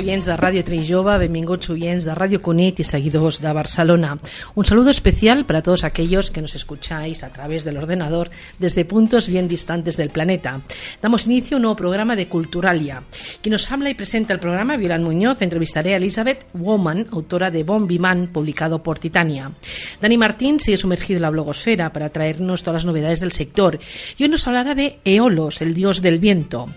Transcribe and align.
Oyents 0.00 0.24
de 0.24 0.34
Radio 0.34 0.64
Trinjova, 0.64 1.18
benvinguts 1.18 1.68
oyents 1.68 2.06
de 2.06 2.14
Radio 2.14 2.40
Cunit 2.40 2.80
y 2.80 2.84
seguidors 2.84 3.42
de 3.42 3.52
Barcelona. 3.52 4.16
Un 4.54 4.64
saludo 4.64 4.88
especial 4.88 5.44
para 5.44 5.60
todos 5.60 5.84
aquellos 5.84 6.30
que 6.30 6.40
nos 6.40 6.54
escucháis 6.54 7.22
a 7.22 7.28
través 7.28 7.64
del 7.64 7.76
ordenador 7.76 8.30
desde 8.58 8.86
puntos 8.86 9.28
bien 9.28 9.46
distantes 9.46 9.98
del 9.98 10.08
planeta. 10.08 10.62
Damos 11.02 11.26
inicio 11.26 11.54
a 11.54 11.58
un 11.58 11.64
nuevo 11.64 11.76
programa 11.76 12.16
de 12.16 12.28
Culturalia. 12.28 13.02
Quien 13.42 13.52
nos 13.52 13.70
habla 13.70 13.90
y 13.90 13.94
presenta 13.94 14.32
el 14.32 14.40
programa, 14.40 14.78
Violan 14.78 15.04
Muñoz, 15.04 15.42
entrevistaré 15.42 15.92
a 15.92 15.98
Elizabeth 15.98 16.46
Woman, 16.54 17.08
autora 17.12 17.50
de 17.50 17.62
Bon 17.62 17.86
Vivant, 17.86 18.32
publicado 18.32 18.82
por 18.82 18.98
Titania. 18.98 19.50
Dani 20.00 20.16
Martín 20.16 20.60
sigue 20.60 20.78
sumergido 20.78 21.18
en 21.18 21.22
la 21.22 21.30
blogosfera 21.30 21.92
para 21.92 22.08
traernos 22.08 22.62
todas 22.62 22.84
las 22.84 22.86
novedades 22.86 23.20
del 23.20 23.32
sector 23.32 23.78
y 24.16 24.22
hoy 24.22 24.30
nos 24.30 24.46
hablará 24.46 24.74
de 24.74 24.98
Eolos, 25.04 25.60
el 25.60 25.74
dios 25.74 26.00
del 26.00 26.20
viento. 26.20 26.70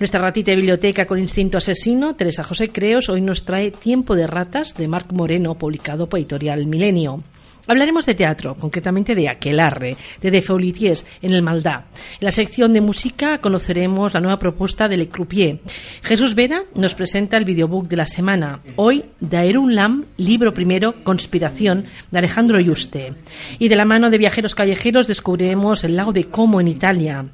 Nuestra 0.00 0.22
ratita 0.22 0.50
de 0.50 0.56
biblioteca 0.56 1.04
con 1.04 1.18
instinto 1.18 1.58
asesino, 1.58 2.16
Teresa 2.16 2.42
José 2.42 2.70
Creos, 2.70 3.10
hoy 3.10 3.20
nos 3.20 3.44
trae 3.44 3.70
Tiempo 3.70 4.16
de 4.16 4.26
ratas 4.26 4.74
de 4.74 4.88
Marc 4.88 5.12
Moreno, 5.12 5.56
publicado 5.56 6.08
por 6.08 6.18
Editorial 6.18 6.64
Milenio. 6.64 7.22
Hablaremos 7.70 8.04
de 8.04 8.16
teatro, 8.16 8.56
concretamente 8.56 9.14
de 9.14 9.28
Aquelarre, 9.28 9.96
de 10.20 10.32
De 10.32 10.42
Feulitiers, 10.42 11.06
en 11.22 11.34
el 11.34 11.40
Maldá. 11.40 11.84
En 12.18 12.24
la 12.24 12.32
sección 12.32 12.72
de 12.72 12.80
música 12.80 13.38
conoceremos 13.38 14.12
la 14.12 14.18
nueva 14.18 14.40
propuesta 14.40 14.88
de 14.88 14.96
Le 14.96 15.08
Croupier. 15.08 15.60
Jesús 16.02 16.34
Vera 16.34 16.64
nos 16.74 16.96
presenta 16.96 17.36
el 17.36 17.44
videobook 17.44 17.86
de 17.86 17.94
la 17.94 18.08
semana. 18.08 18.58
Hoy, 18.74 19.04
Daerun 19.20 19.76
Lam, 19.76 20.06
libro 20.16 20.52
primero, 20.52 20.96
Conspiración, 21.04 21.84
de 22.10 22.18
Alejandro 22.18 22.58
Yuste. 22.58 23.12
Y 23.60 23.68
de 23.68 23.76
la 23.76 23.84
mano 23.84 24.10
de 24.10 24.18
viajeros 24.18 24.56
callejeros 24.56 25.06
descubriremos 25.06 25.84
el 25.84 25.94
lago 25.94 26.12
de 26.12 26.24
Como 26.24 26.60
en 26.60 26.66
Italia. 26.66 27.24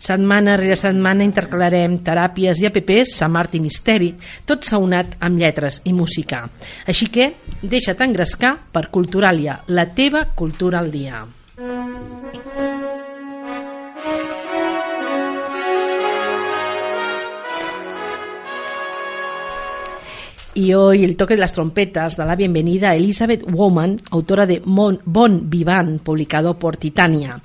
Setmana 0.00 0.56
rere 0.56 0.74
setmana 0.74 1.22
intercalarem 1.22 2.00
teràpies 2.02 2.58
i 2.58 2.66
apps, 2.66 3.14
Mart 3.30 3.54
i 3.54 3.62
Misteri, 3.62 4.10
tot 4.42 4.66
saunat 4.66 5.14
amb 5.20 5.38
lletres 5.38 5.82
i 5.86 5.94
música. 5.94 6.42
Així 6.82 7.06
que, 7.14 7.30
deixa't 7.62 8.02
engrescar 8.02 8.56
per 8.74 8.88
Culturalia, 8.90 9.60
la 9.68 9.83
teva 9.86 10.26
cultura 10.34 10.78
al 10.78 10.90
dia. 10.90 11.26
Y 20.56 20.72
hoy 20.72 21.02
el 21.02 21.16
toque 21.16 21.34
de 21.34 21.40
las 21.40 21.52
trompetas 21.52 22.16
da 22.16 22.24
la 22.24 22.36
bienvenida 22.36 22.90
a 22.90 22.94
Elizabeth 22.94 23.42
Bowman, 23.42 24.00
autora 24.10 24.46
de 24.46 24.62
Bon 24.64 25.50
Vivant, 25.50 26.00
publicado 26.00 26.56
por 26.60 26.76
Titania. 26.76 27.40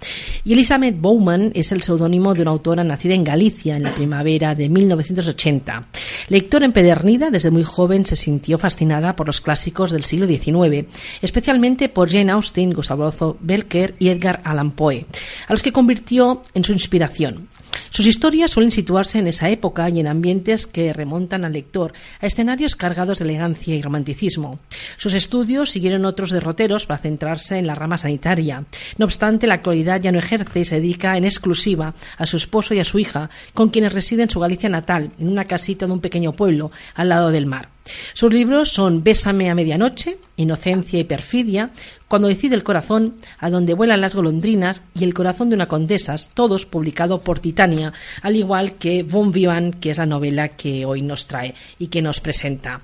Y 0.45 0.53
Elizabeth 0.53 0.95
Bowman 0.95 1.52
es 1.55 1.71
el 1.71 1.81
seudónimo 1.81 2.35
de 2.35 2.43
una 2.43 2.52
autora 2.52 2.83
nacida 2.83 3.15
en 3.15 3.23
Galicia 3.23 3.77
en 3.77 3.83
la 3.83 3.95
primavera 3.95 4.53
de 4.53 4.69
1980. 4.69 5.87
Lectora 6.27 6.65
empedernida, 6.65 7.31
desde 7.31 7.49
muy 7.49 7.64
joven 7.64 8.05
se 8.05 8.15
sintió 8.15 8.59
fascinada 8.59 9.15
por 9.15 9.26
los 9.26 9.41
clásicos 9.41 9.89
del 9.89 10.03
siglo 10.03 10.27
XIX, 10.27 10.86
especialmente 11.23 11.89
por 11.89 12.11
Jane 12.11 12.31
Austen, 12.31 12.73
Gustavo 12.73 13.37
Belker 13.39 13.95
y 13.97 14.09
Edgar 14.09 14.39
Allan 14.43 14.70
Poe, 14.71 15.08
a 15.47 15.52
los 15.52 15.64
que 15.64 15.73
convirtió 15.73 16.43
en 16.53 16.64
su 16.64 16.73
inspiración. 16.73 17.48
Sus 17.89 18.05
historias 18.05 18.52
suelen 18.52 18.71
situarse 18.71 19.19
en 19.19 19.27
esa 19.27 19.49
época 19.49 19.89
y 19.89 19.99
en 19.99 20.07
ambientes 20.07 20.67
que 20.67 20.93
remontan 20.93 21.43
al 21.45 21.53
lector 21.53 21.93
a 22.21 22.25
escenarios 22.27 22.75
cargados 22.75 23.19
de 23.19 23.25
elegancia 23.25 23.75
y 23.75 23.81
romanticismo. 23.81 24.59
Sus 24.97 25.13
estudios 25.13 25.71
siguieron 25.71 26.05
otros 26.05 26.29
derroteros 26.31 26.85
para 26.85 26.99
centrarse 26.99 27.58
en 27.58 27.67
la 27.67 27.75
rama 27.75 27.97
sanitaria. 27.97 28.65
No 28.97 29.05
obstante, 29.05 29.47
la 29.47 29.55
actualidad 29.55 30.02
ya 30.02 30.11
no 30.11 30.19
ejerce 30.19 30.59
y 30.59 30.65
se 30.65 30.75
dedica 30.75 31.17
en 31.17 31.25
exclusiva 31.25 31.95
a 32.17 32.25
su 32.25 32.37
esposo 32.37 32.73
y 32.73 32.79
a 32.79 32.83
su 32.83 32.99
hija, 32.99 33.29
con 33.53 33.69
quienes 33.69 33.93
reside 33.93 34.23
en 34.23 34.29
su 34.29 34.39
Galicia 34.39 34.69
natal, 34.69 35.11
en 35.19 35.27
una 35.27 35.45
casita 35.45 35.85
de 35.85 35.93
un 35.93 36.02
pequeño 36.02 36.33
pueblo 36.33 36.71
al 36.95 37.09
lado 37.09 37.31
del 37.31 37.45
mar. 37.45 37.69
Sus 38.14 38.33
libros 38.33 38.70
son 38.70 39.04
Bésame 39.04 39.50
a 39.50 39.55
medianoche, 39.55 40.17
Inocencia 40.38 41.00
y 41.00 41.04
perfidia, 41.04 41.72
Cuando 42.08 42.27
decide 42.27 42.55
el 42.55 42.64
corazón, 42.64 43.16
A 43.39 43.50
donde 43.50 43.73
vuelan 43.73 44.02
las 44.02 44.16
golondrinas 44.16 44.83
y 44.95 45.04
El 45.04 45.14
corazón 45.14 45.50
de 45.50 45.55
una 45.55 45.67
condesa, 45.67 46.16
todos 46.33 46.66
publicados 46.66 47.22
por 47.22 47.39
Titania, 47.39 47.94
al 48.22 48.36
igual 48.36 48.73
que 48.73 49.04
Bon 49.04 49.32
Vivant, 49.32 49.80
que 49.80 49.92
es 49.92 49.98
la 49.98 50.05
novela 50.05 50.50
que 50.50 50.86
hoy 50.86 51.02
nos 51.02 51.27
trae 51.27 51.54
y 51.77 51.88
que 51.88 52.02
nos 52.02 52.20
presenta. 52.20 52.82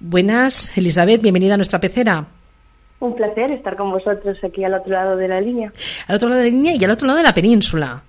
Buenas, 0.00 0.76
Elizabeth, 0.76 1.22
bienvenida 1.22 1.54
a 1.54 1.56
nuestra 1.56 1.80
pecera. 1.80 2.26
Un 3.00 3.16
placer 3.16 3.50
estar 3.52 3.76
con 3.76 3.90
vosotros 3.90 4.38
aquí 4.44 4.62
al 4.64 4.74
otro 4.74 4.92
lado 4.92 5.16
de 5.16 5.28
la 5.28 5.40
línea. 5.40 5.72
Al 6.06 6.16
otro 6.16 6.28
lado 6.28 6.40
de 6.40 6.50
la 6.50 6.56
línea 6.56 6.74
y 6.76 6.84
al 6.84 6.90
otro 6.90 7.06
lado 7.06 7.18
de 7.18 7.24
la 7.24 7.34
península. 7.34 8.02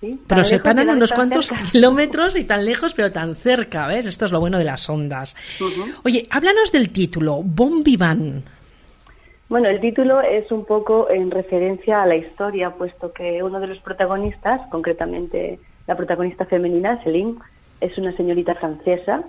Sí, 0.00 0.18
Pero 0.28 0.42
tan 0.42 0.44
se 0.44 0.54
lejos, 0.54 0.64
paran 0.64 0.86
pero 0.86 0.96
unos 0.96 1.12
cuantos 1.12 1.46
cerca. 1.48 1.64
kilómetros 1.72 2.36
y 2.36 2.44
tan 2.44 2.64
lejos, 2.64 2.94
pero 2.94 3.10
tan 3.10 3.34
cerca, 3.34 3.86
¿ves? 3.88 4.06
Esto 4.06 4.26
es 4.26 4.32
lo 4.32 4.40
bueno 4.40 4.58
de 4.58 4.64
las 4.64 4.88
ondas. 4.88 5.34
Oye, 6.04 6.26
háblanos 6.30 6.70
del 6.70 6.90
título, 6.90 7.40
Bon 7.42 7.82
Vivant. 7.82 8.44
Bueno, 9.48 9.68
el 9.68 9.80
título 9.80 10.20
es 10.20 10.52
un 10.52 10.64
poco 10.66 11.08
en 11.10 11.30
referencia 11.30 12.02
a 12.02 12.06
la 12.06 12.16
historia, 12.16 12.70
puesto 12.70 13.12
que 13.12 13.42
uno 13.42 13.58
de 13.60 13.66
los 13.66 13.78
protagonistas, 13.78 14.60
concretamente 14.70 15.58
la 15.86 15.96
protagonista 15.96 16.44
femenina, 16.44 17.02
Celine, 17.02 17.36
es 17.80 17.96
una 17.96 18.14
señorita 18.16 18.54
francesa. 18.56 19.24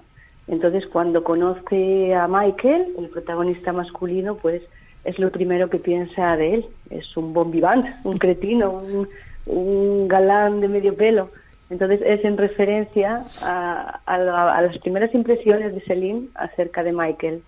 Entonces, 0.48 0.86
cuando 0.88 1.24
conoce 1.24 2.14
a 2.14 2.28
Michael, 2.28 2.96
el 2.98 3.08
protagonista 3.10 3.72
masculino, 3.72 4.36
pues 4.36 4.62
es 5.06 5.18
lo 5.20 5.32
primero 5.32 5.70
que 5.70 5.78
piensa 5.80 6.36
de 6.36 6.56
él. 6.56 6.66
Es 6.90 7.16
un 7.16 7.34
bon 7.34 7.50
vivant, 7.50 7.86
un 8.04 8.18
cretino, 8.18 8.72
un, 8.72 9.08
un 9.50 10.08
galán 10.08 10.62
de 10.62 10.68
medio 10.68 10.96
pelo. 10.96 11.30
Entonces, 11.70 12.02
es 12.04 12.26
en 12.26 12.36
referencia 12.38 13.24
a, 13.44 14.00
a 14.06 14.18
la- 14.18 14.56
a 14.56 14.62
las 14.62 14.78
primeras 14.80 15.14
impresiones 15.14 15.74
de 15.76 15.82
Celine 15.82 16.28
acerca 16.34 16.84
de 16.84 16.92
Michael. 16.94 17.44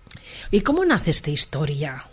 ¿Y 0.52 0.60
cómo 0.60 0.84
nace 0.84 1.10
esta 1.10 1.30
historia? 1.30 2.04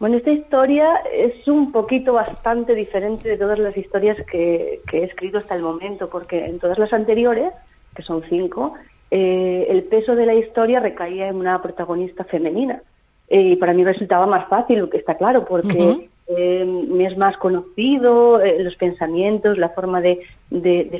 Bueno, 0.00 0.16
esta 0.18 0.32
historia 0.32 0.96
es 1.14 1.46
un 1.48 1.72
poquito 1.72 2.12
bastante 2.12 2.74
diferente 2.74 3.28
de 3.28 3.38
todas 3.38 3.58
las 3.58 3.74
historias 3.76 4.18
que, 4.30 4.80
que 4.86 4.98
he 4.98 5.04
escrito 5.04 5.38
hasta 5.38 5.54
el 5.54 5.62
momento, 5.62 6.10
porque 6.10 6.44
en 6.44 6.58
todas 6.58 6.78
las 6.78 6.92
anteriores, 6.92 7.52
que 7.96 8.02
son 8.02 8.22
cinco, 8.28 8.74
eh, 9.10 9.66
el 9.70 9.84
peso 9.84 10.14
de 10.16 10.26
la 10.26 10.34
historia 10.34 10.80
recaía 10.80 11.28
en 11.28 11.36
una 11.36 11.62
protagonista 11.62 12.24
femenina. 12.24 12.82
Eh, 13.28 13.40
y 13.40 13.56
para 13.56 13.72
mí 13.72 13.82
resultaba 13.82 14.26
más 14.26 14.46
fácil, 14.48 14.90
que 14.90 14.98
está 14.98 15.16
claro, 15.16 15.46
porque. 15.46 16.10
Eh, 16.26 16.64
me 16.64 17.04
es 17.04 17.18
más 17.18 17.36
conocido 17.36 18.40
eh, 18.40 18.62
los 18.62 18.76
pensamientos, 18.76 19.58
la 19.58 19.68
forma 19.68 20.00
de, 20.00 20.20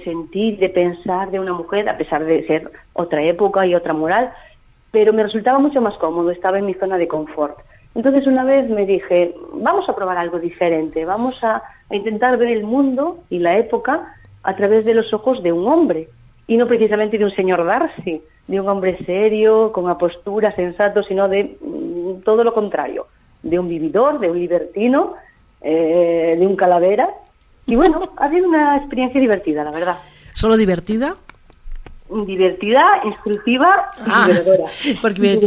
sentir, 0.04 0.58
de 0.58 0.68
pensar 0.68 1.30
de 1.30 1.40
una 1.40 1.54
mujer, 1.54 1.88
a 1.88 1.96
pesar 1.96 2.24
de 2.24 2.46
ser 2.46 2.70
otra 2.92 3.22
época 3.22 3.66
y 3.66 3.74
otra 3.74 3.94
moral, 3.94 4.32
pero 4.90 5.12
me 5.12 5.22
resultaba 5.22 5.58
mucho 5.58 5.80
más 5.80 5.96
cómodo, 5.96 6.30
estaba 6.30 6.58
en 6.58 6.66
mi 6.66 6.74
zona 6.74 6.98
de 6.98 7.08
confort. 7.08 7.58
Entonces 7.94 8.26
una 8.26 8.44
vez 8.44 8.68
me 8.68 8.84
dije, 8.84 9.34
vamos 9.54 9.88
a 9.88 9.96
probar 9.96 10.18
algo 10.18 10.38
diferente, 10.38 11.04
vamos 11.04 11.42
a, 11.42 11.62
intentar 11.90 12.36
ver 12.38 12.48
el 12.48 12.64
mundo 12.64 13.20
y 13.30 13.38
la 13.38 13.56
época 13.56 14.14
a 14.42 14.56
través 14.56 14.84
de 14.84 14.94
los 14.94 15.12
ojos 15.14 15.42
de 15.42 15.52
un 15.52 15.68
hombre, 15.68 16.08
y 16.46 16.56
no 16.56 16.66
precisamente 16.66 17.18
de 17.18 17.24
un 17.24 17.30
señor 17.30 17.64
Darcy, 17.64 18.20
de 18.46 18.60
un 18.60 18.68
hombre 18.68 18.98
serio, 19.06 19.72
con 19.72 19.84
una 19.84 19.96
postura 19.96 20.54
sensato, 20.54 21.02
sino 21.02 21.28
de 21.28 21.56
mm, 21.60 22.22
todo 22.24 22.42
lo 22.42 22.52
contrario, 22.52 23.06
de 23.44 23.58
un 23.58 23.68
vividor, 23.68 24.18
de 24.18 24.30
un 24.30 24.38
libertino, 24.40 25.14
eh, 25.60 26.36
de 26.38 26.46
un 26.46 26.56
calavera. 26.56 27.08
Y 27.66 27.76
bueno, 27.76 28.00
ha 28.16 28.28
sido 28.30 28.48
una 28.48 28.76
experiencia 28.76 29.20
divertida, 29.20 29.62
la 29.64 29.70
verdad. 29.70 29.98
¿Solo 30.34 30.56
divertida? 30.56 31.16
Divertida, 32.26 32.84
instructiva 33.04 33.90
y 33.96 34.02
Ah, 34.06 34.26
liberadora. 34.28 34.64
porque 35.02 35.38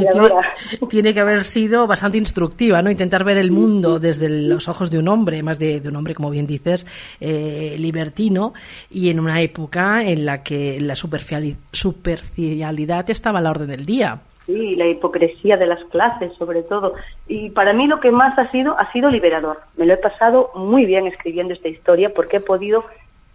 tiene, 0.90 1.14
que 1.14 1.20
haber 1.20 1.44
sido 1.44 1.86
bastante 1.86 2.18
instructiva, 2.18 2.82
¿no? 2.82 2.90
Intentar 2.90 3.24
ver 3.24 3.38
el 3.38 3.52
mundo 3.52 4.00
desde 4.00 4.28
los 4.28 4.68
ojos 4.68 4.90
de 4.90 4.98
un 4.98 5.08
hombre, 5.08 5.44
más 5.44 5.60
de, 5.60 5.80
de 5.80 5.88
un 5.90 5.96
hombre, 5.96 6.16
como 6.16 6.32
bien 6.32 6.48
dices, 6.48 6.88
eh, 7.22 7.76
libertino, 7.78 8.54
y 8.90 9.10
en 9.10 9.20
una 9.20 9.40
época 9.42 10.04
en 10.04 10.26
la 10.26 10.42
que 10.44 10.82
la 10.82 10.96
superficiali- 10.96 11.56
superficialidad 11.72 13.08
estaba 13.10 13.38
a 13.40 13.42
la 13.44 13.52
orden 13.52 13.70
del 13.70 13.86
día. 13.86 14.20
Sí, 14.48 14.78
la 14.78 14.88
hipocresía 14.88 15.58
de 15.58 15.68
las 15.68 15.84
clases, 15.86 16.32
sobre 16.38 16.64
todo. 16.64 16.94
Y 17.28 17.50
para 17.50 17.74
mí 17.74 17.86
lo 17.86 18.00
que 18.00 18.12
más 18.12 18.40
ha 18.40 18.50
sido, 18.50 18.80
ha 18.80 18.90
sido 18.94 19.12
liberador. 19.12 19.60
Me 19.76 19.86
lo 19.86 19.94
he 19.94 19.98
pasado 19.98 20.52
muy 20.56 20.86
bien 20.86 21.06
escribiendo 21.06 21.54
esta 21.54 21.68
historia 21.68 22.14
porque 22.14 22.38
he 22.38 22.40
podido 22.40 22.86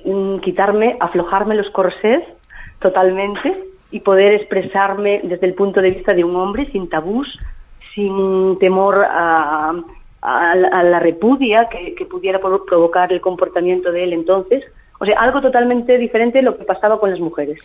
mm, 0.06 0.38
quitarme, 0.38 0.96
aflojarme 1.00 1.54
los 1.54 1.68
corsés 1.68 2.22
totalmente 2.78 3.62
y 3.90 4.00
poder 4.00 4.32
expresarme 4.32 5.20
desde 5.22 5.46
el 5.46 5.52
punto 5.52 5.82
de 5.82 5.90
vista 5.90 6.14
de 6.14 6.24
un 6.24 6.34
hombre 6.34 6.64
sin 6.72 6.88
tabús, 6.88 7.28
sin 7.94 8.58
temor 8.58 9.04
a, 9.06 9.74
la 10.22 10.98
repudia 10.98 11.68
que, 11.68 11.94
que 11.94 12.06
pudiera 12.06 12.38
provocar 12.38 13.12
el 13.12 13.20
comportamiento 13.20 13.92
de 13.92 14.04
él 14.04 14.14
entonces. 14.14 14.64
O 14.98 15.04
sea, 15.04 15.20
algo 15.20 15.42
totalmente 15.42 15.98
diferente 15.98 16.38
de 16.38 16.44
lo 16.44 16.56
que 16.56 16.64
pasaba 16.64 16.98
con 16.98 17.10
las 17.10 17.20
mujeres. 17.20 17.58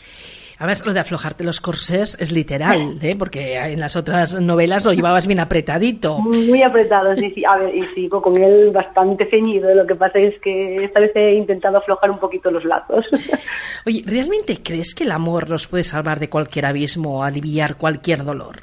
Además, 0.60 0.84
lo 0.88 0.94
de 0.94 1.00
aflojarte 1.00 1.44
los 1.44 1.62
corsés 1.62 2.18
es 2.20 2.32
literal, 2.32 2.98
¿eh? 3.04 3.16
porque 3.16 3.58
en 3.58 3.80
las 3.80 3.96
otras 3.96 4.42
novelas 4.42 4.86
lo 4.86 4.92
llevabas 4.92 5.28
bien 5.28 5.40
apretadito. 5.40 6.18
Muy 6.18 6.64
apretado, 6.64 7.16
sí, 7.16 7.32
sí. 7.36 7.46
A 7.46 7.58
ver, 7.58 7.76
y 7.76 7.86
sigo 7.94 8.24
con 8.24 8.42
él 8.42 8.72
bastante 8.72 9.30
ceñido. 9.30 9.74
Lo 9.76 9.86
que 9.86 9.94
pasa 9.94 10.18
es 10.18 10.40
que 10.42 10.84
esta 10.84 11.00
vez 11.00 11.12
he 11.16 11.36
intentado 11.36 11.78
aflojar 11.78 12.10
un 12.10 12.18
poquito 12.18 12.50
los 12.50 12.66
lazos. 12.66 13.06
Oye, 13.86 14.04
¿realmente 14.08 14.58
crees 14.64 14.96
que 14.96 15.04
el 15.04 15.12
amor 15.12 15.48
nos 15.48 15.68
puede 15.68 15.84
salvar 15.84 16.20
de 16.20 16.30
cualquier 16.30 16.66
abismo 16.66 17.20
o 17.20 17.24
aliviar 17.24 17.78
cualquier 17.78 18.24
dolor? 18.24 18.62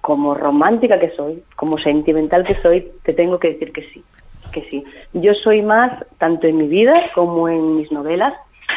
Como 0.00 0.34
romántica 0.34 1.00
que 1.00 1.10
soy, 1.16 1.42
como 1.56 1.78
sentimental 1.78 2.44
que 2.46 2.62
soy, 2.62 2.92
te 3.02 3.12
tengo 3.12 3.40
que 3.40 3.54
decir 3.54 3.72
que 3.72 3.82
sí, 3.92 4.04
que 4.52 4.64
sí. 4.70 4.84
Yo 5.14 5.32
soy 5.42 5.62
más, 5.62 6.04
tanto 6.18 6.46
en 6.46 6.58
mi 6.58 6.68
vida 6.68 7.10
como 7.12 7.48
en 7.48 7.78
mis 7.78 7.90
novelas, 7.90 8.34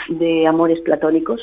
de 0.07 0.47
amores 0.47 0.79
platónicos 0.79 1.39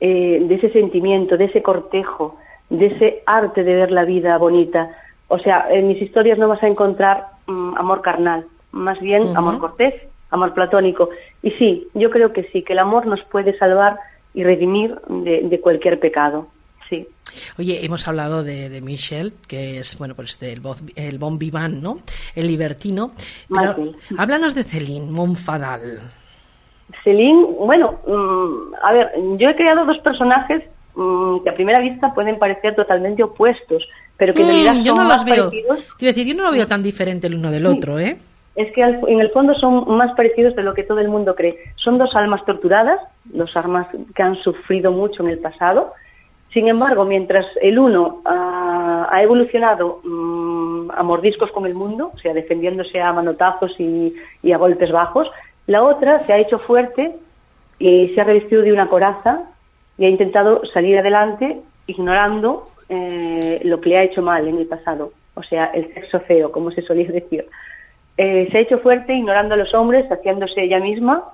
eh, 0.00 0.40
de 0.42 0.54
ese 0.54 0.70
sentimiento, 0.70 1.36
de 1.36 1.46
ese 1.46 1.62
cortejo, 1.62 2.36
de 2.70 2.86
ese 2.86 3.22
arte 3.26 3.64
de 3.64 3.74
ver 3.74 3.90
la 3.90 4.04
vida 4.04 4.38
bonita. 4.38 4.90
O 5.28 5.38
sea, 5.38 5.66
en 5.70 5.88
mis 5.88 6.00
historias 6.00 6.38
no 6.38 6.48
vas 6.48 6.62
a 6.62 6.68
encontrar 6.68 7.26
mm, 7.46 7.76
amor 7.76 8.00
carnal, 8.02 8.46
más 8.72 9.00
bien 9.00 9.36
amor 9.36 9.58
cortés, 9.58 9.94
amor 10.30 10.54
platónico. 10.54 11.10
Y 11.42 11.50
sí, 11.52 11.88
yo 11.94 12.10
creo 12.10 12.32
que 12.32 12.44
sí, 12.52 12.62
que 12.62 12.74
el 12.74 12.78
amor 12.78 13.06
nos 13.06 13.22
puede 13.24 13.56
salvar 13.58 13.98
y 14.34 14.44
redimir 14.44 15.00
de, 15.08 15.60
cualquier 15.60 15.98
pecado. 15.98 16.48
Sí. 16.88 17.06
Oye, 17.58 17.84
hemos 17.84 18.06
hablado 18.06 18.42
de, 18.44 18.68
de 18.68 18.80
Michel, 18.80 19.34
que 19.46 19.80
es, 19.80 19.98
bueno, 19.98 20.14
pues 20.14 20.38
el, 20.40 20.62
el 20.94 21.18
bon 21.18 21.38
vivant, 21.38 21.82
¿no? 21.82 21.98
El 22.34 22.46
libertino. 22.46 23.12
háblanos 24.16 24.54
de 24.54 24.62
Céline 24.62 25.10
Monfadal. 25.10 26.17
Celine, 27.04 27.46
bueno, 27.58 27.98
mm, 28.06 28.74
a 28.82 28.92
ver, 28.92 29.12
yo 29.36 29.50
he 29.50 29.56
creado 29.56 29.84
dos 29.84 29.98
personajes 29.98 30.62
mm, 30.94 31.38
que 31.42 31.50
a 31.50 31.54
primera 31.54 31.80
vista 31.80 32.12
pueden 32.14 32.38
parecer 32.38 32.74
totalmente 32.74 33.22
opuestos, 33.22 33.88
pero 34.16 34.34
que 34.34 34.42
en 34.42 34.48
realidad 34.48 34.74
mm, 34.74 34.82
yo 34.82 34.94
no 34.94 35.04
los 35.04 35.24
veo. 35.24 35.50
decir, 35.98 36.26
yo 36.26 36.34
no 36.34 36.44
lo 36.44 36.52
veo 36.52 36.66
tan 36.66 36.82
diferente 36.82 37.26
el 37.26 37.36
uno 37.36 37.50
del 37.50 37.66
otro, 37.66 37.98
¿eh? 37.98 38.18
Es 38.56 38.72
que 38.72 38.82
en 38.82 39.20
el 39.20 39.30
fondo 39.30 39.54
son 39.54 39.96
más 39.96 40.12
parecidos 40.16 40.56
de 40.56 40.64
lo 40.64 40.74
que 40.74 40.82
todo 40.82 40.98
el 40.98 41.08
mundo 41.08 41.36
cree. 41.36 41.58
Son 41.76 41.96
dos 41.96 42.12
almas 42.16 42.44
torturadas, 42.44 42.98
dos 43.24 43.56
almas 43.56 43.86
que 44.16 44.22
han 44.22 44.34
sufrido 44.42 44.90
mucho 44.90 45.22
en 45.22 45.28
el 45.28 45.38
pasado. 45.38 45.92
Sin 46.52 46.66
embargo, 46.66 47.04
mientras 47.04 47.46
el 47.62 47.78
uno 47.78 48.20
ha 48.24 49.22
evolucionado 49.22 50.00
a 50.92 51.02
mordiscos 51.04 51.52
con 51.52 51.66
el 51.66 51.74
mundo, 51.74 52.10
o 52.12 52.18
sea, 52.18 52.34
defendiéndose 52.34 53.00
a 53.00 53.12
manotazos 53.12 53.76
y 53.78 54.12
a 54.52 54.56
golpes 54.56 54.90
bajos, 54.90 55.30
la 55.68 55.82
otra 55.82 56.24
se 56.24 56.32
ha 56.32 56.38
hecho 56.38 56.58
fuerte 56.58 57.14
y 57.78 58.08
se 58.08 58.20
ha 58.20 58.24
revestido 58.24 58.62
de 58.62 58.72
una 58.72 58.88
coraza 58.88 59.50
y 59.98 60.06
ha 60.06 60.08
intentado 60.08 60.62
salir 60.72 60.98
adelante 60.98 61.60
ignorando 61.86 62.70
eh, 62.88 63.60
lo 63.64 63.78
que 63.78 63.90
le 63.90 63.98
ha 63.98 64.02
hecho 64.02 64.22
mal 64.22 64.48
en 64.48 64.56
el 64.56 64.66
pasado, 64.66 65.12
o 65.34 65.42
sea, 65.42 65.66
el 65.66 65.92
sexo 65.92 66.20
feo, 66.20 66.50
como 66.52 66.70
se 66.70 66.80
solía 66.80 67.06
decir. 67.12 67.46
Eh, 68.16 68.48
se 68.50 68.56
ha 68.56 68.60
hecho 68.62 68.78
fuerte 68.78 69.12
ignorando 69.14 69.54
a 69.54 69.58
los 69.58 69.74
hombres, 69.74 70.10
haciéndose 70.10 70.62
ella 70.62 70.80
misma 70.80 71.32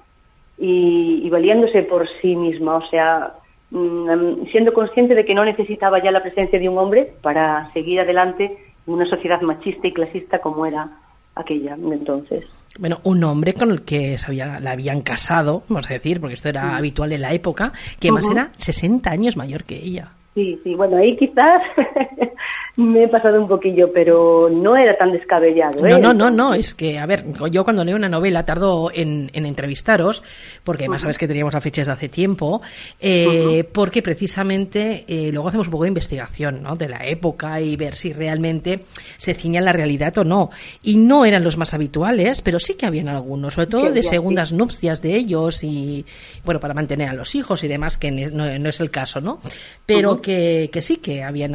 y, 0.58 1.30
valiéndose 1.30 1.84
por 1.84 2.08
sí 2.20 2.34
misma, 2.34 2.78
o 2.78 2.86
sea, 2.88 3.34
mm, 3.70 4.46
siendo 4.50 4.72
consciente 4.72 5.14
de 5.14 5.24
que 5.24 5.34
no 5.34 5.44
necesitaba 5.44 6.02
ya 6.02 6.10
la 6.10 6.22
presencia 6.22 6.58
de 6.58 6.68
un 6.68 6.78
hombre 6.78 7.14
para 7.22 7.72
seguir 7.72 8.00
adelante 8.00 8.58
en 8.84 8.92
una 8.92 9.06
sociedad 9.06 9.40
machista 9.42 9.86
y 9.86 9.92
clasista 9.92 10.40
como 10.40 10.66
era 10.66 10.88
aquella 11.36 11.74
entonces. 11.74 12.44
Bueno, 12.78 13.00
un 13.04 13.22
hombre 13.22 13.54
con 13.54 13.70
el 13.70 13.82
que 13.82 14.18
se 14.18 14.26
había, 14.26 14.58
la 14.58 14.72
habían 14.72 15.02
casado, 15.02 15.62
vamos 15.68 15.88
a 15.90 15.94
decir, 15.94 16.20
porque 16.20 16.34
esto 16.34 16.48
era 16.48 16.76
habitual 16.76 17.12
en 17.12 17.22
la 17.22 17.32
época, 17.32 17.72
que 18.00 18.10
más 18.10 18.26
era 18.28 18.50
60 18.56 19.10
años 19.10 19.36
mayor 19.36 19.64
que 19.64 19.76
ella. 19.76 20.10
Sí, 20.34 20.58
sí, 20.64 20.74
bueno, 20.74 20.96
ahí 20.96 21.16
quizás 21.16 21.62
me 22.76 23.04
he 23.04 23.08
pasado 23.08 23.40
un 23.40 23.46
poquillo, 23.46 23.92
pero 23.92 24.50
no 24.50 24.76
era 24.76 24.96
tan 24.98 25.12
descabellado. 25.12 25.86
¿eh? 25.86 25.90
No, 25.90 25.98
no, 25.98 26.12
no, 26.12 26.28
no, 26.28 26.54
es 26.54 26.74
que, 26.74 26.98
a 26.98 27.06
ver, 27.06 27.24
yo 27.52 27.62
cuando 27.62 27.84
leo 27.84 27.94
una 27.94 28.08
novela 28.08 28.44
tardo 28.44 28.90
en, 28.92 29.30
entrevistaros, 29.32 30.24
porque 30.64 30.84
además 30.84 31.02
sabes 31.02 31.18
que 31.18 31.28
teníamos 31.28 31.54
las 31.54 31.62
fechas 31.62 31.86
de 31.86 31.92
hace 31.92 32.08
tiempo, 32.08 32.62
eh, 32.98 33.62
porque 33.72 34.02
precisamente 34.02 35.04
eh, 35.06 35.30
luego 35.32 35.46
hacemos 35.46 35.68
un 35.68 35.70
poco 35.70 35.84
de 35.84 35.88
investigación 35.90 36.64
¿no? 36.64 36.74
de 36.74 36.88
la 36.88 37.06
época 37.06 37.60
y 37.60 37.76
ver 37.76 37.94
si 37.94 38.12
realmente 38.12 38.86
se 39.16 39.34
ciña 39.34 39.60
la 39.60 39.70
realidad 39.70 40.18
o 40.18 40.24
no. 40.24 40.50
Y 40.82 40.96
no 40.96 41.24
eran 41.24 41.44
los 41.44 41.56
más 41.56 41.74
habituales, 41.74 42.42
pero 42.42 42.58
sí 42.58 42.74
que 42.74 42.86
habían 42.86 43.08
algunos, 43.08 43.54
sobre 43.54 43.68
todo 43.68 43.92
de 43.92 44.02
segundas 44.02 44.52
nupcias 44.52 45.00
de 45.00 45.14
ellos 45.14 45.62
y, 45.62 46.04
bueno, 46.44 46.58
para 46.58 46.74
mantener 46.74 47.10
a 47.10 47.12
los 47.12 47.36
hijos 47.36 47.62
y 47.62 47.68
demás, 47.68 47.98
que 47.98 48.10
no, 48.10 48.46
es 48.46 48.80
el 48.80 48.90
caso, 48.90 49.20
¿no? 49.20 49.40
Pero 49.86 50.20
que, 50.24 50.70
que 50.72 50.82
sí 50.82 50.96
que 50.96 51.22
habían 51.22 51.54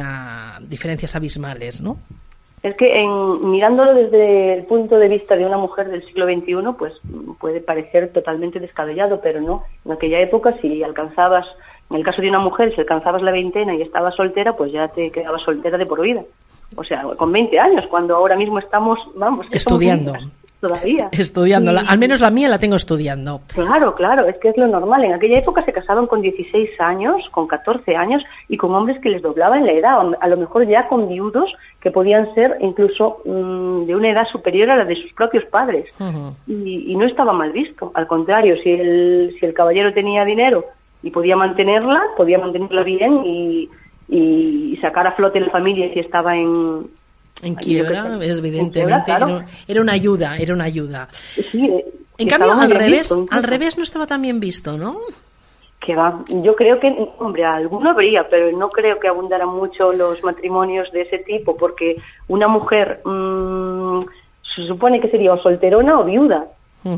diferencias 0.68 1.16
abismales, 1.16 1.80
¿no? 1.80 1.98
Es 2.62 2.76
que 2.76 3.00
en, 3.00 3.50
mirándolo 3.50 3.94
desde 3.94 4.54
el 4.54 4.64
punto 4.64 4.98
de 4.98 5.08
vista 5.08 5.34
de 5.34 5.46
una 5.46 5.56
mujer 5.56 5.88
del 5.88 6.04
siglo 6.04 6.26
XXI, 6.26 6.54
pues 6.78 6.92
puede 7.38 7.60
parecer 7.60 8.12
totalmente 8.12 8.60
descabellado, 8.60 9.20
pero 9.20 9.40
no. 9.40 9.64
En 9.84 9.92
aquella 9.92 10.20
época, 10.20 10.54
si 10.60 10.82
alcanzabas, 10.82 11.46
en 11.90 11.96
el 11.96 12.04
caso 12.04 12.20
de 12.20 12.28
una 12.28 12.38
mujer, 12.38 12.74
si 12.74 12.80
alcanzabas 12.80 13.22
la 13.22 13.32
veintena 13.32 13.74
y 13.74 13.82
estabas 13.82 14.14
soltera, 14.14 14.56
pues 14.56 14.72
ya 14.72 14.88
te 14.88 15.10
quedabas 15.10 15.42
soltera 15.42 15.78
de 15.78 15.86
por 15.86 16.02
vida. 16.02 16.22
O 16.76 16.84
sea, 16.84 17.02
con 17.16 17.32
20 17.32 17.58
años, 17.58 17.86
cuando 17.88 18.14
ahora 18.14 18.36
mismo 18.36 18.58
estamos, 18.58 18.98
vamos, 19.16 19.46
estudiando 19.50 20.12
todavía. 20.60 21.08
Estudiando, 21.12 21.70
al 21.70 21.98
menos 21.98 22.20
la 22.20 22.30
mía 22.30 22.48
la 22.48 22.58
tengo 22.58 22.76
estudiando. 22.76 23.40
Claro, 23.52 23.94
claro, 23.94 24.26
es 24.26 24.36
que 24.38 24.50
es 24.50 24.56
lo 24.56 24.66
normal. 24.66 25.04
En 25.04 25.14
aquella 25.14 25.38
época 25.38 25.64
se 25.64 25.72
casaban 25.72 26.06
con 26.06 26.20
16 26.20 26.80
años, 26.80 27.28
con 27.30 27.46
14 27.46 27.96
años 27.96 28.22
y 28.48 28.56
con 28.56 28.74
hombres 28.74 28.98
que 29.00 29.10
les 29.10 29.22
doblaban 29.22 29.64
la 29.64 29.72
edad, 29.72 29.98
a 30.20 30.28
lo 30.28 30.36
mejor 30.36 30.66
ya 30.66 30.86
con 30.88 31.08
viudos 31.08 31.52
que 31.80 31.90
podían 31.90 32.32
ser 32.34 32.58
incluso 32.60 33.22
mm, 33.24 33.86
de 33.86 33.96
una 33.96 34.10
edad 34.10 34.26
superior 34.30 34.70
a 34.70 34.76
la 34.76 34.84
de 34.84 34.96
sus 34.96 35.12
propios 35.14 35.44
padres. 35.46 35.86
y, 36.46 36.94
no 36.94 37.06
estaba 37.06 37.32
mal 37.32 37.50
visto, 37.52 37.90
al 37.94 38.06
contrario, 38.06 38.56
si 38.62 38.70
el, 38.70 39.34
si 39.40 39.46
el 39.46 39.54
caballero 39.54 39.94
tenía 39.94 40.22
dinero 40.24 40.66
y 41.02 41.10
podía 41.10 41.34
mantenerla, 41.34 42.02
podía 42.14 42.38
mantenerla 42.38 42.82
bien 42.82 43.24
y, 43.24 43.70
y 44.08 44.76
sacar 44.82 45.06
a 45.06 45.12
flote 45.12 45.40
la 45.40 45.50
familia 45.50 45.90
si 45.94 46.00
estaba 46.00 46.36
en, 46.36 46.90
en 47.42 47.54
quiebra, 47.54 48.18
evidentemente. 48.20 49.10
era, 49.66 49.80
una 49.80 49.92
ayuda, 49.92 50.36
era 50.36 50.54
una 50.54 50.64
ayuda. 50.64 51.08
En 52.18 52.28
cambio, 52.28 52.52
al 52.52 52.70
revés, 52.70 53.14
al 53.30 53.42
revés 53.42 53.76
no 53.76 53.82
estaba 53.82 54.06
tan 54.06 54.22
bien 54.22 54.40
visto, 54.40 54.76
¿no? 54.76 54.98
Que 55.80 55.96
va, 55.96 56.22
yo 56.28 56.54
creo 56.54 56.78
que, 56.78 56.94
hombre, 57.18 57.44
alguno 57.44 57.90
habría, 57.90 58.28
pero 58.28 58.54
no 58.56 58.68
creo 58.68 59.00
que 59.00 59.08
abundaran 59.08 59.48
mucho 59.48 59.94
los 59.94 60.22
matrimonios 60.22 60.92
de 60.92 61.02
ese 61.02 61.18
tipo, 61.20 61.56
porque 61.56 61.96
una 62.28 62.48
mujer 62.48 63.00
mm, 63.02 64.02
se 64.54 64.66
supone 64.66 65.00
que 65.00 65.08
sería 65.08 65.32
o 65.32 65.42
solterona 65.42 65.98
o 65.98 66.04
viuda, 66.04 66.48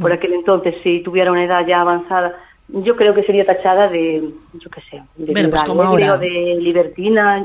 por 0.00 0.12
aquel 0.12 0.32
entonces, 0.32 0.74
si 0.82 1.00
tuviera 1.00 1.32
una 1.32 1.44
edad 1.44 1.66
ya 1.66 1.80
avanzada. 1.80 2.36
Yo 2.68 2.96
creo 2.96 3.14
que 3.14 3.24
sería 3.24 3.44
tachada 3.44 3.88
de, 3.88 4.30
yo 4.54 4.70
qué 4.70 4.80
sé, 4.88 5.02
de, 5.16 5.48
pues 5.48 6.20
de 6.20 6.58
libertina, 6.60 7.44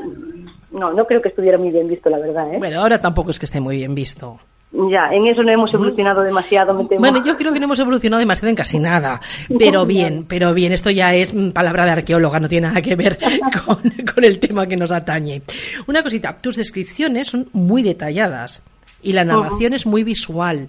no, 0.70 0.92
no 0.92 1.06
creo 1.06 1.22
que 1.22 1.28
estuviera 1.28 1.58
muy 1.58 1.70
bien 1.70 1.88
visto, 1.88 2.10
la 2.10 2.18
verdad. 2.18 2.54
¿eh? 2.54 2.58
Bueno, 2.58 2.80
ahora 2.80 2.98
tampoco 2.98 3.30
es 3.30 3.38
que 3.38 3.46
esté 3.46 3.60
muy 3.60 3.76
bien 3.76 3.94
visto. 3.94 4.38
Ya, 4.70 5.08
en 5.12 5.26
eso 5.26 5.42
no 5.42 5.50
hemos 5.50 5.72
evolucionado 5.72 6.22
demasiado. 6.22 6.74
Bueno, 6.74 7.24
yo 7.24 7.36
creo 7.36 7.52
que 7.52 7.58
no 7.58 7.64
hemos 7.64 7.78
evolucionado 7.78 8.20
demasiado 8.20 8.50
en 8.50 8.56
casi 8.56 8.78
nada. 8.78 9.18
Pero 9.58 9.86
bien, 9.86 10.26
pero 10.28 10.52
bien, 10.52 10.72
esto 10.72 10.90
ya 10.90 11.14
es 11.14 11.32
palabra 11.54 11.86
de 11.86 11.92
arqueóloga, 11.92 12.38
no 12.38 12.48
tiene 12.48 12.68
nada 12.68 12.82
que 12.82 12.94
ver 12.94 13.18
con, 14.14 14.24
el 14.24 14.38
tema 14.38 14.66
que 14.66 14.76
nos 14.76 14.92
atañe. 14.92 15.42
Una 15.86 16.02
cosita, 16.02 16.36
tus 16.36 16.56
descripciones 16.56 17.28
son 17.28 17.48
muy 17.52 17.82
detalladas 17.82 18.62
y 19.02 19.12
la 19.12 19.24
narración 19.24 19.72
es 19.72 19.86
muy 19.86 20.04
visual. 20.04 20.68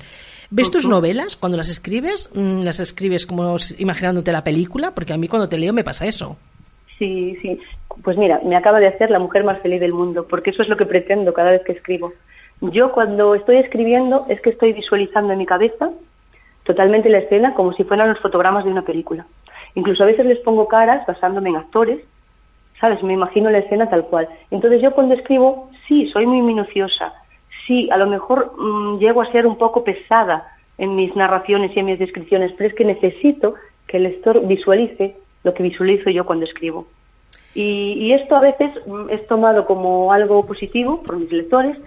¿Ves 0.51 0.72
tus 0.72 0.88
novelas 0.88 1.36
cuando 1.36 1.58
las 1.58 1.70
escribes? 1.70 2.29
Mm, 2.34 2.62
¿Las 2.62 2.79
escribes 2.79 3.25
como 3.25 3.58
imaginándote 3.77 4.32
la 4.32 4.44
película? 4.44 4.91
Porque 4.91 5.13
a 5.13 5.18
mí 5.18 5.27
cuando 5.27 5.50
te 5.50 5.58
leo 5.58 5.74
me 5.74 5.84
pasa 5.84 6.06
eso. 6.06 6.38
Sí, 7.00 7.38
sí. 7.41 7.60
Pues 8.03 8.18
mira, 8.18 8.41
me 8.44 8.56
acaba 8.56 8.79
de 8.79 8.88
hacer 8.88 9.10
la 9.10 9.20
mujer 9.20 9.44
más 9.44 9.60
feliz 9.62 9.79
del 9.79 9.94
mundo, 9.94 10.27
porque 10.29 10.51
eso 10.51 10.62
es 10.62 10.70
lo 10.70 10.77
que 10.77 10.86
pretendo 10.86 11.34
cada 11.34 11.51
vez 11.51 11.63
que 11.63 11.72
escribo. 11.72 12.13
Yo 12.62 12.91
cuando 12.91 13.36
estoy 13.36 13.58
escribiendo 13.58 14.25
es 14.27 14.41
que 14.41 14.50
estoy 14.50 14.74
visualizando 14.74 15.32
en 15.32 15.39
mi 15.39 15.46
cabeza 15.46 15.91
totalmente 16.63 17.10
la 17.10 17.20
escena 17.20 17.53
como 17.53 17.74
si 17.74 17.86
fueran 17.86 18.10
los 18.10 18.20
fotogramas 18.20 18.65
de 18.65 18.72
una 18.72 18.84
película. 18.84 19.25
Incluso 19.75 20.03
a 20.03 20.08
veces 20.08 20.25
les 20.25 20.39
pongo 20.39 20.68
caras 20.68 21.06
basándome 21.08 21.50
en 21.50 21.56
actores, 21.56 22.01
¿sabes? 22.79 23.01
Me 23.01 23.13
imagino 23.13 23.50
la 23.50 23.60
escena 23.60 23.89
tal 23.89 24.06
cual. 24.06 24.27
Entonces 24.51 24.82
yo 24.82 24.91
cuando 24.91 25.15
escribo, 25.15 25.72
sí, 25.88 26.10
soy 26.12 26.25
muy 26.25 26.41
minuciosa, 26.41 27.13
sí, 27.65 27.89
a 27.91 27.98
lo 27.98 28.08
mejor 28.08 28.53
mm, 28.58 29.00
llego 29.00 29.22
a 29.22 29.32
ser 29.32 29.48
un 29.48 29.58
poco 29.58 29.84
pesada 29.84 30.51
en 30.77 30.96
mis 30.96 31.15
narraciones 31.15 31.72
y 31.75 31.79
en 31.79 31.86
mis 31.86 32.00
descripciones, 32.00 32.51
pero 32.58 32.70
es 32.70 32.75
que 32.75 32.86
necesito 32.86 33.56
que 33.88 33.98
el 33.98 34.03
lector 34.03 34.46
visualice 34.46 35.15
lo 35.43 35.53
que 35.53 35.63
visualizo 35.63 36.10
yo 36.10 36.25
cuando 36.25 36.46
escribo. 36.46 36.88
Y, 37.55 38.13
esto 38.13 38.36
a 38.36 38.41
veces 38.41 38.72
mm, 38.86 39.10
es 39.10 39.27
tomado 39.27 39.65
como 39.65 40.13
algo 40.13 40.46
positivo 40.46 41.01
por 41.03 41.17
mis 41.17 41.31
lectores 41.31 41.77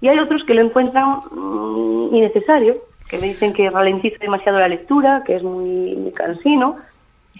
y 0.00 0.08
hay 0.08 0.18
otros 0.18 0.42
que 0.44 0.54
lo 0.54 0.62
encuentran 0.62 1.20
mm, 1.30 2.14
innecesario, 2.14 2.76
que 3.08 3.18
me 3.18 3.28
dicen 3.28 3.52
que 3.52 3.70
ralentiza 3.70 4.16
demasiado 4.20 4.58
la 4.58 4.68
lectura, 4.68 5.22
que 5.24 5.36
es 5.36 5.42
muy, 5.42 5.94
muy 5.94 6.12
cansino, 6.12 6.76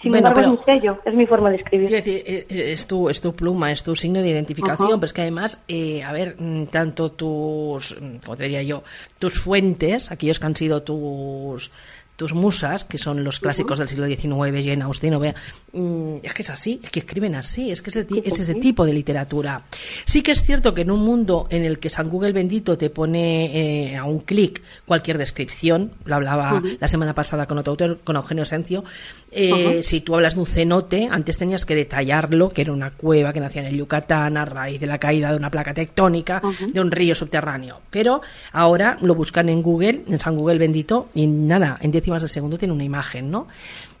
sin 0.01 0.15
embargo, 0.15 0.41
es 0.41 0.47
mi 0.49 0.57
sello, 0.65 0.99
es 1.05 1.13
mi 1.13 1.25
forma 1.25 1.49
de 1.49 1.57
escribir. 1.57 1.89
Decir, 1.89 2.23
eh, 2.25 2.45
eh, 2.49 2.71
es, 2.73 2.87
tu, 2.87 3.09
es 3.09 3.21
tu 3.21 3.33
pluma, 3.33 3.71
es 3.71 3.83
tu 3.83 3.95
signo 3.95 4.21
de 4.21 4.29
identificación, 4.29 4.99
pero 4.99 5.05
es 5.05 5.13
que 5.13 5.21
además, 5.21 5.61
eh, 5.67 6.03
a 6.03 6.11
ver, 6.11 6.35
mm, 6.37 6.65
tanto 6.65 7.11
tus, 7.11 7.95
mm, 7.99 8.17
como 8.17 8.35
diría 8.35 8.63
yo, 8.63 8.83
tus 9.19 9.39
fuentes, 9.39 10.11
aquellos 10.11 10.39
que 10.39 10.45
han 10.45 10.55
sido 10.55 10.83
tus 10.83 11.71
tus 12.15 12.33
musas, 12.33 12.85
que 12.85 12.97
son 12.97 13.23
los 13.23 13.39
clásicos 13.39 13.79
del 13.79 13.87
siglo 13.87 14.05
XIX, 14.05 14.65
Jane 14.65 14.83
Austen, 14.83 15.19
vea, 15.19 15.35
mm, 15.73 16.17
es 16.21 16.33
que 16.33 16.41
es 16.43 16.49
así, 16.49 16.79
es 16.83 16.89
que 16.89 16.99
escriben 16.99 17.35
así, 17.35 17.71
es 17.71 17.81
que 17.81 17.89
es, 17.89 17.97
es 17.97 18.39
ese 18.39 18.55
tipo 18.55 18.85
de 18.85 18.93
literatura. 18.93 19.63
Sí 20.05 20.21
que 20.21 20.31
es 20.31 20.43
cierto 20.43 20.73
que 20.73 20.81
en 20.81 20.91
un 20.91 21.03
mundo 21.03 21.47
en 21.49 21.63
el 21.63 21.79
que 21.79 21.89
San 21.89 22.09
Google 22.09 22.33
bendito 22.33 22.77
te 22.77 22.89
pone 22.89 23.91
eh, 23.91 23.97
a 23.97 24.05
un 24.05 24.19
clic 24.19 24.61
cualquier 24.85 25.17
descripción, 25.17 25.91
lo 26.05 26.15
hablaba 26.15 26.61
la 26.79 26.87
semana 26.87 27.13
pasada 27.13 27.45
con 27.47 27.57
otro 27.57 27.71
autor, 27.71 27.99
con 28.03 28.15
Eugenio 28.15 28.45
Sencio, 28.45 28.83
eh, 29.31 29.81
si 29.83 30.01
tú 30.01 30.13
hablas 30.15 30.35
de 30.35 30.41
un 30.41 30.45
cenote, 30.45 31.07
antes 31.09 31.37
tenías 31.37 31.65
que 31.65 31.75
detallarlo, 31.75 32.49
que 32.49 32.61
era 32.61 32.71
una 32.71 32.91
cueva 32.91 33.33
que 33.33 33.39
nacía 33.39 33.61
en 33.61 33.67
el 33.69 33.77
Yucatán 33.77 34.37
a 34.37 34.45
raíz 34.45 34.79
de 34.79 34.87
la 34.87 34.99
caída 34.99 35.31
de 35.31 35.37
una 35.37 35.49
placa 35.49 35.73
tectónica, 35.73 36.41
de 36.71 36.79
un 36.79 36.91
río 36.91 37.15
subterráneo. 37.15 37.81
Pero 37.89 38.21
ahora 38.51 38.97
lo 39.01 39.15
buscan 39.15 39.49
en 39.49 39.61
Google, 39.61 40.03
en 40.07 40.19
San 40.19 40.37
Google 40.37 40.59
bendito, 40.59 41.09
y 41.13 41.25
nada, 41.25 41.77
en 41.81 41.91
décimas 42.03 42.21
de 42.21 42.27
segundo 42.27 42.57
tiene 42.57 42.73
una 42.73 42.83
imagen, 42.83 43.31
¿no? 43.31 43.47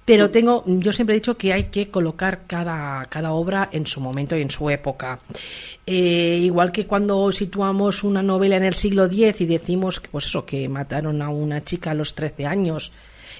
Pero 0.05 0.29
tengo, 0.29 0.65
yo 0.67 0.91
siempre 0.91 1.15
he 1.15 1.19
dicho 1.19 1.37
que 1.37 1.53
hay 1.53 1.65
que 1.65 1.89
colocar 1.89 2.41
cada, 2.45 3.05
cada 3.05 3.31
obra 3.31 3.69
en 3.71 3.87
su 3.87 4.01
momento 4.01 4.35
y 4.35 4.41
en 4.41 4.51
su 4.51 4.69
época. 4.69 5.19
Eh, 5.87 6.39
igual 6.41 6.73
que 6.73 6.85
cuando 6.85 7.31
situamos 7.31 8.03
una 8.03 8.21
novela 8.21 8.57
en 8.57 8.63
el 8.63 8.73
siglo 8.73 9.05
X 9.05 9.39
y 9.39 9.45
decimos, 9.45 10.01
pues 10.11 10.25
eso, 10.25 10.45
que 10.45 10.67
mataron 10.67 11.21
a 11.21 11.29
una 11.29 11.61
chica 11.61 11.91
a 11.91 11.93
los 11.93 12.15
13 12.15 12.45
años, 12.45 12.91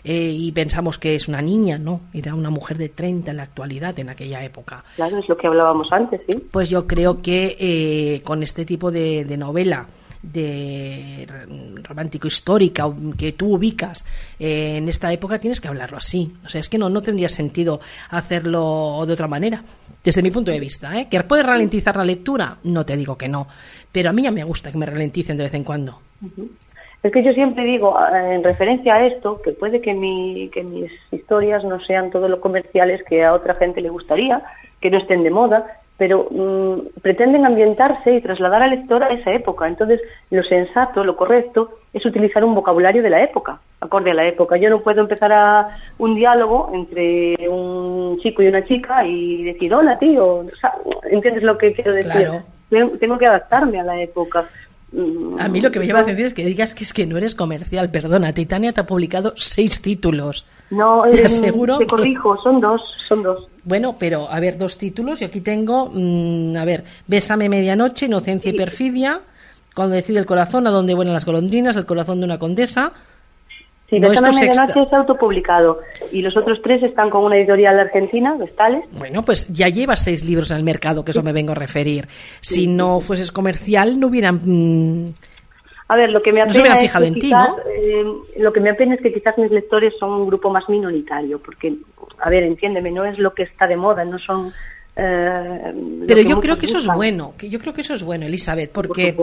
eh, 0.05 0.33
y 0.35 0.51
pensamos 0.51 0.97
que 0.97 1.15
es 1.15 1.27
una 1.27 1.41
niña, 1.41 1.77
no, 1.77 2.01
era 2.13 2.35
una 2.35 2.49
mujer 2.49 2.77
de 2.77 2.89
30 2.89 3.31
en 3.31 3.37
la 3.37 3.43
actualidad, 3.43 3.97
en 3.99 4.09
aquella 4.09 4.43
época. 4.43 4.83
Claro, 4.95 5.17
es 5.17 5.29
lo 5.29 5.37
que 5.37 5.47
hablábamos 5.47 5.87
antes, 5.91 6.21
sí. 6.27 6.43
Pues 6.51 6.69
yo 6.69 6.87
creo 6.87 7.21
que 7.21 7.55
eh, 7.59 8.21
con 8.23 8.43
este 8.43 8.65
tipo 8.65 8.91
de, 8.91 9.25
novela, 9.37 9.87
de 10.23 11.27
romántico 11.83 12.27
histórica 12.27 12.89
que 13.17 13.33
tú 13.33 13.55
ubicas 13.55 14.05
eh, 14.39 14.77
en 14.77 14.87
esta 14.87 15.11
época 15.11 15.37
tienes 15.37 15.59
que 15.59 15.67
hablarlo 15.67 15.97
así. 15.97 16.31
O 16.45 16.49
sea 16.49 16.59
es 16.61 16.69
que 16.69 16.77
no 16.77 16.89
no 16.89 17.01
tendría 17.01 17.29
sentido 17.29 17.81
hacerlo 18.09 19.03
de 19.05 19.13
otra 19.13 19.27
manera 19.27 19.61
desde 20.03 20.21
mi 20.21 20.31
punto 20.31 20.49
de 20.49 20.59
vista 20.59 20.97
¿eh? 20.97 21.07
que 21.09 21.21
puede 21.23 21.43
ralentizar 21.43 21.95
la 21.95 22.05
lectura 22.05 22.57
no 22.63 22.85
te 22.85 22.95
digo 22.95 23.17
que 23.17 23.27
no 23.27 23.47
pero 23.91 24.09
a 24.09 24.13
mí 24.13 24.23
ya 24.23 24.31
me 24.31 24.43
gusta 24.43 24.71
que 24.71 24.77
me 24.77 24.85
ralenticen 24.85 25.37
de 25.37 25.43
vez 25.43 25.53
en 25.53 25.63
cuando. 25.63 25.99
Es 27.03 27.11
que 27.11 27.21
yo 27.21 27.33
siempre 27.33 27.65
digo, 27.65 27.95
eh, 27.99 28.35
en 28.35 28.43
referencia 28.43 28.95
a 28.95 29.05
esto, 29.05 29.41
que 29.41 29.51
puede 29.51 29.81
que, 29.81 29.93
mi, 29.93 30.49
que 30.53 30.63
mis 30.63 30.91
historias 31.11 31.63
no 31.65 31.79
sean 31.81 32.09
todo 32.11 32.29
lo 32.29 32.39
comerciales 32.39 33.03
que 33.03 33.23
a 33.23 33.33
otra 33.33 33.55
gente 33.55 33.81
le 33.81 33.89
gustaría, 33.89 34.41
que 34.79 34.89
no 34.89 34.97
estén 34.97 35.23
de 35.23 35.29
moda, 35.29 35.81
pero 36.03 36.27
mm, 36.29 36.99
pretenden 37.01 37.45
ambientarse 37.45 38.13
y 38.13 38.19
trasladar 38.19 38.61
al 38.61 38.71
lector 38.71 39.01
a 39.05 39.13
esa 39.13 39.31
época. 39.31 39.69
Entonces, 39.69 40.01
lo 40.31 40.43
sensato, 40.43 41.05
lo 41.05 41.15
correcto, 41.15 41.77
es 41.93 42.05
utilizar 42.05 42.43
un 42.43 42.53
vocabulario 42.53 43.01
de 43.01 43.09
la 43.09 43.23
época, 43.23 43.61
acorde 43.79 44.11
a 44.11 44.13
la 44.13 44.27
época. 44.27 44.57
Yo 44.57 44.69
no 44.69 44.81
puedo 44.81 44.99
empezar 44.99 45.31
a 45.31 45.69
un 45.99 46.13
diálogo 46.13 46.71
entre 46.73 47.47
un 47.47 48.19
chico 48.21 48.43
y 48.43 48.47
una 48.47 48.65
chica 48.65 49.05
y 49.05 49.43
decir, 49.43 49.73
hola 49.73 49.97
tío, 49.97 50.45
¿entiendes 51.09 51.43
lo 51.43 51.57
que 51.57 51.71
quiero 51.71 51.93
decir? 51.93 52.31
Tengo 52.99 53.17
que 53.17 53.27
adaptarme 53.27 53.79
a 53.79 53.83
la 53.83 54.01
época. 54.01 54.43
A 55.39 55.47
mí 55.47 55.59
lo 55.59 55.71
que 55.71 55.79
me 55.79 55.85
lleva 55.85 55.99
a 55.99 56.03
decir 56.03 56.25
es 56.25 56.33
que 56.33 56.45
digas 56.45 56.75
que 56.75 56.83
es 56.83 56.93
que 56.93 57.07
no 57.07 57.17
eres 57.17 57.33
comercial. 57.33 57.89
Perdona, 57.89 58.31
Titania 58.31 58.71
te 58.71 58.81
ha 58.81 58.85
publicado 58.85 59.33
seis 59.35 59.81
títulos. 59.81 60.45
No, 60.69 61.03
te 61.09 61.23
aseguro. 61.23 61.79
Te 61.79 61.87
corrijo, 61.87 62.37
son 62.43 62.61
dos, 62.61 62.81
son 63.07 63.23
dos. 63.23 63.47
Bueno, 63.63 63.95
pero 63.97 64.29
a 64.29 64.39
ver, 64.39 64.57
dos 64.57 64.77
títulos. 64.77 65.21
y 65.21 65.25
aquí 65.25 65.41
tengo, 65.41 65.89
mm, 65.91 66.55
a 66.57 66.65
ver, 66.65 66.83
Bésame 67.07 67.49
medianoche, 67.49 68.05
Inocencia 68.05 68.51
y 68.51 68.53
perfidia. 68.57 69.21
Cuando 69.73 69.95
decide 69.95 70.19
el 70.19 70.27
corazón, 70.27 70.67
a 70.67 70.69
dónde 70.69 70.93
vuelan 70.93 71.15
las 71.15 71.25
golondrinas, 71.25 71.75
el 71.75 71.87
corazón 71.87 72.19
de 72.19 72.25
una 72.25 72.37
condesa. 72.37 72.93
Sí, 73.89 73.99
no 73.99 74.09
Bésame 74.09 74.31
medianoche 74.33 74.81
es 74.81 74.93
autopublicado 74.93 75.81
y 76.11 76.21
los 76.21 76.35
otros 76.35 76.59
tres 76.63 76.81
están 76.83 77.09
con 77.09 77.25
una 77.25 77.37
editorial 77.37 77.79
argentina, 77.79 78.35
Vestales. 78.35 78.85
Bueno, 78.91 79.21
pues 79.21 79.47
ya 79.53 79.67
llevas 79.67 80.03
seis 80.03 80.23
libros 80.23 80.49
en 80.51 80.57
el 80.57 80.63
mercado, 80.63 81.03
que 81.05 81.11
eso 81.11 81.21
me 81.21 81.33
vengo 81.33 81.51
a 81.51 81.55
referir. 81.55 82.07
Si 82.41 82.67
no 82.67 82.99
fueses 82.99 83.31
comercial, 83.31 83.99
no 83.99 84.07
hubieran... 84.07 84.41
Mm, 84.43 85.13
a 85.89 85.95
ver, 85.95 86.11
lo 86.11 86.23
que 86.23 86.31
me 86.31 86.41
apena 86.41 86.79
es 86.79 86.91
que 86.91 87.13
quizás, 87.13 87.49
eh, 87.77 88.03
lo 88.37 88.53
que 88.53 88.59
me 88.61 88.69
apena 88.69 88.95
es 88.95 89.01
que 89.01 89.13
quizás 89.13 89.37
mis 89.37 89.51
lectores 89.51 89.93
son 89.99 90.11
un 90.11 90.25
grupo 90.27 90.49
más 90.49 90.67
minoritario, 90.69 91.39
porque, 91.39 91.75
a 92.19 92.29
ver, 92.29 92.43
entiéndeme, 92.43 92.89
no 92.89 93.05
es 93.05 93.19
lo 93.19 93.33
que 93.33 93.43
está 93.43 93.67
de 93.67 93.75
moda, 93.75 94.05
no 94.05 94.17
son 94.17 94.53
eh, 94.95 95.73
Pero 96.07 96.21
yo 96.21 96.39
creo 96.39 96.57
que 96.57 96.67
eso 96.67 96.77
es 96.77 96.87
bueno, 96.87 97.33
que 97.35 97.49
yo 97.49 97.57
creo 97.59 97.73
que 97.73 97.81
eso 97.81 97.95
es 97.95 98.03
bueno, 98.03 98.25
Elizabeth, 98.25 98.71
porque 98.71 99.15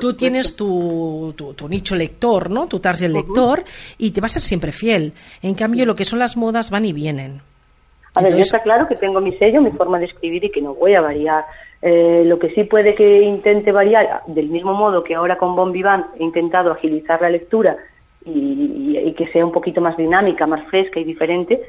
tú 0.00 0.14
tienes 0.14 0.56
tu, 0.56 1.34
tu, 1.36 1.68
nicho 1.68 1.94
lector, 1.94 2.50
¿no? 2.50 2.66
Tu 2.66 2.80
target 2.80 3.10
lector 3.10 3.62
y 3.98 4.10
te 4.10 4.20
va 4.20 4.26
a 4.26 4.30
ser 4.30 4.42
siempre 4.42 4.72
fiel. 4.72 5.12
En 5.42 5.54
cambio, 5.54 5.84
lo 5.84 5.94
que 5.94 6.06
son 6.06 6.18
las 6.18 6.36
modas 6.36 6.70
van 6.70 6.86
y 6.86 6.94
vienen. 6.94 7.42
A 8.14 8.22
ver, 8.22 8.40
está 8.40 8.62
claro 8.62 8.88
que 8.88 8.96
tengo 8.96 9.20
mi 9.20 9.36
sello, 9.36 9.60
mi 9.60 9.70
forma 9.70 9.98
de 9.98 10.06
escribir 10.06 10.44
y 10.44 10.50
que 10.50 10.62
no 10.62 10.74
voy 10.74 10.94
a 10.94 11.02
variar. 11.02 11.44
Eh, 11.82 12.24
lo 12.24 12.38
que 12.38 12.50
sí 12.54 12.64
puede 12.64 12.94
que 12.94 13.20
intente 13.20 13.70
variar, 13.70 14.22
del 14.26 14.48
mismo 14.48 14.72
modo 14.72 15.04
que 15.04 15.14
ahora 15.14 15.36
con 15.36 15.54
Bon 15.54 15.70
Vivant 15.72 16.06
he 16.18 16.24
intentado 16.24 16.72
agilizar 16.72 17.20
la 17.20 17.30
lectura 17.30 17.76
y 18.24 19.12
que 19.12 19.28
sea 19.28 19.46
un 19.46 19.52
poquito 19.52 19.80
más 19.80 19.96
dinámica, 19.96 20.46
más 20.46 20.66
fresca 20.68 21.00
y 21.00 21.04
diferente, 21.04 21.62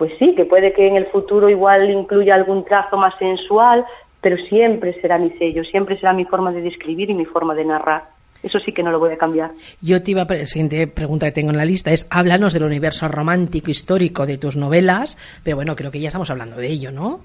pues 0.00 0.14
sí, 0.18 0.34
que 0.34 0.46
puede 0.46 0.72
que 0.72 0.86
en 0.86 0.96
el 0.96 1.04
futuro 1.08 1.50
igual 1.50 1.90
incluya 1.90 2.34
algún 2.34 2.64
trazo 2.64 2.96
más 2.96 3.12
sensual, 3.18 3.84
pero 4.22 4.38
siempre 4.48 4.98
será 4.98 5.18
mi 5.18 5.28
sello, 5.32 5.62
siempre 5.62 5.98
será 5.98 6.14
mi 6.14 6.24
forma 6.24 6.50
de 6.52 6.62
describir 6.62 7.10
y 7.10 7.14
mi 7.14 7.26
forma 7.26 7.54
de 7.54 7.66
narrar. 7.66 8.04
Eso 8.42 8.58
sí 8.60 8.72
que 8.72 8.82
no 8.82 8.92
lo 8.92 8.98
voy 8.98 9.12
a 9.12 9.18
cambiar. 9.18 9.50
Yo 9.82 10.02
te 10.02 10.12
iba 10.12 10.22
a 10.22 10.34
la 10.34 10.46
siguiente 10.46 10.86
pregunta 10.86 11.26
que 11.26 11.32
tengo 11.32 11.50
en 11.50 11.58
la 11.58 11.66
lista 11.66 11.90
es 11.92 12.06
háblanos 12.10 12.54
del 12.54 12.62
universo 12.62 13.08
romántico 13.08 13.70
histórico 13.70 14.24
de 14.24 14.38
tus 14.38 14.56
novelas, 14.56 15.18
pero 15.44 15.56
bueno, 15.56 15.76
creo 15.76 15.90
que 15.90 16.00
ya 16.00 16.08
estamos 16.08 16.30
hablando 16.30 16.56
de 16.56 16.68
ello, 16.68 16.92
¿no? 16.92 17.20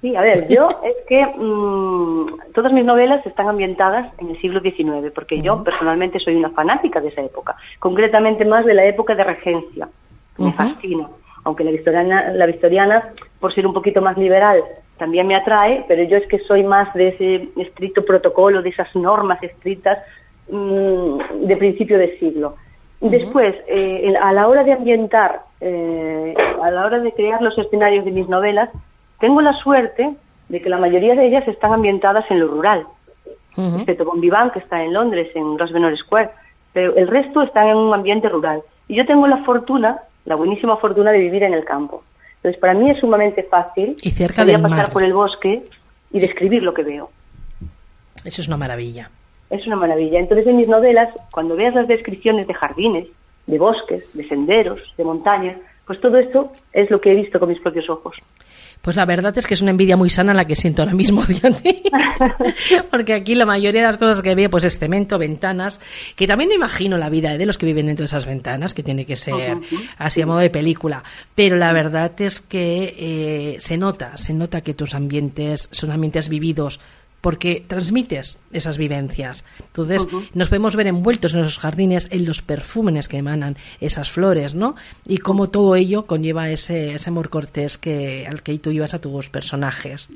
Sí, 0.00 0.16
a 0.16 0.22
ver, 0.22 0.48
yo 0.48 0.80
es 0.82 1.06
que 1.06 1.22
mm, 1.22 2.52
todas 2.54 2.72
mis 2.72 2.86
novelas 2.86 3.26
están 3.26 3.46
ambientadas 3.46 4.10
en 4.16 4.30
el 4.30 4.40
siglo 4.40 4.60
XIX, 4.62 5.12
porque 5.14 5.42
yo 5.42 5.62
personalmente 5.62 6.18
soy 6.18 6.36
una 6.36 6.48
fanática 6.48 6.98
de 6.98 7.08
esa 7.08 7.20
época, 7.20 7.56
concretamente 7.78 8.46
más 8.46 8.64
de 8.64 8.72
la 8.72 8.86
época 8.86 9.14
de 9.14 9.24
regencia. 9.24 9.86
Me 10.38 10.50
fascina 10.54 11.06
aunque 11.44 11.64
la 11.64 11.70
victoriana, 11.70 12.32
la 12.32 12.46
victoriana, 12.46 13.10
por 13.38 13.54
ser 13.54 13.66
un 13.66 13.72
poquito 13.72 14.00
más 14.00 14.16
liberal, 14.16 14.62
también 14.98 15.26
me 15.26 15.34
atrae, 15.34 15.84
pero 15.88 16.02
yo 16.02 16.18
es 16.18 16.26
que 16.26 16.40
soy 16.40 16.62
más 16.62 16.92
de 16.94 17.08
ese 17.08 17.48
estricto 17.56 18.04
protocolo, 18.04 18.62
de 18.62 18.68
esas 18.68 18.94
normas 18.94 19.42
estrictas 19.42 19.98
mm, 20.50 21.46
de 21.46 21.56
principio 21.56 21.98
de 21.98 22.18
siglo. 22.18 22.56
Después, 23.00 23.54
eh, 23.66 24.12
a 24.20 24.30
la 24.34 24.46
hora 24.46 24.62
de 24.62 24.74
ambientar, 24.74 25.40
eh, 25.62 26.34
a 26.62 26.70
la 26.70 26.84
hora 26.84 26.98
de 26.98 27.12
crear 27.12 27.40
los 27.40 27.56
escenarios 27.56 28.04
de 28.04 28.10
mis 28.10 28.28
novelas, 28.28 28.68
tengo 29.18 29.40
la 29.40 29.54
suerte 29.54 30.14
de 30.50 30.60
que 30.60 30.68
la 30.68 30.76
mayoría 30.76 31.14
de 31.14 31.26
ellas 31.26 31.48
están 31.48 31.72
ambientadas 31.72 32.30
en 32.30 32.40
lo 32.40 32.48
rural, 32.48 32.86
excepto 33.56 34.04
Bon 34.04 34.20
Vivant, 34.20 34.52
que 34.52 34.58
está 34.58 34.82
en 34.82 34.92
Londres, 34.92 35.30
en 35.34 35.56
Grosvenor 35.56 35.96
Square, 35.96 36.30
pero 36.74 36.94
el 36.94 37.08
resto 37.08 37.40
están 37.42 37.68
en 37.68 37.76
un 37.76 37.94
ambiente 37.94 38.28
rural. 38.28 38.62
Y 38.90 38.96
yo 38.96 39.06
tengo 39.06 39.28
la 39.28 39.44
fortuna 39.44 40.02
la 40.24 40.34
buenísima 40.34 40.76
fortuna 40.76 41.12
de 41.12 41.18
vivir 41.18 41.42
en 41.42 41.54
el 41.54 41.64
campo. 41.64 42.04
Entonces, 42.36 42.60
para 42.60 42.74
mí 42.74 42.90
es 42.90 42.98
sumamente 42.98 43.42
fácil 43.42 43.96
y 44.02 44.10
cerca 44.10 44.44
pasar 44.44 44.90
por 44.90 45.04
el 45.04 45.12
bosque 45.12 45.62
y 46.10 46.20
describir 46.20 46.62
lo 46.62 46.74
que 46.74 46.82
veo. 46.82 47.10
Eso 48.24 48.42
es 48.42 48.48
una 48.48 48.56
maravilla. 48.56 49.10
Es 49.48 49.66
una 49.66 49.76
maravilla. 49.76 50.18
Entonces, 50.18 50.46
en 50.46 50.56
mis 50.56 50.68
novelas, 50.68 51.08
cuando 51.30 51.56
veas 51.56 51.74
las 51.74 51.88
descripciones 51.88 52.46
de 52.46 52.54
jardines, 52.54 53.06
de 53.46 53.58
bosques, 53.58 54.04
de 54.12 54.26
senderos, 54.28 54.80
de 54.96 55.04
montañas, 55.04 55.56
pues 55.86 56.00
todo 56.00 56.18
esto 56.18 56.52
es 56.72 56.90
lo 56.90 57.00
que 57.00 57.12
he 57.12 57.14
visto 57.14 57.40
con 57.40 57.48
mis 57.48 57.60
propios 57.60 57.88
ojos. 57.90 58.16
Pues 58.82 58.96
la 58.96 59.04
verdad 59.04 59.36
es 59.36 59.46
que 59.46 59.54
es 59.54 59.60
una 59.60 59.72
envidia 59.72 59.96
muy 59.96 60.08
sana 60.08 60.32
la 60.32 60.46
que 60.46 60.56
siento 60.56 60.82
ahora 60.82 60.94
mismo, 60.94 61.22
Porque 62.90 63.12
aquí 63.12 63.34
la 63.34 63.44
mayoría 63.44 63.82
de 63.82 63.86
las 63.86 63.98
cosas 63.98 64.22
que 64.22 64.34
veo 64.34 64.48
pues 64.48 64.64
es 64.64 64.78
cemento, 64.78 65.18
ventanas, 65.18 65.80
que 66.16 66.26
también 66.26 66.48
me 66.48 66.54
imagino 66.54 66.96
la 66.96 67.10
vida 67.10 67.36
de 67.36 67.44
los 67.44 67.58
que 67.58 67.66
viven 67.66 67.86
dentro 67.86 68.04
de 68.04 68.06
esas 68.06 68.24
ventanas, 68.24 68.72
que 68.72 68.82
tiene 68.82 69.04
que 69.04 69.16
ser 69.16 69.58
así 69.98 70.22
a 70.22 70.26
modo 70.26 70.38
de 70.38 70.50
película. 70.50 71.04
Pero 71.34 71.56
la 71.56 71.72
verdad 71.72 72.12
es 72.20 72.40
que 72.40 72.94
eh, 72.96 73.56
se 73.60 73.76
nota, 73.76 74.16
se 74.16 74.32
nota 74.32 74.62
que 74.62 74.74
tus 74.74 74.94
ambientes 74.94 75.68
son 75.72 75.90
ambientes 75.90 76.28
vividos 76.28 76.80
porque 77.20 77.64
transmites 77.66 78.38
esas 78.52 78.78
vivencias. 78.78 79.44
Entonces, 79.58 80.06
nos 80.34 80.48
podemos 80.48 80.76
ver 80.76 80.86
envueltos 80.86 81.34
en 81.34 81.40
esos 81.40 81.58
jardines, 81.58 82.08
en 82.10 82.24
los 82.24 82.42
perfumes 82.42 83.08
que 83.08 83.18
emanan 83.18 83.56
esas 83.80 84.10
flores, 84.10 84.54
¿no? 84.54 84.74
Y 85.06 85.18
cómo 85.18 85.48
todo 85.50 85.76
ello 85.76 86.06
conlleva 86.06 86.50
ese, 86.50 86.94
ese 86.94 87.10
amor 87.10 87.28
cortés 87.28 87.78
que, 87.78 88.26
al 88.26 88.42
que 88.42 88.58
tú 88.58 88.70
ibas 88.70 88.94
a 88.94 88.98
tus 88.98 89.28
personajes. 89.28 90.08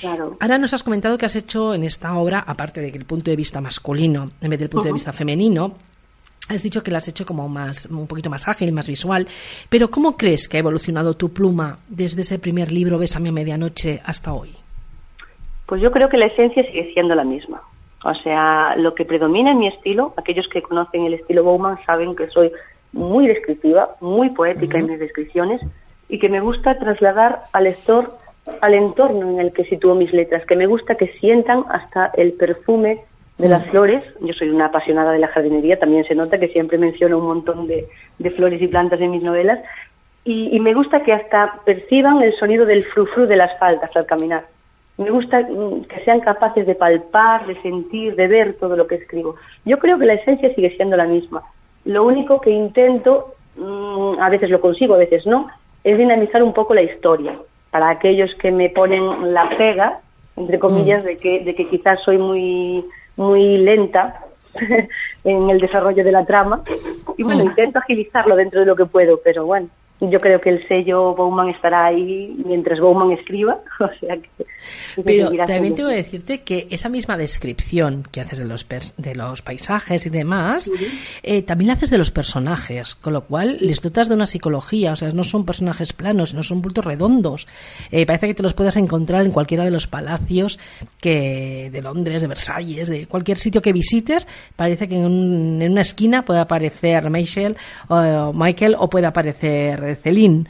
Claro. 0.00 0.36
Ahora 0.40 0.58
nos 0.58 0.74
has 0.74 0.82
comentado 0.82 1.18
que 1.18 1.26
has 1.26 1.36
hecho 1.36 1.74
en 1.74 1.84
esta 1.84 2.14
obra, 2.14 2.40
aparte 2.46 2.80
de 2.80 2.90
que 2.90 2.98
el 2.98 3.04
punto 3.04 3.30
de 3.30 3.36
vista 3.36 3.60
masculino, 3.60 4.30
en 4.40 4.50
vez 4.50 4.58
del 4.58 4.68
punto 4.68 4.86
de 4.86 4.92
vista 4.92 5.12
femenino, 5.12 5.76
Has 6.48 6.64
dicho 6.64 6.82
que 6.82 6.90
la 6.90 6.98
has 6.98 7.06
hecho 7.06 7.24
como 7.24 7.48
más, 7.48 7.86
un 7.86 8.08
poquito 8.08 8.28
más 8.28 8.48
ágil, 8.48 8.72
más 8.72 8.88
visual, 8.88 9.28
pero 9.68 9.88
¿cómo 9.88 10.16
crees 10.16 10.48
que 10.48 10.56
ha 10.56 10.60
evolucionado 10.60 11.14
tu 11.14 11.32
pluma 11.32 11.78
desde 11.88 12.22
ese 12.22 12.40
primer 12.40 12.72
libro, 12.72 12.98
Bésame 12.98 13.28
a 13.28 13.32
medianoche, 13.32 14.02
hasta 14.04 14.32
hoy? 14.32 14.59
Pues 15.70 15.80
yo 15.80 15.92
creo 15.92 16.08
que 16.08 16.16
la 16.16 16.26
esencia 16.26 16.64
sigue 16.64 16.92
siendo 16.94 17.14
la 17.14 17.22
misma. 17.22 17.62
O 18.02 18.12
sea, 18.12 18.74
lo 18.76 18.92
que 18.96 19.04
predomina 19.04 19.52
en 19.52 19.60
mi 19.60 19.68
estilo, 19.68 20.14
aquellos 20.16 20.48
que 20.48 20.62
conocen 20.62 21.04
el 21.04 21.14
estilo 21.14 21.44
Bowman 21.44 21.78
saben 21.86 22.16
que 22.16 22.26
soy 22.26 22.50
muy 22.92 23.28
descriptiva, 23.28 23.94
muy 24.00 24.30
poética 24.30 24.78
en 24.78 24.88
mis 24.88 24.98
descripciones 24.98 25.60
y 26.08 26.18
que 26.18 26.28
me 26.28 26.40
gusta 26.40 26.76
trasladar 26.76 27.42
al 27.52 27.64
lector 27.64 28.18
al 28.60 28.74
entorno 28.74 29.30
en 29.30 29.38
el 29.38 29.52
que 29.52 29.62
sitúo 29.62 29.94
mis 29.94 30.12
letras, 30.12 30.44
que 30.44 30.56
me 30.56 30.66
gusta 30.66 30.96
que 30.96 31.06
sientan 31.20 31.62
hasta 31.68 32.10
el 32.16 32.32
perfume 32.32 33.04
de 33.38 33.48
las 33.48 33.64
flores. 33.66 34.02
Yo 34.22 34.34
soy 34.34 34.50
una 34.50 34.66
apasionada 34.66 35.12
de 35.12 35.20
la 35.20 35.28
jardinería, 35.28 35.78
también 35.78 36.04
se 36.04 36.16
nota 36.16 36.40
que 36.40 36.48
siempre 36.48 36.78
menciono 36.78 37.18
un 37.18 37.26
montón 37.26 37.68
de, 37.68 37.86
flores 38.34 38.60
y 38.60 38.66
plantas 38.66 39.00
en 39.00 39.12
mis 39.12 39.22
novelas. 39.22 39.60
Y, 40.24 40.48
y, 40.50 40.58
me 40.58 40.74
gusta 40.74 41.04
que 41.04 41.12
hasta 41.12 41.60
perciban 41.64 42.20
el 42.22 42.36
sonido 42.40 42.66
del 42.66 42.84
frufru 42.86 43.26
de 43.26 43.36
las 43.36 43.56
faldas 43.60 43.94
al 43.94 44.06
caminar. 44.06 44.46
Me 45.00 45.10
gusta 45.10 45.40
mm, 45.40 45.84
que 45.84 46.04
sean 46.04 46.20
capaces 46.20 46.66
de 46.66 46.74
palpar, 46.74 47.46
de 47.46 47.60
sentir, 47.62 48.14
de 48.16 48.28
ver 48.28 48.54
todo 48.60 48.76
lo 48.76 48.86
que 48.86 48.96
escribo. 48.96 49.36
Yo 49.64 49.78
creo 49.78 49.98
que 49.98 50.04
la 50.04 50.12
esencia 50.12 50.54
sigue 50.54 50.76
siendo 50.76 50.94
la 50.94 51.06
misma. 51.06 51.42
Lo 51.86 52.04
único 52.04 52.38
que 52.38 52.50
intento, 52.50 53.34
mm, 53.56 54.20
a 54.20 54.28
veces 54.28 54.50
lo 54.50 54.60
consigo, 54.60 54.94
a 54.94 54.98
veces 54.98 55.24
no, 55.24 55.48
es 55.84 55.96
dinamizar 55.96 56.42
un 56.42 56.52
poco 56.52 56.74
la 56.74 56.82
historia. 56.82 57.38
Para 57.70 57.88
aquellos 57.88 58.34
que 58.34 58.52
me 58.52 58.68
ponen 58.68 59.32
la 59.32 59.48
pega, 59.56 60.00
entre 60.36 60.58
comillas, 60.58 61.02
mm. 61.02 61.06
de, 61.06 61.16
que, 61.16 61.40
de 61.44 61.54
que 61.54 61.66
quizás 61.66 61.98
soy 62.04 62.18
muy, 62.18 62.84
muy 63.16 63.56
lenta 63.56 64.26
en 65.24 65.48
el 65.48 65.60
desarrollo 65.60 66.04
de 66.04 66.12
la 66.12 66.26
trama. 66.26 66.62
Y 67.16 67.22
bueno, 67.22 67.42
intento 67.42 67.78
agilizarlo 67.78 68.36
dentro 68.36 68.60
de 68.60 68.66
lo 68.66 68.76
que 68.76 68.84
puedo, 68.84 69.18
pero 69.24 69.46
bueno, 69.46 69.68
yo 70.00 70.20
creo 70.20 70.40
que 70.40 70.50
el 70.50 70.66
sello 70.66 71.14
Bowman 71.14 71.50
estará 71.50 71.86
ahí 71.86 72.34
mientras 72.44 72.80
Bowman 72.80 73.12
escriba, 73.12 73.58
o 73.80 73.88
sea 74.00 74.16
que... 74.16 74.46
Pero 75.04 75.30
también 75.46 75.74
tengo 75.74 75.88
que 75.88 75.96
decirte 75.96 76.42
que 76.42 76.66
esa 76.70 76.88
misma 76.88 77.16
descripción 77.16 78.04
que 78.10 78.20
haces 78.20 78.38
de 78.38 78.44
los, 78.44 78.66
de 78.68 79.14
los 79.14 79.42
paisajes 79.42 80.04
y 80.06 80.10
demás, 80.10 80.70
eh, 81.22 81.42
también 81.42 81.68
la 81.68 81.74
haces 81.74 81.90
de 81.90 81.98
los 81.98 82.10
personajes, 82.10 82.94
con 82.94 83.12
lo 83.12 83.22
cual 83.22 83.56
les 83.60 83.80
dotas 83.80 84.08
de 84.08 84.14
una 84.14 84.26
psicología, 84.26 84.92
o 84.92 84.96
sea, 84.96 85.10
no 85.12 85.22
son 85.22 85.46
personajes 85.46 85.92
planos, 85.92 86.34
no 86.34 86.42
son 86.42 86.60
bultos 86.60 86.84
redondos. 86.84 87.46
Eh, 87.90 88.04
parece 88.06 88.26
que 88.26 88.34
te 88.34 88.42
los 88.42 88.54
puedas 88.54 88.76
encontrar 88.76 89.24
en 89.24 89.32
cualquiera 89.32 89.64
de 89.64 89.70
los 89.70 89.86
palacios 89.86 90.58
que 91.00 91.70
de 91.72 91.82
Londres, 91.82 92.22
de 92.22 92.28
Versalles, 92.28 92.88
de 92.88 93.06
cualquier 93.06 93.38
sitio 93.38 93.62
que 93.62 93.72
visites, 93.72 94.28
parece 94.56 94.88
que 94.88 94.96
en, 94.96 95.06
una 95.06 95.80
esquina 95.80 96.24
puede 96.24 96.40
aparecer 96.40 97.08
Michael 97.10 97.56
o 97.88 98.32
Michael 98.34 98.76
o 98.78 98.90
puede 98.90 99.06
aparecer 99.06 99.89
Celine. 99.96 100.46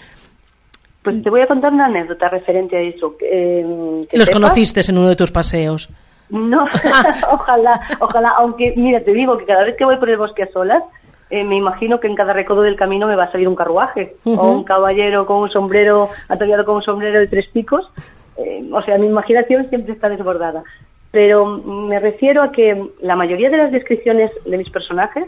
Pues 1.02 1.22
te 1.22 1.30
voy 1.30 1.40
a 1.40 1.46
contar 1.46 1.72
una 1.72 1.86
anécdota 1.86 2.28
referente 2.28 2.76
a 2.76 2.80
eso. 2.80 3.16
Eh, 3.20 4.06
¿Los 4.12 4.30
conociste 4.30 4.82
en 4.86 4.98
uno 4.98 5.08
de 5.08 5.16
tus 5.16 5.32
paseos? 5.32 5.88
No, 6.28 6.64
ojalá, 7.32 7.80
ojalá, 8.00 8.30
aunque 8.38 8.74
mira, 8.76 9.00
te 9.00 9.12
digo 9.12 9.38
que 9.38 9.46
cada 9.46 9.64
vez 9.64 9.76
que 9.76 9.84
voy 9.84 9.96
por 9.96 10.10
el 10.10 10.18
bosque 10.18 10.42
a 10.42 10.52
solas, 10.52 10.82
eh, 11.30 11.44
me 11.44 11.56
imagino 11.56 12.00
que 12.00 12.06
en 12.06 12.16
cada 12.16 12.32
recodo 12.32 12.62
del 12.62 12.76
camino 12.76 13.06
me 13.06 13.16
va 13.16 13.24
a 13.24 13.32
salir 13.32 13.48
un 13.48 13.56
carruaje, 13.56 14.16
o 14.24 14.50
un 14.50 14.64
caballero 14.64 15.26
con 15.26 15.38
un 15.38 15.50
sombrero, 15.50 16.10
ataviado 16.28 16.64
con 16.64 16.76
un 16.76 16.82
sombrero 16.82 17.18
de 17.18 17.28
tres 17.28 17.48
picos. 17.50 17.90
Eh, 18.36 18.68
o 18.70 18.82
sea, 18.82 18.98
mi 18.98 19.06
imaginación 19.06 19.68
siempre 19.68 19.94
está 19.94 20.08
desbordada. 20.08 20.64
Pero 21.12 21.46
me 21.46 21.98
refiero 21.98 22.42
a 22.42 22.52
que 22.52 22.90
la 23.00 23.16
mayoría 23.16 23.48
de 23.48 23.56
las 23.56 23.72
descripciones 23.72 24.30
de 24.44 24.58
mis 24.58 24.70
personajes 24.70 25.24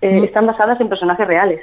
están 0.00 0.46
basadas 0.46 0.80
en 0.80 0.88
personajes 0.88 1.26
reales 1.26 1.60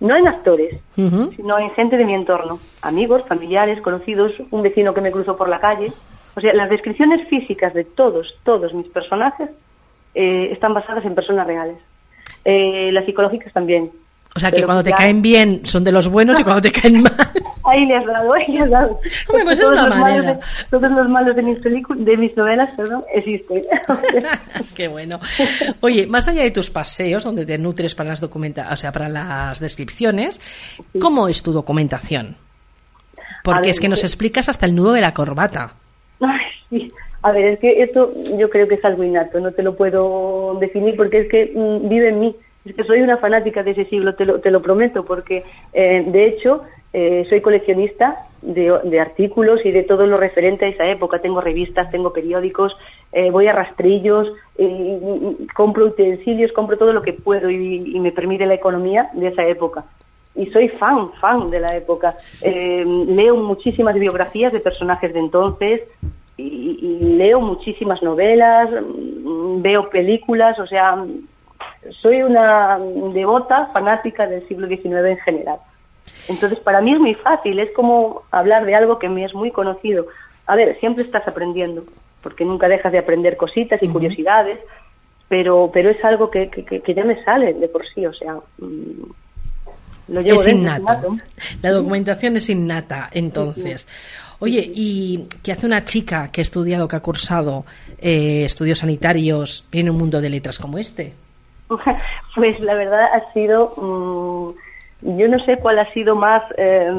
no 0.00 0.16
en 0.16 0.28
actores, 0.28 0.80
sino 0.94 1.58
en 1.58 1.70
gente 1.70 1.96
de 1.96 2.04
mi 2.04 2.14
entorno, 2.14 2.60
amigos, 2.82 3.22
familiares, 3.28 3.80
conocidos, 3.80 4.32
un 4.50 4.62
vecino 4.62 4.94
que 4.94 5.00
me 5.00 5.10
cruzó 5.10 5.36
por 5.36 5.48
la 5.48 5.60
calle. 5.60 5.92
O 6.36 6.40
sea, 6.40 6.54
las 6.54 6.70
descripciones 6.70 7.28
físicas 7.28 7.74
de 7.74 7.84
todos, 7.84 8.36
todos 8.44 8.72
mis 8.72 8.86
personajes 8.88 9.50
eh, 10.14 10.50
están 10.52 10.72
basadas 10.72 11.04
en 11.04 11.14
personas 11.14 11.46
reales. 11.46 11.78
Eh, 12.44 12.90
las 12.92 13.04
psicológicas 13.06 13.52
también. 13.52 13.90
O 14.36 14.40
sea, 14.40 14.52
que 14.52 14.62
cuando 14.62 14.84
te 14.84 14.92
caen 14.92 15.20
bien 15.20 15.66
son 15.66 15.82
de 15.82 15.90
los 15.90 16.08
buenos 16.08 16.38
y 16.38 16.44
cuando 16.44 16.62
te 16.62 16.70
caen 16.70 17.02
mal. 17.02 17.16
Ahí 17.68 17.86
le 17.86 17.96
has 17.96 18.06
dado, 18.06 18.32
ahí 18.34 18.46
le 18.48 18.60
has 18.60 18.70
dado. 18.70 19.00
pues 19.26 19.58
todos, 19.58 19.74
los 19.74 19.88
malos 19.88 20.26
de, 20.26 20.38
todos 20.70 20.90
los 20.90 21.08
malos 21.08 21.36
de 21.36 21.42
mis, 21.42 21.60
de 21.62 22.16
mis 22.16 22.36
novelas 22.36 22.70
perdón, 22.76 23.04
existen. 23.14 23.62
Qué 24.74 24.88
bueno. 24.88 25.20
Oye, 25.80 26.06
más 26.06 26.28
allá 26.28 26.42
de 26.42 26.50
tus 26.50 26.70
paseos, 26.70 27.24
donde 27.24 27.46
te 27.46 27.58
nutres 27.58 27.94
para 27.94 28.10
las 28.10 28.20
documenta 28.20 28.68
o 28.72 28.76
sea, 28.76 28.92
para 28.92 29.08
las 29.08 29.60
descripciones, 29.60 30.40
¿cómo 31.00 31.28
es 31.28 31.42
tu 31.42 31.52
documentación? 31.52 32.36
Porque 33.44 33.70
es 33.70 33.80
que 33.80 33.88
nos 33.88 34.04
explicas 34.04 34.48
hasta 34.48 34.66
el 34.66 34.74
nudo 34.74 34.92
de 34.92 35.00
la 35.00 35.14
corbata. 35.14 35.72
Ay, 36.20 36.40
sí. 36.70 36.92
A 37.22 37.32
ver, 37.32 37.46
es 37.46 37.58
que 37.58 37.82
esto 37.82 38.12
yo 38.38 38.48
creo 38.48 38.68
que 38.68 38.76
es 38.76 38.84
algo 38.84 39.02
innato, 39.02 39.40
no 39.40 39.52
te 39.52 39.62
lo 39.62 39.76
puedo 39.76 40.56
definir 40.60 40.96
porque 40.96 41.20
es 41.20 41.28
que 41.28 41.52
mm, 41.54 41.88
vive 41.88 42.10
en 42.10 42.20
mí 42.20 42.36
es 42.64 42.74
que 42.74 42.84
soy 42.84 43.00
una 43.00 43.16
fanática 43.16 43.62
de 43.62 43.70
ese 43.70 43.86
siglo, 43.86 44.14
te 44.14 44.24
lo, 44.24 44.40
te 44.40 44.50
lo 44.50 44.60
prometo, 44.60 45.04
porque 45.04 45.44
eh, 45.72 46.04
de 46.06 46.26
hecho 46.26 46.62
eh, 46.92 47.26
soy 47.28 47.40
coleccionista 47.40 48.26
de, 48.42 49.00
artículos 49.00 49.60
y 49.64 49.70
de 49.70 49.82
todo 49.82 50.06
lo 50.06 50.16
referente 50.16 50.64
a 50.64 50.68
esa 50.68 50.86
época. 50.86 51.20
Tengo 51.20 51.40
revistas, 51.40 51.90
tengo 51.90 52.12
periódicos, 52.12 52.76
eh, 53.12 53.30
voy 53.30 53.46
a 53.46 53.52
rastrillos, 53.52 54.32
compro 55.54 55.86
utensilios, 55.86 56.52
compro 56.52 56.78
todo 56.78 56.92
lo 56.92 57.02
que 57.02 57.12
puedo 57.12 57.50
y, 57.50 57.98
me 58.00 58.12
permite 58.12 58.46
la 58.46 58.54
economía 58.54 59.10
de 59.12 59.28
esa 59.28 59.46
época. 59.46 59.84
Y 60.34 60.46
soy 60.46 60.68
fan, 60.68 61.10
fan 61.20 61.50
de 61.50 61.60
la 61.60 61.76
época. 61.76 62.16
leo 62.42 63.36
muchísimas 63.36 63.94
biografías 63.94 64.52
de 64.52 64.60
personajes 64.60 65.12
de 65.12 65.18
entonces, 65.18 65.82
y, 66.38 66.98
leo 67.00 67.40
muchísimas 67.40 68.02
novelas, 68.02 68.70
mm, 68.70 69.60
veo 69.60 69.90
películas, 69.90 70.58
o 70.58 70.66
sea, 70.66 71.04
soy 72.00 72.22
una 72.22 72.78
devota, 73.12 73.70
fanática 73.72 74.26
del 74.26 74.46
siglo 74.46 74.66
XIX 74.68 75.10
en 75.10 75.18
general. 75.18 75.58
Entonces, 76.28 76.58
para 76.60 76.80
mí 76.80 76.92
es 76.92 77.00
muy 77.00 77.14
fácil, 77.14 77.58
es 77.58 77.70
como 77.72 78.22
hablar 78.30 78.64
de 78.64 78.74
algo 78.74 78.98
que 78.98 79.08
me 79.08 79.24
es 79.24 79.34
muy 79.34 79.50
conocido. 79.50 80.06
A 80.46 80.56
ver, 80.56 80.78
siempre 80.80 81.04
estás 81.04 81.26
aprendiendo, 81.26 81.84
porque 82.22 82.44
nunca 82.44 82.68
dejas 82.68 82.92
de 82.92 82.98
aprender 82.98 83.36
cositas 83.36 83.82
y 83.82 83.88
curiosidades, 83.88 84.58
pero, 85.28 85.70
pero 85.72 85.90
es 85.90 86.02
algo 86.04 86.30
que, 86.30 86.48
que, 86.48 86.94
ya 86.94 87.04
me 87.04 87.22
sale 87.24 87.54
de 87.54 87.68
por 87.68 87.86
sí, 87.94 88.06
o 88.06 88.12
sea, 88.12 88.34
mm, 88.58 89.10
lo 90.08 90.20
llevo 90.22 90.40
es 90.40 90.48
innata. 90.48 91.02
La 91.62 91.70
documentación 91.70 92.36
es 92.36 92.48
innata, 92.48 93.10
entonces. 93.12 93.86
Oye, 94.40 94.70
¿y 94.72 95.26
qué 95.42 95.52
hace 95.52 95.66
una 95.66 95.84
chica 95.84 96.30
que 96.30 96.40
ha 96.40 96.42
estudiado, 96.42 96.86
que 96.86 96.96
ha 96.96 97.00
cursado 97.00 97.64
eh, 97.98 98.44
estudios 98.44 98.78
sanitarios 98.78 99.66
en 99.72 99.90
un 99.90 99.98
mundo 99.98 100.20
de 100.20 100.30
letras 100.30 100.58
como 100.58 100.78
este? 100.78 101.12
Pues 102.34 102.60
la 102.60 102.74
verdad 102.74 103.08
ha 103.14 103.32
sido, 103.32 103.74
mm, 103.76 104.50
yo 105.00 105.28
no 105.28 105.38
sé 105.44 105.58
cuál 105.58 105.78
ha 105.78 105.92
sido 105.92 106.16
más 106.16 106.42
eh, 106.56 106.90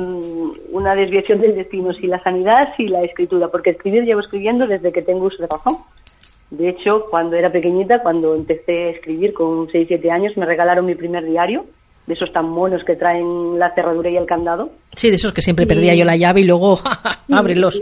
una 0.71 0.95
desviación 0.95 1.41
del 1.41 1.55
destino, 1.55 1.93
si 1.93 2.07
la 2.07 2.23
sanidad, 2.23 2.69
si 2.77 2.87
la 2.87 3.03
escritura, 3.03 3.49
porque 3.49 3.71
escribir 3.71 4.03
llevo 4.03 4.21
escribiendo 4.21 4.67
desde 4.67 4.91
que 4.91 5.01
tengo 5.01 5.25
uso 5.25 5.41
de 5.41 5.47
razón. 5.47 5.77
De 6.49 6.69
hecho, 6.69 7.05
cuando 7.09 7.35
era 7.35 7.51
pequeñita, 7.51 8.01
cuando 8.01 8.35
empecé 8.35 8.85
a 8.85 8.89
escribir 8.91 9.33
con 9.33 9.67
6-7 9.67 10.11
años, 10.11 10.37
me 10.37 10.45
regalaron 10.45 10.85
mi 10.85 10.95
primer 10.95 11.25
diario, 11.25 11.65
de 12.07 12.13
esos 12.13 12.31
tan 12.31 12.49
monos 12.49 12.83
que 12.85 12.95
traen 12.95 13.59
la 13.59 13.73
cerradura 13.75 14.09
y 14.09 14.17
el 14.17 14.25
candado. 14.25 14.71
Sí, 14.95 15.09
de 15.09 15.15
esos 15.15 15.33
que 15.33 15.41
siempre 15.41 15.67
perdía 15.67 15.93
yo 15.93 16.05
la 16.05 16.15
llave 16.15 16.41
y 16.41 16.45
luego 16.45 16.79
ábrelos. 17.31 17.79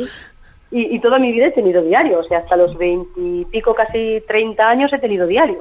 Y, 0.69 0.95
y, 0.95 0.99
toda 0.99 1.17
mi 1.17 1.31
vida 1.31 1.47
he 1.47 1.51
tenido 1.51 1.81
diario, 1.81 2.19
o 2.19 2.23
sea, 2.23 2.39
hasta 2.39 2.57
los 2.57 2.77
veintipico, 2.77 3.73
casi 3.73 4.21
30 4.27 4.67
años 4.67 4.91
he 4.91 4.99
tenido 4.99 5.25
diario. 5.25 5.59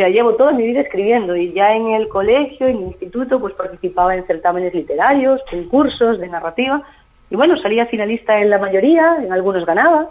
Sea, 0.00 0.08
llevo 0.08 0.34
toda 0.34 0.52
mi 0.52 0.66
vida 0.66 0.80
escribiendo 0.80 1.36
y 1.36 1.52
ya 1.52 1.74
en 1.74 1.88
el 1.88 2.08
colegio, 2.08 2.66
en 2.66 2.78
el 2.78 2.82
instituto, 2.84 3.38
pues 3.38 3.52
participaba 3.52 4.16
en 4.16 4.26
certámenes 4.26 4.72
literarios, 4.72 5.42
en 5.52 5.68
cursos 5.68 6.18
de 6.18 6.26
narrativa 6.26 6.82
y 7.28 7.36
bueno, 7.36 7.60
salía 7.60 7.84
finalista 7.84 8.40
en 8.40 8.48
la 8.48 8.56
mayoría, 8.56 9.18
en 9.22 9.30
algunos 9.30 9.66
ganaba. 9.66 10.08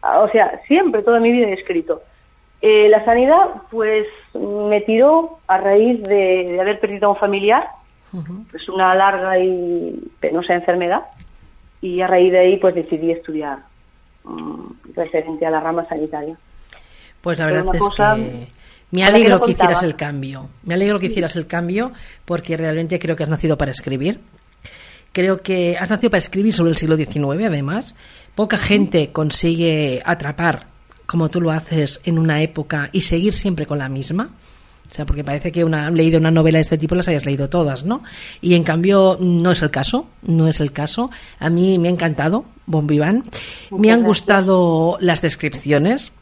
Ah, 0.00 0.20
O 0.20 0.30
sea, 0.30 0.62
siempre, 0.66 1.02
toda 1.02 1.20
mi 1.20 1.30
vida 1.30 1.48
he 1.48 1.52
escrito. 1.52 2.00
Eh, 2.62 2.88
la 2.88 3.04
sanidad, 3.04 3.64
pues 3.70 4.06
me 4.32 4.80
tiró 4.80 5.40
a 5.46 5.58
raíz 5.58 6.02
de, 6.04 6.46
de 6.50 6.58
haber 6.62 6.80
perdido 6.80 7.08
a 7.08 7.10
un 7.10 7.18
familiar, 7.18 7.68
pues 8.50 8.66
una 8.70 8.94
larga 8.94 9.38
y 9.38 10.10
penosa 10.20 10.54
enfermedad, 10.54 11.02
y 11.82 12.00
a 12.00 12.06
raíz 12.06 12.32
de 12.32 12.38
ahí 12.38 12.56
pues 12.56 12.74
decidí 12.74 13.10
estudiar 13.10 13.58
mm, 14.24 14.94
referente 14.96 15.44
a 15.44 15.50
la 15.50 15.60
rama 15.60 15.86
sanitaria. 15.86 16.34
Pues 17.20 17.38
la 17.38 17.44
verdad 17.44 17.64
una 17.64 17.72
es 17.72 17.78
cosa 17.78 18.16
que 18.16 18.57
me 18.90 19.00
que 19.00 19.06
alegro 19.06 19.38
no 19.38 19.44
que 19.44 19.52
hicieras 19.52 19.82
el 19.82 19.96
cambio. 19.96 20.48
Me 20.62 20.74
alegro 20.74 20.98
que 20.98 21.06
hicieras 21.06 21.36
el 21.36 21.46
cambio 21.46 21.92
porque 22.24 22.56
realmente 22.56 22.98
creo 22.98 23.16
que 23.16 23.22
has 23.22 23.28
nacido 23.28 23.58
para 23.58 23.70
escribir. 23.70 24.20
Creo 25.12 25.42
que 25.42 25.76
has 25.78 25.90
nacido 25.90 26.10
para 26.10 26.18
escribir 26.18 26.52
sobre 26.52 26.70
el 26.70 26.76
siglo 26.76 26.96
XIX, 26.96 27.46
además. 27.46 27.96
Poca 28.34 28.56
gente 28.56 29.10
consigue 29.10 30.00
atrapar, 30.04 30.66
como 31.06 31.28
tú 31.28 31.40
lo 31.40 31.50
haces, 31.50 32.00
en 32.04 32.18
una 32.18 32.42
época 32.42 32.88
y 32.92 33.02
seguir 33.02 33.32
siempre 33.32 33.66
con 33.66 33.78
la 33.78 33.88
misma. 33.88 34.30
O 34.90 34.94
sea, 34.94 35.04
porque 35.04 35.22
parece 35.22 35.52
que 35.52 35.64
una, 35.64 35.90
leído 35.90 36.18
una 36.18 36.30
novela 36.30 36.58
de 36.58 36.62
este 36.62 36.78
tipo 36.78 36.94
las 36.94 37.08
hayas 37.08 37.26
leído 37.26 37.50
todas, 37.50 37.84
¿no? 37.84 38.02
Y 38.40 38.54
en 38.54 38.64
cambio 38.64 39.18
no 39.20 39.52
es 39.52 39.60
el 39.60 39.70
caso, 39.70 40.08
no 40.22 40.48
es 40.48 40.60
el 40.60 40.72
caso. 40.72 41.10
A 41.38 41.50
mí 41.50 41.78
me 41.78 41.88
ha 41.88 41.90
encantado 41.90 42.46
Bon 42.64 42.86
Vivant. 42.86 43.26
Me 43.70 43.90
han 43.90 44.00
gracias. 44.00 44.06
gustado 44.06 44.96
las 45.00 45.20
descripciones. 45.20 46.12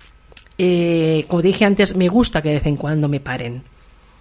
Eh, 0.59 1.25
como 1.29 1.42
te 1.42 1.49
dije 1.49 1.64
antes, 1.64 1.97
me 1.97 2.09
gusta 2.09 2.42
que 2.42 2.49
de 2.49 2.55
vez 2.57 2.66
en 2.66 2.77
cuando 2.77 3.09
me 3.09 3.21
paren. 3.21 3.62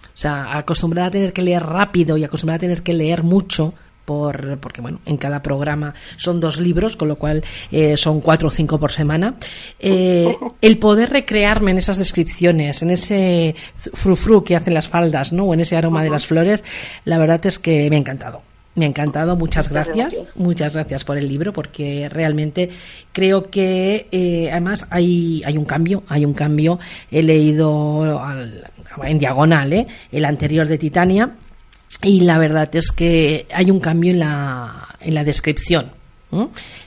O 0.02 0.18
sea, 0.18 0.56
acostumbrada 0.56 1.08
a 1.08 1.10
tener 1.10 1.32
que 1.32 1.42
leer 1.42 1.62
rápido 1.62 2.16
y 2.16 2.24
acostumbrada 2.24 2.56
a 2.56 2.60
tener 2.60 2.82
que 2.82 2.94
leer 2.94 3.22
mucho, 3.22 3.74
por, 4.06 4.58
porque 4.58 4.80
bueno, 4.80 5.00
en 5.04 5.18
cada 5.18 5.42
programa 5.42 5.94
son 6.16 6.40
dos 6.40 6.58
libros, 6.58 6.96
con 6.96 7.08
lo 7.08 7.16
cual 7.16 7.44
eh, 7.70 7.96
son 7.96 8.20
cuatro 8.20 8.48
o 8.48 8.50
cinco 8.50 8.78
por 8.78 8.92
semana. 8.92 9.34
Eh, 9.78 10.34
el 10.62 10.78
poder 10.78 11.10
recrearme 11.10 11.72
en 11.72 11.78
esas 11.78 11.98
descripciones, 11.98 12.80
en 12.82 12.90
ese 12.90 13.54
frufru 13.92 14.42
que 14.42 14.56
hacen 14.56 14.74
las 14.74 14.88
faldas, 14.88 15.32
¿no? 15.32 15.44
O 15.44 15.54
en 15.54 15.60
ese 15.60 15.76
aroma 15.76 16.02
de 16.02 16.10
las 16.10 16.26
flores, 16.26 16.64
la 17.04 17.18
verdad 17.18 17.44
es 17.44 17.58
que 17.58 17.90
me 17.90 17.96
ha 17.96 17.98
encantado. 17.98 18.55
Me 18.76 18.84
ha 18.84 18.88
encantado, 18.88 19.34
muchas 19.36 19.68
Muchas 19.70 19.86
gracias. 19.86 20.14
gracias. 20.14 20.36
Muchas 20.36 20.72
gracias 20.74 21.04
por 21.04 21.16
el 21.18 21.26
libro, 21.28 21.52
porque 21.52 22.08
realmente 22.10 22.68
creo 23.12 23.50
que 23.50 24.06
eh, 24.12 24.48
además 24.52 24.86
hay, 24.90 25.42
hay 25.44 25.56
un 25.56 25.64
cambio, 25.64 26.02
hay 26.08 26.24
un 26.24 26.34
cambio. 26.34 26.78
He 27.10 27.22
leído 27.22 28.22
al- 28.22 28.70
en 29.02 29.18
diagonal 29.18 29.72
¿eh? 29.72 29.86
el 30.12 30.24
anterior 30.24 30.66
de 30.68 30.78
Titania 30.78 31.30
y 32.02 32.20
la 32.20 32.38
verdad 32.38 32.68
es 32.76 32.92
que 32.92 33.46
hay 33.52 33.70
un 33.70 33.80
cambio 33.80 34.10
en 34.12 34.18
la, 34.20 34.88
en 35.00 35.14
la 35.14 35.24
descripción. 35.24 35.90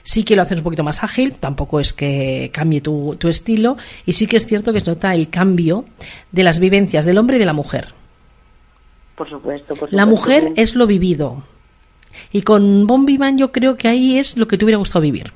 Sí 0.04 0.22
que 0.22 0.36
lo 0.36 0.42
haces 0.42 0.58
un 0.58 0.64
poquito 0.64 0.84
más 0.84 1.02
ágil, 1.02 1.32
tampoco 1.32 1.80
es 1.80 1.92
que 1.92 2.50
cambie 2.52 2.80
tu, 2.80 3.16
tu 3.18 3.26
estilo, 3.26 3.76
y 4.06 4.12
sí 4.12 4.28
que 4.28 4.36
es 4.36 4.46
cierto 4.46 4.72
que 4.72 4.78
se 4.80 4.90
nota 4.90 5.12
el 5.12 5.28
cambio 5.28 5.86
de 6.30 6.44
las 6.44 6.60
vivencias 6.60 7.04
del 7.04 7.18
hombre 7.18 7.34
y 7.36 7.40
de 7.40 7.46
la 7.46 7.52
mujer. 7.52 7.88
Por 9.16 9.28
supuesto, 9.28 9.74
por 9.74 9.92
La 9.92 10.04
supuesto. 10.04 10.06
mujer 10.06 10.52
es 10.56 10.76
lo 10.76 10.86
vivido. 10.86 11.42
Y 12.32 12.42
con 12.42 12.86
Bon 12.86 13.04
Vivant 13.06 13.38
yo 13.38 13.52
creo 13.52 13.76
que 13.76 13.88
ahí 13.88 14.18
es 14.18 14.36
lo 14.36 14.46
que 14.46 14.56
te 14.56 14.64
hubiera 14.64 14.78
gustado 14.78 15.02
vivir. 15.02 15.32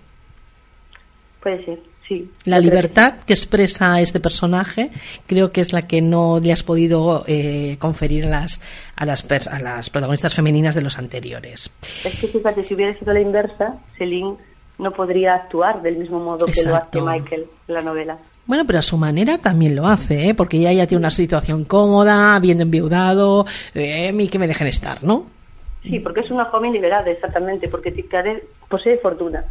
Puede 1.42 1.64
ser, 1.64 1.80
sí. 2.08 2.30
La 2.44 2.56
que 2.56 2.62
libertad 2.62 3.14
que 3.26 3.34
expresa 3.34 4.00
este 4.00 4.20
personaje 4.20 4.90
creo 5.26 5.52
que 5.52 5.60
es 5.60 5.72
la 5.72 5.82
que 5.82 6.00
no 6.00 6.40
le 6.40 6.52
has 6.52 6.62
podido 6.62 7.24
eh, 7.26 7.76
conferir 7.78 8.26
a 8.26 8.30
las, 8.30 8.60
a, 8.96 9.04
las 9.04 9.24
a 9.48 9.58
las 9.60 9.90
protagonistas 9.90 10.34
femeninas 10.34 10.74
de 10.74 10.82
los 10.82 10.98
anteriores. 10.98 11.70
Es 12.04 12.18
que 12.18 12.28
fíjate, 12.28 12.66
si 12.66 12.74
hubiera 12.74 12.98
sido 12.98 13.12
la 13.12 13.20
inversa, 13.20 13.78
Celine 13.98 14.36
no 14.78 14.90
podría 14.92 15.34
actuar 15.34 15.82
del 15.82 15.98
mismo 15.98 16.18
modo 16.20 16.46
que 16.46 16.62
lo 16.64 16.76
hace. 16.76 17.00
Michael 17.00 17.46
en 17.68 17.74
la 17.74 17.82
novela. 17.82 18.18
Bueno, 18.46 18.64
pero 18.66 18.78
a 18.80 18.82
su 18.82 18.98
manera 18.98 19.38
también 19.38 19.74
lo 19.74 19.86
hace, 19.86 20.28
¿eh? 20.28 20.34
porque 20.34 20.58
ella 20.58 20.72
ya 20.72 20.86
tiene 20.86 21.00
una 21.00 21.10
situación 21.10 21.64
cómoda, 21.64 22.34
habiendo 22.34 22.64
enviudado, 22.64 23.46
eh, 23.74 24.12
y 24.16 24.28
que 24.28 24.38
me 24.38 24.46
dejen 24.46 24.66
estar, 24.66 25.02
¿no? 25.02 25.33
Sí, 25.84 26.00
porque 26.00 26.20
es 26.20 26.30
una 26.30 26.46
joven 26.46 26.72
liberada, 26.72 27.10
exactamente, 27.10 27.68
porque 27.68 27.92
posee 28.68 28.98
fortuna. 28.98 29.44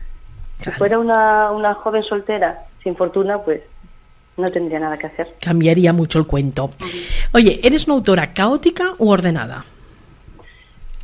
Si 0.57 0.71
fuera 0.71 0.99
una, 0.99 1.51
una 1.51 1.73
joven 1.75 2.03
soltera 2.03 2.65
sin 2.83 2.95
fortuna, 2.95 3.39
pues 3.39 3.61
no 4.37 4.47
tendría 4.47 4.79
nada 4.79 4.97
que 4.97 5.07
hacer. 5.07 5.35
Cambiaría 5.39 5.93
mucho 5.93 6.19
el 6.19 6.25
cuento. 6.25 6.71
Oye, 7.33 7.59
¿eres 7.63 7.85
una 7.85 7.95
autora 7.95 8.33
caótica 8.33 8.93
u 8.97 9.09
ordenada? 9.09 9.63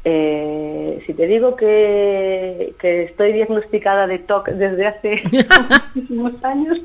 Eh, 0.04 1.04
si 1.06 1.13
te 1.13 1.28
digo 1.28 1.56
que, 1.56 2.74
que 2.80 3.04
estoy 3.04 3.34
diagnosticada 3.34 4.08
de 4.08 4.20
TOC 4.20 4.50
desde 4.50 4.88
hace 4.88 5.24
muchísimos 5.96 6.44
años, 6.44 6.82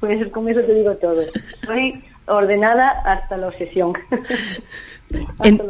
pues 0.00 0.26
con 0.28 0.48
eso 0.48 0.60
te 0.62 0.74
digo 0.74 0.96
todo. 0.96 1.22
Soy 1.64 2.02
ordenada 2.26 3.02
hasta 3.04 3.36
la 3.36 3.48
obsesión. 3.48 3.92
En- 5.42 5.60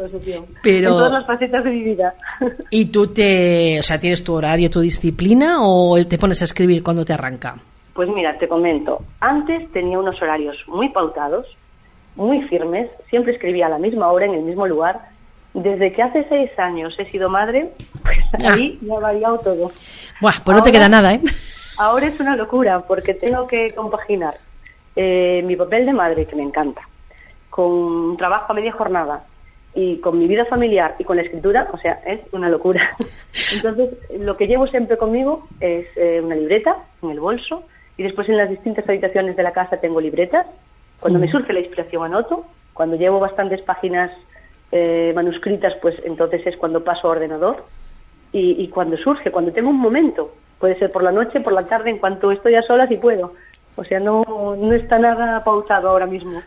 pero- 0.61 0.89
todas 0.91 1.11
las 1.11 1.25
facetas 1.25 1.63
de 1.63 1.69
mi 1.71 1.83
vida. 1.83 2.13
¿Y 2.69 2.85
tú 2.85 3.07
te, 3.07 3.79
o 3.79 3.83
sea, 3.83 3.99
tienes 3.99 4.23
tu 4.23 4.33
horario, 4.33 4.69
tu 4.69 4.79
disciplina 4.81 5.57
o 5.61 5.97
te 6.05 6.17
pones 6.17 6.41
a 6.41 6.45
escribir 6.45 6.83
cuando 6.83 7.03
te 7.05 7.13
arranca? 7.13 7.55
Pues 7.93 8.09
mira, 8.09 8.37
te 8.37 8.47
comento. 8.47 9.01
Antes 9.19 9.71
tenía 9.71 9.97
unos 9.99 10.21
horarios 10.21 10.57
muy 10.67 10.89
pautados, 10.89 11.45
muy 12.15 12.41
firmes. 12.43 12.89
Siempre 13.09 13.33
escribía 13.33 13.67
a 13.67 13.69
la 13.69 13.77
misma 13.79 14.07
hora, 14.11 14.25
en 14.25 14.33
el 14.33 14.41
mismo 14.43 14.67
lugar. 14.67 14.99
Desde 15.53 15.93
que 15.93 16.01
hace 16.03 16.25
seis 16.27 16.49
años 16.59 16.93
he 16.99 17.09
sido 17.09 17.29
madre, 17.29 17.71
pues 18.03 18.17
Ah. 18.43 18.53
ahí 18.53 18.77
me 18.81 18.95
ha 18.95 18.99
variado 18.99 19.39
todo. 19.39 19.71
Buah, 20.19 20.41
pues 20.43 20.57
no 20.57 20.63
te 20.63 20.71
queda 20.73 20.89
nada, 20.89 21.13
¿eh? 21.13 21.21
Ahora 21.77 22.07
es 22.07 22.19
una 22.19 22.35
locura 22.35 22.81
porque 22.81 23.13
tengo 23.13 23.47
que 23.47 23.73
compaginar 23.73 24.35
eh, 24.97 25.41
mi 25.45 25.55
papel 25.55 25.85
de 25.85 25.93
madre, 25.93 26.25
que 26.25 26.35
me 26.35 26.43
encanta, 26.43 26.81
con 27.49 28.15
trabajo 28.17 28.51
a 28.51 28.55
media 28.55 28.71
jornada 28.73 29.23
y 29.75 29.97
con 29.97 30.17
mi 30.17 30.25
vida 30.25 30.45
familiar 30.45 30.95
y 30.97 31.03
con 31.03 31.17
la 31.17 31.23
escritura, 31.23 31.67
o 31.73 31.77
sea, 31.77 31.99
es 32.05 32.21
una 32.31 32.49
locura. 32.49 32.95
Entonces, 33.53 33.89
lo 34.17 34.37
que 34.37 34.47
llevo 34.47 34.67
siempre 34.67 34.97
conmigo 34.97 35.47
es 35.59 35.85
eh, 35.97 36.21
una 36.23 36.35
libreta 36.35 36.77
en 37.03 37.11
el 37.11 37.19
bolso 37.19 37.63
y 37.97 38.03
después 38.03 38.29
en 38.29 38.37
las 38.37 38.49
distintas 38.49 38.87
habitaciones 38.87 39.35
de 39.35 39.43
la 39.43 39.51
casa 39.51 39.77
tengo 39.77 39.99
libretas. 39.99 40.47
Cuando 40.99 41.19
me 41.19 41.29
surge 41.29 41.51
la 41.51 41.59
inspiración 41.59 42.05
anoto, 42.05 42.45
cuando 42.73 42.95
llevo 42.95 43.19
bastantes 43.19 43.61
páginas 43.61 44.11
eh, 44.71 45.11
manuscritas, 45.13 45.73
pues 45.81 45.95
entonces 46.05 46.47
es 46.47 46.55
cuando 46.55 46.83
paso 46.83 47.07
a 47.07 47.11
ordenador 47.11 47.65
y, 48.31 48.63
y 48.63 48.69
cuando 48.69 48.95
surge, 48.97 49.29
cuando 49.29 49.51
tengo 49.51 49.69
un 49.69 49.79
momento, 49.79 50.33
puede 50.57 50.79
ser 50.79 50.89
por 50.89 51.03
la 51.03 51.11
noche, 51.11 51.41
por 51.41 51.51
la 51.51 51.65
tarde, 51.65 51.89
en 51.89 51.97
cuanto 51.97 52.31
estoy 52.31 52.55
a 52.55 52.61
solas 52.61 52.89
y 52.91 52.97
puedo. 52.97 53.33
O 53.77 53.83
sea, 53.83 53.99
no, 53.99 54.23
no 54.57 54.73
está 54.73 54.97
nada 54.97 55.43
pautado 55.43 55.89
ahora 55.89 56.05
mismo. 56.05 56.41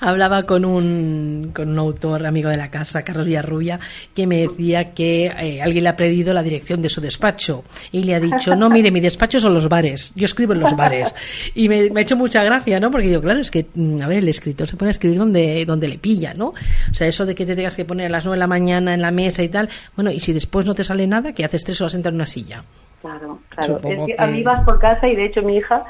Hablaba 0.00 0.42
con 0.44 0.64
un, 0.64 1.52
con 1.54 1.68
un 1.70 1.78
autor 1.78 2.26
amigo 2.26 2.48
de 2.48 2.56
la 2.56 2.68
casa, 2.70 3.02
Carlos 3.04 3.26
Villarrubia, 3.26 3.78
que 4.14 4.26
me 4.26 4.38
decía 4.40 4.84
que 4.92 5.26
eh, 5.26 5.62
alguien 5.62 5.84
le 5.84 5.90
ha 5.90 5.96
pedido 5.96 6.32
la 6.34 6.42
dirección 6.42 6.82
de 6.82 6.88
su 6.88 7.00
despacho 7.00 7.62
y 7.92 8.02
le 8.02 8.14
ha 8.16 8.20
dicho, 8.20 8.56
no, 8.56 8.68
mire, 8.68 8.90
mi 8.90 9.00
despacho 9.00 9.38
son 9.38 9.54
los 9.54 9.68
bares, 9.68 10.12
yo 10.16 10.24
escribo 10.24 10.52
en 10.52 10.60
los 10.60 10.76
bares. 10.76 11.14
Y 11.54 11.68
me, 11.68 11.90
me 11.90 12.00
ha 12.00 12.02
hecho 12.02 12.16
mucha 12.16 12.42
gracia, 12.42 12.80
¿no? 12.80 12.90
Porque 12.90 13.06
digo, 13.08 13.20
claro, 13.20 13.40
es 13.40 13.50
que, 13.52 13.66
mm, 13.72 14.02
a 14.02 14.08
ver, 14.08 14.18
el 14.18 14.28
escritor 14.28 14.66
se 14.68 14.76
pone 14.76 14.88
a 14.88 14.92
escribir 14.92 15.18
donde, 15.18 15.64
donde 15.64 15.86
le 15.88 15.98
pilla, 15.98 16.34
¿no? 16.34 16.48
O 16.48 16.94
sea, 16.94 17.06
eso 17.06 17.24
de 17.24 17.34
que 17.36 17.46
te 17.46 17.54
tengas 17.54 17.76
que 17.76 17.84
poner 17.84 18.06
a 18.06 18.10
las 18.10 18.24
nueve 18.24 18.36
de 18.36 18.40
la 18.40 18.46
mañana 18.48 18.94
en 18.94 19.00
la 19.00 19.12
mesa 19.12 19.42
y 19.44 19.48
tal, 19.48 19.68
bueno, 19.94 20.10
y 20.10 20.18
si 20.18 20.32
después 20.32 20.66
no 20.66 20.74
te 20.74 20.82
sale 20.82 21.06
nada, 21.06 21.32
que 21.32 21.44
haces 21.44 21.62
tres 21.64 21.80
horas 21.80 21.92
sentado 21.92 22.10
en 22.10 22.16
una 22.16 22.26
silla. 22.26 22.64
Claro, 23.00 23.38
claro. 23.50 23.76
Es 23.76 24.06
que, 24.06 24.14
a 24.18 24.26
que- 24.26 24.32
mí 24.32 24.42
vas 24.42 24.64
por 24.64 24.78
casa 24.80 25.06
y 25.06 25.14
de 25.14 25.26
hecho 25.26 25.42
mi 25.42 25.56
hija 25.58 25.84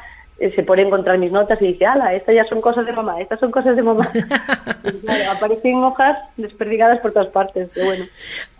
se 0.53 0.63
pone 0.63 0.83
a 0.83 0.87
encontrar 0.87 1.19
mis 1.19 1.33
notas 1.33 1.61
y 1.63 1.69
dice, 1.69 1.87
ala, 1.87 2.15
estas 2.15 2.35
ya 2.35 2.45
son 2.45 2.61
cosas 2.61 2.85
de 2.85 2.93
mamá, 2.93 3.21
estas 3.21 3.41
son 3.41 3.51
cosas 3.51 3.77
de 3.77 3.83
mamá. 3.83 4.11
Claro, 5.05 5.31
aparecen 5.33 5.77
hojas 5.77 6.19
desperdigadas 6.37 7.01
por 7.01 7.13
todas 7.13 7.29
partes, 7.29 7.69
pero 7.73 7.87
bueno. 7.87 8.07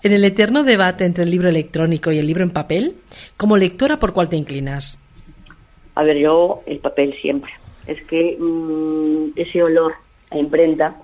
En 0.03 0.13
el 0.13 0.25
eterno 0.25 0.65
debate 0.65 1.05
entre 1.05 1.25
el 1.25 1.31
libro 1.31 1.49
electrónico 1.49 2.13
y 2.13 2.19
el 2.19 2.27
libro 2.27 2.43
en 2.43 2.51
papel, 2.51 2.97
como 3.37 3.57
lectora, 3.57 3.99
¿por 3.99 4.13
cuál 4.13 4.29
te 4.29 4.37
inclinas? 4.37 4.99
A 5.95 6.03
ver, 6.03 6.19
yo 6.19 6.63
el 6.67 6.79
papel 6.79 7.15
siempre. 7.21 7.53
Es 7.87 8.03
que 8.07 8.37
mm, 8.39 9.39
ese 9.39 9.63
olor 9.63 9.95
a 10.31 10.39
imprenta, 10.39 10.97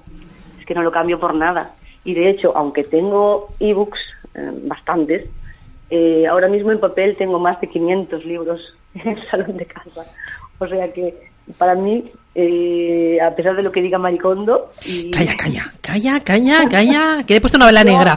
es 0.59 0.67
que 0.67 0.75
no 0.75 0.83
lo 0.83 0.91
cambio 0.91 1.21
por 1.21 1.35
nada. 1.35 1.75
Y 2.05 2.15
de 2.15 2.31
hecho, 2.31 2.57
aunque 2.57 2.85
tengo 2.85 3.49
ebooks, 3.61 4.01
eh, 4.35 4.51
bastantes, 4.65 5.29
eh, 5.91 6.27
ahora 6.27 6.49
mismo 6.49 6.71
en 6.71 6.81
papel 6.81 7.17
tengo 7.17 7.39
más 7.39 7.61
de 7.61 7.69
500 7.69 8.25
libros 8.25 8.61
en 8.95 9.09
el 9.09 9.31
salón 9.31 9.57
de 9.57 9.67
casa. 9.67 10.07
O 10.61 10.69
sea 10.69 10.93
que 10.93 11.15
para 11.59 11.75
mí, 11.75 12.05
eh, 12.35 13.19
a 13.21 13.35
pesar 13.35 13.57
de 13.57 13.63
lo 13.65 13.73
que 13.73 13.83
diga 13.83 13.99
Maricondo, 13.99 14.71
y 14.85 15.11
Calla, 15.11 15.37
calla, 15.37 15.73
calla, 15.81 16.21
calla, 16.21 16.69
calla, 16.69 17.25
que 17.27 17.37
he 17.37 17.41
puesto 17.41 17.59
novela 17.59 17.83
yo- 17.83 17.91
negra. 17.99 18.17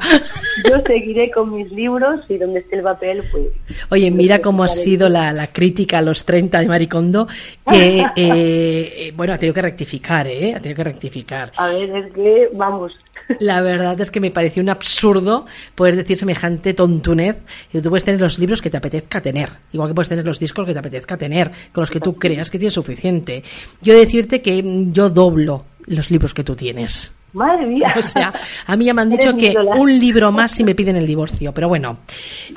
yo 0.69 0.81
seguiré 0.85 1.31
con 1.31 1.51
mis 1.55 1.71
libros 1.71 2.21
y 2.29 2.37
donde 2.37 2.59
esté 2.59 2.75
el 2.75 2.83
papel, 2.83 3.23
pues... 3.31 3.45
Oye, 3.89 4.11
mira 4.11 4.39
cómo 4.39 4.63
ha 4.63 4.67
sido 4.67 5.09
la, 5.09 5.31
la 5.33 5.47
crítica 5.47 5.97
a 5.97 6.01
los 6.01 6.25
30 6.25 6.59
de 6.59 6.67
Maricondo, 6.67 7.27
que, 7.67 8.01
eh, 8.15 8.93
eh, 9.07 9.13
bueno, 9.15 9.33
ha 9.33 9.37
tenido 9.37 9.55
que 9.55 9.61
rectificar, 9.63 10.27
¿eh? 10.27 10.53
Ha 10.55 10.59
tenido 10.59 10.75
que 10.77 10.83
rectificar. 10.83 11.51
A 11.57 11.69
ver, 11.69 11.89
es 11.95 12.13
que, 12.13 12.49
vamos, 12.53 12.91
La 13.39 13.61
verdad 13.61 13.99
es 14.01 14.11
que 14.11 14.19
me 14.19 14.31
pareció 14.31 14.61
un 14.61 14.69
absurdo 14.69 15.45
poder 15.75 15.95
decir 15.95 16.17
semejante 16.17 16.73
tontunez. 16.73 17.37
Y 17.71 17.81
tú 17.81 17.89
puedes 17.89 18.05
tener 18.05 18.19
los 18.19 18.39
libros 18.39 18.61
que 18.61 18.69
te 18.69 18.77
apetezca 18.77 19.19
tener, 19.19 19.49
igual 19.71 19.89
que 19.89 19.95
puedes 19.95 20.09
tener 20.09 20.25
los 20.25 20.39
discos 20.39 20.65
que 20.65 20.73
te 20.73 20.79
apetezca 20.79 21.17
tener, 21.17 21.51
con 21.71 21.81
los 21.81 21.91
que 21.91 21.99
tú 21.99 22.15
creas 22.15 22.49
que 22.49 22.59
tienes 22.59 22.73
suficiente. 22.73 23.43
Yo 23.81 23.97
decirte 23.97 24.41
que 24.41 24.61
yo 24.91 25.09
doblo 25.09 25.65
los 25.85 26.11
libros 26.11 26.33
que 26.33 26.43
tú 26.43 26.55
tienes. 26.55 27.13
Madre 27.33 27.65
mía. 27.65 27.93
O 27.97 28.01
sea, 28.01 28.33
a 28.67 28.75
mí 28.75 28.85
ya 28.85 28.93
me 28.93 29.01
han 29.01 29.09
dicho 29.09 29.35
que 29.35 29.55
un 29.57 29.99
libro 29.99 30.31
más 30.31 30.51
si 30.51 30.63
me 30.63 30.75
piden 30.75 30.95
el 30.95 31.07
divorcio. 31.07 31.51
Pero 31.53 31.67
bueno, 31.67 31.99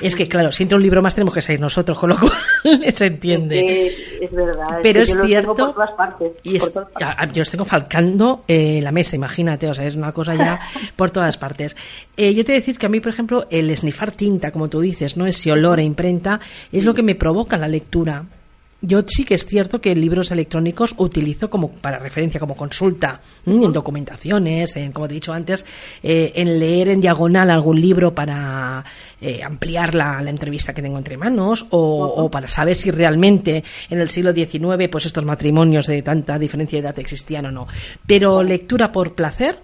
es 0.01 0.15
que 0.15 0.27
claro, 0.27 0.51
si 0.51 0.63
entra 0.63 0.75
un 0.75 0.83
libro 0.83 1.01
más 1.01 1.15
tenemos 1.15 1.33
que 1.33 1.41
salir 1.41 1.59
nosotros, 1.59 1.97
con 1.97 2.09
lo 2.09 2.17
cual 2.17 2.33
se 2.93 3.05
entiende. 3.05 3.95
Es, 4.21 4.31
verdad. 4.31 4.79
Pero 4.83 5.01
es, 5.01 5.11
es 5.11 5.25
cierto. 5.25 5.55
Por 5.55 5.73
todas 5.73 5.91
partes, 5.91 6.31
y 6.43 6.59
por 6.59 6.69
todas 6.69 6.89
partes. 6.91 7.33
yo 7.33 7.41
los 7.41 7.51
tengo 7.51 7.65
falcando 7.65 8.43
eh, 8.47 8.79
la 8.81 8.91
mesa, 8.91 9.15
imagínate. 9.15 9.67
O 9.67 9.73
sea, 9.73 9.85
es 9.85 9.95
una 9.95 10.11
cosa 10.11 10.35
ya 10.35 10.59
por 10.95 11.11
todas 11.11 11.37
partes. 11.37 11.75
Eh, 12.15 12.33
yo 12.33 12.43
te 12.43 12.51
voy 12.51 12.57
a 12.57 12.59
decir 12.59 12.77
que 12.77 12.85
a 12.85 12.89
mí, 12.89 12.99
por 12.99 13.11
ejemplo, 13.11 13.47
el 13.49 13.69
esnifar 13.69 14.11
tinta, 14.11 14.51
como 14.51 14.67
tú 14.69 14.81
dices, 14.81 15.17
no 15.17 15.25
ese 15.25 15.51
olor 15.51 15.79
a 15.79 15.83
imprenta, 15.83 16.39
es 16.71 16.83
lo 16.83 16.93
que 16.93 17.03
me 17.03 17.15
provoca 17.15 17.57
la 17.57 17.67
lectura. 17.67 18.25
Yo 18.79 19.01
sí 19.07 19.25
que 19.25 19.33
es 19.33 19.45
cierto 19.47 19.81
que 19.81 19.95
libros 19.95 20.29
electrónicos 20.29 20.93
utilizo 20.97 21.49
como 21.49 21.71
para 21.71 21.97
referencia, 21.97 22.39
como 22.39 22.55
consulta, 22.55 23.19
en 23.45 23.73
documentaciones, 23.73 24.75
en, 24.77 24.91
como 24.91 25.07
te 25.07 25.13
he 25.13 25.15
dicho 25.15 25.33
antes, 25.33 25.65
eh, 26.03 26.31
en 26.35 26.59
leer 26.59 26.89
en 26.89 27.01
diagonal 27.01 27.49
algún 27.49 27.81
libro 27.81 28.13
para 28.13 28.85
eh, 29.19 29.41
ampliar 29.43 29.95
la, 29.95 30.21
la 30.21 30.29
entrevista 30.29 30.75
que 30.75 30.83
tengo 30.83 30.97
entre 30.99 31.17
manos 31.17 31.65
o, 31.71 32.05
o 32.05 32.29
para 32.29 32.47
saber 32.47 32.75
si 32.75 32.91
realmente 32.91 33.63
en 33.89 33.99
el 33.99 34.09
siglo 34.09 34.31
XIX 34.31 34.87
pues 34.91 35.07
estos 35.07 35.25
matrimonios 35.25 35.87
de 35.87 36.03
tanta 36.03 36.37
diferencia 36.37 36.79
de 36.79 36.87
edad 36.87 36.99
existían 36.99 37.47
o 37.47 37.51
no. 37.51 37.67
Pero 38.05 38.43
lectura 38.43 38.91
por 38.91 39.15
placer, 39.15 39.59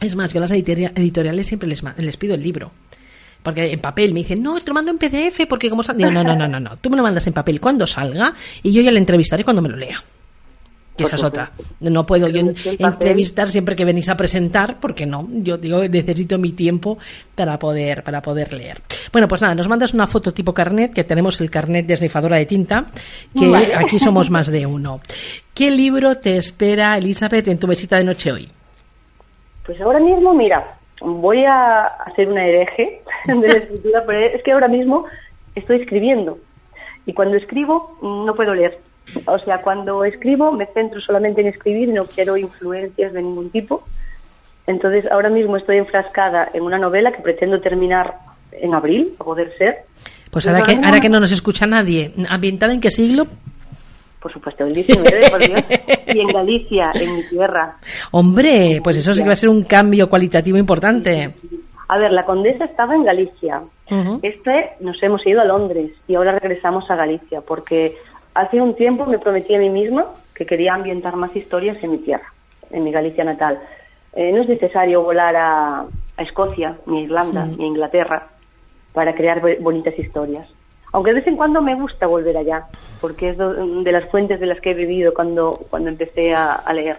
es 0.00 0.16
más, 0.16 0.34
yo 0.34 0.38
a 0.38 0.42
las 0.42 0.52
editori- 0.52 0.92
editoriales 0.94 1.46
siempre 1.46 1.66
les, 1.68 1.82
les 1.96 2.16
pido 2.18 2.34
el 2.34 2.42
libro. 2.42 2.72
Porque 3.44 3.70
en 3.70 3.78
papel 3.78 4.14
me 4.14 4.20
dicen, 4.20 4.42
no, 4.42 4.58
te 4.58 4.68
lo 4.68 4.74
mando 4.74 4.90
en 4.90 4.96
PDF 4.96 5.46
porque 5.46 5.68
como... 5.68 5.82
sal-". 5.82 5.98
Digo, 5.98 6.10
no, 6.10 6.24
no, 6.24 6.34
no, 6.34 6.48
no, 6.48 6.58
no. 6.58 6.76
Tú 6.78 6.88
me 6.88 6.96
lo 6.96 7.02
mandas 7.02 7.26
en 7.26 7.34
papel 7.34 7.60
cuando 7.60 7.86
salga 7.86 8.34
y 8.62 8.72
yo 8.72 8.80
ya 8.80 8.90
le 8.90 8.98
entrevistaré 8.98 9.44
cuando 9.44 9.60
me 9.60 9.68
lo 9.68 9.76
lea. 9.76 10.02
Que 10.96 11.04
esa 11.04 11.16
es 11.16 11.24
otra. 11.24 11.50
No 11.80 12.04
puedo 12.04 12.28
yo 12.28 12.40
entrevistar 12.40 13.50
siempre 13.50 13.74
que 13.74 13.84
venís 13.84 14.08
a 14.08 14.16
presentar, 14.16 14.78
porque 14.78 15.04
no. 15.04 15.28
Yo 15.28 15.58
digo, 15.58 15.82
necesito 15.88 16.38
mi 16.38 16.52
tiempo 16.52 16.98
para 17.34 17.58
poder, 17.58 18.04
para 18.04 18.22
poder 18.22 18.52
leer. 18.52 18.80
Bueno, 19.12 19.26
pues 19.26 19.42
nada, 19.42 19.56
nos 19.56 19.68
mandas 19.68 19.92
una 19.92 20.06
foto 20.06 20.32
tipo 20.32 20.54
carnet, 20.54 20.94
que 20.94 21.02
tenemos 21.02 21.40
el 21.40 21.50
carnet 21.50 21.84
de 21.84 21.94
esnifadora 21.94 22.36
de 22.36 22.46
tinta, 22.46 22.86
que 23.36 23.48
Vale. 23.48 23.74
aquí 23.76 23.98
somos 23.98 24.30
más 24.30 24.46
de 24.46 24.66
uno. 24.66 25.00
¿Qué 25.52 25.70
libro 25.70 26.16
te 26.18 26.36
espera, 26.36 26.96
Elizabeth, 26.96 27.48
en 27.48 27.58
tu 27.58 27.66
mesita 27.66 27.96
de 27.96 28.04
noche 28.04 28.30
hoy? 28.30 28.48
Pues 29.66 29.80
ahora 29.80 29.98
mismo, 29.98 30.32
mira, 30.32 30.78
voy 31.04 31.44
a 31.44 31.86
hacer 31.86 32.28
una 32.28 32.46
hereje 32.46 33.02
de 33.26 33.48
la 33.48 33.54
escritura, 33.54 34.04
pero 34.06 34.18
es 34.20 34.42
que 34.42 34.52
ahora 34.52 34.68
mismo 34.68 35.06
estoy 35.54 35.80
escribiendo. 35.80 36.38
Y 37.06 37.12
cuando 37.12 37.36
escribo, 37.36 37.98
no 38.02 38.34
puedo 38.34 38.54
leer. 38.54 38.78
O 39.26 39.38
sea, 39.38 39.60
cuando 39.60 40.04
escribo 40.04 40.52
me 40.52 40.66
centro 40.66 41.00
solamente 41.00 41.42
en 41.42 41.48
escribir 41.48 41.90
y 41.90 41.92
no 41.92 42.06
quiero 42.06 42.36
influencias 42.36 43.12
de 43.12 43.22
ningún 43.22 43.50
tipo. 43.50 43.84
Entonces, 44.66 45.10
ahora 45.10 45.28
mismo 45.28 45.58
estoy 45.58 45.76
enfrascada 45.76 46.48
en 46.54 46.62
una 46.62 46.78
novela 46.78 47.12
que 47.12 47.20
pretendo 47.20 47.60
terminar 47.60 48.14
en 48.52 48.74
abril, 48.74 49.14
a 49.18 49.24
poder 49.24 49.52
ser. 49.58 49.84
Pues 50.30 50.46
ahora 50.46 50.62
que, 50.62 50.72
ahora 50.82 51.00
que 51.00 51.10
no 51.10 51.20
nos 51.20 51.32
escucha 51.32 51.66
nadie, 51.66 52.12
¿ambientada 52.28 52.72
en 52.72 52.80
qué 52.80 52.90
siglo? 52.90 53.26
Por 54.24 54.32
supuesto, 54.32 54.64
el 54.64 54.72
19, 54.72 55.30
por 55.30 55.38
Dios. 55.46 55.62
Y 56.14 56.18
en 56.20 56.28
Galicia, 56.28 56.90
en 56.94 57.16
mi 57.16 57.22
tierra. 57.28 57.76
Hombre, 58.12 58.80
pues 58.82 58.96
eso 58.96 59.12
sí 59.12 59.20
que 59.22 59.26
va 59.28 59.34
a 59.34 59.36
ser 59.36 59.50
un 59.50 59.64
cambio 59.64 60.08
cualitativo 60.08 60.56
importante. 60.56 61.34
A 61.88 61.98
ver, 61.98 62.10
la 62.12 62.24
condesa 62.24 62.64
estaba 62.64 62.94
en 62.94 63.04
Galicia. 63.04 63.60
Este 64.22 64.70
nos 64.80 65.02
hemos 65.02 65.26
ido 65.26 65.42
a 65.42 65.44
Londres 65.44 65.90
y 66.08 66.14
ahora 66.14 66.38
regresamos 66.38 66.90
a 66.90 66.96
Galicia 66.96 67.42
porque 67.42 67.96
hace 68.32 68.60
un 68.62 68.74
tiempo 68.74 69.04
me 69.04 69.18
prometí 69.18 69.54
a 69.54 69.58
mí 69.58 69.68
misma 69.68 70.06
que 70.34 70.46
quería 70.46 70.72
ambientar 70.72 71.16
más 71.16 71.36
historias 71.36 71.76
en 71.82 71.90
mi 71.90 71.98
tierra, 71.98 72.32
en 72.70 72.82
mi 72.82 72.90
Galicia 72.92 73.24
natal. 73.24 73.58
Eh, 74.14 74.32
no 74.32 74.40
es 74.42 74.48
necesario 74.48 75.02
volar 75.02 75.36
a, 75.36 75.80
a 76.16 76.22
Escocia, 76.22 76.76
ni 76.86 77.00
a 77.00 77.02
Irlanda, 77.02 77.44
ni 77.58 77.64
a 77.64 77.66
Inglaterra 77.68 78.28
para 78.94 79.14
crear 79.14 79.40
bo- 79.42 79.48
bonitas 79.60 79.98
historias. 79.98 80.48
Aunque 80.94 81.10
de 81.10 81.16
vez 81.16 81.26
en 81.26 81.36
cuando 81.36 81.60
me 81.60 81.74
gusta 81.74 82.06
volver 82.06 82.36
allá, 82.36 82.66
porque 83.00 83.30
es 83.30 83.36
de 83.36 83.92
las 83.92 84.08
fuentes 84.12 84.38
de 84.38 84.46
las 84.46 84.60
que 84.60 84.70
he 84.70 84.74
vivido 84.74 85.12
cuando, 85.12 85.66
cuando 85.68 85.88
empecé 85.88 86.32
a, 86.32 86.54
a 86.54 86.72
leer. 86.72 86.98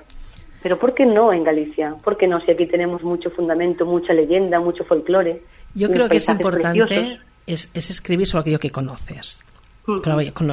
Pero 0.62 0.77
¿por 0.77 0.93
qué 0.93 1.05
no 1.05 1.31
en 1.31 1.45
Galicia? 1.45 1.95
¿Por 2.03 2.17
qué 2.17 2.27
no 2.27 2.41
si 2.41 2.51
aquí 2.51 2.65
tenemos 2.65 3.03
mucho 3.03 3.29
fundamento, 3.29 3.86
mucha 3.86 4.12
leyenda, 4.12 4.60
mucho 4.60 4.84
folclore? 4.84 5.43
Yo 5.75 5.89
creo 5.89 6.10
que 6.10 6.17
es 6.17 6.27
importante 6.27 7.19
es, 7.47 7.69
es 7.73 7.89
escribir 7.89 8.27
sobre 8.27 8.41
aquello 8.41 8.60
que 8.60 8.69
conoces. 8.69 9.45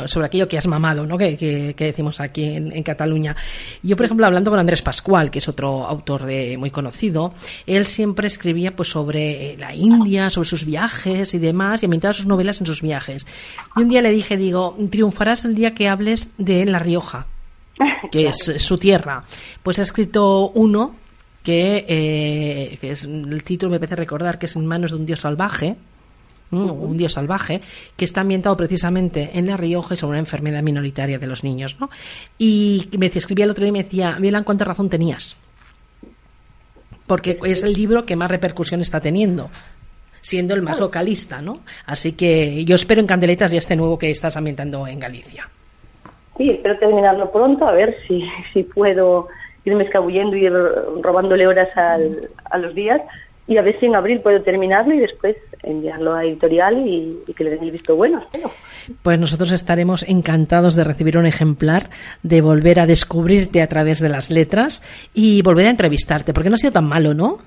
Sobre 0.08 0.26
aquello 0.26 0.46
que 0.46 0.58
has 0.58 0.66
mamado, 0.66 1.06
¿no? 1.06 1.16
Que, 1.16 1.36
que- 1.36 1.74
que 1.74 1.84
decimos 1.86 2.20
aquí 2.20 2.44
en, 2.44 2.70
en 2.72 2.82
Cataluña. 2.82 3.34
Yo, 3.82 3.96
por 3.96 4.04
ejemplo, 4.04 4.26
hablando 4.26 4.50
con 4.50 4.60
Andrés 4.60 4.82
Pascual, 4.82 5.30
que 5.30 5.38
es 5.38 5.48
otro 5.48 5.86
autor 5.86 6.24
de, 6.24 6.56
muy 6.58 6.70
conocido, 6.70 7.32
él 7.66 7.86
siempre 7.86 8.26
escribía 8.26 8.76
pues 8.76 8.90
sobre 8.90 9.52
eh, 9.52 9.56
la 9.58 9.74
India, 9.74 10.28
sobre 10.30 10.48
sus 10.48 10.64
viajes 10.66 11.32
y 11.34 11.38
demás, 11.38 11.82
y 11.82 11.86
ambientaba 11.86 12.12
sus 12.14 12.26
novelas 12.26 12.60
en 12.60 12.66
sus 12.66 12.82
viajes. 12.82 13.26
Y 13.76 13.80
un 13.82 13.88
día 13.88 14.02
le 14.02 14.10
dije, 14.10 14.36
digo, 14.36 14.76
triunfarás 14.90 15.44
el 15.44 15.54
día 15.54 15.74
que 15.74 15.88
hables 15.88 16.28
de 16.38 16.66
La 16.66 16.78
Rioja, 16.78 17.26
que 18.10 18.26
es 18.28 18.52
su 18.58 18.76
tierra. 18.78 19.24
Pues 19.62 19.78
ha 19.78 19.82
escrito 19.82 20.50
uno 20.50 20.94
que, 21.42 21.84
eh, 21.88 22.78
que 22.80 22.90
es 22.90 23.04
el 23.04 23.42
título 23.44 23.70
me 23.72 23.78
parece 23.78 23.96
recordar 23.96 24.38
que 24.38 24.46
es 24.46 24.54
en 24.56 24.66
manos 24.66 24.90
de 24.90 24.98
un 24.98 25.06
dios 25.06 25.20
salvaje. 25.20 25.76
Un 26.52 26.96
dios 26.98 27.14
salvaje 27.14 27.62
que 27.96 28.04
está 28.04 28.20
ambientado 28.20 28.56
precisamente 28.56 29.30
en 29.34 29.46
La 29.46 29.56
Rioja 29.56 29.94
y 29.94 29.96
sobre 29.96 30.10
una 30.10 30.18
enfermedad 30.20 30.62
minoritaria 30.62 31.18
de 31.18 31.26
los 31.26 31.42
niños 31.44 31.76
¿no? 31.80 31.88
y 32.38 32.88
me 32.98 33.06
escribía 33.06 33.46
el 33.46 33.50
otro 33.50 33.62
día 33.64 33.70
y 33.70 33.72
me 33.72 33.82
decía 33.82 34.16
Milan 34.20 34.44
cuánta 34.44 34.64
razón 34.66 34.90
tenías 34.90 35.36
porque 37.06 37.38
es 37.44 37.62
el 37.62 37.72
libro 37.72 38.04
que 38.04 38.16
más 38.16 38.30
repercusión 38.30 38.80
está 38.80 39.00
teniendo 39.00 39.50
siendo 40.20 40.54
el 40.54 40.62
más 40.62 40.78
localista 40.78 41.40
¿no? 41.42 41.54
así 41.86 42.12
que 42.12 42.64
yo 42.64 42.76
espero 42.76 43.00
en 43.00 43.06
Candeletas 43.06 43.50
ya 43.50 43.58
este 43.58 43.74
nuevo 43.76 43.98
que 43.98 44.10
estás 44.10 44.36
ambientando 44.36 44.86
en 44.86 45.00
Galicia. 45.00 45.48
Sí, 46.38 46.48
espero 46.50 46.78
terminarlo 46.78 47.30
pronto, 47.30 47.66
a 47.68 47.72
ver 47.72 47.96
si, 48.08 48.22
si 48.52 48.62
puedo 48.62 49.28
irme 49.64 49.84
escabullendo 49.84 50.36
y 50.36 50.44
ir 50.46 50.52
robándole 51.02 51.46
horas 51.46 51.68
al- 51.76 52.30
a 52.44 52.58
los 52.58 52.74
días 52.74 53.00
y 53.46 53.56
a 53.56 53.62
ver 53.62 53.78
si 53.80 53.86
en 53.86 53.96
abril 53.96 54.20
puedo 54.20 54.40
terminarlo 54.42 54.94
y 54.94 54.98
después 54.98 55.36
enviarlo 55.62 56.14
a 56.14 56.24
editorial 56.24 56.86
y, 56.86 57.18
y 57.26 57.34
que 57.34 57.44
le 57.44 57.50
den 57.50 57.64
el 57.64 57.70
visto 57.70 57.96
bueno, 57.96 58.20
espero. 58.20 58.50
Pues 59.02 59.18
nosotros 59.18 59.52
estaremos 59.52 60.04
encantados 60.08 60.74
de 60.74 60.84
recibir 60.84 61.18
un 61.18 61.26
ejemplar, 61.26 61.90
de 62.22 62.40
volver 62.40 62.80
a 62.80 62.86
descubrirte 62.86 63.62
a 63.62 63.66
través 63.66 64.00
de 64.00 64.08
las 64.08 64.30
letras 64.30 64.82
y 65.14 65.42
volver 65.42 65.66
a 65.66 65.70
entrevistarte, 65.70 66.32
porque 66.32 66.50
no 66.50 66.54
ha 66.54 66.58
sido 66.58 66.72
tan 66.72 66.86
malo, 66.86 67.14
¿no? 67.14 67.38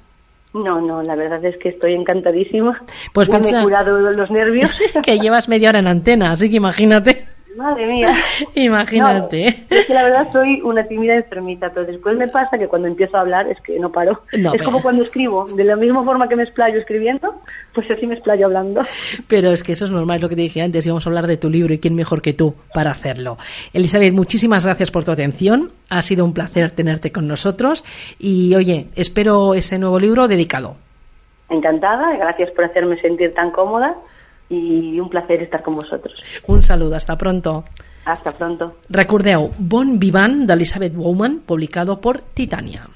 No, 0.54 0.80
no, 0.80 1.04
la 1.04 1.16
verdad 1.16 1.44
es 1.44 1.58
que 1.58 1.70
estoy 1.70 1.94
encantadísima. 1.94 2.82
Pues 3.12 3.28
ya 3.28 3.40
me 3.40 3.50
he 3.50 3.62
curado 3.62 4.00
los 4.00 4.32
nervios. 4.32 4.72
que 5.04 5.20
llevas 5.20 5.50
media 5.50 5.70
hora 5.70 5.80
en 5.80 5.88
antena, 5.88 6.32
así 6.32 6.50
que 6.50 6.56
imagínate. 6.56 7.35
Madre 7.56 7.86
mía. 7.86 8.16
Imagínate. 8.56 9.66
No, 9.70 9.76
es 9.78 9.86
que 9.86 9.94
la 9.94 10.04
verdad 10.04 10.28
soy 10.32 10.62
una 10.62 10.84
tímida 10.84 11.16
enfermita, 11.16 11.70
pero 11.74 11.86
después 11.86 12.18
me 12.18 12.28
pasa 12.28 12.58
que 12.58 12.68
cuando 12.68 12.88
empiezo 12.88 13.16
a 13.18 13.22
hablar 13.22 13.48
es 13.48 13.60
que 13.62 13.80
no 13.80 13.92
paro. 13.92 14.24
No, 14.38 14.50
es 14.50 14.54
pero- 14.54 14.66
como 14.66 14.82
cuando 14.82 15.04
escribo, 15.04 15.48
de 15.48 15.64
la 15.64 15.76
misma 15.76 16.04
forma 16.04 16.28
que 16.28 16.36
me 16.36 16.44
explayo 16.44 16.80
escribiendo, 16.80 17.36
pues 17.74 17.90
así 17.90 18.06
me 18.08 18.16
explayo 18.16 18.48
hablando. 18.48 18.82
Pero 19.28 19.52
es 19.52 19.64
que 19.64 19.72
eso 19.72 19.86
es 19.86 19.92
normal, 19.92 20.18
es 20.18 20.24
lo 20.24 20.30
que 20.30 20.36
te 20.36 20.42
dije 20.42 20.62
antes, 20.62 20.86
íbamos 20.86 21.06
a 21.06 21.10
hablar 21.10 21.28
de 21.28 21.38
tu 21.38 21.50
libro 21.50 21.74
y 21.74 21.80
quién 21.80 21.96
mejor 21.96 22.22
que 22.22 22.34
tú 22.34 22.56
para 22.74 22.92
hacerlo. 22.92 23.38
Elizabeth, 23.74 24.14
muchísimas 24.14 24.66
gracias 24.66 24.92
por 24.92 25.06
tu 25.06 25.12
atención, 25.12 25.72
ha 25.90 26.02
sido 26.02 26.26
un 26.26 26.34
placer 26.34 26.72
tenerte 26.72 27.12
con 27.12 27.28
nosotros 27.28 27.86
y 28.20 28.54
oye, 28.56 28.88
espero 28.96 29.54
ese 29.54 29.80
nuevo 29.80 30.00
libro 30.00 30.28
dedicado. 30.28 30.76
Encantada, 31.50 32.18
gracias 32.18 32.52
por 32.52 32.66
hacerme 32.66 33.00
sentir 33.02 33.34
tan 33.34 33.52
cómoda 33.52 33.96
y 34.50 35.00
un 35.00 35.10
placer 35.10 35.42
estar 35.44 35.64
con 35.64 35.76
vosotros. 35.76 36.14
Un 36.48 36.62
saludo, 36.62 36.96
hasta 36.96 37.18
pronto. 37.18 37.64
Hasta 38.06 38.32
pronto. 38.32 38.78
Recordeu, 38.90 39.52
Bon 39.58 39.98
Vivant 39.98 40.46
d'Elizabeth 40.46 40.94
Bowman, 40.94 41.40
publicado 41.46 42.00
por 42.00 42.22
Titania. 42.22 42.88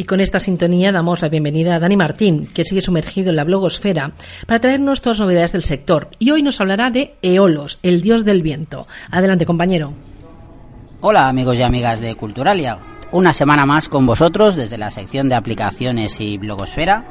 Y 0.00 0.04
con 0.04 0.20
esta 0.20 0.40
sintonía 0.40 0.92
damos 0.92 1.20
la 1.20 1.28
bienvenida 1.28 1.74
a 1.74 1.78
Dani 1.78 1.94
Martín, 1.94 2.46
que 2.46 2.64
sigue 2.64 2.80
sumergido 2.80 3.28
en 3.28 3.36
la 3.36 3.44
blogosfera, 3.44 4.12
para 4.46 4.58
traernos 4.58 5.02
todas 5.02 5.18
las 5.18 5.26
novedades 5.26 5.52
del 5.52 5.62
sector. 5.62 6.08
Y 6.18 6.30
hoy 6.30 6.42
nos 6.42 6.58
hablará 6.58 6.90
de 6.90 7.16
Eolos, 7.20 7.78
el 7.82 8.00
dios 8.00 8.24
del 8.24 8.40
viento. 8.40 8.88
Adelante, 9.10 9.44
compañero. 9.44 9.92
Hola 11.02 11.28
amigos 11.28 11.58
y 11.58 11.62
amigas 11.64 12.00
de 12.00 12.14
Culturalia. 12.14 12.78
Una 13.12 13.34
semana 13.34 13.66
más 13.66 13.90
con 13.90 14.06
vosotros 14.06 14.56
desde 14.56 14.78
la 14.78 14.90
sección 14.90 15.28
de 15.28 15.34
aplicaciones 15.34 16.18
y 16.18 16.38
blogosfera. 16.38 17.04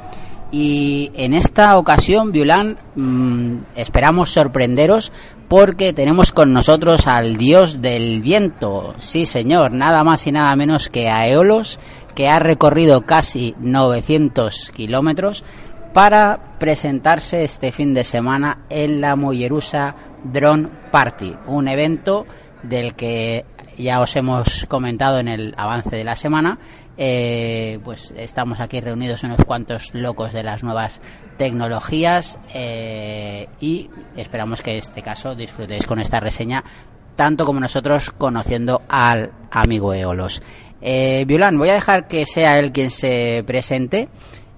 Y 0.50 1.12
en 1.14 1.32
esta 1.32 1.78
ocasión, 1.78 2.32
Violán, 2.32 2.76
mm, 2.96 3.58
esperamos 3.76 4.32
sorprenderos 4.32 5.12
porque 5.46 5.92
tenemos 5.92 6.30
con 6.30 6.52
nosotros 6.52 7.06
al 7.06 7.36
dios 7.36 7.80
del 7.80 8.20
viento. 8.20 8.94
Sí, 8.98 9.26
señor, 9.26 9.72
nada 9.72 10.02
más 10.04 10.26
y 10.26 10.32
nada 10.32 10.54
menos 10.56 10.88
que 10.88 11.08
a 11.08 11.26
Eolos, 11.26 11.78
que 12.14 12.28
ha 12.28 12.38
recorrido 12.38 13.02
casi 13.02 13.54
900 13.60 14.70
kilómetros 14.74 15.44
para 15.92 16.56
presentarse 16.58 17.44
este 17.44 17.72
fin 17.72 17.94
de 17.94 18.04
semana 18.04 18.64
en 18.70 19.00
la 19.00 19.16
Mollerusa 19.16 19.94
Drone 20.24 20.68
Party, 20.90 21.34
un 21.46 21.68
evento 21.68 22.26
del 22.62 22.94
que 22.94 23.44
ya 23.78 24.00
os 24.00 24.14
hemos 24.16 24.66
comentado 24.66 25.18
en 25.18 25.28
el 25.28 25.54
avance 25.56 25.96
de 25.96 26.04
la 26.04 26.16
semana. 26.16 26.58
Eh, 27.02 27.78
pues 27.82 28.12
estamos 28.16 28.60
aquí 28.60 28.80
reunidos 28.80 29.22
unos 29.22 29.42
cuantos 29.46 29.94
locos 29.94 30.34
de 30.34 30.42
las 30.42 30.62
nuevas 30.62 31.00
tecnologías 31.38 32.38
eh, 32.52 33.48
y 33.58 33.88
esperamos 34.16 34.60
que 34.60 34.72
en 34.72 34.78
este 34.78 35.00
caso 35.00 35.34
disfrutéis 35.34 35.86
con 35.86 35.98
esta 35.98 36.20
reseña 36.20 36.62
tanto 37.16 37.44
como 37.44 37.60
nosotros 37.60 38.10
conociendo 38.10 38.82
al 38.88 39.30
amigo 39.50 39.94
Eolos. 39.94 40.42
Eh, 40.82 41.24
Violán, 41.26 41.58
voy 41.58 41.68
a 41.68 41.74
dejar 41.74 42.06
que 42.06 42.26
sea 42.26 42.58
él 42.58 42.72
quien 42.72 42.90
se 42.90 43.44
presente. 43.46 44.08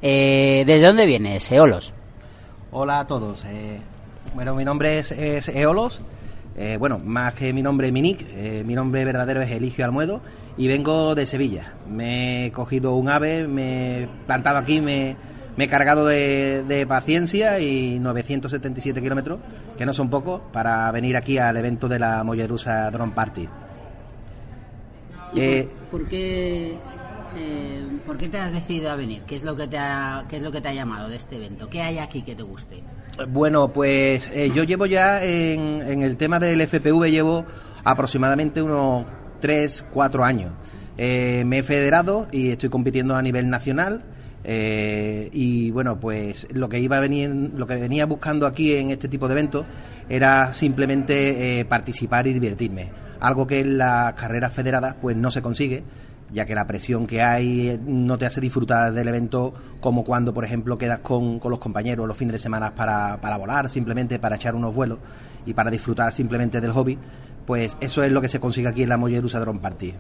Eh, 0.01 0.65
¿Desde 0.67 0.87
dónde 0.87 1.07
vienes, 1.07 1.51
Eolos? 1.51 1.95
Hola 2.71 3.01
a 3.01 3.07
todos. 3.07 3.45
Eh, 3.47 3.81
bueno, 4.35 4.55
mi 4.55 4.65
nombre 4.65 4.99
es, 4.99 5.13
es 5.13 5.49
Eolos. 5.49 6.01
Eh, 6.57 6.77
bueno, 6.79 6.99
más 6.99 7.35
que 7.35 7.53
mi 7.53 7.63
nombre 7.63 7.91
Minic, 7.93 8.27
eh, 8.35 8.63
mi 8.67 8.75
nombre 8.75 9.05
verdadero 9.05 9.41
es 9.41 9.51
Eligio 9.51 9.85
Almuedo 9.85 10.21
y 10.57 10.69
vengo 10.69 11.15
de 11.15 11.27
Sevilla. 11.27 11.73
Me 11.89 12.47
he 12.47 12.53
cogido 12.53 12.95
un 12.95 13.09
ave, 13.09 13.49
me 13.49 14.03
he 14.03 14.09
plantado 14.27 14.59
aquí, 14.59 14.81
me, 14.81 15.17
me 15.57 15.65
he 15.65 15.69
cargado 15.69 16.07
de, 16.07 16.63
de 16.69 16.87
paciencia 16.87 17.59
y 17.59 17.99
977 18.01 19.01
kilómetros, 19.01 19.39
que 19.79 19.87
no 19.87 19.95
son 19.95 20.11
pocos, 20.11 20.43
para 20.53 20.91
venir 20.93 21.17
aquí 21.17 21.39
al 21.39 21.57
evento 21.57 21.89
de 21.89 21.99
la 21.99 22.23
Mollerusa 22.23 22.91
Drone 22.91 23.13
Party. 23.13 23.49
Eh, 25.37 25.69
¿Por 25.91 26.07
qué, 26.09 26.75
eh, 27.37 27.87
¿Por 28.07 28.19
qué 28.19 28.29
te 28.29 28.39
has 28.39 28.53
decidido 28.53 28.91
a 28.91 28.97
venir? 28.97 29.23
¿Qué 29.27 29.37
es, 29.37 29.43
lo 29.43 29.57
que 29.57 29.67
te 29.67 29.79
ha, 29.79 30.27
¿Qué 30.29 30.37
es 30.37 30.43
lo 30.43 30.53
que 30.53 30.61
te 30.61 30.69
ha 30.69 30.75
llamado 30.75 31.09
de 31.09 31.17
este 31.17 31.37
evento? 31.37 31.69
¿Qué 31.69 31.81
hay 31.81 31.99
aquí 31.99 32.23
que 32.23 32.35
te 32.35 32.43
guste? 32.43 32.83
Bueno, 33.29 33.73
pues 33.73 34.29
eh, 34.33 34.51
yo 34.55 34.65
llevo 34.65 34.87
ya 34.87 35.23
en, 35.23 35.83
en 35.83 36.03
el 36.03 36.17
tema 36.17 36.39
del 36.39 36.61
FPV, 36.67 37.11
llevo 37.11 37.45
aproximadamente 37.85 38.61
unos 38.61 39.07
3, 39.41 39.87
4 39.93 40.25
años. 40.25 40.53
Eh, 40.99 41.43
me 41.47 41.59
he 41.59 41.63
federado 41.63 42.29
y 42.31 42.51
estoy 42.51 42.69
compitiendo 42.69 43.17
a 43.17 43.23
nivel 43.23 43.49
nacional. 43.49 44.05
y 44.45 45.71
bueno, 45.71 46.01
pues 46.01 46.49
lo 46.53 46.69
que 46.69 46.81
iba 46.81 46.97
a 46.97 47.01
venir, 47.01 47.31
lo 47.55 47.67
que 47.67 47.77
venía 47.77 48.07
buscando 48.07 48.47
aquí 48.47 48.75
en 48.75 48.91
este 48.91 49.09
tipo 49.09 49.29
de 49.29 49.35
eventos 49.35 49.65
era 50.09 50.53
simplemente 50.53 51.65
participar 51.69 52.27
y 52.27 52.33
divertirme. 52.33 52.91
Algo 53.23 53.47
que 53.47 53.61
en 53.61 53.79
las 53.79 54.15
carreras 54.15 54.53
federadas 54.53 54.97
pues 55.01 55.17
no 55.17 55.31
se 55.31 55.43
consigue, 55.43 55.85
ya 56.33 56.45
que 56.45 56.57
la 56.57 56.67
presión 56.67 57.07
que 57.07 57.23
hay 57.23 57.69
eh, 57.69 57.81
no 57.87 58.19
te 58.19 58.27
hace 58.27 58.41
disfrutar 58.41 58.93
del 58.93 59.07
evento 59.07 59.55
como 59.81 60.03
cuando, 60.03 60.35
por 60.35 60.45
ejemplo, 60.45 60.77
quedas 60.77 60.99
con, 60.99 61.39
con 61.39 61.53
los 61.53 61.61
compañeros 61.61 62.09
los 62.09 62.17
fines 62.17 62.33
de 62.33 62.39
semana 62.41 62.75
para, 62.75 63.21
para 63.21 63.37
volar, 63.37 63.71
simplemente 63.71 64.19
para 64.19 64.35
echar 64.37 64.57
unos 64.57 64.75
vuelos 64.75 64.99
y 65.47 65.55
para 65.55 65.71
disfrutar 65.71 66.13
simplemente 66.13 66.61
del 66.61 66.73
hobby. 66.73 66.99
Pues 67.47 67.77
eso 67.81 68.03
es 68.03 68.11
lo 68.11 68.21
que 68.21 68.29
se 68.29 68.41
consigue 68.41 68.67
aquí 68.67 68.83
en 68.83 68.89
la 68.89 68.97
Mollerusa 68.97 69.39
Drone 69.39 69.61
Party. 69.61 69.95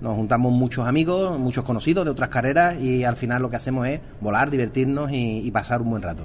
Nos 0.00 0.14
juntamos 0.14 0.52
muchos 0.52 0.86
amigos, 0.86 1.36
muchos 1.40 1.64
conocidos 1.64 2.04
de 2.04 2.12
otras 2.12 2.28
carreras 2.28 2.80
y 2.80 3.02
al 3.02 3.16
final 3.16 3.42
lo 3.42 3.50
que 3.50 3.56
hacemos 3.56 3.88
es 3.88 4.00
volar, 4.20 4.50
divertirnos 4.50 5.10
y, 5.12 5.50
pasar 5.50 5.82
un 5.82 5.90
buen 5.90 6.02
rato. 6.02 6.24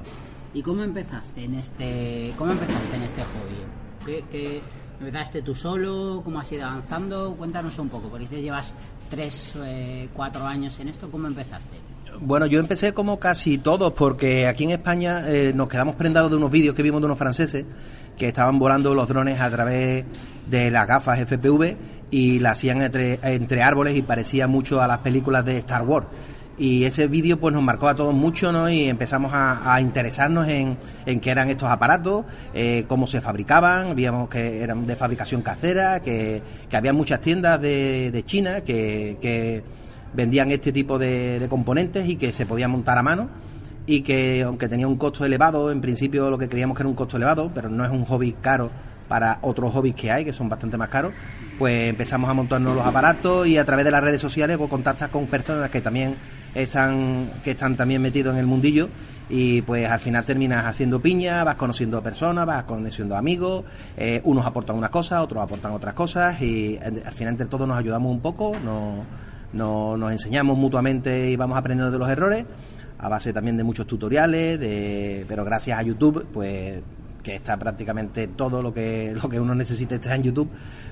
¿Y 0.53 0.61
cómo 0.61 0.83
empezaste 0.83 1.45
en 1.45 1.55
este, 1.55 2.31
cómo 2.37 2.51
empezaste 2.51 2.95
en 2.95 3.01
este 3.01 3.23
hobby? 3.23 4.05
¿Qué, 4.05 4.23
qué- 4.31 4.61
empezaste 5.07 5.41
tú 5.41 5.53
solo? 5.53 6.21
¿Cómo 6.23 6.39
has 6.39 6.51
ido 6.51 6.65
avanzando? 6.65 7.35
Cuéntanos 7.35 7.77
un 7.79 7.89
poco, 7.89 8.07
porque 8.07 8.25
dices 8.25 8.41
llevas 8.41 8.73
tres, 9.09 9.53
eh, 9.63 10.09
cuatro 10.13 10.45
años 10.45 10.79
en 10.79 10.89
esto. 10.89 11.09
¿Cómo 11.11 11.27
empezaste? 11.27 11.77
Bueno, 12.19 12.45
yo 12.45 12.59
empecé 12.59 12.93
como 12.93 13.19
casi 13.19 13.57
todos, 13.57 13.93
porque 13.93 14.47
aquí 14.47 14.63
en 14.63 14.71
España 14.71 15.23
eh, 15.27 15.51
nos 15.53 15.67
quedamos 15.67 15.95
prendados 15.95 16.31
de 16.31 16.37
unos 16.37 16.51
vídeos 16.51 16.75
que 16.75 16.83
vimos 16.83 17.01
de 17.01 17.05
unos 17.05 17.17
franceses 17.17 17.65
que 18.17 18.27
estaban 18.27 18.59
volando 18.59 18.93
los 18.93 19.07
drones 19.07 19.41
a 19.41 19.49
través 19.49 20.05
de 20.49 20.71
las 20.71 20.87
gafas 20.87 21.19
FPV 21.19 21.75
y 22.11 22.39
la 22.39 22.51
hacían 22.51 22.81
entre, 22.81 23.19
entre 23.23 23.63
árboles 23.63 23.95
y 23.95 24.03
parecía 24.03 24.47
mucho 24.47 24.81
a 24.81 24.87
las 24.87 24.99
películas 24.99 25.43
de 25.43 25.57
Star 25.57 25.81
Wars. 25.81 26.07
Y 26.57 26.83
ese 26.83 27.07
vídeo 27.07 27.39
pues 27.39 27.53
nos 27.53 27.63
marcó 27.63 27.87
a 27.87 27.95
todos 27.95 28.13
mucho, 28.13 28.51
¿no? 28.51 28.69
Y 28.69 28.87
empezamos 28.87 29.31
a, 29.33 29.79
interesarnos 29.81 30.47
en, 30.47 30.77
en 31.05 31.19
qué 31.19 31.31
eran 31.31 31.49
estos 31.49 31.69
aparatos, 31.69 32.25
eh, 32.53 32.85
cómo 32.87 33.07
se 33.07 33.21
fabricaban, 33.21 33.95
víamos 33.95 34.29
que 34.29 34.61
eran 34.61 34.85
de 34.85 34.95
fabricación 34.95 35.41
casera, 35.41 35.99
que, 36.01 36.43
que 36.69 36.77
había 36.77 36.93
muchas 36.93 37.21
tiendas 37.21 37.59
de, 37.59 38.11
de 38.11 38.23
China 38.23 38.61
que, 38.61 39.17
que 39.19 39.63
vendían 40.13 40.51
este 40.51 40.71
tipo 40.71 40.99
de, 40.99 41.39
de 41.39 41.49
componentes 41.49 42.07
y 42.07 42.17
que 42.17 42.31
se 42.31 42.45
podían 42.45 42.69
montar 42.69 42.99
a 42.99 43.03
mano 43.03 43.29
y 43.85 44.01
que 44.01 44.43
aunque 44.43 44.69
tenía 44.69 44.87
un 44.87 44.97
costo 44.97 45.25
elevado, 45.25 45.71
en 45.71 45.81
principio 45.81 46.29
lo 46.29 46.37
que 46.37 46.47
creíamos 46.47 46.77
que 46.77 46.83
era 46.83 46.89
un 46.89 46.95
costo 46.95 47.17
elevado, 47.17 47.51
pero 47.53 47.69
no 47.69 47.83
es 47.83 47.91
un 47.91 48.05
hobby 48.05 48.33
caro 48.33 48.69
para 49.13 49.37
otros 49.43 49.71
hobbies 49.71 49.93
que 49.93 50.11
hay, 50.11 50.25
que 50.25 50.33
son 50.33 50.49
bastante 50.49 50.75
más 50.75 50.89
caros, 50.89 51.13
pues 51.59 51.87
empezamos 51.87 52.27
a 52.27 52.33
montarnos 52.33 52.75
los 52.75 52.83
aparatos 52.83 53.45
y 53.45 53.59
a 53.59 53.63
través 53.63 53.85
de 53.85 53.91
las 53.91 54.03
redes 54.03 54.19
sociales 54.19 54.57
pues 54.57 54.71
contactas 54.71 55.11
con 55.11 55.27
personas 55.27 55.69
que 55.69 55.81
también 55.81 56.15
están, 56.55 57.29
que 57.43 57.51
están 57.51 57.77
también 57.77 58.01
metidos 58.01 58.33
en 58.33 58.39
el 58.39 58.47
mundillo 58.47 58.89
y 59.29 59.61
pues 59.61 59.87
al 59.87 59.99
final 59.99 60.25
terminas 60.25 60.65
haciendo 60.65 60.99
piña, 60.99 61.43
vas 61.43 61.53
conociendo 61.57 62.01
personas, 62.01 62.47
vas 62.47 62.63
conociendo 62.63 63.15
amigos, 63.15 63.65
eh, 63.97 64.19
unos 64.23 64.47
aportan 64.47 64.77
unas 64.77 64.89
cosas, 64.89 65.21
otros 65.21 65.43
aportan 65.43 65.73
otras 65.73 65.93
cosas 65.93 66.41
y 66.41 66.79
al 66.81 67.13
final 67.13 67.33
entre 67.35 67.45
todos 67.45 67.67
nos 67.67 67.77
ayudamos 67.77 68.11
un 68.11 68.19
poco, 68.19 68.53
nos, 68.65 69.05
nos, 69.53 69.99
nos 69.99 70.11
enseñamos 70.11 70.57
mutuamente 70.57 71.29
y 71.29 71.35
vamos 71.35 71.55
aprendiendo 71.55 71.91
de 71.91 71.99
los 71.99 72.09
errores 72.09 72.45
a 72.97 73.09
base 73.09 73.31
también 73.31 73.57
de 73.57 73.63
muchos 73.63 73.85
tutoriales, 73.85 74.59
de, 74.59 75.25
pero 75.27 75.45
gracias 75.45 75.77
a 75.77 75.83
YouTube, 75.83 76.25
pues 76.33 76.81
que 77.23 77.35
está 77.35 77.57
prácticamente 77.57 78.27
todo 78.27 78.61
lo 78.61 78.73
que 78.73 79.15
lo 79.21 79.29
que 79.29 79.39
uno 79.39 79.55
necesita 79.55 79.95
está 79.95 80.13
en 80.15 80.23
YouTube, 80.23 80.49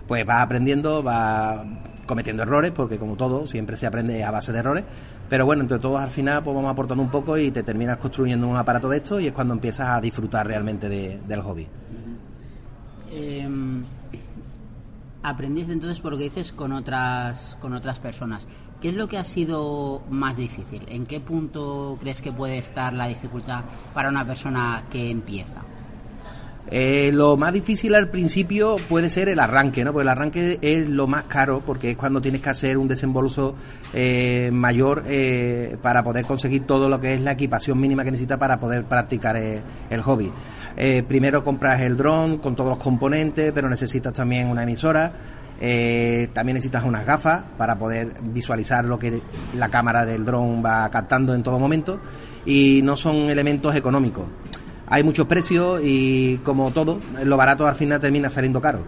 pues 0.08 0.28
va 0.28 0.42
aprendiendo, 0.42 1.04
va 1.04 1.64
cometiendo 2.06 2.44
errores, 2.44 2.72
porque 2.72 2.98
como 2.98 3.16
todo, 3.16 3.46
siempre 3.46 3.78
se 3.78 3.86
aprende 3.86 4.24
a 4.24 4.32
base 4.32 4.52
de 4.52 4.60
errores, 4.60 4.84
pero 5.30 5.46
bueno, 5.46 5.62
entre 5.62 5.78
todos 5.80 6.00
al 6.02 6.10
final 6.10 6.42
pues 6.44 6.56
vamos 6.56 6.72
aportando 6.72 7.04
un 7.04 7.12
poco 7.12 7.38
y 7.38 7.52
te 7.52 7.64
terminas 7.64 7.98
construyendo 7.98 8.48
un 8.48 8.58
aparato 8.58 8.90
de 8.90 8.98
esto 8.98 9.20
y 9.20 9.28
es 9.28 9.34
cuando 9.34 9.54
empiezas 9.54 9.88
a 9.90 10.02
disfrutar 10.02 10.48
realmente 10.48 10.90
de- 10.90 11.20
del 11.28 11.42
hobby. 11.42 11.68
Eh, 13.12 13.48
aprendiste 15.24 15.74
entonces 15.74 16.00
por 16.02 16.14
lo 16.14 16.18
que 16.18 16.26
dices 16.26 16.52
con 16.54 16.72
otras 16.74 17.58
con 17.60 17.74
otras 17.74 18.00
personas. 18.00 18.48
¿Qué 18.82 18.90
es 18.90 18.96
lo 18.96 19.08
que 19.08 19.20
ha 19.20 19.24
sido 19.24 20.02
más 20.10 20.38
difícil? 20.38 20.84
¿En 20.88 21.06
qué 21.06 21.20
punto 21.20 21.98
crees 22.02 22.20
que 22.22 22.32
puede 22.32 22.58
estar 22.58 22.92
la 22.94 23.08
dificultad 23.08 23.62
para 23.94 24.10
una 24.10 24.26
persona 24.26 24.84
que 24.90 25.12
empieza? 25.12 25.62
Eh, 26.74 27.12
lo 27.14 27.36
más 27.36 27.52
difícil 27.52 27.94
al 27.96 28.08
principio 28.08 28.78
puede 28.88 29.10
ser 29.10 29.28
el 29.28 29.42
arranque, 29.42 29.84
¿no? 29.84 29.92
Porque 29.92 30.04
el 30.04 30.10
arranque 30.10 30.58
es 30.62 30.88
lo 30.88 31.06
más 31.06 31.26
caro 31.26 31.62
porque 31.66 31.92
es 31.92 31.98
cuando 31.98 32.22
tienes 32.22 32.40
que 32.40 32.50
hacer 32.50 32.78
un 32.78 32.88
desembolso 32.88 33.56
eh, 33.94 34.50
mayor 34.54 35.04
eh, 35.06 35.76
para 35.82 36.02
poder 36.02 36.24
conseguir 36.24 36.66
todo 36.66 36.88
lo 36.88 36.98
que 37.02 37.16
es 37.16 37.22
la 37.22 37.34
equipación 37.34 37.78
mínima 37.78 38.06
que 38.06 38.12
necesitas 38.12 38.38
para 38.38 38.58
poder 38.58 38.86
practicar 38.86 39.36
eh, 39.36 39.62
el 39.90 40.02
hobby. 40.02 40.32
Eh, 40.78 41.04
primero 41.06 41.44
compras 41.44 41.82
el 41.82 41.98
dron 41.98 42.38
con 42.38 42.56
todos 42.56 42.70
los 42.70 42.80
componentes, 42.80 43.52
pero 43.52 43.68
necesitas 43.70 44.14
también 44.14 44.48
una 44.48 44.64
emisora. 44.64 45.12
también 46.34 46.56
necesitas 46.56 46.86
unas 46.86 47.06
gafas 47.06 47.44
para 47.58 47.78
poder 47.78 48.14
visualizar 48.34 48.86
lo 48.86 48.98
que 48.98 49.22
la 49.58 49.70
cámara 49.70 50.06
del 50.06 50.24
dron 50.24 50.64
va 50.66 50.90
captando 50.90 51.36
en 51.36 51.44
todo 51.44 51.60
momento 51.60 52.00
y 52.46 52.80
no 52.82 52.96
son 52.96 53.30
elementos 53.30 53.76
económicos 53.76 54.24
hay 54.92 55.04
muchos 55.04 55.26
precios 55.26 55.80
y 55.82 56.38
como 56.40 56.70
todo, 56.72 57.00
lo 57.24 57.38
barato 57.38 57.66
al 57.66 57.76
final 57.76 58.02
termina 58.02 58.30
saliendo 58.30 58.60
caro. 58.60 58.80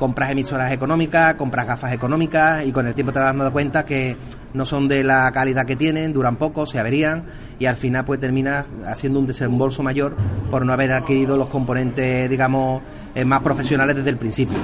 Compras 0.00 0.32
emisoras 0.32 0.72
económicas, 0.72 1.34
compras 1.34 1.64
gafas 1.64 1.92
económicas 1.92 2.66
y 2.66 2.72
con 2.72 2.88
el 2.88 2.94
tiempo 2.94 3.12
te 3.12 3.20
vas 3.20 3.28
dando 3.28 3.52
cuenta 3.52 3.84
que 3.84 4.16
no 4.52 4.66
son 4.66 4.88
de 4.88 5.04
la 5.04 5.30
calidad 5.30 5.64
que 5.64 5.76
tienen, 5.76 6.12
duran 6.12 6.34
poco, 6.34 6.66
se 6.66 6.80
averían 6.80 7.22
y 7.60 7.66
al 7.66 7.76
final 7.76 8.04
pues 8.04 8.18
terminas 8.18 8.66
haciendo 8.84 9.20
un 9.20 9.26
desembolso 9.26 9.84
mayor 9.84 10.16
por 10.50 10.66
no 10.66 10.72
haber 10.72 10.92
adquirido 10.92 11.36
los 11.36 11.48
componentes, 11.48 12.28
digamos, 12.28 12.82
eh, 13.14 13.24
más 13.24 13.40
profesionales 13.40 13.94
desde 13.94 14.10
el 14.10 14.16
principio. 14.16 14.58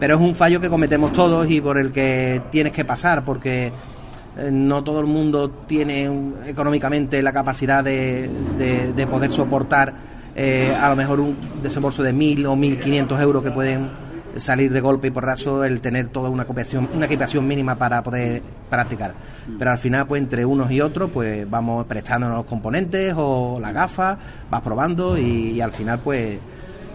Pero 0.00 0.16
es 0.16 0.20
un 0.20 0.34
fallo 0.34 0.60
que 0.60 0.68
cometemos 0.68 1.12
todos 1.12 1.48
y 1.48 1.60
por 1.60 1.78
el 1.78 1.92
que 1.92 2.42
tienes 2.50 2.72
que 2.72 2.84
pasar 2.84 3.24
porque 3.24 3.68
eh, 4.36 4.50
no 4.50 4.82
todo 4.82 4.98
el 4.98 5.06
mundo 5.06 5.48
tiene 5.48 6.10
económicamente 6.44 7.22
la 7.22 7.32
capacidad 7.32 7.84
de 7.84 8.28
poder 9.08 9.30
soportar 9.30 10.13
eh, 10.36 10.74
a 10.80 10.88
lo 10.88 10.96
mejor 10.96 11.20
un 11.20 11.36
desembolso 11.62 12.02
de 12.02 12.12
1.000 12.12 12.46
o 12.46 12.56
1.500 12.56 13.20
euros 13.20 13.42
que 13.42 13.50
pueden 13.50 13.88
salir 14.36 14.72
de 14.72 14.80
golpe 14.80 15.08
y 15.08 15.10
porrazo 15.10 15.64
el 15.64 15.80
tener 15.80 16.08
toda 16.08 16.28
una 16.28 16.42
equipación, 16.42 16.88
una 16.94 17.06
equipación 17.06 17.46
mínima 17.46 17.76
para 17.76 18.02
poder 18.02 18.42
practicar. 18.68 19.14
Pero 19.58 19.70
al 19.70 19.78
final, 19.78 20.06
pues 20.06 20.22
entre 20.22 20.44
unos 20.44 20.70
y 20.70 20.80
otros, 20.80 21.10
pues 21.10 21.48
vamos 21.48 21.86
prestándonos 21.86 22.38
los 22.38 22.46
componentes 22.46 23.14
o 23.16 23.58
las 23.60 23.72
gafas, 23.72 24.18
vas 24.50 24.60
probando 24.60 25.16
y, 25.16 25.60
al 25.60 25.72
final, 25.72 26.00
pues 26.00 26.38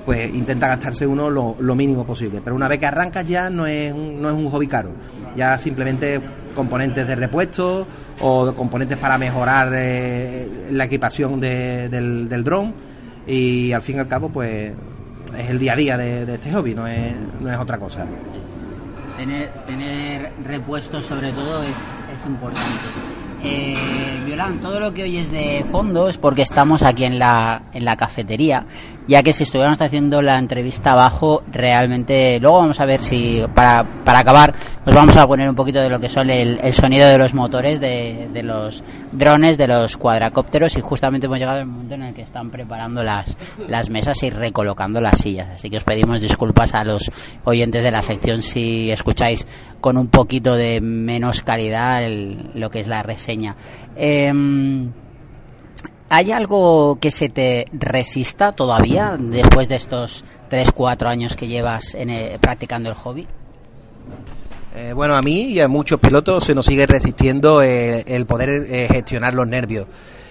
pues 0.05 0.33
intenta 0.33 0.67
gastarse 0.67 1.05
uno 1.05 1.29
lo, 1.29 1.55
lo, 1.59 1.75
mínimo 1.75 2.03
posible. 2.03 2.41
Pero 2.43 2.55
una 2.55 2.67
vez 2.67 2.79
que 2.79 2.87
arrancas 2.87 3.25
ya 3.25 3.49
no 3.51 3.67
es, 3.67 3.93
un, 3.93 4.19
no 4.19 4.29
es 4.29 4.35
un 4.35 4.49
hobby 4.49 4.65
caro, 4.65 4.91
ya 5.35 5.55
simplemente 5.59 6.19
componentes 6.55 7.05
de 7.05 7.15
repuesto 7.15 7.85
o 8.21 8.51
componentes 8.55 8.97
para 8.97 9.19
mejorar 9.19 9.71
eh, 9.75 10.49
la 10.71 10.85
equipación 10.85 11.39
del, 11.39 12.27
del 12.27 12.43
dron 12.43 12.73
y 13.27 13.71
al 13.71 13.81
fin 13.81 13.97
y 13.97 13.99
al 13.99 14.07
cabo 14.07 14.29
pues 14.29 14.73
es 15.37 15.49
el 15.49 15.59
día 15.59 15.73
a 15.73 15.75
día 15.75 15.97
de, 15.97 16.33
este 16.33 16.51
hobby, 16.51 16.73
no 16.73 16.87
es, 16.87 17.13
no 17.39 17.51
es 17.51 17.57
otra 17.57 17.77
cosa. 17.77 18.05
Tener, 19.17 19.49
tener 19.65 20.31
repuestos 20.43 21.05
sobre 21.05 21.31
todo 21.31 21.63
es, 21.63 21.77
es 22.13 22.25
importante. 22.25 22.69
Eh, 23.43 24.21
Violán, 24.25 24.59
todo 24.59 24.79
lo 24.79 24.93
que 24.93 25.03
oyes 25.03 25.31
de 25.31 25.65
fondo 25.69 26.09
es 26.09 26.17
porque 26.17 26.41
estamos 26.41 26.83
aquí 26.83 27.05
en 27.05 27.19
la, 27.19 27.63
en 27.73 27.85
la 27.85 27.95
cafetería, 27.95 28.65
ya 29.09 29.23
que 29.23 29.33
si 29.33 29.41
estuviéramos 29.41 29.81
haciendo 29.81 30.21
la 30.21 30.37
entrevista 30.37 30.91
abajo, 30.91 31.41
realmente, 31.51 32.39
luego 32.39 32.59
vamos 32.59 32.79
a 32.79 32.85
ver 32.85 33.01
si, 33.01 33.43
para, 33.55 33.83
para 34.05 34.19
acabar, 34.19 34.53
pues 34.83 34.95
vamos 34.95 35.17
a 35.17 35.25
poner 35.25 35.49
un 35.49 35.55
poquito 35.55 35.79
de 35.79 35.89
lo 35.89 35.99
que 35.99 36.07
son 36.07 36.29
el, 36.29 36.59
el 36.61 36.73
sonido 36.75 37.09
de 37.09 37.17
los 37.17 37.33
motores 37.33 37.79
de, 37.79 38.29
de, 38.31 38.43
los 38.43 38.83
drones, 39.11 39.57
de 39.57 39.67
los 39.67 39.97
cuadracópteros, 39.97 40.77
y 40.77 40.81
justamente 40.81 41.25
hemos 41.25 41.39
llegado 41.39 41.57
al 41.57 41.65
momento 41.65 41.95
en 41.95 42.03
el 42.03 42.13
que 42.13 42.21
están 42.21 42.51
preparando 42.51 43.03
las, 43.03 43.35
las 43.67 43.89
mesas 43.89 44.21
y 44.21 44.29
recolocando 44.29 45.01
las 45.01 45.17
sillas. 45.17 45.49
Así 45.55 45.71
que 45.71 45.77
os 45.77 45.83
pedimos 45.83 46.21
disculpas 46.21 46.75
a 46.75 46.83
los 46.83 47.09
oyentes 47.45 47.83
de 47.83 47.89
la 47.89 48.03
sección 48.03 48.43
si 48.43 48.91
escucháis 48.91 49.47
con 49.81 49.97
un 49.97 50.09
poquito 50.09 50.55
de 50.55 50.81
menos 50.81 51.41
calidad 51.41 52.01
lo 52.53 52.69
que 52.69 52.81
es 52.81 52.87
la 52.87 53.01
reseña. 53.01 53.55
Em, 53.95 54.91
¿Hay 56.11 56.31
algo 56.31 56.97
que 56.99 57.11
se 57.11 57.29
te 57.29 57.65
resista 57.71 58.51
todavía 58.51 59.15
después 59.19 59.69
de 59.69 59.75
estos 59.75 60.25
3-4 60.49 61.05
años 61.05 61.35
que 61.35 61.47
llevas 61.47 61.93
en, 61.93 62.39
practicando 62.39 62.89
el 62.89 62.95
hobby? 62.95 63.27
Eh, 64.75 64.91
bueno, 64.93 65.15
a 65.15 65.21
mí 65.21 65.43
y 65.43 65.59
a 65.59 65.67
muchos 65.67 65.99
pilotos 65.99 66.45
se 66.45 66.55
nos 66.55 66.65
sigue 66.65 66.87
resistiendo 66.87 67.61
eh, 67.61 68.03
el 68.07 68.25
poder 68.25 68.49
eh, 68.49 68.87
gestionar 68.91 69.35
los 69.35 69.47
nervios. 69.47 69.85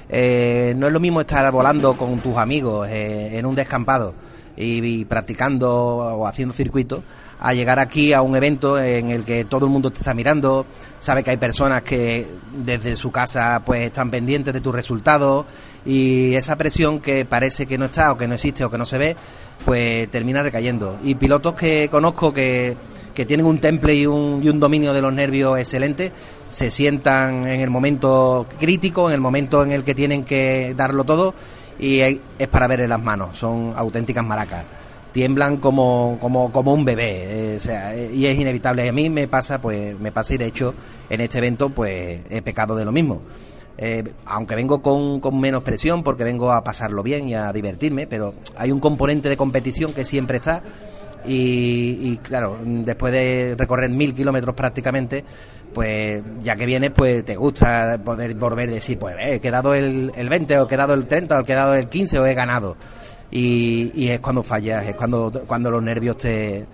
no 0.09 0.87
es 0.87 0.93
lo 0.93 0.99
mismo 0.99 1.21
estar 1.21 1.51
volando 1.53 1.97
con 1.97 2.19
tus 2.19 2.37
amigos 2.37 2.89
en 2.91 3.47
un 3.47 3.55
descampado 3.55 4.15
y 4.57 5.05
practicando 5.05 5.71
o 5.71 6.27
haciendo 6.27 6.55
circuitos 6.55 7.03
a 7.41 7.55
llegar 7.55 7.79
aquí 7.79 8.13
a 8.13 8.23
un 8.23 8.35
evento 8.35 8.81
en 8.81 9.11
el 9.11 9.25
que 9.25 9.45
todo 9.45 9.67
el 9.67 9.73
mundo 9.73 9.91
te 9.91 9.99
está 9.99 10.13
mirando, 10.13 10.67
sabe 10.99 11.23
que 11.23 11.31
hay 11.31 11.37
personas 11.37 11.83
que 11.83 12.27
desde 12.53 12.97
su 12.97 13.13
casa 13.13 13.63
pues 13.65 13.83
están 13.83 14.11
pendientes 14.11 14.53
de 14.53 14.61
tus 14.61 14.75
resultados 14.75 15.47
y 15.85 16.35
esa 16.35 16.57
presión 16.57 17.01
que 17.01 17.25
parece 17.25 17.67
que 17.67 17.79
no 17.79 17.87
está 17.87 18.13
o 18.13 18.17
que 18.17 18.29
no 18.29 18.35
existe 18.35 18.65
o 18.65 18.71
que 18.71 18.79
no 18.79 18.85
se 18.85 18.99
ve, 18.99 19.17
pues 19.65 20.11
termina 20.11 20.43
recayendo. 20.43 20.99
Y 21.03 21.15
pilotos 21.15 21.55
que 21.55 21.89
conozco 21.91 22.33
que, 22.33 22.77
que 23.15 23.27
tienen 23.27 23.47
un 23.47 23.59
temple 23.59 23.95
y 23.95 24.07
un, 24.07 24.41
y 24.43 24.49
un 24.49 24.61
dominio 24.61 24.93
de 24.93 25.03
los 25.03 25.13
nervios 25.13 25.59
excelente, 25.59 26.13
se 26.51 26.71
sientan 26.71 27.47
en 27.47 27.61
el 27.61 27.71
momento 27.71 28.47
crítico, 28.59 29.09
en 29.09 29.15
el 29.15 29.21
momento 29.21 29.63
en 29.63 29.73
el 29.73 29.85
que 29.85 29.95
tienen 29.95 30.25
que 30.25 30.75
darlo 30.77 31.05
todo 31.05 31.35
y 31.79 32.01
es 32.01 32.49
para 32.51 32.67
ver 32.67 32.81
en 32.81 32.91
las 32.91 33.03
manos, 33.03 33.39
son 33.39 33.73
auténticas 33.77 34.25
maracas 34.25 34.65
tiemblan 35.13 35.57
como, 35.57 36.19
como, 36.21 36.53
como 36.53 36.73
un 36.73 36.85
bebé, 36.85 37.55
eh, 37.55 37.57
o 37.57 37.61
sea, 37.61 37.95
eh, 37.95 38.11
y 38.13 38.27
es 38.27 38.39
inevitable. 38.39 38.89
A 38.89 38.93
mí 38.93 39.09
me 39.11 39.27
pasa, 39.27 39.61
pues, 39.61 39.99
me 39.99 40.13
pasa 40.13 40.35
y 40.35 40.39
de 40.39 40.47
hecho 40.47 40.75
en 41.09 41.21
este 41.21 41.39
evento, 41.39 41.71
pues, 41.71 42.21
he 42.31 42.43
pecado 42.43 42.77
de 42.77 42.85
lo 42.85 42.93
mismo. 42.93 43.23
Eh, 43.81 44.03
aunque 44.27 44.57
vengo 44.57 44.83
con, 44.83 45.21
con, 45.21 45.39
menos 45.39 45.63
presión 45.63 46.03
porque 46.03 46.25
vengo 46.25 46.51
a 46.51 46.65
pasarlo 46.65 47.03
bien 47.05 47.29
y 47.29 47.35
a 47.35 47.53
divertirme, 47.53 48.09
pero 48.09 48.35
hay 48.57 48.73
un 48.73 48.81
componente 48.81 49.29
de 49.29 49.37
competición 49.37 49.93
que 49.93 50.05
siempre 50.05 50.39
está 50.39 50.63
y, 51.25 52.17
claro, 52.19 52.59
después 52.65 53.13
de 53.13 53.55
recorrer 53.57 53.91
mil 53.91 54.15
kilómetros 54.15 54.55
prácticamente, 54.55 55.25
pues 55.75 56.23
ya 56.43 56.57
que 56.57 56.67
vienes, 56.67 56.93
pues 56.93 57.25
te 57.25 57.37
gusta 57.37 58.01
poder 58.03 58.35
volver 58.35 58.69
a 58.69 58.73
decir, 58.73 58.99
pues 58.99 59.15
he 59.19 59.39
quedado 59.41 59.75
el, 59.75 60.11
el 60.17 60.29
20 60.29 60.59
o 60.59 60.65
he 60.65 60.69
quedado 60.69 60.95
el 60.95 61.07
30 61.07 61.39
o 61.39 61.41
he 61.43 61.45
quedado 61.45 61.75
el 61.75 61.89
15 61.89 62.19
o 62.19 62.27
he 62.27 62.35
ganado 62.35 62.77
y, 63.31 64.09
es 64.09 64.21
cuando 64.21 64.43
fallas, 64.43 64.87
es 64.87 64.95
cuando, 64.95 65.45
cuando 65.47 65.71
los 65.71 65.83
nervios 65.83 66.17
te, 66.17 66.65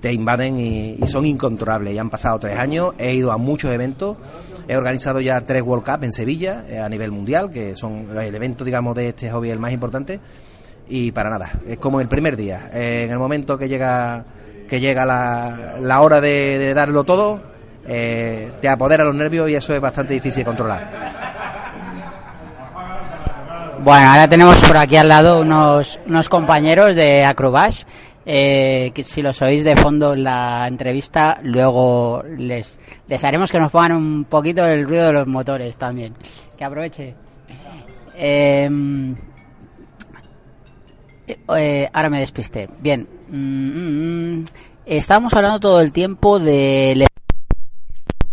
te 0.00 0.12
invaden 0.12 0.58
y, 0.58 0.98
son 1.06 1.26
incontrolables. 1.26 1.94
Ya 1.94 2.00
han 2.00 2.10
pasado 2.10 2.38
tres 2.38 2.58
años, 2.58 2.94
he 2.98 3.14
ido 3.14 3.32
a 3.32 3.36
muchos 3.36 3.72
eventos, 3.72 4.16
he 4.68 4.76
organizado 4.76 5.20
ya 5.20 5.40
tres 5.42 5.62
World 5.62 5.84
Cup 5.84 6.04
en 6.04 6.12
Sevilla 6.12 6.64
eh, 6.68 6.78
a 6.78 6.88
nivel 6.88 7.12
mundial, 7.12 7.50
que 7.50 7.76
son 7.76 8.08
el 8.18 8.34
evento, 8.34 8.64
digamos, 8.64 8.94
de 8.96 9.08
este 9.08 9.30
hobby 9.30 9.50
el 9.50 9.58
más 9.58 9.72
importante. 9.72 10.20
Y 10.88 11.10
para 11.12 11.30
nada, 11.30 11.50
es 11.66 11.78
como 11.78 12.00
el 12.00 12.08
primer 12.08 12.36
día. 12.36 12.70
Eh, 12.72 13.02
en 13.04 13.10
el 13.10 13.18
momento 13.18 13.58
que 13.58 13.68
llega 13.68 14.24
que 14.66 14.80
llega 14.80 15.06
la, 15.06 15.76
la 15.80 16.00
hora 16.00 16.20
de, 16.20 16.74
darlo 16.74 17.04
todo, 17.04 17.40
eh, 17.86 18.50
te 18.60 18.68
apodera 18.68 19.04
los 19.04 19.14
nervios 19.14 19.48
y 19.48 19.54
eso 19.54 19.74
es 19.74 19.80
bastante 19.80 20.14
difícil 20.14 20.42
de 20.42 20.44
controlar. 20.44 21.26
Bueno, 23.82 24.10
ahora 24.10 24.28
tenemos 24.28 24.58
por 24.64 24.76
aquí 24.76 24.96
al 24.96 25.08
lado 25.08 25.40
unos, 25.40 26.00
unos 26.06 26.28
compañeros 26.28 26.94
de 26.96 27.24
Acrobash. 27.24 27.84
Eh, 28.28 28.90
que 28.92 29.04
si 29.04 29.22
los 29.22 29.40
oís 29.40 29.62
de 29.62 29.76
fondo 29.76 30.14
en 30.14 30.24
la 30.24 30.66
entrevista, 30.66 31.38
luego 31.44 32.24
les, 32.24 32.76
les 33.06 33.24
haremos 33.24 33.52
que 33.52 33.60
nos 33.60 33.70
pongan 33.70 33.92
un 33.92 34.24
poquito 34.24 34.66
el 34.66 34.84
ruido 34.84 35.06
de 35.06 35.12
los 35.12 35.28
motores 35.28 35.76
también. 35.76 36.12
Que 36.58 36.64
aproveche. 36.64 37.14
Em, 38.16 39.14
eh, 41.56 41.88
ahora 41.92 42.10
me 42.10 42.18
despiste. 42.18 42.68
Bien. 42.80 43.06
Mm, 43.28 43.36
mm, 43.36 44.40
mm. 44.40 44.44
estamos 44.86 45.32
hablando 45.34 45.60
todo 45.60 45.80
el 45.80 45.92
tiempo 45.92 46.40
de 46.40 47.06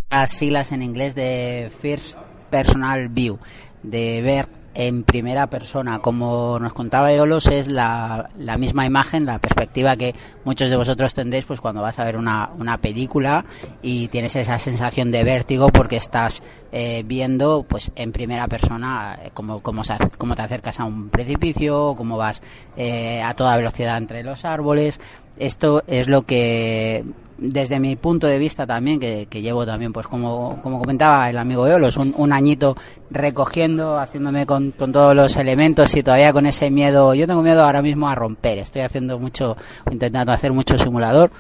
las 0.10 0.32
siglas 0.32 0.72
en 0.72 0.82
inglés 0.82 1.14
de 1.14 1.72
First 1.82 2.18
Personal 2.50 3.10
View, 3.10 3.38
de 3.84 4.22
ver 4.24 4.63
en 4.74 5.04
primera 5.04 5.48
persona. 5.48 6.00
Como 6.00 6.60
nos 6.60 6.74
contaba 6.74 7.12
Eolos, 7.12 7.48
es 7.48 7.68
la, 7.68 8.30
misma 8.58 8.86
imagen, 8.86 9.26
la 9.26 9.40
perspectiva 9.40 9.96
que 9.96 10.16
muchos 10.46 10.70
de 10.70 10.78
vosotros 10.78 11.14
tendréis 11.14 11.46
pues 11.46 11.62
cuando 11.62 11.82
vas 11.82 12.00
a 12.00 12.04
ver 12.04 12.18
una, 12.18 12.50
una 12.58 12.78
película 12.78 13.46
y 13.82 14.08
tienes 14.08 14.36
esa 14.36 14.60
sensación 14.60 15.12
de 15.12 15.24
vértigo 15.24 15.70
porque 15.70 15.98
estás 15.98 16.42
eh, 16.72 17.04
viendo 17.06 17.64
pues 17.68 17.92
en 17.96 18.12
primera 18.12 18.48
persona 18.48 19.20
eh, 19.24 19.32
cómo, 19.34 19.62
cómo 19.62 19.84
te 19.84 20.42
acercas 20.42 20.80
a 20.80 20.86
un 20.86 21.10
precipicio, 21.10 21.96
cómo 21.96 22.18
vas 22.18 22.42
eh, 22.76 23.22
a 23.22 23.34
toda 23.36 23.58
velocidad 23.58 23.98
entre 23.98 24.24
los 24.24 24.46
árboles. 24.46 25.00
Esto 25.38 25.84
es 25.88 26.08
lo 26.08 26.24
que 26.24 27.04
desde 27.38 27.80
mi 27.80 27.96
punto 27.96 28.28
de 28.28 28.38
vista 28.38 28.66
también, 28.66 29.00
que, 29.00 29.28
llevo 29.42 29.66
también, 29.66 29.92
pues 29.92 30.08
como, 30.08 30.62
como 30.62 30.80
comentaba 30.80 31.30
el 31.30 31.38
amigo 31.38 31.68
Eolos, 31.68 31.98
un, 31.98 32.14
un 32.18 32.32
añito 32.32 32.76
recogiendo, 33.10 33.98
haciéndome 34.00 34.46
con, 34.46 34.72
todos 34.72 35.16
los 35.16 35.36
elementos 35.38 35.96
y 35.96 36.04
todavía 36.04 36.34
con 36.34 36.46
ese 36.46 36.70
miedo, 36.72 37.14
yo 37.14 37.28
tengo 37.28 37.42
miedo 37.42 37.64
ahora 37.64 37.82
mismo 37.82 38.08
a 38.10 38.16
romper, 38.16 38.60
estoy 38.60 38.82
haciendo 38.82 39.20
mucho, 39.20 39.58
intentando 39.92 40.32
hacer 40.32 40.52
mucho 40.52 40.78
simulador 40.78 41.32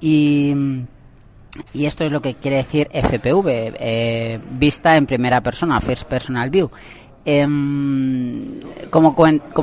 y, 0.00 0.54
y 1.72 1.86
esto 1.86 2.04
es 2.04 2.12
lo 2.12 2.20
que 2.20 2.34
quiere 2.34 2.58
decir 2.58 2.88
FPV, 2.92 3.46
eh, 3.78 4.40
vista 4.52 4.96
en 4.96 5.06
primera 5.06 5.40
persona, 5.40 5.80
First 5.80 6.04
Personal 6.08 6.50
View. 6.50 6.70
Em, 7.26 8.60
como, 8.90 9.14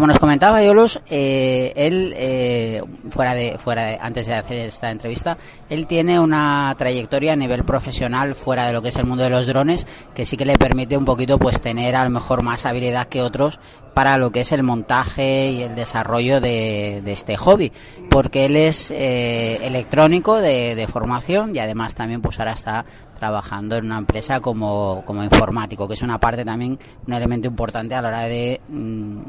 nos 0.08 0.20
comentaba 0.20 0.64
Yolos, 0.64 1.00
eh, 1.10 1.72
él, 1.76 2.14
eh, 2.18 2.82
fuera 3.10 3.36
de, 3.36 3.58
fuera 3.60 3.84
de, 3.84 4.00
antes 4.02 4.26
de 4.26 4.34
hacer 4.34 4.58
esta 4.58 4.90
entrevista, 4.90 5.38
él 5.70 5.86
tiene 5.86 6.20
una 6.20 6.74
trayectoria 6.78 7.34
a 7.34 7.36
nivel 7.36 7.64
profesional 7.64 8.34
fuera 8.34 8.66
de 8.66 8.74
lo 8.74 8.82
que 8.82 8.90
es 8.90 8.96
el 8.96 9.06
mundo 9.06 9.24
de 9.24 9.30
los 9.30 9.46
drones, 9.46 9.86
que 10.16 10.26
sí 10.26 10.38
que 10.38 10.46
le 10.46 10.58
permite 10.58 10.98
un 10.98 11.06
poquito 11.06 11.38
pues 11.38 11.62
tener 11.62 11.96
a 11.96 12.04
lo 12.04 12.10
mejor 12.10 12.42
más 12.42 12.66
habilidad 12.66 13.08
que 13.08 13.22
otros 13.22 13.60
para 13.94 14.18
lo 14.18 14.32
que 14.32 14.42
es 14.42 14.52
el 14.52 14.64
montaje 14.64 15.52
y 15.52 15.64
el 15.64 15.76
desarrollo 15.76 16.42
de, 16.42 17.02
de 17.04 17.12
este 17.12 17.38
hobby, 17.38 17.72
porque 18.10 18.46
él 18.46 18.56
es 18.56 18.90
eh, 18.90 19.60
electrónico 19.62 20.38
de, 20.38 20.76
de 20.76 20.88
formación 20.88 21.56
y 21.56 21.60
además 21.60 21.94
también 21.94 22.22
pues 22.22 22.40
ahora 22.40 22.54
está 22.54 22.86
trabajando 23.22 23.76
en 23.76 23.86
una 23.86 24.00
empresa 24.00 24.40
como, 24.40 25.04
como 25.06 25.24
informático, 25.24 25.88
que 25.88 25.94
es 25.94 26.02
una 26.02 26.20
parte 26.20 26.44
también, 26.44 26.80
un 27.06 27.14
elemento 27.14 27.48
importante 27.48 27.94
a 27.94 28.02
la 28.02 28.08
hora 28.08 28.22
de 28.24 28.60
mm, 28.68 29.20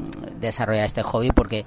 desarrollar 0.41 0.87
este 0.87 1.03
hobby, 1.03 1.29
porque 1.29 1.63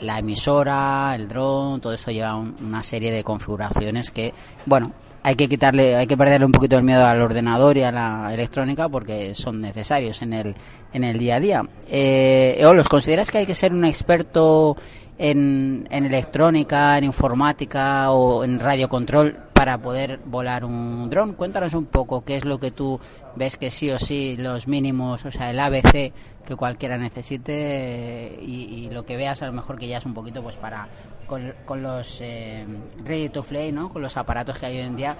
la 0.00 0.20
emisora, 0.20 1.12
el 1.14 1.28
dron, 1.28 1.78
todo 1.82 1.92
eso 1.92 2.10
lleva 2.10 2.34
una 2.34 2.82
serie 2.82 3.12
de 3.12 3.22
configuraciones 3.22 4.10
que, 4.10 4.32
bueno, 4.64 4.90
hay 5.22 5.34
que 5.34 5.50
quitarle, 5.50 5.96
hay 5.96 6.06
que 6.06 6.16
perderle 6.16 6.46
un 6.46 6.52
poquito 6.52 6.78
el 6.78 6.82
miedo 6.82 7.04
al 7.04 7.20
ordenador 7.20 7.76
y 7.76 7.82
a 7.82 7.92
la 7.92 8.32
electrónica 8.32 8.88
porque 8.88 9.34
son 9.34 9.60
necesarios 9.60 10.22
en 10.22 10.32
el, 10.32 10.54
en 10.94 11.04
el 11.04 11.18
día 11.18 11.36
a 11.36 11.40
día. 11.40 11.62
Eh, 11.88 12.58
¿los 12.74 12.88
consideras 12.88 13.30
que 13.30 13.36
hay 13.36 13.44
que 13.44 13.54
ser 13.54 13.74
un 13.74 13.84
experto 13.84 14.78
en, 15.18 15.86
en 15.90 16.06
electrónica, 16.06 16.96
en 16.96 17.04
informática 17.04 18.10
o 18.12 18.44
en 18.44 18.58
radiocontrol 18.58 19.49
para 19.60 19.76
poder 19.76 20.20
volar 20.24 20.64
un 20.64 21.10
dron. 21.10 21.34
Cuéntanos 21.34 21.74
un 21.74 21.84
poco 21.84 22.24
qué 22.24 22.38
es 22.38 22.46
lo 22.46 22.58
que 22.58 22.70
tú 22.70 22.98
ves 23.36 23.58
que 23.58 23.70
sí 23.70 23.90
o 23.90 23.98
sí 23.98 24.38
los 24.38 24.66
mínimos, 24.66 25.22
o 25.26 25.30
sea, 25.30 25.50
el 25.50 25.60
ABC 25.60 26.14
que 26.46 26.56
cualquiera 26.56 26.96
necesite 26.96 28.38
y, 28.40 28.88
lo 28.90 29.04
que 29.04 29.18
veas 29.18 29.42
a 29.42 29.46
lo 29.46 29.52
mejor 29.52 29.78
que 29.78 29.86
ya 29.86 29.98
es 29.98 30.06
un 30.06 30.14
poquito 30.14 30.42
pues 30.42 30.56
para 30.56 30.88
con, 31.26 31.82
los 31.82 32.22
eh, 32.22 32.66
ready 33.04 33.28
to 33.28 33.42
fly, 33.42 33.70
¿no? 33.70 33.90
Con 33.90 34.00
los 34.00 34.16
aparatos 34.16 34.56
que 34.56 34.64
hay 34.64 34.78
hoy 34.78 34.84
en 34.86 34.96
día 34.96 35.18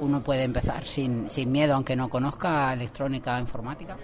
uno 0.00 0.20
puede 0.20 0.42
empezar 0.42 0.84
sin, 0.84 1.30
sin 1.30 1.52
miedo 1.52 1.76
aunque 1.76 1.94
no 1.94 2.08
conozca 2.08 2.72
electrónica, 2.72 3.38
informática. 3.38 3.96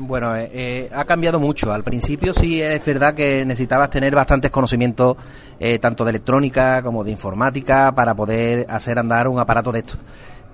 Bueno, 0.00 0.36
eh, 0.36 0.48
eh, 0.52 0.90
ha 0.94 1.04
cambiado 1.04 1.40
mucho. 1.40 1.72
Al 1.72 1.82
principio 1.82 2.32
sí 2.32 2.62
es 2.62 2.84
verdad 2.84 3.14
que 3.14 3.44
necesitabas 3.44 3.90
tener 3.90 4.14
bastantes 4.14 4.50
conocimientos 4.50 5.16
eh, 5.58 5.78
tanto 5.78 6.04
de 6.04 6.10
electrónica 6.10 6.82
como 6.82 7.02
de 7.02 7.10
informática 7.10 7.92
para 7.94 8.14
poder 8.14 8.66
hacer 8.68 8.98
andar 8.98 9.26
un 9.28 9.40
aparato 9.40 9.72
de 9.72 9.80
esto. 9.80 9.96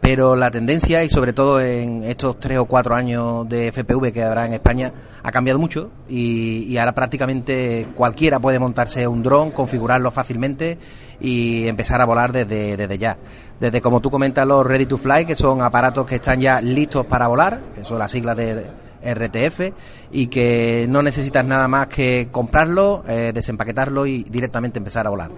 Pero 0.00 0.36
la 0.36 0.50
tendencia, 0.50 1.02
y 1.02 1.08
sobre 1.08 1.32
todo 1.32 1.60
en 1.60 2.02
estos 2.04 2.38
tres 2.38 2.58
o 2.58 2.66
cuatro 2.66 2.94
años 2.94 3.48
de 3.48 3.72
FPV 3.72 4.12
que 4.12 4.22
habrá 4.22 4.46
en 4.46 4.54
España, 4.54 4.92
ha 5.22 5.32
cambiado 5.32 5.58
mucho 5.58 5.90
y, 6.08 6.76
ahora 6.76 6.92
prácticamente 6.92 7.88
cualquiera 7.94 8.38
puede 8.38 8.58
montarse 8.58 9.06
un 9.06 9.22
dron, 9.22 9.50
configurarlo 9.50 10.10
fácilmente 10.10 10.78
y 11.20 11.66
empezar 11.66 12.02
a 12.02 12.04
volar 12.04 12.32
desde, 12.32 12.76
desde 12.76 12.98
ya. 12.98 13.16
Desde 13.58 13.80
como 13.80 14.00
tú 14.00 14.10
comentas 14.10 14.46
los 14.46 14.66
Ready 14.66 14.86
to 14.86 14.98
Fly, 14.98 15.24
que 15.24 15.36
son 15.36 15.62
aparatos 15.62 16.06
que 16.06 16.16
están 16.16 16.38
ya 16.40 16.60
listos 16.60 17.06
para 17.06 17.26
volar, 17.26 17.60
que 17.74 17.82
son 17.82 17.98
las 17.98 18.10
siglas 18.10 18.36
de 18.36 18.83
RTF 19.04 19.72
y 20.12 20.28
que 20.28 20.86
no 20.88 21.02
necesitas 21.02 21.44
nada 21.44 21.68
más 21.68 21.88
que 21.88 22.28
comprarlo, 22.30 23.04
eh, 23.08 23.32
desempaquetarlo 23.34 24.06
y 24.06 24.24
directamente 24.24 24.78
empezar 24.78 25.06
a 25.06 25.10
volar. 25.10 25.30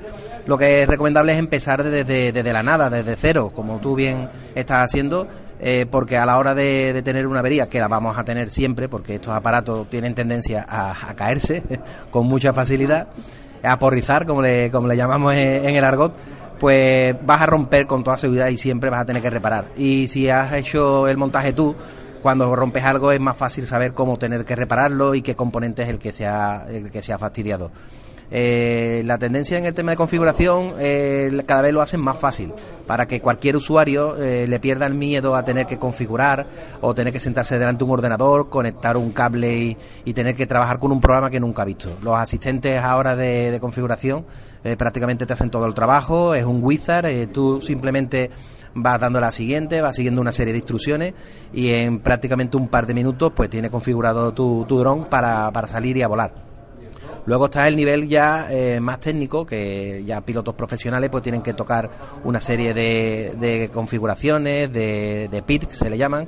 Lo 0.47 0.57
que 0.57 0.83
es 0.83 0.89
recomendable 0.89 1.33
es 1.33 1.39
empezar 1.39 1.83
desde, 1.83 2.33
desde 2.33 2.53
la 2.53 2.63
nada, 2.63 2.89
desde 2.91 3.17
cero, 3.17 3.53
como 3.55 3.79
tú 3.79 3.95
bien 3.95 4.29
estás 4.55 4.85
haciendo, 4.85 5.27
eh, 5.59 5.87
porque 5.91 6.17
a 6.17 6.27
la 6.27 6.39
hora 6.39 6.55
de, 6.55 7.03
tener 7.05 7.27
una 7.27 7.41
avería, 7.41 7.69
que 7.69 7.81
la 7.81 7.89
vamos 7.89 8.17
a 8.19 8.25
tener 8.25 8.51
siempre, 8.51 8.89
porque 8.89 9.17
estos 9.17 9.35
aparatos 9.35 9.89
tienen 9.89 10.15
tendencia 10.15 10.65
a, 10.69 11.15
caerse 11.15 11.63
con 12.11 12.27
mucha 12.27 12.53
facilidad, 12.53 13.09
a 13.63 13.79
porrizar, 13.79 14.27
como 14.27 14.43
le, 14.43 14.71
como 14.71 14.87
le 14.87 14.97
llamamos 14.97 15.33
en, 15.35 15.67
en 15.67 15.75
el 15.75 15.85
argot, 15.85 16.15
pues 16.59 17.15
vas 17.25 17.43
a 17.43 17.47
romper 17.47 17.87
con 17.87 18.03
toda 18.03 18.19
seguridad 18.19 18.49
y 18.49 18.59
siempre 18.59 18.91
vas 18.91 19.01
a 19.01 19.05
tener 19.07 19.23
que 19.23 19.31
reparar. 19.31 19.67
Y 19.77 20.09
si 20.09 20.29
has 20.29 20.53
hecho 20.53 21.09
el 21.09 21.17
montaje 21.17 21.53
tú, 21.53 21.75
cuando 22.27 22.57
rompes 22.57 22.83
algo 22.83 23.13
es 23.13 23.21
más 23.21 23.37
fácil 23.37 23.69
saber 23.69 23.93
cómo 23.93 24.19
tener 24.19 24.45
que 24.45 24.57
repararlo 24.57 25.15
y 25.15 25.23
qué 25.23 25.37
componente 25.37 25.85
es 25.85 25.89
el 25.89 26.01
que 26.01 26.11
se 26.11 26.27
ha, 26.27 26.67
el 26.69 26.91
que 26.91 27.01
se 27.01 27.13
ha 27.13 27.19
fastidiado. 27.19 27.71
Eh, 28.33 29.03
la 29.05 29.17
tendencia 29.17 29.57
en 29.57 29.65
el 29.65 29.75
tema 29.75 29.93
de 29.93 29.97
configuración 29.97 30.75
eh, 30.81 31.41
cada 31.47 31.63
vez 31.63 31.73
lo 31.73 31.83
hacen 31.83 32.01
más 32.01 32.19
fácil 32.19 32.53
para 32.85 33.07
que 33.07 33.21
cualquier 33.21 33.55
usuario 33.55 34.21
eh, 34.21 34.49
le 34.49 34.59
pierda 34.59 34.87
el 34.87 34.95
miedo 34.95 35.37
a 35.37 35.45
tener 35.45 35.67
que 35.67 35.79
configurar 35.79 36.49
o 36.81 36.97
tener 36.97 37.13
que 37.13 37.21
sentarse 37.21 37.61
delante 37.61 37.85
de 37.85 37.85
un 37.85 37.93
ordenador, 37.93 38.49
conectar 38.49 38.97
un 38.97 39.13
cable 39.13 39.77
y, 40.05 40.13
tener 40.13 40.35
que 40.35 40.49
trabajar 40.49 40.81
con 40.81 40.91
un 40.91 41.01
programa 41.01 41.31
que 41.31 41.39
nunca 41.39 41.63
ha 41.63 41.65
visto. 41.65 41.97
Los 42.03 42.19
asistentes 42.19 42.83
ahora 42.83 43.15
de, 43.15 43.53
de 43.53 43.61
configuración 43.61 44.25
prácticamente 44.77 45.27
te 45.27 45.33
hacen 45.33 45.49
todo 45.49 45.65
el 45.67 45.75
trabajo, 45.75 46.35
es 46.35 46.45
un 46.45 46.61
wizard, 46.61 47.29
tú 47.29 47.61
simplemente 47.63 48.33
vas 48.77 49.01
dando 49.01 49.21
la 49.21 49.33
siguiente, 49.33 49.81
vas 49.81 49.97
siguiendo 49.97 50.21
una 50.21 50.33
serie 50.33 50.53
de 50.53 50.59
instrucciones 50.59 51.15
y 51.53 51.71
en 51.71 52.01
prácticamente 52.01 52.57
un 52.57 52.69
par 52.69 52.87
de 52.87 52.95
minutos 52.95 53.33
pues 53.35 53.51
tiene 53.51 53.71
configurado 53.71 54.33
tu, 54.33 54.65
tu 54.69 54.79
dron 54.79 55.07
para, 55.07 55.51
para 55.51 55.67
salir 55.67 55.97
y 55.97 56.03
a 56.03 56.09
volar. 56.09 56.47
Luego 57.25 57.47
está 57.47 57.67
el 57.67 57.75
nivel 57.75 58.09
ya 58.09 58.47
eh, 58.51 58.79
más 58.79 59.01
técnico, 59.01 59.45
que 59.45 60.05
ya 60.07 60.21
pilotos 60.21 60.55
profesionales 60.55 61.11
pues 61.11 61.25
tienen 61.25 61.43
que 61.43 61.55
tocar 61.55 61.91
una 62.23 62.41
serie 62.41 62.73
de, 62.73 63.35
de 63.41 63.69
configuraciones, 63.73 64.73
de, 64.73 65.29
de 65.29 65.43
PIT, 65.43 65.71
se 65.71 65.91
le 65.91 65.99
llaman, 65.99 66.27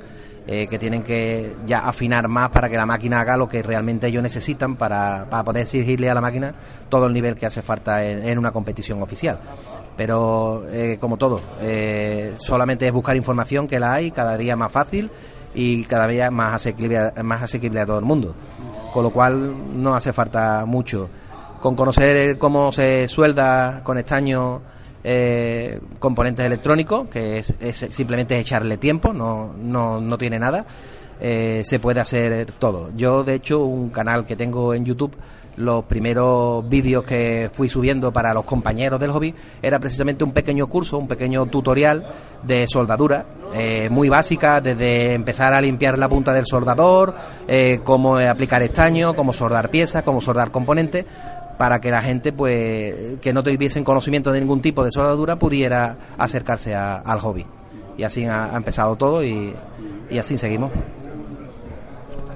eh, 0.51 0.67
que 0.67 0.79
tienen 0.79 1.03
que 1.03 1.55
ya 1.65 1.79
afinar 1.79 2.27
más 2.27 2.49
para 2.49 2.69
que 2.69 2.77
la 2.77 2.85
máquina 2.85 3.19
haga 3.19 3.37
lo 3.37 3.47
que 3.47 3.61
realmente 3.61 4.07
ellos 4.07 4.23
necesitan 4.23 4.75
para, 4.75 5.27
para 5.29 5.43
poder 5.43 5.63
exigirle 5.63 6.09
a 6.09 6.15
la 6.15 6.21
máquina 6.21 6.53
todo 6.89 7.05
el 7.05 7.13
nivel 7.13 7.35
que 7.35 7.45
hace 7.45 7.61
falta 7.61 8.03
en 8.03 8.37
una 8.37 8.51
competición 8.51 9.01
oficial 9.03 9.39
pero 9.99 10.63
eh, 10.69 10.95
como 10.97 11.17
todo, 11.17 11.41
eh, 11.59 12.33
solamente 12.37 12.87
es 12.87 12.93
buscar 12.93 13.17
información 13.17 13.67
que 13.67 13.81
la 13.81 13.91
hay 13.91 14.11
cada 14.11 14.37
día 14.37 14.55
más 14.55 14.71
fácil 14.71 15.11
y 15.53 15.83
cada 15.83 16.07
día 16.07 16.31
más 16.31 16.53
asequible, 16.53 17.11
más 17.21 17.43
asequible 17.43 17.81
a 17.81 17.85
todo 17.85 17.99
el 17.99 18.05
mundo. 18.05 18.33
Con 18.93 19.03
lo 19.03 19.09
cual 19.11 19.53
no 19.83 19.93
hace 19.93 20.13
falta 20.13 20.63
mucho. 20.65 21.09
Con 21.59 21.75
conocer 21.75 22.37
cómo 22.37 22.71
se 22.71 23.09
suelda 23.09 23.81
con 23.83 23.97
estaño 23.97 24.61
eh, 25.03 25.79
componentes 25.99 26.45
electrónicos, 26.45 27.07
que 27.09 27.37
es, 27.37 27.87
simplemente 27.89 28.37
echarle 28.37 28.77
tiempo, 28.77 29.13
no, 29.13 29.53
no, 29.53 29.99
no 30.01 30.17
tiene 30.17 30.39
nada, 30.39 30.65
se 31.19 31.79
puede 31.81 31.99
hacer 31.99 32.45
todo. 32.59 32.91
Yo, 32.95 33.23
de 33.23 33.33
hecho, 33.35 33.63
un 33.63 33.89
canal 33.89 34.25
que 34.25 34.35
tengo 34.35 34.73
en 34.73 34.85
YouTube 34.85 35.15
los 35.59 35.83
primeros 35.83 36.67
vídeos 36.69 37.03
que 37.03 37.49
fui 37.51 37.67
subiendo 37.67 38.13
para 38.13 38.33
los 38.33 38.45
compañeros 38.45 38.97
del 38.97 39.11
hobby 39.11 39.35
era 39.61 39.77
precisamente 39.77 40.23
un 40.23 40.31
pequeño 40.31 40.67
curso, 40.67 40.97
un 40.97 41.07
pequeño 41.07 41.45
tutorial 41.47 42.07
de 42.43 42.65
soldadura, 42.67 43.25
eh, 43.53 43.89
muy 43.91 44.07
básica, 44.07 44.61
desde 44.61 45.13
empezar 45.13 45.53
a 45.53 45.59
limpiar 45.59 45.99
la 45.99 46.07
punta 46.07 46.33
del 46.33 46.45
soldador, 46.45 47.13
eh, 47.45 47.81
cómo 47.83 48.17
aplicar 48.17 48.61
estaño, 48.61 49.13
cómo 49.13 49.33
soldar 49.33 49.69
piezas, 49.69 50.03
cómo 50.03 50.21
soldar 50.21 50.49
componentes, 50.49 51.05
para 51.59 51.81
que 51.81 51.91
la 51.91 52.01
gente 52.01 52.31
pues 52.31 53.19
que 53.19 53.33
no 53.33 53.43
tuviesen 53.43 53.83
conocimiento 53.83 54.31
de 54.31 54.39
ningún 54.39 54.61
tipo 54.61 54.81
de 54.81 54.91
soldadura 54.91 55.35
pudiera 55.35 55.97
acercarse 56.17 56.73
al 56.73 57.19
hobby. 57.19 57.45
Y 57.97 58.03
así 58.03 58.23
ha, 58.23 58.51
empezado 58.55 58.95
todo 58.95 59.21
y, 59.25 59.53
y 60.09 60.17
así 60.17 60.37
seguimos. 60.37 60.71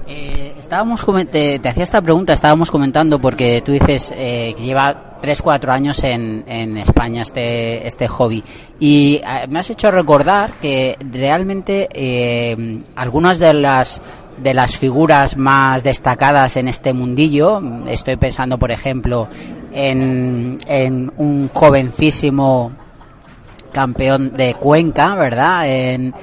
Eh, 0.10 0.56
estábamos 0.60 1.06
te, 1.32 1.58
te, 1.60 1.70
hacía 1.70 1.84
esta 1.84 2.02
pregunta, 2.02 2.34
estábamos 2.34 2.70
comentando 2.70 3.22
porque 3.22 3.62
tú 3.64 3.72
dices 3.72 4.14
eh, 4.14 4.54
que 4.58 4.64
lleva 4.64 5.22
3-4 5.22 5.70
años 5.70 6.04
en, 6.04 6.44
en, 6.46 6.78
España 6.78 7.22
este, 7.22 7.88
este 7.88 8.10
hobby 8.10 8.44
y 8.78 9.22
eh, 9.24 9.48
me 9.48 9.60
has 9.60 9.70
hecho 9.70 9.90
recordar 9.90 10.60
que 10.60 10.98
realmente 11.00 11.88
eh, 11.94 12.82
algunas 12.98 13.40
de 13.40 13.54
las 13.54 14.02
de 14.38 14.54
las 14.54 14.78
figuras 14.78 15.38
más 15.38 15.84
destacadas 15.84 16.58
en 16.58 16.68
este 16.68 16.94
mundillo, 16.94 17.62
estoy 17.88 18.16
pensando 18.18 18.58
por 18.58 18.72
ejemplo 18.72 19.28
en, 19.72 20.60
en 20.68 21.12
un 21.18 21.50
jovencísimo 21.54 22.72
campeón 23.74 24.34
de 24.34 24.54
Cuenca, 24.54 25.16
¿verdad? 25.16 25.68
En 25.68 26.14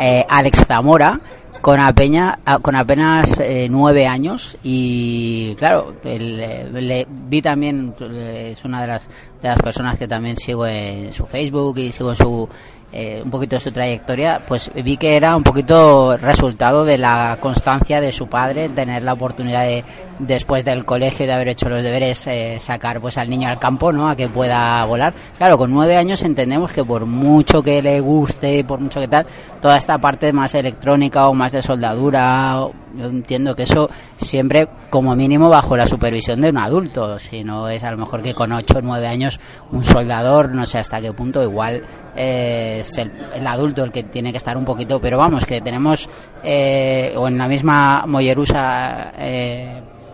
eh, 0.00 0.26
Alex 0.28 0.64
Zamora, 0.66 1.20
con, 1.60 1.78
apenas, 1.80 2.38
con 2.60 2.74
apenas 2.74 3.38
eh, 3.38 3.68
nueve 3.70 4.06
años 4.06 4.56
y 4.62 5.54
claro, 5.56 5.94
eh, 6.04 6.68
le, 6.72 7.06
vi 7.08 7.40
también, 7.40 7.94
es 8.00 8.64
una 8.64 8.80
de 8.80 8.86
las, 8.86 9.02
de 9.40 9.48
las 9.48 9.58
personas 9.58 9.98
que 9.98 10.08
también 10.08 10.36
sigo 10.36 10.66
en 10.66 11.12
su 11.12 11.26
Facebook 11.26 11.78
y 11.78 11.92
sigo 11.92 12.10
en 12.10 12.16
su 12.16 12.48
eh, 12.96 13.20
un 13.24 13.30
poquito 13.30 13.56
de 13.56 13.60
su 13.60 13.72
trayectoria, 13.72 14.44
pues 14.46 14.70
vi 14.72 14.96
que 14.96 15.16
era 15.16 15.36
un 15.36 15.42
poquito 15.42 16.16
resultado 16.16 16.84
de 16.84 16.96
la 16.96 17.38
constancia 17.40 18.00
de 18.00 18.12
su 18.12 18.28
padre, 18.28 18.68
tener 18.68 19.02
la 19.02 19.14
oportunidad 19.14 19.64
de, 19.64 19.82
después 20.18 20.64
del 20.64 20.84
colegio, 20.84 21.26
de 21.26 21.32
haber 21.32 21.48
hecho 21.48 21.68
los 21.68 21.82
deberes, 21.82 22.26
eh, 22.26 22.58
sacar 22.60 23.00
pues 23.00 23.18
al 23.18 23.28
niño 23.28 23.48
al 23.48 23.58
campo, 23.58 23.92
¿no? 23.92 24.08
A 24.08 24.16
que 24.16 24.28
pueda 24.28 24.84
volar. 24.84 25.14
Claro, 25.36 25.58
con 25.58 25.72
nueve 25.72 25.96
años 25.96 26.22
entendemos 26.22 26.72
que 26.72 26.84
por 26.84 27.06
mucho 27.06 27.62
que 27.62 27.82
le 27.82 28.00
guste, 28.00 28.64
por 28.64 28.80
mucho 28.80 29.00
que 29.00 29.08
tal, 29.08 29.26
toda 29.60 29.76
esta 29.76 29.98
parte 29.98 30.32
más 30.32 30.54
electrónica 30.54 31.28
o 31.28 31.34
más 31.34 31.52
de 31.52 31.62
soldadura, 31.62 32.68
yo 32.96 33.06
entiendo 33.06 33.54
que 33.54 33.64
eso 33.64 33.88
siempre, 34.16 34.68
como 34.90 35.14
mínimo, 35.16 35.48
bajo 35.48 35.76
la 35.76 35.86
supervisión 35.86 36.40
de 36.40 36.50
un 36.50 36.58
adulto. 36.58 37.18
Si 37.18 37.42
no 37.42 37.68
es 37.68 37.82
a 37.82 37.90
lo 37.90 37.98
mejor 37.98 38.22
que 38.22 38.34
con 38.34 38.52
ocho 38.52 38.78
o 38.78 38.82
nueve 38.82 39.06
años 39.06 39.40
un 39.72 39.84
soldador, 39.84 40.54
no 40.54 40.64
sé 40.66 40.78
hasta 40.78 41.00
qué 41.00 41.12
punto, 41.12 41.42
igual 41.42 41.82
eh, 42.16 42.78
es 42.80 42.98
el, 42.98 43.46
adulto 43.46 43.82
el 43.82 43.90
que 43.90 44.04
tiene 44.04 44.30
que 44.30 44.38
estar 44.38 44.56
un 44.56 44.64
poquito, 44.64 45.00
pero 45.00 45.18
vamos, 45.18 45.44
que 45.44 45.60
tenemos, 45.60 46.08
eh, 46.42 47.12
o 47.16 47.28
en 47.28 47.38
la 47.38 47.48
misma 47.48 48.04
Mollerusa 48.06 49.12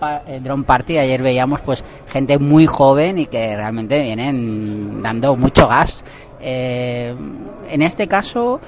eh, 0.02 0.20
eh, 0.26 0.40
Drone 0.40 0.64
Party, 0.64 0.98
ayer 0.98 1.22
veíamos 1.22 1.60
pues 1.60 1.84
gente 2.08 2.38
muy 2.38 2.66
joven 2.66 3.18
y 3.18 3.26
que 3.26 3.56
realmente 3.56 4.00
vienen 4.02 5.02
dando 5.02 5.36
mucho 5.36 5.68
gas. 5.68 6.02
en 6.40 7.82
este 7.82 8.06
caso, 8.06 8.60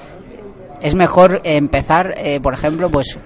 es 0.81 0.95
mejor 0.95 1.41
empezar, 1.43 2.15
por 2.41 2.53
ejemplo, 2.53 2.89
pues 2.91 3.17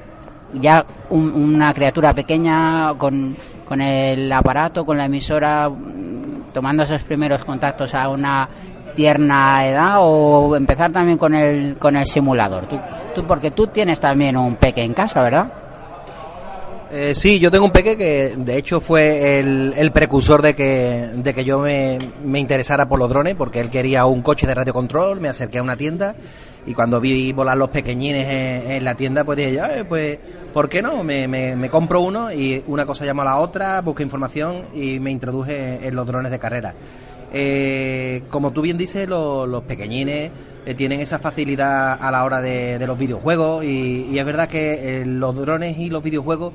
ya 0.53 0.85
una 1.09 1.73
criatura 1.73 2.13
pequeña 2.13 2.93
con, 2.97 3.35
con 3.65 3.81
el 3.81 4.31
aparato, 4.31 4.85
con 4.85 4.97
la 4.97 5.05
emisora, 5.05 5.69
tomando 6.53 6.83
esos 6.83 7.03
primeros 7.03 7.43
contactos 7.43 7.93
a 7.93 8.09
una 8.09 8.47
tierna 8.95 9.63
edad 9.63 9.97
o 9.99 10.55
empezar 10.55 10.91
también 10.91 11.19
con 11.19 11.35
el, 11.35 11.77
con 11.77 11.95
el 11.95 12.05
simulador? 12.05 12.65
Tú, 12.65 12.79
tú, 13.13 13.23
porque 13.25 13.51
tú 13.51 13.67
tienes 13.67 13.99
también 13.99 14.35
un 14.35 14.55
peque 14.55 14.81
en 14.81 14.93
casa, 14.93 15.21
¿verdad? 15.21 15.66
Eh, 16.89 17.13
sí, 17.15 17.39
yo 17.39 17.51
tengo 17.51 17.65
un 17.65 17.71
peque 17.71 17.97
que 17.97 18.35
de 18.37 18.57
hecho 18.57 18.79
fue 18.79 19.39
el, 19.39 19.91
precursor 19.91 20.41
de 20.41 20.55
que, 20.55 21.09
de 21.15 21.33
que 21.33 21.43
yo 21.43 21.59
me, 21.59 21.97
interesara 22.23 22.87
por 22.87 22.97
los 22.97 23.09
drones, 23.09 23.35
porque 23.35 23.59
él 23.59 23.69
quería 23.69 24.05
un 24.05 24.21
coche 24.21 24.47
de 24.47 24.55
radiocontrol, 24.55 25.19
me 25.19 25.27
acerqué 25.27 25.57
a 25.57 25.63
una 25.63 25.75
tienda 25.75 26.15
y 26.65 26.73
cuando 26.73 27.01
vi 27.01 27.33
volar 27.33 27.57
los 27.57 27.69
pequeñines 27.69 28.27
en, 28.69 28.83
la 28.85 28.95
tienda, 28.95 29.25
pues 29.25 29.37
dije, 29.37 29.83
pues, 29.87 30.17
¿por 30.53 30.69
qué 30.69 30.81
no? 30.81 31.03
Me, 31.03 31.27
me, 31.27 31.69
compro 31.69 31.99
uno 32.01 32.31
y 32.31 32.63
una 32.67 32.85
cosa 32.85 33.05
llamó 33.05 33.23
a 33.23 33.25
la 33.25 33.37
otra, 33.37 33.81
busqué 33.81 34.03
información 34.03 34.67
y 34.73 34.99
me 34.99 35.11
introduje 35.11 35.85
en 35.85 35.95
los 35.95 36.07
drones 36.07 36.31
de 36.31 36.39
carrera. 36.39 36.73
Eh, 37.33 38.23
como 38.29 38.51
tú 38.51 38.61
bien 38.61 38.77
dices, 38.77 39.07
los, 39.09 39.63
pequeñines 39.63 40.31
eh, 40.65 40.73
tienen 40.73 41.01
esa 41.01 41.19
facilidad 41.19 41.97
a 41.99 42.11
la 42.11 42.23
hora 42.23 42.41
de, 42.41 42.85
los 42.87 42.97
videojuegos 42.97 43.65
y, 43.65 44.17
es 44.17 44.25
verdad 44.25 44.47
que 44.47 45.03
los 45.05 45.35
drones 45.35 45.77
y 45.77 45.89
los 45.89 46.01
videojuegos 46.01 46.53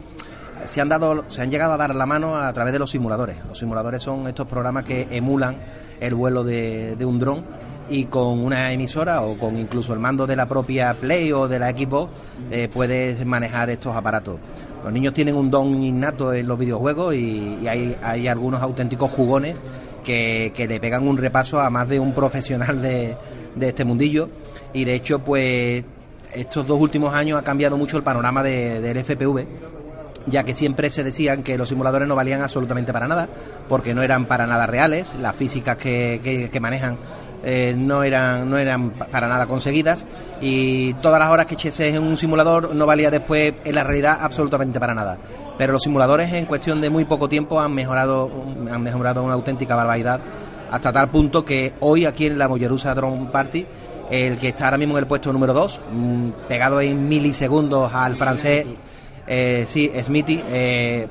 se 0.64 0.80
han 0.80 0.88
dado, 0.88 1.24
se 1.28 1.42
han 1.42 1.50
llegado 1.50 1.72
a 1.72 1.76
dar 1.76 1.94
la 1.94 2.06
mano 2.06 2.36
a 2.36 2.52
través 2.52 2.72
de 2.72 2.78
los 2.78 2.90
simuladores. 2.90 3.36
Los 3.48 3.58
simuladores 3.58 4.02
son 4.02 4.26
estos 4.26 4.46
programas 4.46 4.84
que 4.84 5.08
emulan 5.10 5.56
el 6.00 6.14
vuelo 6.14 6.44
de, 6.44 6.96
un 7.04 7.18
dron 7.18 7.44
y 7.88 8.06
con 8.06 8.38
una 8.38 8.72
emisora 8.72 9.22
o 9.22 9.38
con 9.38 9.56
incluso 9.56 9.92
el 9.92 9.98
mando 9.98 10.26
de 10.26 10.36
la 10.36 10.46
propia 10.46 10.94
Play 10.94 11.32
o 11.32 11.48
de 11.48 11.58
la 11.58 11.70
Xbox 11.70 12.12
eh, 12.50 12.68
puedes 12.72 13.24
manejar 13.24 13.70
estos 13.70 13.94
aparatos. 13.94 14.36
Los 14.84 14.92
niños 14.92 15.14
tienen 15.14 15.36
un 15.36 15.50
don 15.50 15.82
innato 15.82 16.32
en 16.32 16.48
los 16.48 16.58
videojuegos 16.58 17.14
y, 17.14 17.66
hay, 17.68 17.96
hay, 18.02 18.26
algunos 18.26 18.62
auténticos 18.62 19.10
jugones 19.10 19.60
que, 20.02 20.52
le 20.56 20.80
pegan 20.80 21.06
un 21.06 21.16
repaso 21.16 21.60
a 21.60 21.70
más 21.70 21.88
de 21.88 22.00
un 22.00 22.12
profesional 22.12 22.82
de, 22.82 23.16
de 23.54 23.68
este 23.68 23.84
mundillo 23.84 24.28
y 24.72 24.84
de 24.84 24.94
hecho 24.94 25.20
pues 25.20 25.84
estos 26.34 26.66
dos 26.66 26.80
últimos 26.80 27.14
años 27.14 27.38
ha 27.38 27.42
cambiado 27.42 27.76
mucho 27.76 27.96
el 27.96 28.02
panorama 28.02 28.42
del 28.42 29.04
FPV 29.04 29.46
ya 30.27 30.45
que 30.45 30.55
siempre 30.55 30.91
se 30.91 31.05
decían 31.05 31.43
que 31.43 31.59
los 31.59 31.68
simuladores 31.68 32.09
no 32.09 32.14
valían 32.14 32.43
absolutamente 32.43 32.93
para 32.93 33.09
nada, 33.09 33.29
porque 33.68 33.95
no 33.95 34.03
eran 34.03 34.27
para 34.27 34.47
nada 34.47 34.66
reales, 34.66 35.14
las 35.20 35.35
físicas 35.37 35.77
que, 35.77 36.49
que, 36.51 36.61
manejan 36.61 36.97
eh, 37.45 37.75
no 37.77 38.05
eran 38.05 38.49
no 38.49 38.57
eran 38.57 38.91
para 38.91 39.27
nada 39.27 39.47
conseguidas 39.47 40.07
y 40.41 40.95
todas 40.95 41.18
las 41.18 41.31
horas 41.31 41.47
que 41.47 41.55
eches 41.55 41.81
en 41.81 42.01
un 42.03 42.16
simulador 42.16 42.75
no 42.75 42.87
valía 42.87 43.11
después 43.11 43.55
en 43.64 43.75
la 43.75 43.85
realidad 43.85 44.18
absolutamente 44.20 44.79
para 44.79 44.95
nada. 44.95 45.18
Pero 45.59 45.73
los 45.73 45.83
simuladores 45.83 46.33
en 46.33 46.47
cuestión 46.47 46.81
de 46.81 46.89
muy 46.89 47.05
poco 47.05 47.29
tiempo 47.29 47.61
han 47.61 47.75
mejorado 47.75 48.31
han 48.70 48.83
mejorado 48.83 49.23
una 49.23 49.35
auténtica 49.35 49.75
barbaridad 49.75 50.20
hasta 50.70 50.93
tal 50.93 51.11
punto 51.11 51.45
que 51.45 51.75
hoy 51.81 52.07
aquí 52.07 52.27
en 52.27 52.39
la 52.39 52.49
Mollerusa 52.49 52.95
Drone 52.95 53.29
Party 53.31 53.66
el 54.12 54.39
que 54.39 54.49
está 54.49 54.66
ahora 54.66 54.77
mismo 54.77 54.99
en 54.99 55.05
el 55.05 55.07
puesto 55.07 55.33
número 55.33 55.55
2, 55.55 55.81
mm, 55.91 56.29
pegado 56.47 56.81
en 56.83 57.09
milisegundos 57.09 57.93
al 57.95 58.14
francés 58.14 58.66
eh, 59.27 59.64
sí, 59.66 59.91
Smithy, 60.03 60.43
eh, 60.49 61.07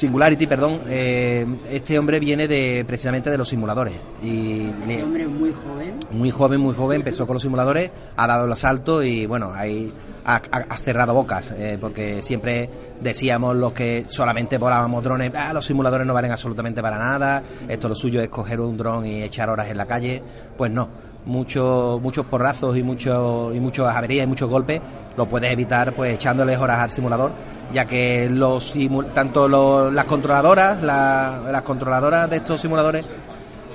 Singularity, 0.00 0.46
perdón, 0.46 0.80
eh, 0.86 1.46
este 1.70 1.98
hombre 1.98 2.20
viene 2.20 2.48
de 2.48 2.84
precisamente 2.86 3.30
de 3.30 3.36
los 3.36 3.48
simuladores. 3.48 3.94
Y 4.22 4.66
este 4.82 5.02
hombre 5.02 5.26
muy 5.26 5.52
joven. 5.52 5.98
Muy 6.10 6.30
joven, 6.30 6.60
muy 6.60 6.74
joven, 6.74 6.96
empezó 6.96 7.26
con 7.26 7.34
los 7.34 7.42
simuladores, 7.42 7.90
ha 8.16 8.26
dado 8.26 8.46
el 8.46 8.52
asalto 8.52 9.02
y 9.02 9.26
bueno, 9.26 9.52
ahí 9.52 9.92
ha, 10.24 10.76
cerrado 10.76 11.12
bocas, 11.12 11.52
eh, 11.56 11.76
porque 11.80 12.22
siempre 12.22 12.70
decíamos 13.00 13.56
los 13.56 13.72
que 13.72 14.06
solamente 14.08 14.58
volábamos 14.58 15.02
drones, 15.02 15.32
ah, 15.34 15.52
los 15.52 15.66
simuladores 15.66 16.06
no 16.06 16.14
valen 16.14 16.30
absolutamente 16.30 16.80
para 16.80 16.98
nada, 16.98 17.42
esto 17.68 17.88
lo 17.88 17.94
suyo 17.94 18.22
es 18.22 18.28
coger 18.28 18.60
un 18.60 18.76
dron 18.76 19.04
y 19.04 19.22
echar 19.22 19.50
horas 19.50 19.70
en 19.70 19.76
la 19.76 19.86
calle, 19.86 20.22
pues 20.56 20.70
no 20.70 21.09
muchos 21.26 22.00
muchos 22.00 22.26
porrazos 22.26 22.76
y 22.76 22.82
muchos 22.82 23.54
y 23.54 23.60
muchas 23.60 23.94
averías 23.94 24.24
y 24.24 24.26
muchos 24.26 24.48
golpes 24.48 24.80
lo 25.16 25.28
puedes 25.28 25.52
evitar 25.52 25.92
pues 25.92 26.14
echándoles 26.14 26.58
horas 26.58 26.78
al 26.78 26.90
simulador 26.90 27.32
ya 27.72 27.84
que 27.84 28.28
los 28.30 28.74
tanto 29.14 29.48
las 29.90 30.04
controladoras 30.06 30.82
las 30.82 31.62
controladoras 31.62 32.28
de 32.30 32.36
estos 32.36 32.60
simuladores 32.60 33.04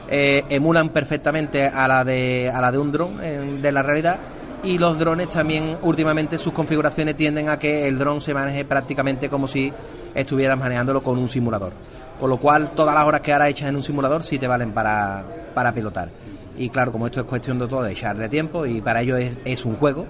eh, 0.10 0.44
emulan 0.50 0.90
perfectamente 0.90 1.68
a 1.68 1.88
la 1.88 2.04
de 2.04 2.52
a 2.54 2.62
la 2.62 2.72
de 2.72 2.78
un 2.78 2.92
dron 2.92 3.62
de 3.62 3.72
la 3.72 3.84
realidad 3.84 4.20
y 4.66 4.78
los 4.80 4.98
drones 4.98 5.30
también 5.30 5.78
últimamente 5.84 6.38
sus 6.38 6.52
configuraciones 6.52 7.16
tienden 7.16 7.50
a 7.50 7.60
que 7.60 7.88
el 7.88 8.00
dron 8.00 8.20
se 8.20 8.34
maneje 8.34 8.66
prácticamente 8.66 9.30
como 9.30 9.48
si 9.48 9.72
estuvieras 10.16 10.58
manejándolo 10.58 11.04
con 11.04 11.20
un 11.20 11.28
simulador. 11.28 11.74
Con 12.20 12.30
lo 12.30 12.38
cual 12.38 12.72
todas 12.72 12.96
las 12.96 13.06
horas 13.06 13.22
que 13.22 13.32
ahora 13.32 13.50
echas 13.50 13.70
en 13.70 13.76
un 13.76 13.84
simulador 13.84 14.24
sí 14.24 14.40
te 14.40 14.48
valen 14.48 14.72
para, 14.72 15.24
para 15.54 15.72
pilotar 15.74 16.10
y 16.58 16.70
claro, 16.70 16.92
como 16.92 17.08
esto 17.08 17.22
es 17.22 17.26
cuestión 17.26 17.60
de 17.60 17.68
todo, 17.68 17.84
de 17.84 17.92
echarle 17.92 18.30
tiempo 18.30 18.66
y 18.66 18.82
para 18.82 19.02
ello 19.02 19.18
es, 19.18 19.66
un 19.66 19.76
juego. 19.76 20.06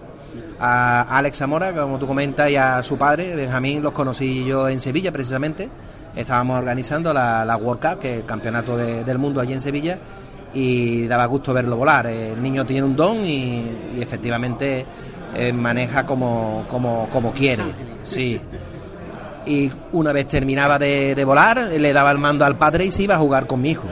A 0.59 1.01
Alex 1.17 1.37
Zamora, 1.37 1.73
como 1.73 1.97
tú 1.97 2.07
comentas, 2.07 2.49
y 2.49 2.55
a 2.55 2.81
su 2.83 2.97
padre, 2.97 3.35
Benjamín, 3.35 3.81
los 3.81 3.93
conocí 3.93 4.45
yo 4.45 4.69
en 4.69 4.79
Sevilla 4.79 5.11
precisamente. 5.11 5.69
Estábamos 6.15 6.59
organizando 6.59 7.13
la, 7.13 7.57
World 7.59 7.81
Cup, 7.81 7.99
que 7.99 8.13
es 8.13 8.19
el 8.19 8.25
campeonato 8.25 8.77
del 8.77 9.17
mundo 9.17 9.41
allí 9.41 9.53
en 9.53 9.61
Sevilla, 9.61 9.97
y 10.53 11.07
daba 11.07 11.25
gusto 11.25 11.53
verlo 11.53 11.77
volar. 11.77 12.07
El 12.07 12.41
niño 12.41 12.65
tiene 12.65 12.83
un 12.83 12.95
don 12.95 13.25
y, 13.25 13.97
efectivamente 13.99 14.85
eh, 15.35 15.51
maneja 15.51 16.05
como, 16.05 16.65
como, 16.69 17.09
como 17.09 17.33
quiere. 17.33 17.63
Sí. 18.03 18.39
Y 19.45 19.69
una 19.91 20.11
vez 20.11 20.27
terminaba 20.27 20.79
de 20.79 21.23
volar, 21.25 21.57
le 21.57 21.93
daba 21.93 22.11
el 22.11 22.17
mando 22.17 22.45
al 22.45 22.57
padre 22.57 22.85
y 22.85 22.91
se 22.91 23.03
iba 23.03 23.15
a 23.15 23.19
jugar 23.19 23.47
con 23.47 23.61
mi 23.61 23.71
hijo 23.71 23.87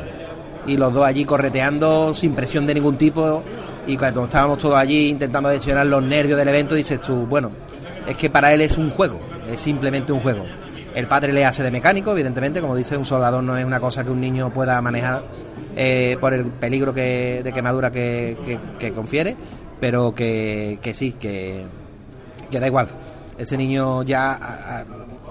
y 0.66 0.78
los 0.78 0.94
dos 0.94 1.06
allí 1.06 1.26
correteando 1.26 2.14
sin 2.14 2.34
presión 2.34 2.66
de 2.66 2.76
ningún 2.76 2.98
tipo 2.98 3.44
y 3.86 3.98
cuando 3.98 4.26
estábamos 4.26 4.60
todos 4.60 4.78
allí 4.78 5.10
intentando 5.10 5.50
gestionar 5.50 5.86
los 5.86 6.02
nervios 6.04 6.38
del 6.38 6.48
evento 6.48 6.76
dices 6.76 7.02
tú, 7.02 7.26
bueno, 7.26 7.52
es 8.08 8.18
que 8.18 8.30
para 8.30 8.54
él 8.54 8.62
es 8.62 8.78
un 8.78 8.90
juego, 8.90 9.20
es 9.52 9.62
simplemente 9.62 10.12
un 10.12 10.20
juego. 10.20 10.46
El 10.96 11.08
padre 11.08 11.34
le 11.34 11.44
hace 11.44 11.64
de 11.64 11.72
mecánico, 11.72 12.12
evidentemente, 12.12 12.62
como 12.62 12.76
dice, 12.76 12.96
un 12.96 13.06
soldador 13.06 13.44
no 13.44 13.58
es 13.58 13.66
una 13.66 13.80
cosa 13.80 14.04
que 14.04 14.12
un 14.12 14.22
niño 14.22 14.52
pueda 14.54 14.80
manejar 14.82 15.24
eh, 15.76 16.18
por 16.22 16.34
el 16.34 16.46
peligro 16.46 16.94
que, 16.94 17.42
de 17.44 17.52
quemadura 17.52 17.90
que, 17.90 18.60
confiere, 18.94 19.36
pero 19.80 20.14
que, 20.14 20.78
que 20.82 20.94
sí, 20.94 21.14
que, 21.14 21.64
que 22.52 22.60
da 22.60 22.68
igual. 22.68 22.88
Ese 23.40 23.58
niño 23.58 24.04
ya 24.04 24.86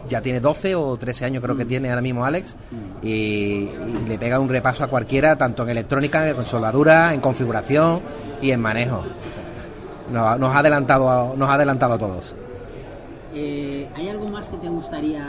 ya 0.09 0.21
tiene 0.21 0.41
12 0.41 0.75
o 0.75 0.97
13 0.97 1.27
años 1.27 1.43
creo 1.43 1.57
que 1.57 1.65
mm. 1.65 1.69
tiene 1.69 1.89
ahora 1.91 2.03
mismo 2.03 2.25
Alex 2.25 2.57
mm. 2.71 3.07
y, 3.07 3.71
le 4.09 4.19
pega 4.19 4.39
un 4.39 4.49
repaso 4.49 4.85
a 4.85 4.89
cualquiera, 4.89 5.37
tanto 5.37 5.63
en 5.63 5.71
electrónica, 5.71 6.29
en 6.29 6.45
soldadura, 6.45 7.15
en 7.15 7.21
configuración 7.21 8.01
y 8.41 8.51
en 8.51 8.61
manejo. 8.61 9.05
nos, 10.13 10.23
ha 10.23 10.59
adelantado, 10.59 11.35
nos 11.37 11.49
ha 11.49 11.55
adelantado 11.55 11.95
a 11.95 11.99
todos. 11.99 12.35
Eh, 13.35 13.89
¿Hay 13.95 14.09
algo 14.09 14.29
más 14.29 14.47
que 14.49 14.59
te 14.59 14.69
gustaría 14.69 15.25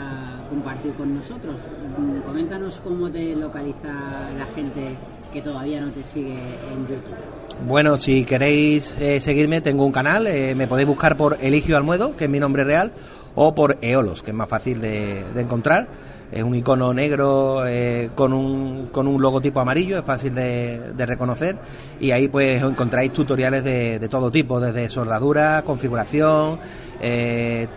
compartir 0.50 0.92
con 0.94 1.14
nosotros? 1.14 1.56
Mm, 1.96 2.20
coméntanos 2.20 2.80
cómo 2.80 3.10
te 3.10 3.34
localiza 3.34 3.88
la 4.36 4.46
gente 4.54 4.96
que 5.32 5.40
todavía 5.40 5.80
no 5.80 5.90
te 5.90 6.04
sigue 6.04 6.34
en 6.34 6.86
YouTube. 6.86 7.34
Bueno, 7.66 7.96
si 7.96 8.24
queréis 8.24 8.94
eh, 9.00 9.20
seguirme, 9.20 9.60
tengo 9.60 9.84
un 9.84 9.92
canal, 9.92 10.26
eh, 10.26 10.54
me 10.54 10.68
podéis 10.68 10.86
buscar 10.86 11.16
por 11.16 11.38
Eligio 11.40 11.76
Almuedo, 11.76 12.14
que 12.14 12.24
es 12.24 12.30
mi 12.30 12.38
nombre 12.38 12.62
real, 12.62 12.92
o 13.34 13.54
por 13.54 13.78
Eolos, 13.80 14.22
que 14.22 14.30
es 14.30 14.36
más 14.36 14.48
fácil 14.48 14.80
de, 14.80 15.24
encontrar. 15.36 15.86
Es 16.32 16.42
un 16.42 16.54
icono 16.54 16.92
negro 16.92 17.64
eh, 17.66 18.10
con, 18.14 18.32
un, 18.32 18.88
con 18.90 19.06
un 19.06 19.22
logotipo 19.22 19.60
amarillo, 19.60 19.98
es 19.98 20.04
fácil 20.04 20.34
de, 20.34 21.06
reconocer. 21.06 21.56
Y 22.00 22.10
ahí 22.10 22.28
pues 22.28 22.62
encontráis 22.62 23.12
tutoriales 23.12 23.62
de, 23.62 24.08
todo 24.08 24.30
tipo, 24.30 24.60
desde 24.60 24.88
soldadura, 24.88 25.62
configuración, 25.62 26.58
eh, 27.00 27.68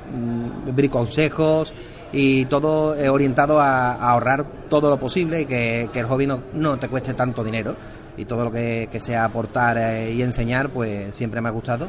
briconsejos 0.73 1.73
y 2.11 2.45
todo 2.45 2.95
orientado 3.11 3.59
a, 3.59 3.93
ahorrar 3.93 4.45
todo 4.69 4.89
lo 4.89 4.97
posible 4.97 5.41
y 5.41 5.45
que, 5.45 5.89
el 5.93 6.05
hobby 6.05 6.27
no, 6.27 6.79
te 6.79 6.87
cueste 6.87 7.13
tanto 7.13 7.43
dinero. 7.43 7.75
Y 8.17 8.25
todo 8.25 8.45
lo 8.45 8.51
que, 8.51 8.89
sea 8.99 9.25
aportar 9.25 9.77
eh, 9.77 10.11
y 10.13 10.23
enseñar 10.23 10.69
pues 10.69 11.15
siempre 11.15 11.39
me 11.41 11.49
ha 11.49 11.51
gustado 11.51 11.87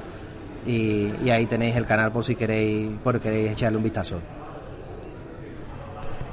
y, 0.66 1.30
ahí 1.30 1.46
tenéis 1.46 1.76
el 1.76 1.86
canal 1.86 2.11
por 2.12 2.24
si 2.24 2.34
queréis, 2.34 2.90
por 3.02 3.20
queréis 3.20 3.52
echarle 3.52 3.78
un 3.78 3.84
vistazo. 3.84 4.18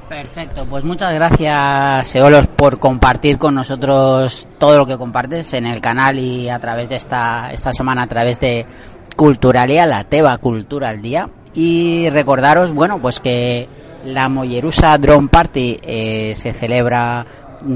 Perfecto, 0.09 0.65
pues 0.69 0.83
muchas 0.83 1.13
gracias 1.15 2.13
Eolos 2.15 2.45
por 2.45 2.79
compartir 2.79 3.39
con 3.39 3.55
nosotros 3.55 4.47
todo 4.59 4.77
lo 4.77 4.85
que 4.85 4.99
compartes 4.99 5.53
en 5.53 5.65
el 5.65 5.81
canal 5.81 6.19
y 6.19 6.47
a 6.47 6.59
través 6.59 6.87
de 6.89 6.95
esta, 6.95 7.49
esta 7.51 7.73
semana 7.73 8.03
a 8.03 8.07
través 8.07 8.39
de 8.39 8.67
Culturalia, 9.15 9.87
la 9.87 10.03
Teba 10.03 10.37
Cultura 10.37 10.89
al 10.89 11.01
Día. 11.01 11.29
Y 11.55 12.09
recordaros, 12.09 12.73
bueno, 12.73 13.01
pues 13.01 13.19
que 13.19 13.67
la 14.03 14.29
Mollerusa 14.29 14.97
Drone 14.97 15.29
Party 15.29 15.79
eh, 15.81 16.33
se 16.35 16.53
celebra 16.53 17.25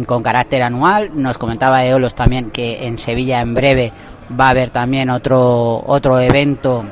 con 0.06 0.22
carácter 0.22 0.62
anual. 0.62 1.12
Nos 1.16 1.38
comentaba 1.38 1.86
Eolos 1.86 2.14
también 2.14 2.52
que 2.52 2.86
en 2.86 2.98
Sevilla 2.98 3.42
en 3.42 3.54
breve 3.54 3.92
va 4.40 4.48
a 4.48 4.50
haber 4.50 4.70
también 4.70 5.10
otro, 5.10 5.84
otro 5.86 6.20
evento 6.20 6.84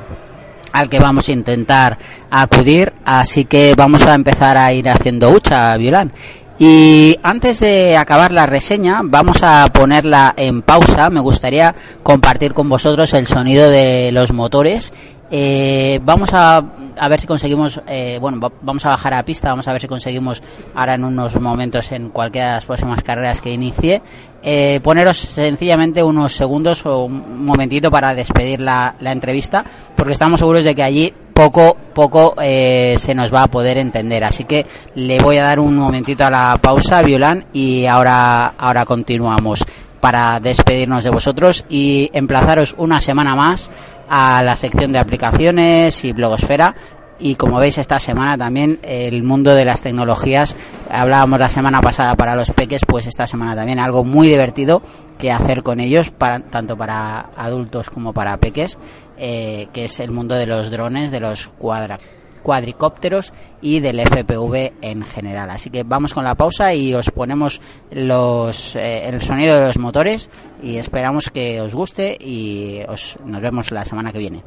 al 0.72 0.88
que 0.88 0.98
vamos 0.98 1.28
a 1.28 1.32
intentar 1.32 1.98
acudir, 2.30 2.92
así 3.04 3.44
que 3.44 3.74
vamos 3.76 4.04
a 4.06 4.14
empezar 4.14 4.56
a 4.56 4.72
ir 4.72 4.88
haciendo 4.88 5.30
hucha, 5.30 5.76
Violán. 5.76 6.12
Y 6.60 7.16
antes 7.22 7.60
de 7.60 7.96
acabar 7.96 8.32
la 8.32 8.46
reseña, 8.46 9.00
vamos 9.04 9.44
a 9.44 9.68
ponerla 9.72 10.34
en 10.36 10.62
pausa. 10.62 11.08
Me 11.08 11.20
gustaría 11.20 11.72
compartir 12.02 12.52
con 12.52 12.68
vosotros 12.68 13.14
el 13.14 13.28
sonido 13.28 13.70
de 13.70 14.10
los 14.12 14.32
motores 14.32 14.92
Eh, 15.30 16.00
vamos 16.02 16.32
a, 16.32 16.56
a, 16.96 17.08
ver 17.08 17.20
si 17.20 17.26
conseguimos, 17.26 17.80
eh, 17.86 18.18
bueno, 18.20 18.50
vamos 18.62 18.84
a 18.86 18.90
bajar 18.90 19.14
a 19.14 19.22
pista, 19.24 19.50
vamos 19.50 19.68
a 19.68 19.72
ver 19.72 19.80
si 19.80 19.88
conseguimos 19.88 20.42
ahora 20.74 20.94
en 20.94 21.04
unos 21.04 21.38
momentos 21.40 21.92
en 21.92 22.10
cualquiera 22.10 22.48
de 22.48 22.54
las 22.54 22.64
próximas 22.64 23.02
carreras 23.02 23.40
que 23.40 23.52
inicie, 23.52 24.02
eh, 24.42 24.80
poneros 24.82 25.18
sencillamente 25.18 26.02
unos 26.02 26.32
segundos 26.32 26.86
o 26.86 27.04
un 27.04 27.44
momentito 27.44 27.90
para 27.90 28.14
despedir 28.14 28.60
la, 28.60 28.94
la 29.00 29.12
entrevista, 29.12 29.64
porque 29.96 30.12
estamos 30.12 30.40
seguros 30.40 30.64
de 30.64 30.74
que 30.74 30.82
allí 30.82 31.12
poco 31.34 31.76
poco 31.94 32.34
eh, 32.40 32.94
se 32.98 33.14
nos 33.14 33.32
va 33.32 33.44
a 33.44 33.46
poder 33.48 33.78
entender. 33.78 34.24
Así 34.24 34.44
que 34.44 34.66
le 34.94 35.18
voy 35.18 35.36
a 35.36 35.44
dar 35.44 35.60
un 35.60 35.76
momentito 35.76 36.24
a 36.24 36.30
la 36.30 36.58
pausa, 36.60 37.02
Violán, 37.02 37.46
y 37.52 37.86
ahora, 37.86 38.54
ahora 38.58 38.84
continuamos 38.84 39.64
para 40.00 40.38
despedirnos 40.38 41.02
de 41.02 41.10
vosotros 41.10 41.64
y 41.68 42.08
emplazaros 42.12 42.74
una 42.78 43.00
semana 43.00 43.34
más 43.34 43.70
a 44.08 44.42
la 44.42 44.56
sección 44.56 44.92
de 44.92 44.98
aplicaciones 44.98 46.04
y 46.04 46.12
blogosfera. 46.12 46.74
Y 47.20 47.34
como 47.34 47.58
veis 47.58 47.78
esta 47.78 47.98
semana 47.98 48.38
también 48.38 48.78
el 48.82 49.24
mundo 49.24 49.52
de 49.54 49.64
las 49.64 49.82
tecnologías 49.82 50.54
hablábamos 50.88 51.40
la 51.40 51.48
semana 51.48 51.80
pasada 51.80 52.14
para 52.14 52.36
los 52.36 52.52
peques 52.52 52.82
pues 52.86 53.08
esta 53.08 53.26
semana 53.26 53.56
también 53.56 53.80
algo 53.80 54.04
muy 54.04 54.28
divertido 54.28 54.82
que 55.18 55.32
hacer 55.32 55.64
con 55.64 55.80
ellos 55.80 56.10
para, 56.10 56.38
tanto 56.38 56.76
para 56.76 57.30
adultos 57.36 57.90
como 57.90 58.12
para 58.12 58.36
peques 58.36 58.78
eh, 59.16 59.66
que 59.72 59.86
es 59.86 59.98
el 59.98 60.12
mundo 60.12 60.36
de 60.36 60.46
los 60.46 60.70
drones 60.70 61.10
de 61.10 61.18
los 61.18 61.48
cuadra 61.48 61.96
cuadricópteros 62.38 63.32
y 63.60 63.80
del 63.80 64.00
FPV 64.00 64.72
en 64.82 65.04
general. 65.04 65.50
Así 65.50 65.70
que 65.70 65.82
vamos 65.82 66.14
con 66.14 66.24
la 66.24 66.34
pausa 66.34 66.74
y 66.74 66.94
os 66.94 67.10
ponemos 67.10 67.60
los, 67.90 68.76
eh, 68.76 69.08
el 69.08 69.20
sonido 69.20 69.58
de 69.58 69.66
los 69.66 69.78
motores 69.78 70.30
y 70.62 70.76
esperamos 70.76 71.30
que 71.30 71.60
os 71.60 71.74
guste 71.74 72.16
y 72.20 72.82
os, 72.88 73.16
nos 73.24 73.40
vemos 73.40 73.70
la 73.70 73.84
semana 73.84 74.12
que 74.12 74.18
viene. 74.18 74.42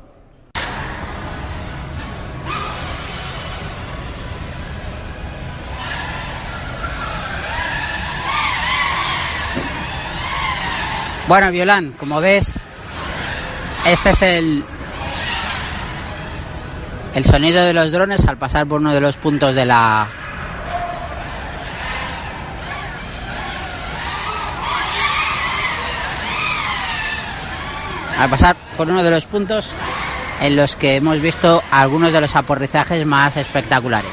Bueno, 11.28 11.50
Violán, 11.50 11.94
como 11.98 12.20
ves, 12.20 12.60
este 13.86 14.10
es 14.10 14.22
el, 14.22 14.66
el 17.14 17.26
sonido 17.26 17.64
de 17.66 17.74
los 17.74 17.91
drones 17.91 18.26
al 18.26 18.38
pasar 18.38 18.66
por 18.68 18.80
uno 18.80 18.93
de 18.93 19.01
los 19.01 19.18
puntos 19.18 19.53
de 19.53 19.66
la 19.66 20.07
al 28.18 28.30
pasar 28.30 28.55
por 28.78 28.89
uno 28.89 29.03
de 29.03 29.12
los 29.12 29.26
puntos 29.26 29.68
en 30.39 30.55
los 30.55 30.76
que 30.76 30.95
hemos 30.95 31.20
visto 31.20 31.62
algunos 31.72 32.14
de 32.14 32.22
los 32.22 32.36
aporrizajes 32.36 33.05
más 33.05 33.38
espectaculares. 33.38 34.09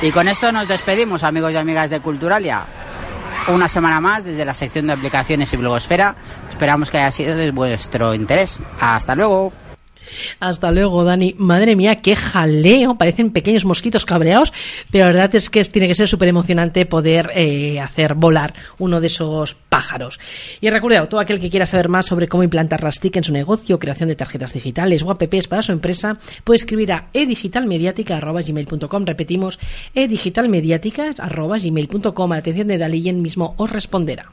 Y 0.00 0.10
con 0.10 0.26
esto 0.26 0.50
nos 0.50 0.66
despedimos, 0.66 1.22
amigos 1.22 1.52
y 1.52 1.56
amigas 1.56 1.90
de 1.90 2.00
Culturalia 2.00 2.64
una 3.48 3.68
semana 3.68 4.00
más 4.00 4.24
desde 4.24 4.44
la 4.44 4.54
sección 4.54 4.86
de 4.86 4.94
aplicaciones 4.94 5.52
y 5.52 5.56
blogosfera. 5.56 6.14
Esperamos 6.48 6.90
que 6.90 6.98
haya 6.98 7.10
sido 7.10 7.36
de 7.36 7.50
vuestro 7.50 8.14
interés. 8.14 8.60
Hasta 8.80 9.14
luego. 9.14 9.52
Hasta 10.40 10.70
luego, 10.70 11.04
Dani. 11.04 11.34
Madre 11.38 11.76
mía, 11.76 11.96
qué 11.96 12.16
jaleo. 12.16 12.96
Parecen 12.96 13.30
pequeños 13.30 13.64
mosquitos 13.64 14.04
cabreados, 14.04 14.52
pero 14.90 15.06
la 15.06 15.12
verdad 15.12 15.34
es 15.34 15.50
que 15.50 15.62
tiene 15.64 15.88
que 15.88 15.94
ser 15.94 16.08
súper 16.08 16.28
emocionante 16.28 16.86
poder 16.86 17.30
eh, 17.34 17.80
hacer 17.80 18.14
volar 18.14 18.54
uno 18.78 19.00
de 19.00 19.06
esos 19.06 19.54
pájaros. 19.54 20.18
Y 20.60 20.70
recuerda, 20.70 21.08
todo 21.08 21.20
aquel 21.20 21.40
que 21.40 21.50
quiera 21.50 21.66
saber 21.66 21.88
más 21.88 22.06
sobre 22.06 22.28
cómo 22.28 22.42
implantar 22.42 22.82
las 22.82 23.00
TIC 23.00 23.16
en 23.16 23.24
su 23.24 23.32
negocio, 23.32 23.78
creación 23.78 24.08
de 24.08 24.16
tarjetas 24.16 24.52
digitales 24.52 25.02
o 25.02 25.10
apps 25.10 25.48
para 25.48 25.62
su 25.62 25.72
empresa, 25.72 26.18
puede 26.44 26.56
escribir 26.56 26.92
a 26.92 27.08
edigitalmediática.gmail.com. 27.12 29.04
Repetimos, 29.04 29.58
edigitalmediática.gmail.com. 29.94 32.30
La 32.30 32.36
atención 32.36 32.68
de 32.68 32.78
Dalien 32.78 33.22
mismo 33.22 33.54
os 33.56 33.70
responderá. 33.70 34.30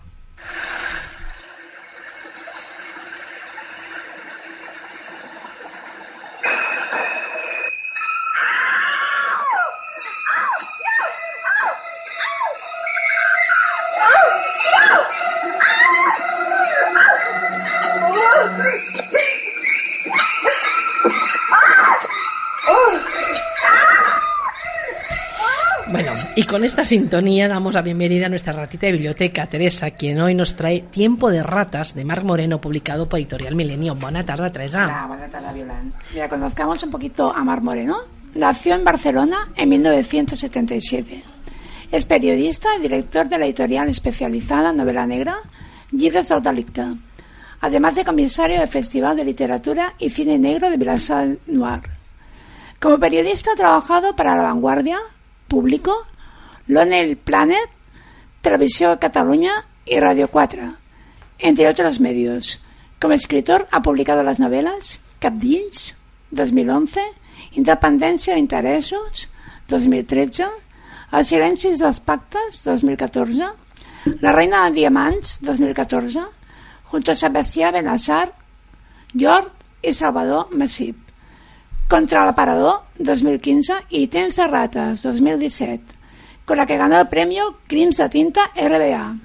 Y 26.39 26.45
con 26.45 26.63
esta 26.63 26.85
sintonía 26.85 27.49
damos 27.49 27.73
la 27.73 27.81
bienvenida 27.81 28.27
a 28.27 28.29
nuestra 28.29 28.53
ratita 28.53 28.85
de 28.85 28.93
biblioteca, 28.93 29.45
Teresa, 29.47 29.91
quien 29.91 30.21
hoy 30.21 30.33
nos 30.33 30.55
trae 30.55 30.83
Tiempo 30.83 31.29
de 31.29 31.43
ratas 31.43 31.93
de 31.93 32.05
Marc 32.05 32.23
Moreno, 32.23 32.61
publicado 32.61 33.09
por 33.09 33.19
Editorial 33.19 33.55
Milenio. 33.55 33.93
Buena 33.95 34.23
tarde, 34.23 34.49
Teresa. 34.49 34.85
Hola, 34.85 35.05
buena 35.05 35.27
tarde, 35.27 35.53
Violán. 35.53 35.93
Mira, 36.13 36.29
conozcamos 36.29 36.81
un 36.81 36.91
poquito 36.91 37.35
a 37.35 37.43
Marc 37.43 37.61
Moreno. 37.61 38.03
Nació 38.35 38.75
en 38.75 38.85
Barcelona 38.85 39.49
en 39.57 39.67
1977. 39.67 41.23
Es 41.91 42.05
periodista 42.05 42.69
y 42.77 42.83
director 42.83 43.27
de 43.27 43.37
la 43.37 43.43
editorial 43.43 43.89
especializada 43.89 44.69
en 44.69 44.77
novela 44.77 45.05
negra 45.05 45.35
del 45.91 46.41
Delicte, 46.41 46.85
además 47.59 47.95
de 47.95 48.05
comisario 48.05 48.59
del 48.59 48.69
Festival 48.69 49.17
de 49.17 49.25
Literatura 49.25 49.93
y 49.99 50.09
Cine 50.09 50.39
Negro 50.39 50.69
de 50.69 50.77
Vilassar 50.77 51.35
Noir. 51.47 51.81
Como 52.79 52.97
periodista 52.97 53.51
ha 53.51 53.57
trabajado 53.57 54.15
para 54.15 54.37
La 54.37 54.43
Vanguardia, 54.43 54.99
Público, 55.49 56.05
Lonely 56.70 57.15
Planet, 57.15 57.67
Televisión 58.41 58.95
Cataluña 58.99 59.65
y 59.86 59.99
Radio 59.99 60.28
4, 60.28 60.76
entre 61.39 61.67
otros 61.67 61.99
medios. 61.99 62.61
Como 63.01 63.15
escritor 63.15 63.67
ha 63.72 63.82
publicado 63.82 64.22
las 64.22 64.38
novelas 64.38 65.01
Capdins, 65.17 65.95
2011, 66.30 67.01
Independencia 67.53 68.36
de 68.36 68.39
Interessos, 68.39 69.32
2013, 69.67 70.45
Els 71.11 71.34
silencis 71.34 71.82
dels 71.82 71.97
pactes, 72.05 72.61
2014, 72.61 73.49
La 74.22 74.32
reina 74.32 74.67
de 74.70 74.78
diamants, 74.78 75.39
2014, 75.41 76.22
junto 76.86 77.11
a 77.11 77.15
Sebastián 77.15 77.74
Benassar, 77.74 78.36
Jord 79.20 79.49
y 79.82 79.91
Salvador 79.91 80.53
Massip. 80.53 80.95
Contra 81.89 82.28
l'aparador, 82.28 82.84
2015, 82.99 83.88
i 83.89 84.05
Temps 84.05 84.38
de 84.38 84.45
rates, 84.45 85.01
2017 85.01 85.97
con 86.49 86.57
la 86.57 86.65
que 86.65 86.77
ganó 86.77 86.99
el 86.99 87.07
premio 87.07 87.59
Crims 87.67 87.97
de 87.97 88.09
Tinta 88.09 88.51
RBA. 88.55 89.17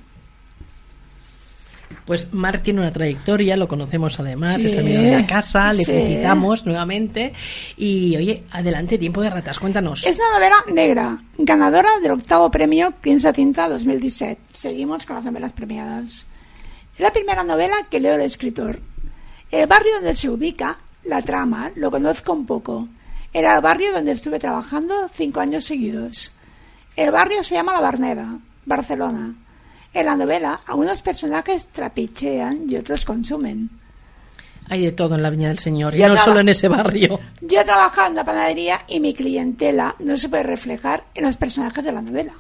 Pues 2.05 2.35
Marc 2.35 2.63
tiene 2.63 2.81
una 2.81 2.93
trayectoria, 2.93 3.57
lo 3.57 3.67
conocemos 3.67 4.21
además, 4.21 4.63
es 4.63 4.77
amigo 4.77 5.01
de 5.01 5.23
la 5.23 5.27
casa, 5.27 5.73
le 5.73 5.87
felicitamos 5.87 6.67
nuevamente. 6.67 7.33
Y 7.79 8.15
oye, 8.15 8.45
adelante, 8.51 8.99
tiempo 8.99 9.23
de 9.23 9.31
ratas, 9.31 9.59
cuéntanos. 9.59 10.05
Es 10.05 10.19
una 10.19 10.35
novela 10.35 10.57
negra, 10.71 11.23
ganadora 11.39 11.99
del 12.03 12.13
octavo 12.13 12.51
premio 12.51 12.93
Crims 13.01 13.23
de 13.23 13.33
Tinta 13.33 13.71
2017. 13.71 14.43
Seguimos 14.53 15.07
con 15.07 15.17
las 15.17 15.25
novelas 15.25 15.55
premiadas. 15.55 16.27
Es 16.95 17.01
la 17.01 17.11
primera 17.11 17.43
novela 17.43 17.87
que 17.89 18.01
leo 18.01 18.17
el 18.17 18.21
escritor. 18.21 18.81
El 19.51 19.67
barrio 19.67 19.95
donde 19.95 20.15
se 20.15 20.29
ubica, 20.29 20.77
la 21.05 21.23
trama, 21.23 21.73
lo 21.75 21.91
conozco 21.91 22.35
un 22.35 22.45
poco. 22.45 22.87
Era 23.33 23.57
el 23.57 23.63
barrio 23.63 23.93
donde 23.93 24.13
estuve 24.13 24.39
trabajando 24.39 25.09
cinco 25.15 25.41
años 25.41 25.65
seguidos. 25.65 26.35
El 26.97 27.11
barrio 27.11 27.43
se 27.43 27.55
llama 27.55 27.73
La 27.73 27.81
Barneda, 27.81 28.39
Barcelona. 28.67 29.35
En 29.93 30.07
la 30.07 30.17
novela, 30.17 30.61
algunos 30.67 31.03
personajes 31.03 31.69
trapichean 31.69 32.67
y 32.69 32.77
otros 32.77 33.05
consumen. 33.05 33.71
Hay 34.69 34.85
de 34.85 34.93
todo 34.93 35.15
en 35.15 35.23
la 35.23 35.31
Viña 35.31 35.49
del 35.49 35.59
Señor, 35.59 35.95
ya 35.95 36.09
no 36.09 36.17
solo 36.17 36.41
en 36.41 36.49
ese 36.49 36.69
barrio. 36.69 37.21
Yo 37.41 37.65
trabajo 37.65 38.07
en 38.07 38.15
la 38.15 38.25
panadería 38.25 38.83
y 38.89 38.99
mi 39.01 39.13
clientela 39.13 39.95
no 39.99 40.17
se 40.17 40.29
puede 40.29 40.45
reflejar 40.45 41.05
en 41.15 41.25
los 41.25 41.37
personajes 41.37 41.85
de 41.85 41.93
la 41.93 42.01
novela. 42.01 42.33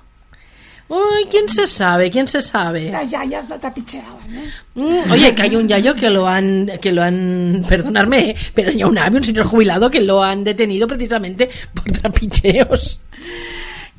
Uy, 0.89 1.27
¿quién 1.31 1.49
se 1.49 1.67
sabe? 1.67 2.11
¿Quién 2.11 2.29
se 2.29 2.43
sabe? 2.43 2.91
Las 2.91 3.11
yayas 3.11 3.49
no 3.49 3.59
trapicheaban, 3.59 4.37
¿eh? 4.37 4.53
Mm, 4.75 5.13
oye, 5.13 5.35
que 5.35 5.43
hay 5.43 5.57
un 5.57 5.67
yayo 5.67 5.95
que 5.95 6.11
lo 6.11 6.27
han, 6.27 6.71
que 6.81 6.93
lo 6.93 7.03
han, 7.03 7.65
perdonarme, 7.67 8.37
pero 8.55 8.71
ya 8.71 8.87
un 8.87 8.99
ave, 8.99 9.17
un 9.17 9.25
señor 9.25 9.47
jubilado 9.47 9.91
que 9.91 10.01
lo 10.01 10.23
han 10.23 10.45
detenido 10.45 10.87
precisamente 10.87 11.49
por 11.73 11.85
trapicheos. 11.85 13.01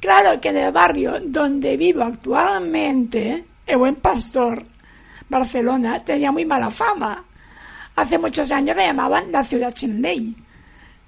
Claro 0.05 0.39
que 0.39 0.49
en 0.49 0.57
el 0.57 0.71
barrio 0.71 1.19
donde 1.19 1.75
vivo 1.77 2.03
actualmente, 2.03 3.43
el 3.65 3.77
Buen 3.77 3.95
Pastor, 3.95 4.63
Barcelona, 5.27 6.03
tenía 6.05 6.31
muy 6.31 6.45
mala 6.45 6.69
fama. 6.69 7.25
Hace 7.95 8.19
muchos 8.19 8.51
años 8.51 8.75
le 8.75 8.85
llamaban 8.85 9.31
la 9.31 9.43
ciudad 9.43 9.73
sin 9.75 10.03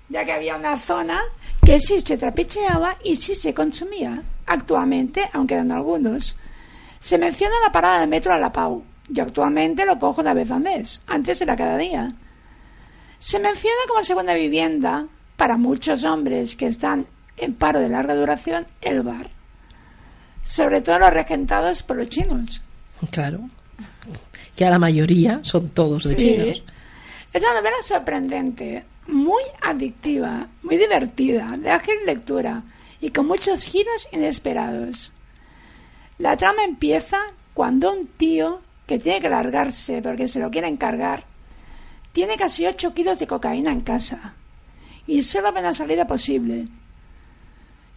ya 0.10 0.26
que 0.26 0.32
había 0.32 0.56
una 0.56 0.76
zona 0.78 1.22
que 1.64 1.80
sí 1.80 2.02
se 2.02 2.18
trapicheaba 2.18 2.98
y 3.04 3.18
sí 3.18 3.36
se 3.36 3.54
consumía. 3.54 4.24
Actualmente, 4.48 5.30
aunque 5.32 5.54
quedan 5.54 5.74
algunos. 5.74 6.36
Se 7.00 7.20
menciona 7.20 7.54
la 7.64 7.72
parada 7.72 8.00
del 8.00 8.10
metro 8.10 8.34
a 8.34 8.39
La 8.39 8.52
Pau. 8.52 8.84
Yo 9.10 9.26
actualmente 9.26 9.86
lo 9.86 10.00
cojo 10.00 10.22
una 10.22 10.34
vez 10.34 10.50
al 10.50 10.62
mes. 10.62 11.04
Antes 11.06 11.39
era 11.39 11.56
cada 11.56 11.78
día. 11.78 12.16
Se 13.20 13.38
menciona 13.38 13.78
como 13.88 14.04
segunda 14.04 14.34
vivienda 14.34 15.06
para 15.36 15.56
muchos 15.56 16.04
hombres 16.04 16.56
que 16.56 16.66
están 16.66 17.06
en 17.38 17.54
paro 17.54 17.80
de 17.80 17.90
larga 17.90 18.16
duración 18.16 18.66
el 18.82 19.02
bar. 19.04 19.30
Sobre 20.44 20.82
todo 20.82 21.00
los 21.00 21.14
regentados 21.14 21.84
por 21.84 21.98
los 21.98 22.10
chinos. 22.10 22.62
Claro. 23.12 23.50
Que 24.56 24.66
a 24.66 24.70
la 24.70 24.80
mayoría 24.80 25.40
son 25.44 25.70
todos 25.70 26.04
de 26.04 26.10
Sí. 26.12 26.16
chinos. 26.18 26.64
Esta 27.34 27.54
novela 27.54 27.76
es 27.80 27.86
sorprendente, 27.86 28.84
muy 29.08 29.44
adictiva, 29.62 30.48
muy 30.64 30.78
divertida, 30.78 31.48
de 31.58 31.70
ágil 31.70 31.96
lectura 32.06 32.64
y 33.00 33.12
con 33.12 33.28
muchos 33.28 33.64
giros 33.64 34.08
inesperados. 34.12 35.12
La 36.18 36.36
trama 36.38 36.64
empieza 36.64 37.20
cuando 37.54 37.94
un 37.94 38.08
tío 38.08 38.62
que 38.88 38.98
tiene 38.98 39.20
que 39.20 39.30
largarse 39.30 40.02
porque 40.02 40.28
se 40.28 40.40
lo 40.40 40.50
quiere 40.50 40.68
encargar 40.68 41.26
tiene 42.14 42.38
casi 42.38 42.66
8 42.66 42.96
kilos 42.96 43.20
de 43.20 43.28
cocaína 43.28 43.72
en 43.72 43.82
casa 43.82 44.34
y 45.06 45.22
solo 45.22 45.52
ve 45.54 45.60
una 45.60 45.74
salida 45.74 46.08
posible. 46.08 46.68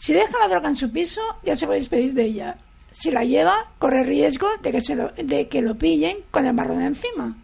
Si 0.00 0.14
deja 0.14 0.38
la 0.38 0.48
droga 0.48 0.70
en 0.70 0.76
su 0.76 0.90
piso, 0.90 1.20
ya 1.42 1.54
se 1.54 1.66
puede 1.66 1.80
despedir 1.80 2.14
de 2.14 2.24
ella. 2.24 2.56
Si 2.90 3.10
la 3.10 3.22
lleva, 3.22 3.70
corre 3.78 4.02
riesgo 4.02 4.48
de 4.62 4.72
que, 4.72 4.80
se 4.80 4.96
lo, 4.96 5.10
de 5.10 5.46
que 5.48 5.60
lo 5.60 5.76
pillen 5.76 6.20
con 6.30 6.46
el 6.46 6.54
marrón 6.54 6.80
encima. 6.80 7.36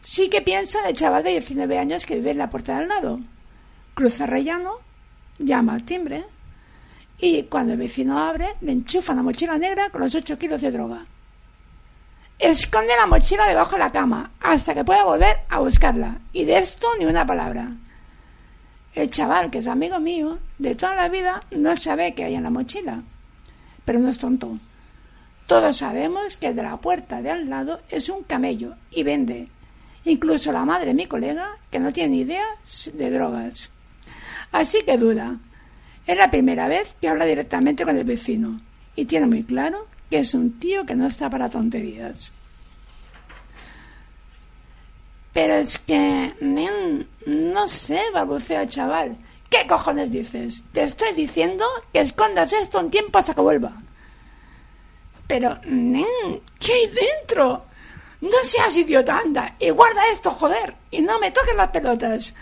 Sí 0.00 0.28
que 0.28 0.42
piensa 0.42 0.78
en 0.78 0.86
el 0.86 0.94
chaval 0.94 1.24
de 1.24 1.30
19 1.30 1.76
años 1.76 2.06
que 2.06 2.14
vive 2.14 2.30
en 2.30 2.38
la 2.38 2.50
puerta 2.50 2.76
de 2.76 2.82
al 2.82 2.88
lado. 2.88 3.18
Cruza 3.94 4.26
rellano, 4.26 4.74
llama 5.40 5.74
al 5.74 5.82
timbre 5.82 6.24
y 7.18 7.42
cuando 7.44 7.72
el 7.72 7.80
vecino 7.80 8.16
abre, 8.20 8.54
le 8.60 8.70
enchufa 8.70 9.12
una 9.12 9.24
mochila 9.24 9.58
negra 9.58 9.90
con 9.90 10.02
los 10.02 10.14
8 10.14 10.38
kilos 10.38 10.60
de 10.60 10.70
droga. 10.70 11.04
Esconde 12.38 12.94
la 12.94 13.08
mochila 13.08 13.48
debajo 13.48 13.72
de 13.72 13.78
la 13.80 13.90
cama 13.90 14.30
hasta 14.40 14.72
que 14.72 14.84
pueda 14.84 15.02
volver 15.02 15.38
a 15.48 15.58
buscarla. 15.58 16.20
Y 16.32 16.44
de 16.44 16.58
esto 16.58 16.86
ni 16.96 17.06
una 17.06 17.26
palabra. 17.26 17.72
El 18.96 19.10
chaval, 19.10 19.50
que 19.50 19.58
es 19.58 19.66
amigo 19.66 20.00
mío, 20.00 20.38
de 20.56 20.74
toda 20.74 20.94
la 20.94 21.10
vida 21.10 21.42
no 21.50 21.76
sabe 21.76 22.14
qué 22.14 22.24
hay 22.24 22.34
en 22.34 22.42
la 22.42 22.50
mochila. 22.50 23.02
Pero 23.84 23.98
no 23.98 24.08
es 24.08 24.18
tonto. 24.18 24.58
Todos 25.46 25.76
sabemos 25.76 26.38
que 26.38 26.46
el 26.48 26.56
de 26.56 26.62
la 26.62 26.78
puerta 26.78 27.20
de 27.20 27.30
al 27.30 27.50
lado 27.50 27.80
es 27.90 28.08
un 28.08 28.22
camello 28.22 28.74
y 28.90 29.02
vende. 29.02 29.48
Incluso 30.06 30.50
la 30.50 30.64
madre 30.64 30.86
de 30.86 30.94
mi 30.94 31.04
colega, 31.04 31.58
que 31.70 31.78
no 31.78 31.92
tiene 31.92 32.08
ni 32.08 32.20
idea 32.22 32.46
de 32.94 33.10
drogas. 33.10 33.70
Así 34.50 34.78
que 34.86 34.96
duda. 34.96 35.36
Es 36.06 36.16
la 36.16 36.30
primera 36.30 36.66
vez 36.66 36.96
que 36.98 37.08
habla 37.10 37.26
directamente 37.26 37.84
con 37.84 37.98
el 37.98 38.04
vecino. 38.04 38.62
Y 38.96 39.04
tiene 39.04 39.26
muy 39.26 39.42
claro 39.42 39.88
que 40.08 40.20
es 40.20 40.32
un 40.32 40.58
tío 40.58 40.86
que 40.86 40.96
no 40.96 41.06
está 41.06 41.28
para 41.28 41.50
tonterías. 41.50 42.32
Pero 45.36 45.52
es 45.56 45.78
que, 45.78 46.34
nen, 46.40 47.06
no 47.26 47.68
sé, 47.68 48.00
balbucea 48.14 48.62
el 48.62 48.70
chaval. 48.70 49.18
¿Qué 49.50 49.66
cojones 49.66 50.10
dices? 50.10 50.62
Te 50.72 50.84
estoy 50.84 51.12
diciendo 51.12 51.62
que 51.92 52.00
escondas 52.00 52.54
esto 52.54 52.80
un 52.80 52.90
tiempo 52.90 53.18
hasta 53.18 53.34
que 53.34 53.42
vuelva. 53.42 53.72
Pero, 55.26 55.58
nen, 55.66 56.40
¿qué 56.58 56.72
hay 56.72 56.86
dentro? 56.86 57.66
No 58.22 58.38
seas 58.44 58.78
idiota, 58.78 59.18
anda, 59.18 59.56
y 59.58 59.68
guarda 59.68 60.08
esto, 60.10 60.30
joder, 60.30 60.74
y 60.90 61.02
no 61.02 61.18
me 61.18 61.30
toques 61.30 61.54
las 61.54 61.68
pelotas. 61.68 62.34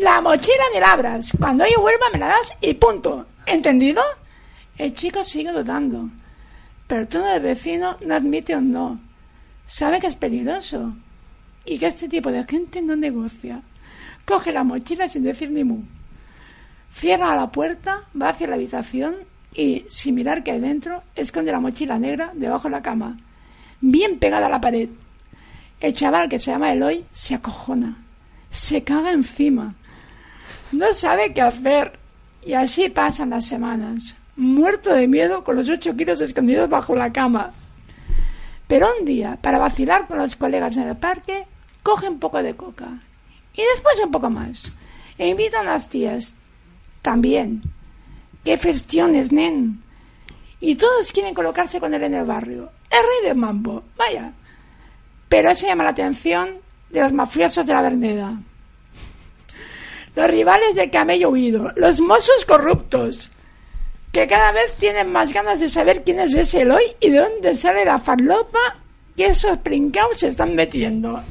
La 0.00 0.20
mochila 0.20 0.64
ni 0.74 0.80
la 0.80 0.90
abras. 0.90 1.30
Cuando 1.38 1.64
yo 1.66 1.82
vuelva 1.82 2.06
me 2.12 2.18
la 2.18 2.26
das 2.26 2.52
y 2.60 2.74
punto. 2.74 3.26
¿Entendido? 3.46 4.02
El 4.76 4.92
chico 4.96 5.22
sigue 5.22 5.52
dudando. 5.52 6.08
Pero 6.88 7.02
el 7.02 7.06
tono 7.06 7.26
del 7.26 7.42
vecino 7.42 7.96
no 8.00 8.16
admite 8.16 8.56
un 8.56 8.72
no. 8.72 9.05
Sabe 9.66 10.00
que 10.00 10.06
es 10.06 10.16
peligroso. 10.16 10.94
Y 11.64 11.78
que 11.78 11.86
este 11.86 12.08
tipo 12.08 12.30
de 12.30 12.44
gente 12.44 12.80
no 12.80 12.96
negocia. 12.96 13.62
Coge 14.24 14.52
la 14.52 14.64
mochila 14.64 15.08
sin 15.08 15.24
decir 15.24 15.50
ni 15.50 15.64
mu. 15.64 15.82
Cierra 16.92 17.36
la 17.36 17.50
puerta, 17.50 18.04
va 18.20 18.30
hacia 18.30 18.46
la 18.46 18.54
habitación 18.54 19.16
y, 19.54 19.84
sin 19.88 20.14
mirar 20.14 20.42
qué 20.42 20.52
hay 20.52 20.60
dentro, 20.60 21.02
esconde 21.14 21.52
la 21.52 21.60
mochila 21.60 21.98
negra 21.98 22.30
debajo 22.34 22.68
de 22.68 22.72
la 22.72 22.82
cama, 22.82 23.16
bien 23.80 24.18
pegada 24.18 24.46
a 24.46 24.50
la 24.50 24.60
pared. 24.60 24.88
El 25.80 25.94
chaval 25.94 26.28
que 26.28 26.38
se 26.38 26.50
llama 26.50 26.72
Eloy 26.72 27.04
se 27.12 27.34
acojona, 27.34 27.98
se 28.50 28.82
caga 28.82 29.12
encima. 29.12 29.74
No 30.72 30.92
sabe 30.92 31.32
qué 31.32 31.42
hacer. 31.42 31.98
Y 32.44 32.54
así 32.54 32.88
pasan 32.88 33.30
las 33.30 33.46
semanas, 33.46 34.14
muerto 34.36 34.94
de 34.94 35.08
miedo 35.08 35.42
con 35.42 35.56
los 35.56 35.68
ocho 35.68 35.96
kilos 35.96 36.20
escondidos 36.20 36.70
bajo 36.70 36.94
la 36.94 37.12
cama. 37.12 37.52
Pero 38.66 38.88
un 38.98 39.04
día, 39.04 39.38
para 39.40 39.58
vacilar 39.58 40.06
con 40.06 40.18
los 40.18 40.36
colegas 40.36 40.76
en 40.76 40.88
el 40.88 40.96
parque, 40.96 41.46
coge 41.82 42.08
un 42.08 42.18
poco 42.18 42.42
de 42.42 42.56
coca. 42.56 43.00
Y 43.54 43.62
después 43.74 44.00
un 44.04 44.10
poco 44.10 44.28
más. 44.28 44.72
E 45.18 45.28
invitan 45.28 45.66
a 45.68 45.72
las 45.72 45.88
tías. 45.88 46.34
También. 47.02 47.62
¡Qué 48.44 48.56
festiones, 48.56 49.32
nen! 49.32 49.82
Y 50.60 50.74
todos 50.76 51.12
quieren 51.12 51.34
colocarse 51.34 51.80
con 51.80 51.94
él 51.94 52.02
en 52.02 52.14
el 52.14 52.24
barrio. 52.24 52.70
El 52.90 52.98
rey 52.98 53.28
del 53.28 53.36
mambo, 53.36 53.84
vaya. 53.96 54.32
Pero 55.28 55.50
eso 55.50 55.66
llama 55.66 55.84
la 55.84 55.90
atención 55.90 56.58
de 56.90 57.00
los 57.00 57.12
mafiosos 57.12 57.66
de 57.66 57.72
la 57.72 57.82
Verneda. 57.82 58.40
Los 60.14 60.30
rivales 60.30 60.74
del 60.74 60.90
camello 60.90 61.30
huido, 61.30 61.72
los 61.76 62.00
mozos 62.00 62.44
corruptos, 62.46 63.30
que 64.16 64.26
cada 64.26 64.50
vez 64.50 64.74
tienen 64.78 65.12
más 65.12 65.30
ganas 65.30 65.60
de 65.60 65.68
saber 65.68 66.02
quién 66.02 66.18
es 66.20 66.34
ese 66.34 66.62
Eloy 66.62 66.82
y 67.00 67.10
de 67.10 67.18
dónde 67.18 67.54
sale 67.54 67.84
la 67.84 67.98
farlopa 67.98 68.76
que 69.14 69.26
esos 69.26 69.58
pringados 69.58 70.20
se 70.20 70.28
están 70.28 70.54
metiendo. 70.54 71.22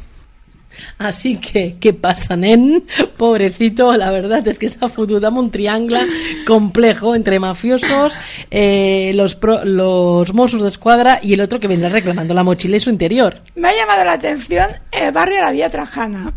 Así 0.99 1.37
que, 1.37 1.77
¿qué 1.79 1.93
pasa, 1.93 2.35
nen? 2.35 2.83
Pobrecito, 3.17 3.91
la 3.93 4.11
verdad 4.11 4.47
es 4.47 4.59
que 4.59 4.69
ha 4.79 4.87
futudo 4.87 5.27
un 5.31 5.49
triángulo 5.49 5.97
complejo 6.45 7.15
entre 7.15 7.39
mafiosos, 7.39 8.15
eh, 8.51 9.13
los, 9.15 9.35
pro- 9.35 9.65
los 9.65 10.31
Mossos 10.35 10.61
de 10.61 10.67
Escuadra 10.67 11.17
y 11.23 11.33
el 11.33 11.41
otro 11.41 11.59
que 11.59 11.67
vendrá 11.67 11.89
reclamando 11.89 12.35
la 12.35 12.43
mochila 12.43 12.77
y 12.77 12.81
su 12.81 12.91
interior. 12.91 13.41
Me 13.55 13.69
ha 13.69 13.75
llamado 13.75 14.05
la 14.05 14.13
atención 14.13 14.67
el 14.91 15.11
barrio 15.11 15.37
de 15.37 15.41
la 15.41 15.51
Vía 15.51 15.69
Trajana. 15.71 16.33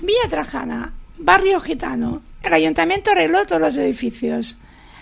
Vía 0.00 0.28
Trajana, 0.30 0.92
barrio 1.18 1.60
gitano. 1.60 2.22
El 2.42 2.52
ayuntamiento 2.54 3.10
arregló 3.10 3.44
todos 3.44 3.60
los 3.60 3.76
edificios. 3.76 4.56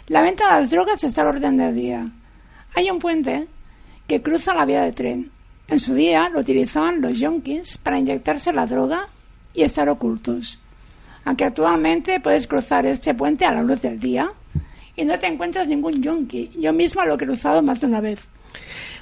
La 0.09 0.21
venta 0.21 0.45
de 0.45 0.61
las 0.61 0.71
drogas 0.71 1.03
está 1.03 1.23
al 1.23 1.29
orden 1.29 1.57
del 1.57 1.75
día. 1.75 2.07
Hay 2.75 2.91
un 2.91 2.99
puente 2.99 3.47
que 4.07 4.21
cruza 4.21 4.55
la 4.55 4.67
vía 4.67 4.83
de 4.83 4.93
tren. 4.93 5.31
En 5.67 5.81
su 5.81 5.95
día 5.95 6.29
lo 6.29 6.41
utilizaban 6.41 7.01
los 7.01 7.19
yonkis 7.19 7.79
para 7.79 7.99
inyectarse 7.99 8.53
la 8.53 8.67
droga 8.67 9.09
y 9.55 9.63
estar 9.63 9.89
ocultos. 9.89 10.61
Aunque 11.25 11.45
actualmente 11.45 12.21
puedes 12.21 12.47
cruzar 12.47 12.85
este 12.85 13.15
puente 13.15 13.47
a 13.47 13.53
la 13.53 13.63
luz 13.63 13.81
del 13.81 13.99
día 13.99 14.31
y 14.95 15.07
no 15.07 15.19
te 15.19 15.27
encuentras 15.27 15.67
ningún 15.69 16.03
yonki. 16.03 16.51
Yo 16.59 16.75
misma 16.75 17.07
lo 17.07 17.15
he 17.15 17.19
cruzado 17.19 17.63
más 17.63 17.81
de 17.81 17.87
una 17.87 18.03
vez. 18.03 18.29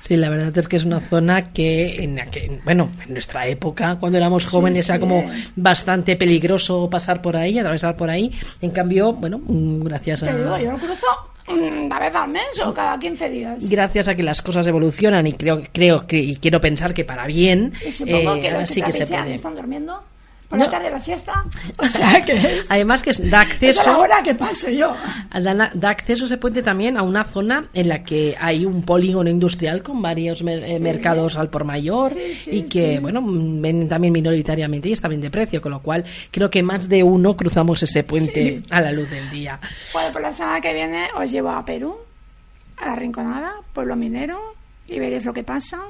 Sí, 0.00 0.16
la 0.16 0.28
verdad 0.30 0.57
es 0.59 0.66
que 0.66 0.76
es 0.76 0.84
una 0.84 0.98
zona 1.00 1.53
que, 1.53 2.03
en, 2.03 2.18
aquel- 2.18 2.61
bueno, 2.64 2.90
en 3.07 3.12
nuestra 3.12 3.46
época, 3.46 3.96
cuando 4.00 4.18
éramos 4.18 4.46
jóvenes, 4.46 4.88
era 4.88 4.96
sí. 4.96 5.00
como 5.00 5.24
bastante 5.55 6.16
peligroso 6.16 6.90
pasar 6.90 7.22
por 7.22 7.36
ahí, 7.36 7.59
atravesar 7.59 7.96
por 7.96 8.11
ahí. 8.11 8.32
En 8.61 8.70
cambio, 8.70 9.12
bueno, 9.12 9.38
mm, 9.38 9.84
gracias 9.84 10.20
Te 10.20 10.34
digo, 10.36 10.55
a, 10.55 10.61
yo 10.61 10.72
lo 10.72 10.78
cruzo 10.78 11.07
mm, 11.48 11.84
una 11.86 11.98
vez 12.00 12.14
al 12.16 12.30
mes 12.30 12.42
o 12.64 12.74
cada 12.74 12.98
15 12.98 13.28
días. 13.30 13.70
gracias 13.70 14.09
a 14.09 14.14
que 14.14 14.24
las 14.24 14.42
cosas 14.42 14.66
evolucionan 14.66 15.24
y 15.28 15.34
creo, 15.34 15.62
creo 15.72 16.05
que, 16.07 16.18
y 16.18 16.34
quiero 16.36 16.61
pensar 16.61 16.92
que 16.94 17.05
para 17.05 17.26
bien, 17.26 17.72
Y 17.86 17.92
supongo 17.92 18.34
eh, 18.34 18.40
que 18.40 18.48
ahora 18.48 18.61
los 18.62 18.70
sí 18.70 18.82
que 18.82 18.92
se 18.92 19.07
puede. 19.07 19.34
están 19.36 19.55
durmiendo 19.55 20.03
por 20.53 20.59
No. 20.59 20.66
la 20.66 20.70
tarde 20.70 20.90
la 20.90 21.00
siesta. 21.00 21.44
O 21.78 21.86
sea 21.86 22.22
que 22.24 22.32
es, 22.32 22.70
Además 22.70 23.03
que 23.03 23.11
da 23.12 23.16
es 23.18 23.30
la 23.30 23.40
acceso, 23.40 23.98
hora 23.98 24.22
que 24.22 24.34
paso 24.34 24.68
yo. 24.68 24.94
da, 25.32 25.70
da 25.72 25.88
acceso 25.90 26.26
ese 26.26 26.36
puente 26.36 26.62
también 26.62 26.98
a 26.98 27.03
una 27.03 27.24
zona 27.24 27.68
en 27.72 27.88
la 27.88 28.05
que 28.05 28.36
hay 28.38 28.66
un 28.66 28.82
polígono 28.82 29.30
industrial 29.30 29.82
con 29.82 30.03
varios 30.03 30.42
mer- 30.42 30.62
eh, 30.62 30.78
mercados 30.78 31.36
al 31.38 31.48
por 31.48 31.64
mayor 31.64 32.12
Sí, 32.12 32.34
sí, 32.34 32.50
y 32.59 32.62
que, 32.64 32.94
sí. 32.96 32.98
bueno, 32.98 33.22
mm, 33.22 33.62
ven 33.62 33.88
también 33.88 34.12
minoritariamente 34.12 34.90
y 34.90 34.92
está 34.92 35.09
bien 35.09 35.22
de 35.22 35.30
precio, 35.30 35.62
con 35.62 35.72
lo 35.72 35.80
cual 35.80 36.05
creo 36.30 36.50
que 36.50 36.62
más 36.62 36.88
de 36.88 37.03
uno 37.03 37.34
cruzamos 37.34 37.82
ese 37.82 38.03
puente 38.05 38.59
Sí. 38.61 38.66
a 38.70 38.80
la 38.82 38.92
luz 38.92 39.09
del 39.09 39.30
día. 39.30 39.59
Bueno, 39.94 40.11
pues 40.12 40.22
la 40.22 40.32
semana 40.32 40.61
que 40.61 40.74
viene 40.74 41.07
os 41.16 41.30
llevo 41.32 41.48
a 41.50 41.64
Perú, 41.64 41.96
a 42.76 42.88
la 42.88 42.94
Rinconada, 42.96 43.55
pueblo 43.72 43.96
minero, 43.96 44.38
y 44.86 44.98
veréis 44.98 45.24
lo 45.24 45.32
que 45.32 45.44
pasa. 45.44 45.80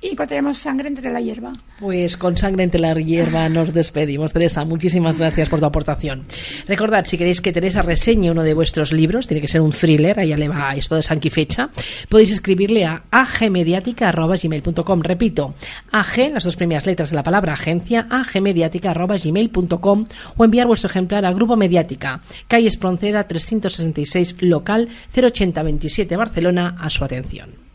Y 0.00 0.08
encontraremos 0.08 0.58
sangre 0.58 0.88
entre 0.88 1.10
la 1.10 1.20
hierba. 1.20 1.52
Pues 1.78 2.16
con 2.16 2.36
sangre 2.36 2.64
entre 2.64 2.80
la 2.80 2.94
hierba 2.94 3.48
nos 3.48 3.72
despedimos. 3.72 4.32
Teresa, 4.32 4.64
muchísimas 4.64 5.18
gracias 5.18 5.48
por 5.48 5.60
tu 5.60 5.66
aportación. 5.66 6.24
Recordad, 6.66 7.04
si 7.04 7.18
queréis 7.18 7.40
que 7.40 7.52
Teresa 7.52 7.82
reseñe 7.82 8.30
uno 8.30 8.42
de 8.42 8.54
vuestros 8.54 8.92
libros, 8.92 9.26
tiene 9.26 9.40
que 9.40 9.48
ser 9.48 9.60
un 9.60 9.72
thriller, 9.72 10.18
allá 10.18 10.36
le 10.36 10.48
va 10.48 10.74
esto 10.74 10.96
de 10.96 11.02
fecha, 11.30 11.70
podéis 12.08 12.30
escribirle 12.30 12.84
a 12.84 13.02
agmediática.gmail.com. 13.10 15.00
Repito, 15.02 15.54
ag, 15.92 16.32
las 16.32 16.44
dos 16.44 16.56
primeras 16.56 16.86
letras 16.86 17.10
de 17.10 17.16
la 17.16 17.22
palabra 17.22 17.52
agencia, 17.52 18.06
agmediática.gmail.com 18.10 20.06
o 20.36 20.44
enviar 20.44 20.66
vuestro 20.66 20.88
ejemplar 20.88 21.24
a 21.26 21.32
Grupo 21.32 21.56
Mediática, 21.56 22.22
calle 22.48 22.68
Espronceda 22.68 23.26
366, 23.26 24.36
local 24.40 24.88
08027 25.14 26.16
Barcelona, 26.16 26.76
a 26.78 26.88
su 26.90 27.04
atención. 27.04 27.69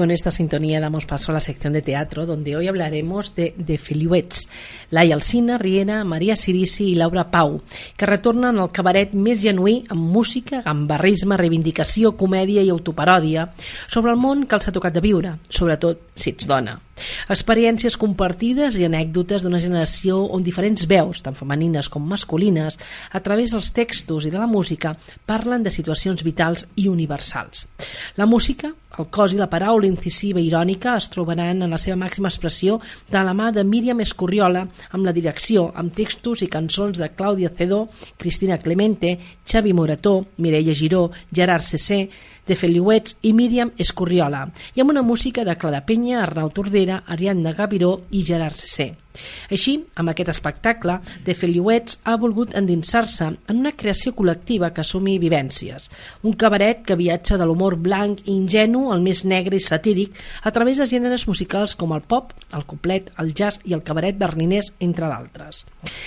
Con 0.00 0.10
esta 0.10 0.30
sintonía 0.30 0.80
damos 0.80 1.04
paso 1.04 1.30
a 1.30 1.34
la 1.34 1.40
sección 1.40 1.74
de 1.74 1.82
teatro, 1.82 2.24
donde 2.24 2.56
hoy 2.56 2.68
hablaremos 2.68 3.34
de 3.34 3.54
The 3.62 3.76
Feliuets, 3.76 4.48
Laia 4.88 5.14
Alcina, 5.14 5.58
Riera, 5.58 6.04
Maria 6.04 6.36
Sirisi 6.36 6.86
i 6.88 6.94
Laura 6.94 7.30
Pau, 7.30 7.60
que 7.98 8.08
retornen 8.08 8.56
al 8.56 8.72
cabaret 8.72 9.12
més 9.12 9.42
genuí 9.44 9.82
amb 9.92 10.00
música, 10.00 10.62
gambarrisme, 10.64 11.36
reivindicació, 11.36 12.14
comèdia 12.16 12.64
i 12.64 12.72
autoparòdia 12.72 13.50
sobre 13.92 14.16
el 14.16 14.16
món 14.16 14.46
que 14.48 14.56
els 14.56 14.70
ha 14.70 14.72
tocat 14.72 14.96
de 14.96 15.04
viure, 15.04 15.36
sobretot 15.52 16.08
si 16.16 16.32
ets 16.32 16.48
dona. 16.48 16.78
Experiències 17.28 18.00
compartides 18.00 18.80
i 18.80 18.88
anècdotes 18.88 19.44
d'una 19.44 19.60
generació 19.60 20.24
on 20.32 20.40
diferents 20.44 20.88
veus, 20.88 21.20
tant 21.20 21.36
femenines 21.36 21.92
com 21.92 22.08
masculines, 22.08 22.80
a 23.12 23.20
través 23.20 23.52
dels 23.52 23.74
textos 23.76 24.24
i 24.24 24.32
de 24.32 24.40
la 24.40 24.48
música, 24.48 24.96
parlen 25.28 25.60
de 25.60 25.72
situacions 25.76 26.24
vitals 26.24 26.70
i 26.80 26.88
universals. 26.88 27.66
La 28.16 28.24
música 28.24 28.72
el 28.98 29.06
cos 29.14 29.34
i 29.34 29.38
la 29.38 29.48
paraula 29.50 29.86
incisiva 29.86 30.40
i 30.40 30.48
irònica 30.48 30.96
es 30.98 31.08
trobaran 31.14 31.62
en 31.62 31.70
la 31.70 31.78
seva 31.78 31.98
màxima 32.00 32.30
expressió 32.30 32.80
de 33.10 33.22
la 33.22 33.34
mà 33.36 33.50
de 33.54 33.62
Míriam 33.64 34.00
Escurriola 34.02 34.64
amb 34.90 35.06
la 35.06 35.14
direcció, 35.14 35.68
amb 35.74 35.94
textos 35.94 36.42
i 36.42 36.50
cançons 36.50 36.98
de 36.98 37.10
Clàudia 37.14 37.52
Cedó, 37.56 37.84
Cristina 38.18 38.58
Clemente, 38.58 39.16
Xavi 39.46 39.72
Morató, 39.72 40.16
Mireia 40.38 40.74
Giró, 40.74 41.10
Gerard 41.32 41.62
Cessé, 41.62 42.08
de 42.46 42.56
Feliuets 42.56 43.18
i 43.22 43.34
Míriam 43.36 43.72
Escurriola, 43.78 44.46
i 44.74 44.82
amb 44.82 44.94
una 44.94 45.02
música 45.02 45.44
de 45.44 45.56
Clara 45.56 45.84
Penya, 45.86 46.22
Arnau 46.22 46.50
Tordera, 46.54 47.02
Ariadna 47.06 47.54
Gaviró 47.56 48.00
i 48.10 48.24
Gerard 48.26 48.58
Cessé. 48.58 48.92
Així, 49.50 49.72
amb 49.98 50.12
aquest 50.12 50.30
espectacle, 50.30 51.00
De 51.26 51.34
Feliuets 51.34 51.98
ha 52.06 52.14
volgut 52.20 52.54
endinsar-se 52.56 53.26
en 53.26 53.58
una 53.58 53.72
creació 53.76 54.12
col·lectiva 54.16 54.70
que 54.74 54.84
assumi 54.84 55.16
vivències. 55.22 55.88
Un 56.22 56.36
cabaret 56.38 56.84
que 56.86 56.96
viatja 56.96 57.38
de 57.40 57.46
l'humor 57.48 57.76
blanc 57.82 58.22
i 58.26 58.36
ingenu 58.36 58.86
al 58.94 59.02
més 59.02 59.24
negre 59.24 59.58
i 59.58 59.64
satíric 59.64 60.18
a 60.46 60.52
través 60.54 60.78
de 60.78 60.86
gèneres 60.86 61.26
musicals 61.28 61.74
com 61.76 61.94
el 61.96 62.04
pop, 62.06 62.32
el 62.54 62.64
coplet, 62.70 63.10
el 63.18 63.34
jazz 63.34 63.60
i 63.66 63.74
el 63.74 63.82
cabaret 63.86 64.18
berninès, 64.20 64.72
entre 64.80 65.10
d'altres. 65.10 65.64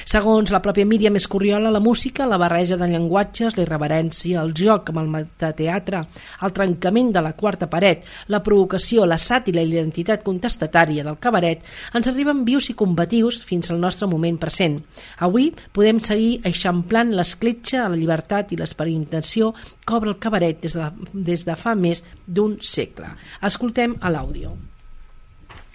Segons 0.07 0.53
la 0.53 0.61
pròpia 0.63 0.87
Míriam 0.87 1.19
Escurriola, 1.19 1.73
la 1.73 1.83
música, 1.83 2.27
la 2.29 2.39
barreja 2.39 2.77
de 2.79 2.87
llenguatges, 2.87 3.57
la 3.57 3.67
irreverència, 3.67 4.41
el 4.41 4.55
joc 4.57 4.93
amb 4.93 5.03
el 5.03 5.11
metateatre, 5.17 6.05
el 6.41 6.53
trencament 6.55 7.11
de 7.13 7.21
la 7.21 7.33
quarta 7.37 7.69
paret, 7.69 8.03
la 8.27 8.41
provocació, 8.43 9.05
la 9.05 9.19
sàtira 9.21 9.61
i 9.61 9.67
l'identitat 9.69 10.23
contestatària 10.25 11.05
del 11.05 11.19
cabaret 11.21 11.63
ens 11.93 12.09
arriben 12.09 12.43
vius 12.47 12.69
i 12.71 12.77
combatius 12.77 13.39
fins 13.45 13.71
al 13.71 13.81
nostre 13.81 14.07
moment 14.09 14.39
present. 14.41 14.79
Avui 15.19 15.51
podem 15.73 16.01
seguir 16.03 16.41
eixamplant 16.49 17.13
l'escletxa 17.13 17.83
a 17.85 17.89
la 17.91 17.99
llibertat 17.99 18.53
i 18.53 18.59
l'experimentació 18.59 19.53
que 19.85 19.97
obre 19.97 20.13
el 20.13 20.19
cabaret 20.19 20.61
des 20.63 20.77
de, 20.77 20.89
des 21.13 21.45
de 21.45 21.55
fa 21.59 21.75
més 21.75 22.03
d'un 22.25 22.57
segle. 22.61 23.13
Escoltem 23.43 23.97
a 24.01 24.13
l'àudio. 24.13 24.55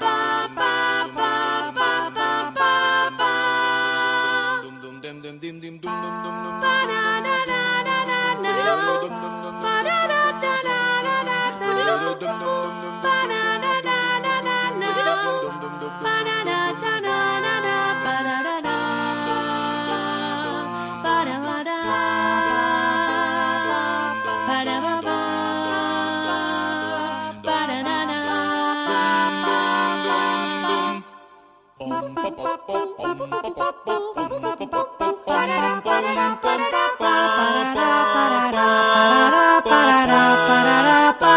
bum 0.00 0.31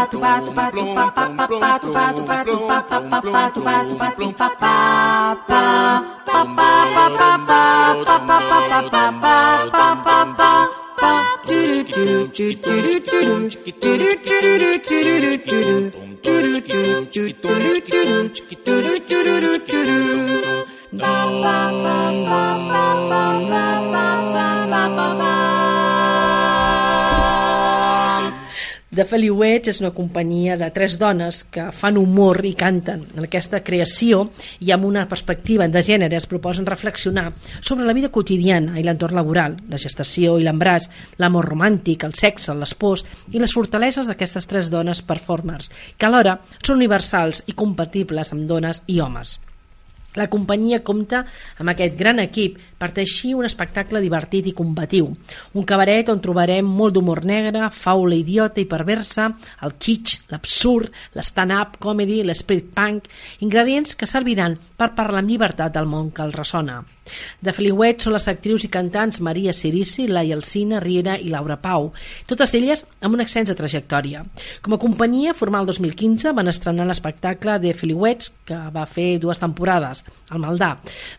para 24.93 25.70
The 28.91 29.05
Feliuets 29.07 29.69
és 29.71 29.77
una 29.79 29.93
companyia 29.95 30.57
de 30.59 30.67
tres 30.75 30.97
dones 30.99 31.45
que 31.47 31.69
fan 31.71 31.95
humor 31.95 32.41
i 32.43 32.49
canten. 32.59 33.05
En 33.15 33.23
aquesta 33.23 33.61
creació 33.63 34.25
i 34.59 34.73
amb 34.75 34.83
una 34.83 35.05
perspectiva 35.07 35.63
de 35.71 35.79
gènere 35.87 36.17
es 36.17 36.27
proposen 36.27 36.67
reflexionar 36.67 37.29
sobre 37.61 37.85
la 37.87 37.95
vida 37.95 38.09
quotidiana 38.11 38.75
i 38.75 38.83
l'entorn 38.83 39.15
laboral, 39.15 39.55
la 39.71 39.79
gestació 39.79 40.33
i 40.35 40.43
l'embràs, 40.43 40.89
l'amor 41.23 41.47
romàntic, 41.53 42.03
el 42.03 42.17
sexe, 42.19 42.51
l'espòs 42.51 43.05
i 43.31 43.39
les 43.39 43.53
fortaleses 43.55 44.11
d'aquestes 44.11 44.49
tres 44.51 44.67
dones 44.73 44.99
performers, 45.07 45.71
que 45.95 46.09
alhora 46.09 46.35
són 46.59 46.83
universals 46.83 47.45
i 47.47 47.55
compatibles 47.55 48.35
amb 48.35 48.43
dones 48.51 48.83
i 48.91 48.99
homes. 48.99 49.37
La 50.20 50.28
companyia 50.32 50.82
compta 50.84 51.22
amb 51.57 51.72
aquest 51.72 51.95
gran 51.99 52.20
equip 52.20 52.57
per 52.78 52.91
teixir 52.95 53.34
un 53.38 53.47
espectacle 53.47 54.01
divertit 54.03 54.49
i 54.51 54.55
combatiu. 54.57 55.07
Un 55.55 55.68
cabaret 55.68 56.09
on 56.12 56.20
trobarem 56.24 56.68
molt 56.68 56.97
d'humor 56.97 57.24
negre, 57.26 57.70
faula 57.72 58.18
idiota 58.18 58.59
i 58.59 58.68
perversa, 58.68 59.30
el 59.64 59.78
kitsch, 59.80 60.28
l'absurd, 60.34 60.91
l'stand-up 61.16 61.80
comedy, 61.80 62.22
l'spirit 62.28 62.74
punk, 62.76 63.07
ingredients 63.39 63.95
que 63.95 64.09
serviran 64.09 64.57
per 64.78 64.93
parlar 64.97 65.24
amb 65.24 65.32
llibertat 65.32 65.78
del 65.78 65.88
món 65.88 66.12
que 66.12 66.26
el 66.28 66.36
ressona. 66.36 66.82
De 67.41 67.53
Feliuet 67.55 68.01
són 68.01 68.16
les 68.16 68.28
actrius 68.32 68.66
i 68.66 68.72
cantants 68.72 69.22
Maria 69.22 69.53
Cirici, 69.53 70.07
Laia 70.07 70.36
Alcina, 70.38 70.80
Riera 70.84 71.18
i 71.18 71.30
Laura 71.30 71.57
Pau, 71.62 71.91
totes 72.30 72.53
elles 72.57 72.86
amb 73.01 73.16
una 73.16 73.26
extensa 73.28 73.55
trajectòria. 73.57 74.24
Com 74.62 74.76
a 74.76 74.82
companyia, 74.82 75.36
formal 75.38 75.66
el 75.66 75.72
2015, 75.74 76.34
van 76.38 76.51
estrenar 76.51 76.88
l'espectacle 76.89 77.57
de 77.62 77.74
Feliuets, 77.78 78.32
que 78.45 78.57
va 78.74 78.86
fer 78.89 79.20
dues 79.22 79.39
temporades, 79.41 80.03
al 80.30 80.41
Maldà. 80.43 80.76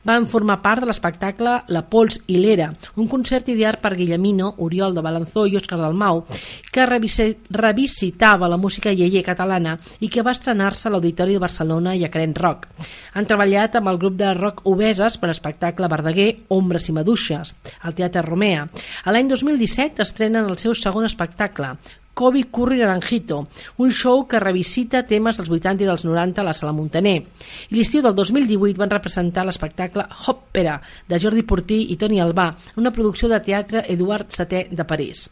Van 0.09 0.27
formar 0.31 0.61
part 0.63 0.83
de 0.83 0.89
l'espectacle 0.91 1.59
La 1.69 1.85
Pols 1.89 2.21
i 2.33 2.39
l'Era, 2.41 2.71
un 2.97 3.09
concert 3.11 3.49
ideat 3.53 3.81
per 3.83 3.95
Guillemino, 3.97 4.55
Oriol 4.65 4.95
de 4.97 5.05
Balanzó 5.05 5.47
i 5.47 5.57
Òscar 5.59 5.79
Dalmau, 5.81 6.25
que 6.73 6.87
revisitava 6.87 8.49
la 8.49 8.61
música 8.61 8.93
lleie 8.93 9.23
catalana 9.23 9.79
i 10.01 10.09
que 10.09 10.25
va 10.25 10.35
estrenar-se 10.37 10.89
a 10.89 10.93
l'Auditori 10.93 11.37
de 11.37 11.43
Barcelona 11.43 11.95
i 11.97 12.05
a 12.05 12.11
Crent 12.13 12.37
Rock. 12.39 12.69
Han 13.15 13.29
treballat 13.29 13.77
amb 13.79 13.91
el 13.93 13.99
grup 14.01 14.17
de 14.21 14.33
rock 14.35 14.67
Obeses 14.69 15.19
per 15.21 15.31
espectacle 15.33 15.82
l'espectacle 15.83 15.91
Verdaguer 15.91 16.29
Ombres 16.55 16.89
i 16.89 16.95
Maduixes, 16.97 17.55
al 17.83 17.97
Teatre 17.99 18.23
Romea. 18.25 18.69
A 19.05 19.15
l'any 19.15 19.29
2017 19.31 20.07
estrenen 20.07 20.47
el 20.47 20.61
seu 20.63 20.77
segon 20.79 21.09
espectacle, 21.09 21.75
Kobe 22.15 22.45
Curry 22.51 22.79
Naranjito, 22.79 23.49
un 23.79 23.91
show 23.91 24.27
que 24.29 24.39
revisita 24.39 25.01
temes 25.09 25.39
dels 25.41 25.49
80 25.49 25.83
i 25.83 25.89
dels 25.89 26.05
90 26.05 26.43
a 26.43 26.45
la 26.45 26.53
Sala 26.53 26.75
Montaner. 26.77 27.17
I 27.71 27.77
l'estiu 27.77 28.03
del 28.05 28.15
2018 28.15 28.77
van 28.77 28.93
representar 28.93 29.47
l'espectacle 29.49 30.05
Hòpera, 30.05 30.77
de 31.09 31.19
Jordi 31.19 31.43
Portí 31.49 31.79
i 31.95 31.97
Toni 31.97 32.21
Albà, 32.21 32.51
una 32.77 32.93
producció 32.93 33.31
de 33.33 33.41
teatre 33.41 33.87
Eduard 33.89 34.29
Seté 34.29 34.67
de 34.71 34.85
París. 34.85 35.25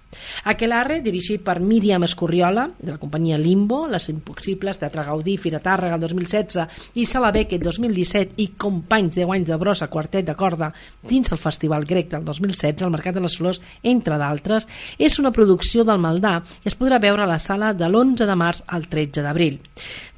Aquelarre, 0.49 1.01
dirigit 1.05 1.45
per 1.45 1.59
Míriam 1.61 2.07
Escorriola, 2.09 2.71
de 2.79 2.95
la 2.95 2.99
companyia 2.99 3.39
Limbo, 3.39 3.85
Les 3.87 4.09
Impossibles, 4.09 4.81
Teatre 4.81 5.05
Gaudí, 5.05 5.37
Fira 5.37 5.61
Tàrrega 5.61 6.01
el 6.01 6.07
2016 6.07 6.97
i 6.97 7.05
Sala 7.05 7.31
Beckett 7.37 7.63
2017 7.63 8.41
i 8.41 8.49
Companys 8.57 9.21
10 9.21 9.35
anys 9.37 9.53
de 9.53 9.61
brossa, 9.61 9.91
quartet 9.93 10.25
de 10.27 10.35
corda 10.35 10.73
dins 11.07 11.31
el 11.31 11.39
Festival 11.39 11.85
Grec 11.85 12.09
del 12.15 12.25
2016 12.25 12.87
al 12.89 12.95
Mercat 12.97 13.21
de 13.21 13.25
les 13.27 13.37
Flors, 13.37 13.61
entre 13.85 14.17
d'altres, 14.17 14.67
és 14.99 15.21
una 15.21 15.33
producció 15.35 15.85
del 15.85 16.01
Maldà 16.01 16.39
i 16.65 16.70
es 16.71 16.77
podrà 16.79 17.01
veure 17.03 17.25
a 17.25 17.29
la 17.29 17.41
sala 17.43 17.73
de 17.75 17.87
l'11 17.89 18.27
de 18.29 18.37
març 18.39 18.63
al 18.71 18.87
13 18.91 19.25
d'abril. 19.25 19.59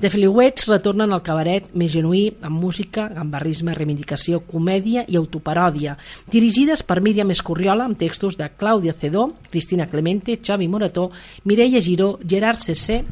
The 0.03 0.11
Filiuets 0.13 0.69
retornen 0.69 1.15
al 1.15 1.25
cabaret 1.25 1.71
més 1.79 1.93
genuí 1.95 2.27
amb 2.45 2.61
música, 2.61 3.07
gambarrisme, 3.15 3.73
reivindicació, 3.79 4.43
comèdia 4.51 5.07
i 5.09 5.17
autoparòdia, 5.17 5.97
dirigides 6.33 6.85
per 6.85 7.01
Míriam 7.01 7.33
Escorriola 7.33 7.89
amb 7.89 7.99
textos 7.99 8.37
de 8.37 8.51
Clàudia 8.53 8.93
Cedó, 8.93 9.31
Cristina 9.51 9.89
Clemente, 9.89 10.37
Xavi 10.37 10.69
Morató, 10.69 11.11
Mireia 11.49 11.81
Giró, 11.81 12.19
Gerard 12.29 12.61
Cessé, 12.61 13.03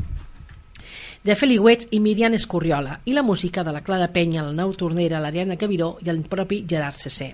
de 1.23 1.35
Feliuets 1.37 1.91
i 1.93 1.99
Miriam 2.01 2.33
Escorriola 2.33 2.95
i 3.05 3.13
la 3.13 3.23
música 3.23 3.61
de 3.65 3.75
la 3.75 3.83
Clara 3.85 4.09
Penya, 4.09 4.45
la 4.47 4.55
Nau 4.57 4.73
Tornera, 4.73 5.21
l'Ariadna 5.21 5.59
Cabiró 5.61 5.91
i 6.01 6.09
el 6.09 6.23
propi 6.25 6.63
Gerard 6.69 6.97
Cessé. 6.97 7.29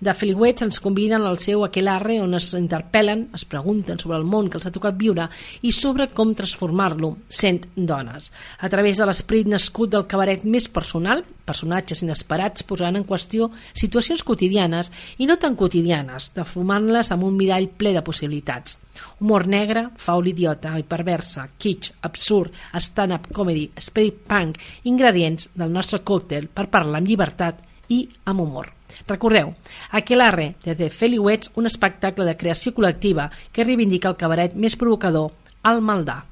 De 0.00 0.14
Feliuets 0.18 0.66
ens 0.66 0.80
conviden 0.82 1.22
al 1.22 1.38
seu 1.38 1.62
aquelarre 1.62 2.18
on 2.24 2.34
es 2.34 2.50
interpel·len, 2.58 3.28
es 3.36 3.46
pregunten 3.46 4.02
sobre 4.02 4.18
el 4.18 4.26
món 4.26 4.50
que 4.50 4.58
els 4.58 4.66
ha 4.66 4.74
tocat 4.74 4.98
viure 4.98 5.28
i 5.62 5.70
sobre 5.70 6.08
com 6.10 6.34
transformar-lo 6.34 7.16
sent 7.28 7.68
dones. 7.76 8.32
A 8.58 8.68
través 8.68 8.98
de 8.98 9.06
l'esperit 9.06 9.46
nascut 9.46 9.94
del 9.94 10.08
cabaret 10.10 10.42
més 10.42 10.66
personal, 10.66 11.22
personatges 11.50 12.04
inesperats 12.06 12.64
posant 12.68 12.96
en 12.96 13.06
qüestió 13.06 13.50
situacions 13.74 14.22
quotidianes 14.26 14.92
i 15.18 15.26
no 15.26 15.36
tan 15.42 15.58
quotidianes, 15.58 16.30
defumant-les 16.36 17.10
amb 17.10 17.26
un 17.26 17.36
mirall 17.36 17.68
ple 17.74 17.92
de 17.96 18.04
possibilitats. 18.06 18.78
Humor 19.20 19.46
negre, 19.50 19.86
faul 19.98 20.30
idiota 20.30 20.76
i 20.78 20.86
perversa, 20.86 21.48
kitsch, 21.58 21.94
absurd, 22.06 22.54
stand-up 22.78 23.30
comedy, 23.34 23.68
spirit 23.76 24.22
punk, 24.28 24.60
ingredients 24.90 25.50
del 25.54 25.72
nostre 25.72 26.04
còctel 26.06 26.48
per 26.48 26.70
parlar 26.72 27.00
amb 27.00 27.10
llibertat 27.10 27.64
i 27.90 28.04
amb 28.30 28.46
humor. 28.46 28.70
Recordeu, 29.08 29.54
Aquelarre, 29.90 30.54
de 30.64 30.74
The 30.74 30.90
Feliuets, 30.90 31.52
un 31.56 31.66
espectacle 31.70 32.26
de 32.26 32.36
creació 32.36 32.74
col·lectiva 32.76 33.30
que 33.52 33.66
reivindica 33.66 34.10
el 34.10 34.18
cabaret 34.20 34.56
més 34.56 34.78
provocador, 34.78 35.32
el 35.66 35.82
Maldà. 35.84 36.22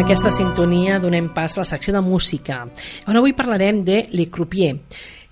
Aquesta 0.00 0.30
sintonia 0.32 0.96
donem 0.98 1.26
pas 1.28 1.52
a 1.56 1.60
la 1.60 1.68
secció 1.68 1.92
de 1.92 2.00
música. 2.00 2.62
On 3.06 3.16
avui 3.18 3.34
parlarem 3.36 3.82
de 3.84 4.06
Le 4.16 4.30
Croupier, 4.32 4.78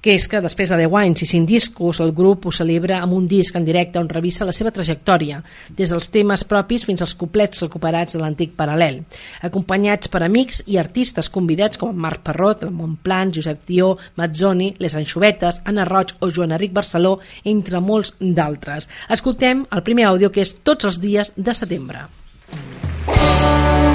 que 0.05 0.13
és 0.13 0.27
que 0.29 0.43
després 0.45 0.69
de 0.69 0.77
10 0.83 0.97
anys 1.01 1.23
i 1.25 1.29
5 1.31 1.49
discos 1.49 2.01
el 2.05 2.13
grup 2.13 2.45
ho 2.47 2.53
celebra 2.53 2.99
amb 3.01 3.17
un 3.17 3.25
disc 3.31 3.57
en 3.57 3.65
directe 3.65 3.99
on 3.99 4.11
revisa 4.13 4.45
la 4.45 4.53
seva 4.53 4.73
trajectòria, 4.75 5.41
des 5.73 5.89
dels 5.89 6.11
temes 6.13 6.45
propis 6.45 6.85
fins 6.85 7.01
als 7.01 7.17
couplets 7.17 7.65
recuperats 7.65 8.13
de 8.13 8.21
l'antic 8.21 8.53
paral·lel, 8.61 9.01
acompanyats 9.41 10.13
per 10.13 10.23
amics 10.27 10.61
i 10.67 10.77
artistes 10.77 11.33
convidats 11.33 11.81
com 11.81 11.97
Marc 11.97 12.23
Perrot, 12.29 12.69
el 12.69 12.77
Montplan, 12.77 13.33
Josep 13.33 13.65
Dió, 13.67 13.95
Mazzoni, 14.21 14.75
Les 14.79 14.95
Anxovetes, 15.01 15.63
Anna 15.65 15.89
Roig 15.89 16.13
o 16.21 16.29
Joan 16.29 16.53
Enric 16.53 16.77
Barceló, 16.77 17.19
entre 17.45 17.81
molts 17.81 18.15
d'altres. 18.21 18.91
Escoltem 19.09 19.65
el 19.73 19.83
primer 19.87 20.11
àudio 20.13 20.29
que 20.31 20.45
és 20.45 20.59
Tots 20.61 20.93
els 20.93 21.01
dies 21.01 21.33
de 21.37 21.57
setembre. 21.57 22.05
Aquest 23.09 23.88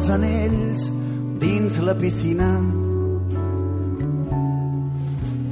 els 0.00 0.10
anells 0.14 0.84
dins 1.40 1.74
la 1.84 1.94
piscina. 1.94 2.48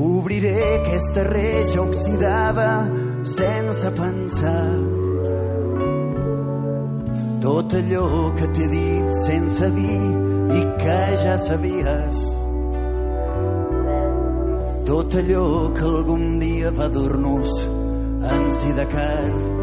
Obriré 0.00 0.54
aquesta 0.78 1.24
reixa 1.28 1.82
oxidada 1.82 2.68
sense 3.28 3.90
pensar. 3.98 4.70
Tot 7.44 7.76
allò 7.80 8.08
que 8.38 8.48
t'he 8.56 8.70
dit 8.72 9.12
sense 9.26 9.70
dir 9.76 10.00
i 10.56 10.64
que 10.80 10.98
ja 11.24 11.36
sabies. 11.44 12.24
Tot 14.88 15.20
allò 15.20 15.46
que 15.76 15.86
algun 15.92 16.26
dia 16.40 16.72
va 16.72 16.88
dur-nos 16.88 17.62
en 18.32 18.52
si 18.62 18.72
de 18.80 18.88
carn 18.96 19.57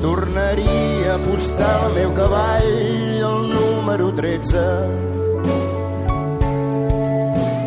Tornaria 0.00 1.12
a 1.12 1.14
apostar 1.16 1.86
el 1.86 1.94
meu 1.94 2.12
cavall 2.14 2.68
el 3.28 3.48
número 3.50 4.12
13. 4.12 4.60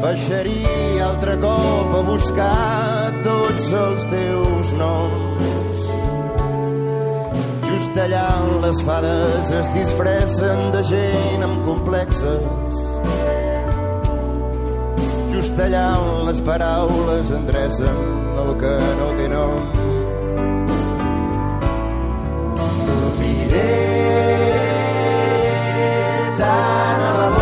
Baixaria 0.02 1.10
altre 1.10 1.36
cop 1.44 1.92
a 1.98 2.02
buscar 2.08 3.12
tots 3.26 3.68
els 3.82 4.08
teus 4.14 4.72
noms. 4.80 5.84
Just 7.68 8.00
allà 8.06 8.24
on 8.46 8.56
les 8.64 8.82
fades 8.88 9.54
es 9.60 9.76
disfressen 9.76 10.66
de 10.78 10.88
gent 10.94 11.46
amb 11.50 11.68
complexes. 11.68 12.82
Just 15.36 15.64
allà 15.68 15.86
on 16.00 16.26
les 16.32 16.44
paraules 16.48 17.38
endrecen 17.44 18.04
el 18.48 18.56
que 18.64 18.76
no 19.04 19.14
té 19.20 19.32
nom 19.36 19.81
tant 26.38 27.02
a 27.10 27.12
la 27.20 27.41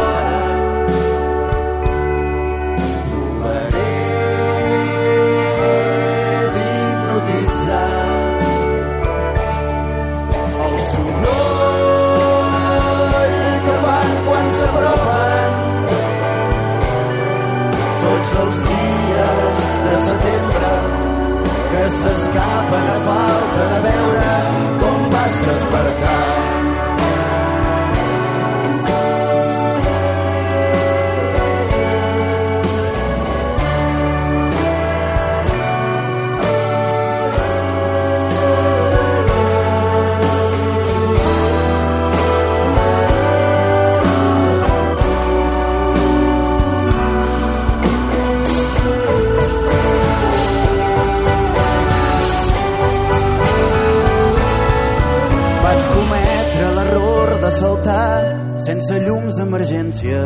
sense 58.69 58.97
llums 59.01 59.37
d'emergència. 59.39 60.17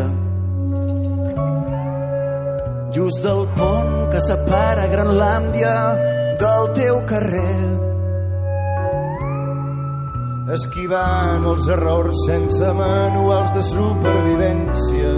Just 2.96 3.22
del 3.24 3.46
pont 3.56 3.94
que 4.12 4.24
separa 4.26 4.90
Granlàndia 4.92 5.76
del 6.42 6.68
teu 6.80 7.00
carrer. 7.12 7.62
esquivant 10.54 11.46
els 11.50 11.68
errors 11.74 12.20
sense 12.28 12.74
manuals 12.78 13.54
de 13.56 13.64
supervivència. 13.70 15.13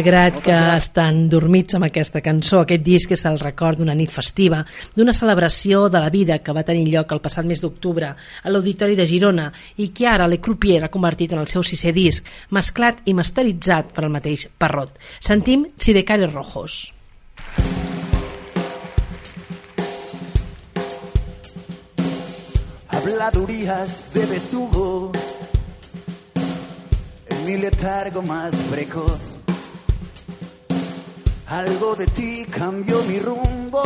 Malgrat 0.00 0.38
que 0.40 0.54
estan 0.78 1.26
dormits 1.28 1.76
amb 1.76 1.84
aquesta 1.84 2.22
cançó, 2.24 2.62
aquest 2.62 2.80
disc 2.80 3.10
és 3.12 3.20
el 3.28 3.34
record 3.36 3.82
d'una 3.82 3.92
nit 3.92 4.08
festiva, 4.08 4.62
d'una 4.96 5.12
celebració 5.12 5.90
de 5.92 6.00
la 6.00 6.08
vida 6.08 6.38
que 6.40 6.54
va 6.56 6.62
tenir 6.64 6.86
lloc 6.88 7.10
el 7.12 7.20
passat 7.20 7.44
mes 7.44 7.60
d'octubre 7.60 8.08
a 8.08 8.48
l'Auditori 8.48 8.96
de 8.96 9.04
Girona 9.04 9.50
i 9.76 9.90
que 9.92 10.06
ara 10.08 10.24
Le 10.24 10.38
Croupier 10.40 10.78
ha 10.86 10.88
convertit 10.88 11.34
en 11.36 11.42
el 11.42 11.50
seu 11.52 11.60
sisè 11.60 11.92
disc, 11.92 12.24
mesclat 12.48 13.02
i 13.04 13.12
masteritzat 13.12 13.90
per 13.92 14.06
al 14.06 14.14
mateix 14.14 14.46
Parrot. 14.56 14.96
Sentim 15.20 15.66
Sidecares 15.76 16.32
Rojos. 16.32 16.78
habladurías 22.90 24.12
de 24.14 24.26
besugo, 24.26 25.12
en 27.28 27.44
mi 27.44 27.56
letargo 27.58 28.22
más 28.22 28.54
precoz. 28.70 29.29
Algo 31.50 31.96
de 31.96 32.06
ti 32.06 32.46
cambió 32.48 33.02
mi 33.08 33.18
rumbo, 33.18 33.82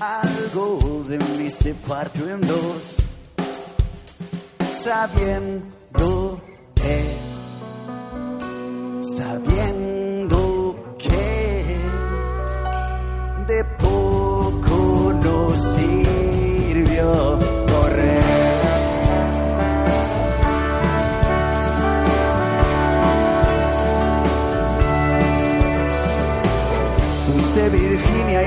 algo 0.00 1.04
de 1.06 1.16
mí 1.16 1.48
se 1.48 1.72
partió 1.74 2.28
en 2.28 2.40
dos, 2.40 2.96
sabiendo 4.82 6.40
que, 6.74 7.04
sabiendo 9.16 10.96
que 10.98 11.76
de 13.46 13.64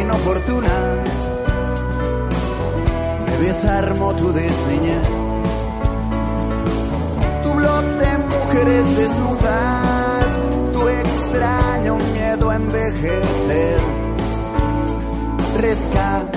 Inoportuna, 0.10 0.78
me 3.28 3.38
desarmó 3.46 4.16
tu 4.16 4.34
desdeña. 4.34 5.02
Tu 7.44 7.54
blog 7.54 7.84
de 7.84 8.18
mujeres 8.18 8.98
desnudas, 8.98 10.26
tu 10.74 10.90
extraño 10.90 11.98
miedo 12.14 12.50
a 12.50 12.56
envejecer. 12.56 13.80
Rescátame, 15.60 16.32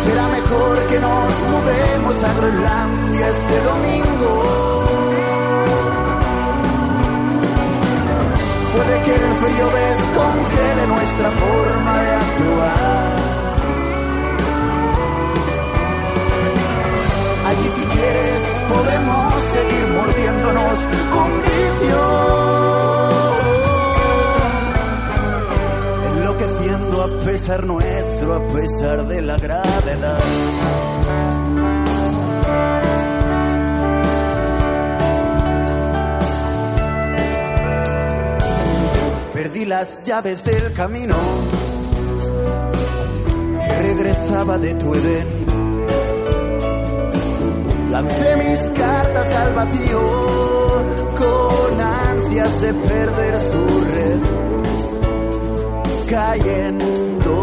Será 0.05 0.29
mejor 0.29 0.87
que 0.91 0.99
nos 1.01 1.33
mudemos 1.51 2.25
a 2.25 2.35
Groenlandia 2.35 3.29
este 3.29 3.61
domingo. 3.63 4.68
Que 9.09 9.15
el 9.15 9.33
frío 9.43 9.67
descongele 9.71 10.87
nuestra 10.87 11.31
forma 11.31 12.03
de 12.03 12.11
actuar. 12.11 13.17
Allí 17.49 17.69
si 17.77 17.85
quieres 17.85 18.43
podremos 18.69 19.35
seguir 19.55 19.87
mordiéndonos 19.97 20.79
con 21.15 21.29
vicio. 21.43 22.01
Enloqueciendo 26.11 27.03
a 27.03 27.25
pesar 27.25 27.67
nuestro, 27.67 28.35
a 28.35 28.47
pesar 28.49 29.07
de 29.07 29.23
la 29.23 29.39
gravedad. 29.39 30.88
Las 39.79 40.03
llaves 40.03 40.43
del 40.43 40.73
camino 40.73 41.15
que 43.65 43.77
regresaba 43.77 44.59
de 44.59 44.75
tu 44.75 44.93
Edén. 44.93 45.29
Lancé 47.93 48.37
mis 48.43 48.59
cartas 48.77 49.35
al 49.37 49.55
vacío 49.55 50.01
con 51.21 51.81
ansias 51.81 52.61
de 52.61 52.75
perder 52.75 53.35
su 53.51 53.63
red, 53.95 54.21
cayéndome, 56.11 57.38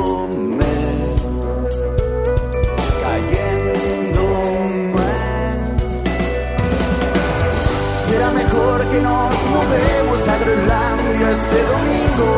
Será 8.16 8.32
mejor 8.32 8.80
que 8.92 9.02
nos 9.02 9.34
mudemos 9.56 10.28
a 10.30 10.38
Groenlandia 10.38 11.32
este 11.32 11.60
domingo. 11.74 12.30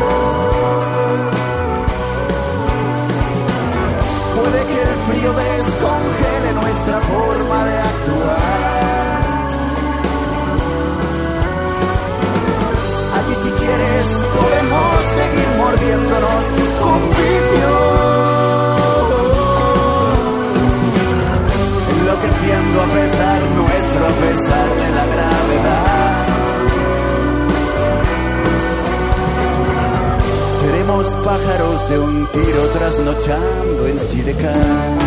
Puede 4.37 4.59
que 4.69 4.81
el 4.81 4.95
frío 5.07 5.33
descongele 5.33 6.53
nuestra 6.61 6.99
forma 7.01 7.65
de 7.65 7.77
actuar. 7.77 9.47
Allí 13.17 13.35
si 13.43 13.51
quieres 13.51 14.07
podemos 14.35 15.05
seguir 15.13 15.47
mordiéndonos 15.59 16.43
con. 16.81 17.86
A 22.79 22.85
pesar 22.85 23.41
nuestro, 23.59 24.05
pesar 24.21 24.67
de 24.75 24.89
la 24.97 25.05
gravedad. 25.13 26.27
Seremos 30.61 31.05
pájaros 31.25 31.89
de 31.89 31.99
un 31.99 32.27
tiro 32.27 32.67
trasnochando 32.73 33.87
en 33.87 33.99
Sidecar. 33.99 35.06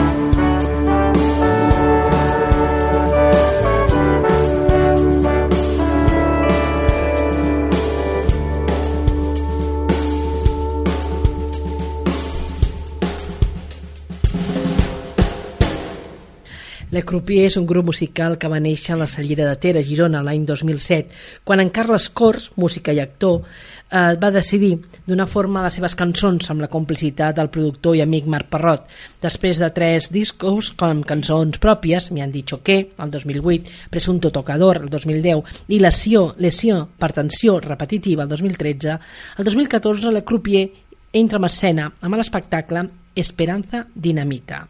Le 16.90 17.04
Croupier 17.06 17.44
és 17.46 17.54
un 17.54 17.66
grup 17.70 17.86
musical 17.86 18.32
que 18.34 18.48
va 18.50 18.58
néixer 18.58 18.96
a 18.96 18.98
la 18.98 19.06
Cellera 19.06 19.44
de 19.46 19.58
Ter, 19.62 19.76
a 19.78 19.82
Girona, 19.86 20.24
l'any 20.26 20.42
2007, 20.46 21.14
quan 21.46 21.62
en 21.62 21.70
Carles 21.70 22.08
Cors, 22.10 22.48
música 22.58 22.90
i 22.90 22.98
actor, 22.98 23.44
eh, 23.44 24.16
va 24.18 24.32
decidir 24.34 24.72
donar 25.06 25.28
forma 25.30 25.60
a 25.60 25.68
les 25.68 25.78
seves 25.78 25.94
cançons 25.94 26.50
amb 26.50 26.64
la 26.64 26.70
complicitat 26.72 27.38
del 27.38 27.52
productor 27.54 27.94
i 27.94 28.02
amic 28.02 28.26
Marc 28.26 28.50
Parrot. 28.50 28.90
Després 29.22 29.62
de 29.62 29.70
tres 29.70 30.10
discos 30.10 30.72
com 30.74 31.04
cançons 31.06 31.62
pròpies, 31.62 32.10
m'hi 32.10 32.26
han 32.26 32.34
dit 32.34 32.50
què, 32.50 32.80
el 32.98 33.14
2008, 33.14 33.70
Presunto 33.94 34.34
Tocador, 34.34 34.82
el 34.82 34.90
2010, 34.90 35.62
i 35.68 35.78
Lesió, 35.78 36.34
Lesió 36.38 36.88
per 36.98 37.12
tensió 37.14 37.60
repetitiva, 37.60 38.26
el 38.26 38.34
2013, 38.34 38.98
el 39.38 39.44
2014 39.46 40.10
Le 40.10 40.24
Croupier 40.24 40.68
entra 41.12 41.40
en 41.40 41.46
escena 41.48 41.90
amb 42.00 42.18
l'espectacle 42.18 42.86
Esperanza 43.14 43.84
Dinamita. 43.94 44.62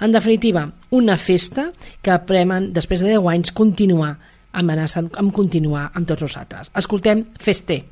En 0.00 0.12
definitiva, 0.12 0.64
una 0.90 1.18
festa 1.20 1.68
que 2.02 2.18
premen, 2.26 2.72
després 2.72 3.04
de 3.04 3.12
10 3.12 3.28
anys, 3.34 3.52
continuar, 3.52 4.14
amenacen 4.52 5.10
amb 5.20 5.32
continuar 5.34 5.90
amb 5.92 6.08
tots 6.08 6.28
nosaltres. 6.28 6.72
Escoltem 6.76 7.26
Fester. 7.40 7.82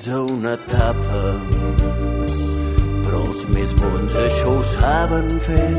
Finalitza 0.00 0.20
una 0.32 0.54
etapa 0.54 1.20
però 3.04 3.20
els 3.26 3.44
més 3.52 3.72
bons 3.80 4.14
això 4.24 4.52
ho 4.54 4.62
saben 4.72 5.28
fer. 5.44 5.70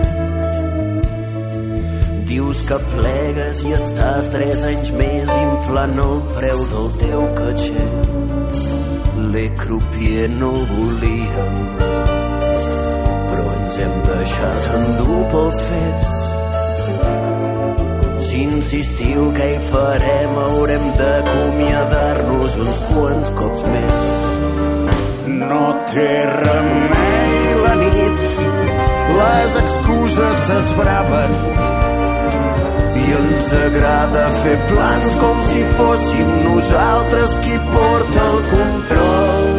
Dius 2.29 2.61
que 2.67 2.77
plegues 2.91 3.63
i 3.67 3.73
estàs 3.77 4.29
tres 4.33 4.63
anys 4.69 4.91
més 4.99 5.31
inflant 5.37 5.97
el 6.05 6.17
preu 6.35 6.65
del 6.73 6.89
teu 7.01 7.27
caché 7.39 7.87
le 9.33 9.45
croupier 9.55 10.27
no 10.37 10.51
volíem 10.73 11.61
però 13.29 13.45
ens 13.57 13.79
hem 13.85 13.95
deixat 14.09 14.73
endur 14.81 15.21
pels 15.33 15.63
fets 15.69 16.30
si 18.31 18.43
insistiu 18.43 19.23
que 19.35 19.45
hi 19.53 19.59
farem 19.67 20.35
haurem 20.41 20.83
d'acomiadar-nos 20.99 22.53
uns 22.63 22.77
quants 22.91 23.31
cops 23.39 23.63
més. 23.73 23.97
No 25.41 25.65
té 25.91 26.13
remei 26.37 27.49
la 27.65 27.73
nit, 27.81 28.21
les 29.17 29.57
excuses 29.63 30.39
s'esbraven 30.47 31.35
i 33.01 33.05
ens 33.19 33.51
agrada 33.59 34.23
fer 34.45 34.57
plans 34.69 35.09
com 35.23 35.41
si 35.49 35.65
fóssim 35.79 36.29
nosaltres 36.45 37.35
qui 37.43 37.57
porta 37.73 38.29
el 38.29 38.39
control. 38.53 39.49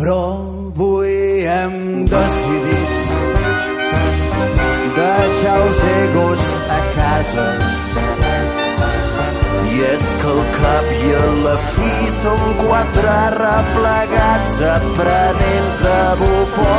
Però 0.00 0.18
avui 0.32 1.46
hem 1.58 1.78
decidit 2.10 2.43
deixar 5.44 5.60
els 5.62 5.80
egos 5.84 6.42
a 6.70 6.80
casa. 6.96 7.46
I 9.68 9.80
és 9.92 10.04
que 10.20 10.28
al 10.32 10.42
cap 10.56 10.90
i 10.94 11.10
a 11.20 11.24
la 11.44 11.56
fi 11.70 11.92
som 12.22 12.44
quatre 12.60 13.08
arreplegats 13.08 14.62
aprenents 14.74 15.82
de 15.84 16.00
bufó. 16.20 16.76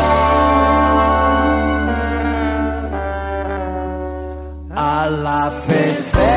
A 4.86 5.10
la 5.26 5.44
festa 5.68 6.30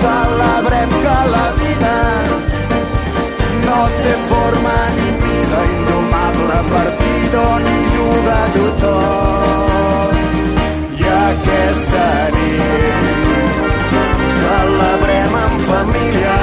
celebrem 0.00 0.96
que 1.04 1.18
la 1.34 1.46
vida 1.60 1.96
no 3.66 3.82
té 4.00 4.16
forma 4.32 4.78
ni 4.96 5.10
mida, 5.26 5.60
indomable 5.74 6.58
partido 6.72 7.44
ni 7.66 7.78
juga 7.98 8.40
tothom. 8.56 9.47
Aquesta 11.28 12.04
nit 12.34 13.08
celebrem 14.40 15.34
en 15.44 15.58
família 15.68 16.36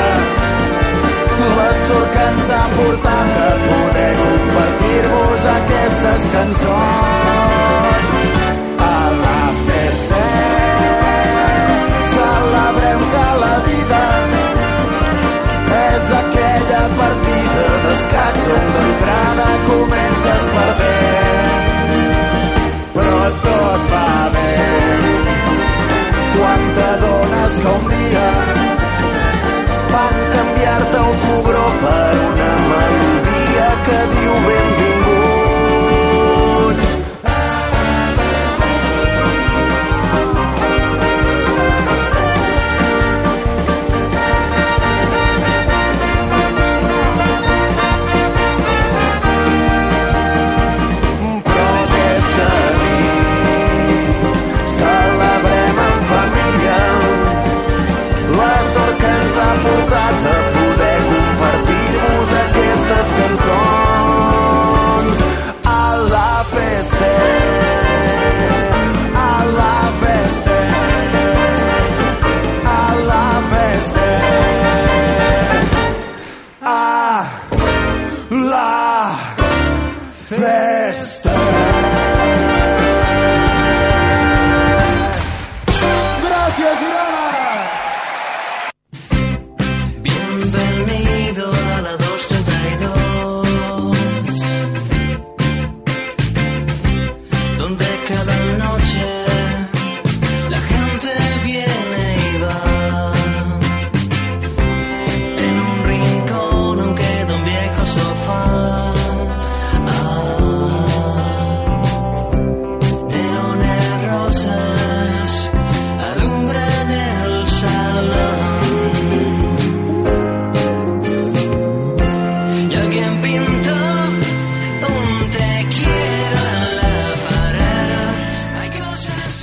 la 1.57 1.69
sort 1.85 2.11
que 2.13 2.25
ens 2.31 2.49
ha 2.55 2.65
portat 2.75 3.31
a 3.45 3.47
poder 3.63 4.11
compartir-vos 4.19 5.47
aquestes 5.53 6.27
cançons. 6.35 8.19
A 8.89 8.99
la 9.23 9.41
festa 9.69 10.23
celebrem 12.15 13.01
que 13.15 13.27
la 13.43 13.55
vida 13.69 14.03
és 15.79 16.13
aquella 16.19 16.83
partida 16.99 17.65
d'escacs 17.87 18.51
on 18.59 18.69
d'entrada 18.77 19.49
comences 19.71 20.45
perdent. 20.59 21.73
Però 22.99 23.23
tot 23.47 23.89
va 23.95 24.14
bé 26.35 26.41
quan 26.41 26.61
t'adones 26.75 27.53
que 27.61 27.67
un 27.67 27.89
dia 27.89 28.27
van 29.93 30.15
canviar-te 30.33 30.97
un 30.97 31.17
mugró 31.27 31.65
per 31.81 32.13
una 32.27 32.51
melodia 32.69 33.69
que 33.85 33.99
diu 34.13 34.33
benvinguts. 34.47 35.04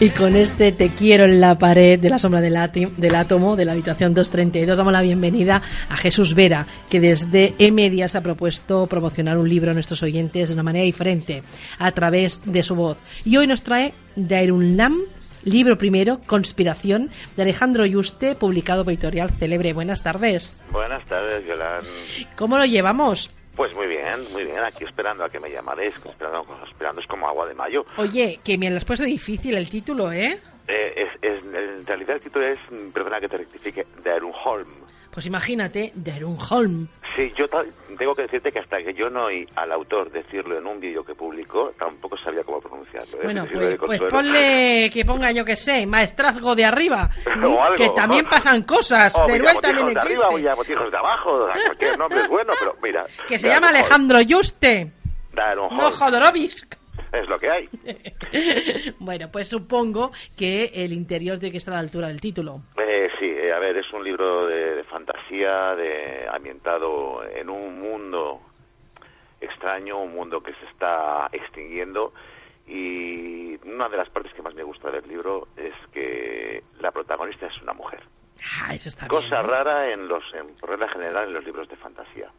Y 0.02 0.10
con 0.10 0.34
este 0.34 0.72
Te 0.72 0.88
quiero 0.88 1.26
en 1.26 1.40
la 1.40 1.56
pared 1.56 1.96
de 1.96 2.10
la 2.10 2.18
sombra 2.18 2.40
del, 2.40 2.58
del 2.96 3.14
átomo 3.14 3.54
de 3.54 3.64
la 3.64 3.70
habitación 3.70 4.14
232 4.14 4.76
damos 4.76 4.92
la 4.92 5.00
bienvenida 5.00 5.62
a 5.88 5.96
Jesús 5.96 6.34
Vera, 6.34 6.66
que 6.90 6.98
desde 6.98 7.54
E-Media 7.60 8.08
se 8.08 8.18
ha 8.18 8.20
propuesto 8.20 8.88
promocionar 8.88 9.38
un 9.38 9.48
libro 9.48 9.70
a 9.70 9.74
nuestros 9.74 10.02
oyentes 10.02 10.48
de 10.48 10.54
una 10.54 10.64
manera 10.64 10.84
diferente, 10.84 11.44
a 11.78 11.92
través 11.92 12.40
de 12.44 12.64
su 12.64 12.74
voz. 12.74 12.98
Y 13.24 13.36
hoy 13.36 13.46
nos 13.46 13.62
trae 13.62 13.94
Dairunlam, 14.16 15.02
libro 15.44 15.78
primero, 15.78 16.20
Conspiración, 16.26 17.10
de 17.36 17.42
Alejandro 17.44 17.86
Yuste, 17.86 18.34
publicado 18.34 18.82
por 18.82 18.92
Editorial 18.92 19.30
Celebre. 19.30 19.72
Buenas 19.72 20.02
tardes. 20.02 20.52
Buenas 20.72 21.06
tardes, 21.06 21.46
Yolanda. 21.46 21.86
¿Cómo 22.34 22.58
lo 22.58 22.64
llevamos? 22.64 23.30
Pues 23.62 23.74
muy 23.76 23.86
bien, 23.86 24.26
muy 24.32 24.43
bien. 24.43 24.59
Aquí 24.59 24.82
esperando 24.82 25.22
a 25.22 25.30
que 25.30 25.39
me 25.39 25.48
llamaréis. 25.48 25.94
Esperando, 25.94 26.44
esperando 26.68 27.01
es 27.01 27.06
como 27.06 27.28
agua 27.28 27.47
de 27.47 27.55
mayo. 27.55 27.86
Oye, 27.97 28.40
que 28.43 28.59
me 28.59 28.68
lo 28.68 28.76
has 28.76 28.84
puesto 28.84 29.05
difícil 29.05 29.55
el 29.55 29.70
título, 29.70 30.10
¿eh? 30.10 30.36
Eh, 30.66 30.93
es, 30.97 31.09
es- 31.22 31.44
en 31.44 31.86
realidad 31.86 32.16
el 32.16 32.22
título 32.22 32.44
es, 32.44 32.59
mm, 32.72 32.90
perdona 32.90 33.20
que 33.20 33.28
te 33.28 33.36
rectifique, 33.36 33.86
Holm. 34.44 34.66
Pues 35.12 35.26
imagínate, 35.26 35.93
Derunholm. 35.94 36.89
Sí, 37.14 37.30
yo 37.36 37.44
tengo 37.98 38.14
que 38.14 38.22
decirte 38.22 38.51
que 38.51 38.60
hasta 38.60 38.78
que 38.82 38.94
yo 38.94 39.10
no 39.10 39.24
oí 39.26 39.47
al 39.56 39.70
autor 39.72 40.10
decirlo 40.10 40.56
en 40.56 40.66
un 40.66 40.80
vídeo 40.80 41.05
que 41.05 41.14
publicó, 41.14 41.70
tampoco 41.78 42.16
sabía 42.16 42.43
cómo 42.43 42.59
pronunciarlo. 42.60 43.18
¿eh? 43.18 43.24
Bueno, 43.24 43.44
de 43.44 43.76
pues, 43.76 44.01
pues 44.01 44.10
ponle 44.10 44.89
que 44.90 45.05
ponga, 45.05 45.30
yo 45.30 45.44
que 45.44 45.56
sé, 45.56 45.84
maestrazgo 45.86 46.55
de 46.55 46.64
arriba. 46.64 47.10
Algo. 47.26 47.74
que 47.76 47.90
también 47.90 48.24
pasan 48.24 48.62
cosas. 48.62 49.14
O 49.14 49.26
Teruel 49.26 49.60
también 49.60 49.86
de 49.86 49.93
existe. 49.93 50.14
arriba 50.24 50.28
o 50.56 50.90
de 50.90 50.97
abajo. 50.97 51.32
o 51.32 51.47
sea, 51.52 51.62
Cualquier 51.66 51.98
nombre 51.98 52.20
es 52.22 52.28
bueno, 52.28 52.52
pero 52.59 52.76
mira. 52.82 53.05
que 53.28 53.39
se 53.39 53.48
llama 53.48 53.68
Alejandro 53.68 54.22
Yuste. 54.22 54.90
Darunholm. 55.34 55.76
No 55.76 55.90
Jodorowsky. 55.90 56.81
Es 57.12 57.28
lo 57.28 57.39
que 57.39 57.51
hay. 57.51 57.68
bueno, 58.98 59.30
pues 59.30 59.48
supongo 59.48 60.12
que 60.36 60.70
el 60.74 60.93
interior 60.93 61.39
tiene 61.39 61.52
que 61.52 61.59
estar 61.59 61.74
a 61.74 61.76
la 61.76 61.82
altura 61.82 62.09
del 62.09 62.20
título. 62.20 62.62
Eh, 62.78 63.10
sí, 63.18 63.26
eh, 63.26 63.52
a 63.52 63.59
ver, 63.59 63.76
es 63.76 63.93
un 63.93 64.02
libro 64.02 64.47
de, 64.47 64.76
de 64.76 64.84
fantasía, 64.84 65.74
de 65.74 66.26
ambientado 66.32 67.22
en 67.28 67.51
un 67.51 67.80
mundo 67.80 68.40
extraño, 69.40 69.98
un 70.01 70.14
mundo 70.14 70.43
que 70.43 70.55
se 70.55 70.64
está 70.66 71.28
extinguiendo 71.32 72.14
y 72.66 73.56
una 73.66 73.89
de 73.89 73.97
las 73.97 74.09
partes 74.09 74.32
que 74.34 74.43
más 74.43 74.55
me 74.55 74.62
gusta 74.62 74.90
del 74.90 75.06
libro 75.09 75.48
es 75.56 75.74
que 75.93 76.62
la 76.80 76.93
protagonista 76.93 77.47
es 77.47 77.60
una 77.60 77.72
mujer. 77.72 78.02
Ah, 78.62 78.74
eso 78.74 78.89
está 78.89 79.09
Cosa 79.09 79.28
bien. 79.28 79.43
¿no? 79.43 79.48
rara 79.48 79.90
en 79.93 80.09
los, 80.09 80.22
en, 80.34 80.55
por 80.56 80.70
regla 80.70 80.89
general 80.89 81.28
en 81.28 81.34
los 81.34 81.44
libros 81.44 81.68
de 81.68 81.76
fantasía. 81.76 82.30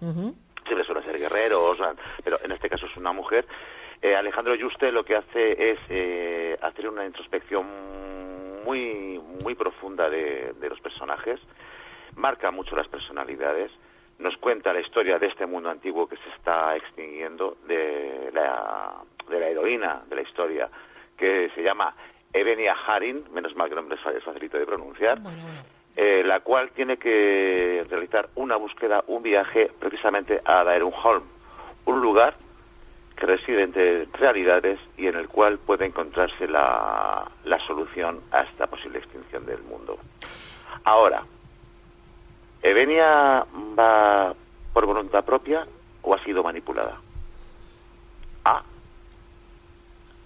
Ujú. 0.00 0.34
Siempre 0.64 0.84
suelen 0.84 1.04
ser 1.04 1.18
guerreros, 1.18 1.78
pero 2.22 2.38
en 2.44 2.52
este 2.52 2.68
caso 2.68 2.86
es 2.86 2.96
una 2.96 3.12
mujer. 3.12 3.46
Eh, 4.02 4.16
Alejandro 4.16 4.54
Yuste 4.54 4.92
lo 4.92 5.04
que 5.04 5.16
hace 5.16 5.72
es 5.72 5.78
eh, 5.90 6.56
hacer 6.62 6.88
una 6.88 7.04
introspección 7.04 7.66
muy, 8.64 9.20
muy 9.42 9.54
profunda 9.54 10.08
de, 10.08 10.54
de 10.58 10.68
los 10.70 10.80
personajes, 10.80 11.38
marca 12.16 12.50
mucho 12.50 12.76
las 12.76 12.88
personalidades, 12.88 13.70
nos 14.18 14.36
cuenta 14.38 14.72
la 14.72 14.80
historia 14.80 15.18
de 15.18 15.26
este 15.26 15.46
mundo 15.46 15.70
antiguo 15.70 16.08
que 16.08 16.16
se 16.16 16.28
está 16.36 16.76
extinguiendo, 16.76 17.56
de 17.66 18.30
la, 18.32 18.94
de 19.28 19.40
la 19.40 19.48
heroína 19.48 20.02
de 20.08 20.16
la 20.16 20.22
historia, 20.22 20.68
que 21.16 21.50
se 21.54 21.62
llama 21.62 21.94
Evenia 22.32 22.74
Harin, 22.86 23.24
menos 23.32 23.54
mal 23.56 23.66
que 23.68 23.74
el 23.74 23.80
nombre 23.80 23.96
es 23.96 24.02
fa- 24.02 24.12
es 24.12 24.24
facilito 24.24 24.58
de 24.58 24.66
pronunciar, 24.66 25.20
Bueno, 25.20 25.42
bueno. 25.42 25.60
eh, 25.96 26.22
la 26.24 26.40
cual 26.40 26.70
tiene 26.70 26.96
que 26.98 27.84
realizar 27.90 28.28
una 28.34 28.56
búsqueda, 28.56 29.04
un 29.08 29.22
viaje 29.22 29.70
precisamente 29.78 30.40
a 30.44 30.64
Daerunholm, 30.64 31.24
un 31.86 32.00
lugar 32.00 32.34
que 33.20 33.26
reside 33.26 33.62
entre 33.62 34.06
realidades 34.18 34.80
y 34.96 35.06
en 35.06 35.14
el 35.16 35.28
cual 35.28 35.58
puede 35.58 35.86
encontrarse 35.86 36.48
la, 36.48 37.30
la 37.44 37.58
solución 37.66 38.20
a 38.32 38.40
esta 38.42 38.66
posible 38.66 38.98
extinción 38.98 39.46
del 39.46 39.62
mundo. 39.62 39.98
Ahora, 40.84 41.22
¿Evenia 42.62 43.44
va 43.78 44.34
por 44.72 44.86
voluntad 44.86 45.24
propia 45.24 45.66
o 46.02 46.14
ha 46.14 46.24
sido 46.24 46.42
manipulada? 46.42 46.96
Ah, 48.44 48.62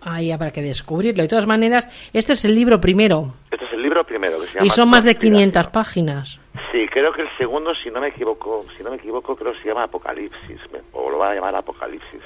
Ahí 0.06 0.30
habrá 0.32 0.50
que 0.50 0.60
descubrirlo. 0.60 1.22
De 1.22 1.28
todas 1.28 1.46
maneras, 1.46 1.88
este 2.12 2.34
es 2.34 2.44
el 2.44 2.54
libro 2.54 2.80
primero. 2.80 3.34
este 3.50 3.64
es 3.64 3.72
el 3.72 3.82
libro 3.82 4.04
primero 4.04 4.38
que 4.40 4.46
se 4.48 4.54
llama 4.54 4.66
Y 4.66 4.70
son 4.70 4.90
más 4.90 5.04
de 5.04 5.14
Conspiración. 5.14 5.52
500 5.52 5.66
páginas. 5.68 6.40
Sí, 6.72 6.86
creo 6.88 7.12
que 7.12 7.22
el 7.22 7.28
segundo, 7.38 7.74
si 7.74 7.90
no 7.90 8.00
me 8.00 8.08
equivoco, 8.08 8.66
si 8.76 8.82
no 8.82 8.90
me 8.90 8.96
equivoco, 8.96 9.34
creo 9.34 9.52
que 9.54 9.62
se 9.62 9.68
llama 9.68 9.84
Apocalipsis, 9.84 10.60
o 10.92 11.08
lo 11.10 11.18
van 11.18 11.32
a 11.32 11.34
llamar 11.36 11.56
Apocalipsis, 11.56 12.20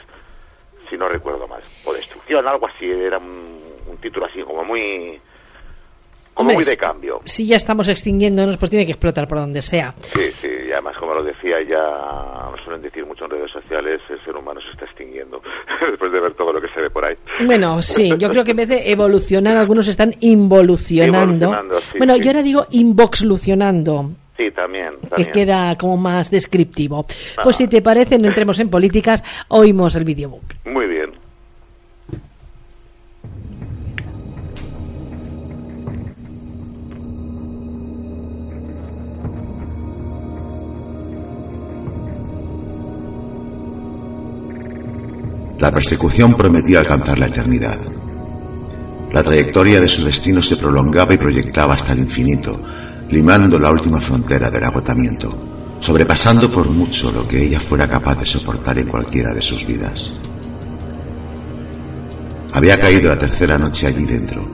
si 0.88 0.96
no 0.96 1.08
recuerdo 1.08 1.46
mal, 1.46 1.62
o 1.84 1.92
Destrucción, 1.92 2.46
algo 2.46 2.66
así, 2.68 2.86
era 2.90 3.18
un, 3.18 3.60
un 3.86 3.96
título 3.98 4.26
así 4.26 4.42
como 4.42 4.64
muy, 4.64 5.20
como 6.34 6.50
Hombre, 6.50 6.54
muy 6.54 6.64
de 6.64 6.76
cambio. 6.76 7.20
Si 7.24 7.46
ya 7.46 7.56
estamos 7.56 7.88
extinguiéndonos, 7.88 8.56
pues 8.58 8.70
tiene 8.70 8.86
que 8.86 8.92
explotar 8.92 9.26
por 9.26 9.38
donde 9.38 9.60
sea. 9.60 9.92
Sí, 10.14 10.30
sí, 10.40 10.48
y 10.68 10.72
además 10.72 10.96
como 10.98 11.14
lo 11.14 11.24
decía 11.24 11.56
ya, 11.62 12.50
nos 12.50 12.60
suelen 12.62 12.80
decir 12.80 13.04
mucho 13.04 13.24
en 13.24 13.32
redes 13.32 13.50
sociales, 13.50 14.00
el 14.08 14.24
ser 14.24 14.36
humano 14.36 14.60
se 14.60 14.70
está 14.70 14.84
extinguiendo, 14.84 15.42
después 15.90 16.12
de 16.12 16.20
ver 16.20 16.34
todo 16.34 16.52
lo 16.52 16.60
que 16.60 16.68
se 16.68 16.80
ve 16.80 16.90
por 16.90 17.04
ahí. 17.04 17.16
Bueno, 17.44 17.82
sí, 17.82 18.10
yo 18.18 18.28
creo 18.28 18.44
que 18.44 18.52
en 18.52 18.56
vez 18.56 18.68
de 18.68 18.90
evolucionar, 18.90 19.56
algunos 19.56 19.88
están 19.88 20.14
involucionando. 20.20 21.46
Involucionando, 21.46 21.80
sí, 21.80 21.98
bueno, 21.98 22.14
sí. 22.14 22.20
yo 22.20 22.30
ahora 22.30 22.42
digo 22.42 22.66
invoxlucionando, 22.70 24.10
Sí, 24.38 24.52
también, 24.52 24.90
que 25.02 25.08
también. 25.08 25.32
queda 25.32 25.76
como 25.76 25.96
más 25.96 26.30
descriptivo. 26.30 27.04
Ah. 27.36 27.40
Pues 27.42 27.56
si 27.56 27.66
te 27.66 27.82
parece, 27.82 28.20
no 28.20 28.28
entremos 28.28 28.60
en 28.60 28.70
políticas, 28.70 29.24
oímos 29.48 29.96
el 29.96 30.04
videobook. 30.04 30.44
Muy 30.64 30.86
bien. 30.86 31.10
La 45.58 45.72
persecución 45.72 46.34
prometía 46.34 46.78
alcanzar 46.78 47.18
la 47.18 47.26
eternidad. 47.26 47.78
La 49.10 49.24
trayectoria 49.24 49.80
de 49.80 49.88
su 49.88 50.04
destino 50.04 50.40
se 50.40 50.56
prolongaba 50.56 51.14
y 51.14 51.18
proyectaba 51.18 51.74
hasta 51.74 51.92
el 51.94 51.98
infinito, 51.98 52.60
limando 53.10 53.58
la 53.58 53.70
última 53.70 54.00
frontera 54.00 54.50
del 54.50 54.64
agotamiento, 54.64 55.32
sobrepasando 55.80 56.50
por 56.50 56.68
mucho 56.68 57.10
lo 57.10 57.26
que 57.26 57.42
ella 57.42 57.60
fuera 57.60 57.88
capaz 57.88 58.16
de 58.16 58.26
soportar 58.26 58.78
en 58.78 58.88
cualquiera 58.88 59.32
de 59.32 59.42
sus 59.42 59.66
vidas. 59.66 60.18
Había 62.52 62.78
caído 62.78 63.08
la 63.08 63.18
tercera 63.18 63.58
noche 63.58 63.86
allí 63.86 64.04
dentro, 64.04 64.46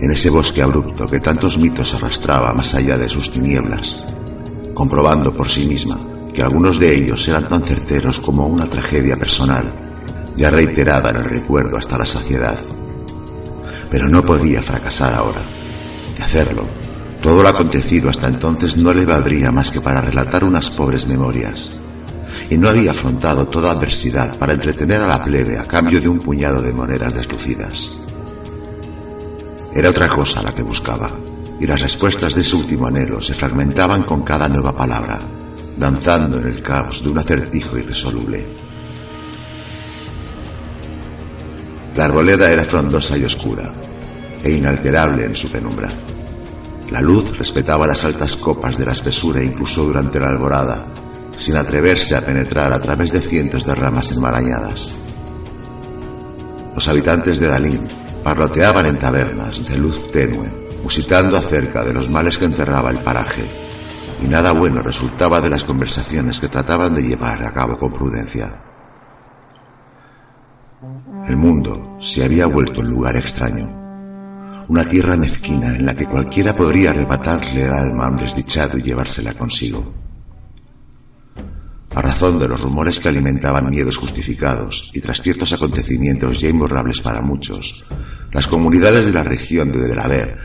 en 0.00 0.10
ese 0.10 0.30
bosque 0.30 0.62
abrupto 0.62 1.06
que 1.06 1.20
tantos 1.20 1.58
mitos 1.58 1.94
arrastraba 1.94 2.52
más 2.54 2.74
allá 2.74 2.96
de 2.96 3.08
sus 3.08 3.30
tinieblas, 3.30 4.06
comprobando 4.74 5.34
por 5.34 5.48
sí 5.48 5.66
misma 5.66 5.98
que 6.32 6.42
algunos 6.42 6.78
de 6.78 6.94
ellos 6.94 7.28
eran 7.28 7.48
tan 7.48 7.62
certeros 7.62 8.20
como 8.20 8.46
una 8.46 8.66
tragedia 8.66 9.16
personal, 9.16 9.72
ya 10.34 10.50
reiterada 10.50 11.10
en 11.10 11.16
el 11.16 11.24
recuerdo 11.24 11.76
hasta 11.76 11.98
la 11.98 12.06
saciedad. 12.06 12.58
Pero 13.90 14.08
no 14.08 14.22
podía 14.22 14.62
fracasar 14.62 15.12
ahora. 15.12 15.42
De 16.16 16.22
hacerlo, 16.22 16.66
todo 17.22 17.40
lo 17.44 17.48
acontecido 17.48 18.10
hasta 18.10 18.26
entonces 18.26 18.76
no 18.76 18.92
le 18.92 19.06
valdría 19.06 19.52
más 19.52 19.70
que 19.70 19.80
para 19.80 20.00
relatar 20.00 20.42
unas 20.42 20.70
pobres 20.70 21.06
memorias. 21.06 21.78
Y 22.50 22.58
no 22.58 22.68
había 22.68 22.90
afrontado 22.90 23.46
toda 23.46 23.70
adversidad 23.70 24.36
para 24.38 24.54
entretener 24.54 25.00
a 25.00 25.06
la 25.06 25.22
plebe 25.22 25.56
a 25.56 25.64
cambio 25.64 26.00
de 26.00 26.08
un 26.08 26.18
puñado 26.18 26.60
de 26.60 26.72
monedas 26.72 27.14
deslucidas. 27.14 27.96
Era 29.72 29.90
otra 29.90 30.08
cosa 30.08 30.42
la 30.42 30.52
que 30.52 30.62
buscaba, 30.62 31.10
y 31.60 31.66
las 31.66 31.80
respuestas 31.80 32.34
de 32.34 32.40
ese 32.40 32.56
último 32.56 32.88
anhelo 32.88 33.22
se 33.22 33.34
fragmentaban 33.34 34.02
con 34.02 34.22
cada 34.22 34.48
nueva 34.48 34.74
palabra, 34.74 35.20
danzando 35.78 36.38
en 36.38 36.48
el 36.48 36.60
caos 36.60 37.04
de 37.04 37.10
un 37.10 37.18
acertijo 37.18 37.78
irresoluble. 37.78 38.44
La 41.94 42.06
arboleda 42.06 42.50
era 42.50 42.64
frondosa 42.64 43.16
y 43.16 43.24
oscura, 43.24 43.72
e 44.42 44.50
inalterable 44.50 45.24
en 45.24 45.36
su 45.36 45.48
penumbra. 45.48 45.88
La 46.92 47.00
luz 47.00 47.38
respetaba 47.38 47.86
las 47.86 48.04
altas 48.04 48.36
copas 48.36 48.76
de 48.76 48.84
la 48.84 48.92
espesura 48.92 49.42
incluso 49.42 49.82
durante 49.82 50.20
la 50.20 50.28
alborada, 50.28 50.84
sin 51.34 51.56
atreverse 51.56 52.14
a 52.14 52.20
penetrar 52.20 52.70
a 52.70 52.82
través 52.82 53.10
de 53.12 53.20
cientos 53.20 53.64
de 53.64 53.74
ramas 53.74 54.12
enmarañadas. 54.12 54.98
Los 56.74 56.86
habitantes 56.88 57.40
de 57.40 57.46
Dalín 57.46 57.88
parloteaban 58.22 58.84
en 58.84 58.98
tabernas 58.98 59.66
de 59.66 59.78
luz 59.78 60.12
tenue, 60.12 60.68
musitando 60.82 61.38
acerca 61.38 61.82
de 61.82 61.94
los 61.94 62.10
males 62.10 62.36
que 62.36 62.44
encerraba 62.44 62.90
el 62.90 62.98
paraje, 62.98 63.46
y 64.22 64.28
nada 64.28 64.52
bueno 64.52 64.82
resultaba 64.82 65.40
de 65.40 65.48
las 65.48 65.64
conversaciones 65.64 66.40
que 66.40 66.48
trataban 66.48 66.94
de 66.94 67.04
llevar 67.04 67.42
a 67.42 67.54
cabo 67.54 67.78
con 67.78 67.90
prudencia. 67.90 68.64
El 71.26 71.38
mundo 71.38 71.96
se 72.02 72.22
había 72.22 72.44
vuelto 72.44 72.82
un 72.82 72.90
lugar 72.90 73.16
extraño, 73.16 73.81
una 74.72 74.88
tierra 74.88 75.18
mezquina 75.18 75.76
en 75.76 75.84
la 75.84 75.94
que 75.94 76.06
cualquiera 76.06 76.56
podría 76.56 76.92
arrebatarle 76.92 77.66
el 77.66 77.72
alma 77.74 78.06
a 78.06 78.08
un 78.08 78.16
desdichado 78.16 78.78
y 78.78 78.82
llevársela 78.82 79.34
consigo. 79.34 79.92
A 81.94 82.00
razón 82.00 82.38
de 82.38 82.48
los 82.48 82.58
rumores 82.58 82.98
que 82.98 83.10
alimentaban 83.10 83.68
miedos 83.68 83.98
justificados 83.98 84.90
y 84.94 85.02
tras 85.02 85.20
ciertos 85.20 85.52
acontecimientos 85.52 86.40
ya 86.40 86.48
imborrables 86.48 87.02
para 87.02 87.20
muchos, 87.20 87.84
las 88.32 88.46
comunidades 88.46 89.04
de 89.04 89.12
la 89.12 89.22
región 89.22 89.70
de 89.70 89.88
Delaver 89.88 90.38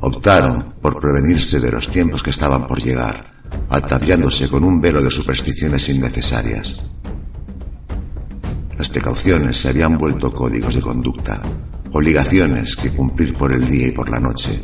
optaron 0.00 0.74
por 0.82 0.98
prevenirse 0.98 1.60
de 1.60 1.70
los 1.70 1.88
tiempos 1.88 2.24
que 2.24 2.30
estaban 2.30 2.66
por 2.66 2.82
llegar, 2.82 3.32
ataviándose 3.68 4.48
con 4.48 4.64
un 4.64 4.80
velo 4.80 5.00
de 5.00 5.10
supersticiones 5.12 5.88
innecesarias. 5.88 6.84
Las 8.76 8.88
precauciones 8.88 9.56
se 9.56 9.68
habían 9.68 9.96
vuelto 9.96 10.34
códigos 10.34 10.74
de 10.74 10.80
conducta, 10.80 11.40
obligaciones 11.92 12.76
que 12.76 12.90
cumplir 12.90 13.34
por 13.34 13.52
el 13.52 13.68
día 13.68 13.88
y 13.88 13.92
por 13.92 14.10
la 14.10 14.20
noche, 14.20 14.60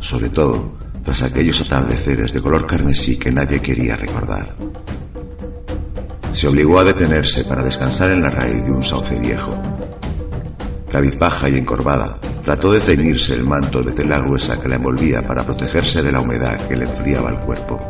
sobre 0.00 0.28
todo 0.28 0.82
tras 1.02 1.22
aquellos 1.22 1.60
atardeceres 1.60 2.32
de 2.32 2.40
color 2.40 2.66
carmesí 2.66 3.16
que 3.16 3.32
nadie 3.32 3.60
quería 3.60 3.96
recordar. 3.96 4.56
Se 6.32 6.48
obligó 6.48 6.78
a 6.78 6.84
detenerse 6.84 7.44
para 7.44 7.62
descansar 7.62 8.10
en 8.12 8.22
la 8.22 8.30
raíz 8.30 8.64
de 8.64 8.70
un 8.70 8.82
sauce 8.82 9.18
viejo. 9.18 9.54
Cabizbaja 10.90 11.48
y 11.48 11.58
encorvada, 11.58 12.18
trató 12.42 12.72
de 12.72 12.80
ceñirse 12.80 13.34
el 13.34 13.44
manto 13.44 13.82
de 13.82 13.92
tela 13.92 14.18
gruesa 14.20 14.60
que 14.60 14.68
la 14.68 14.76
envolvía 14.76 15.26
para 15.26 15.44
protegerse 15.44 16.02
de 16.02 16.12
la 16.12 16.20
humedad 16.20 16.66
que 16.68 16.76
le 16.76 16.84
enfriaba 16.84 17.30
el 17.30 17.38
cuerpo. 17.40 17.80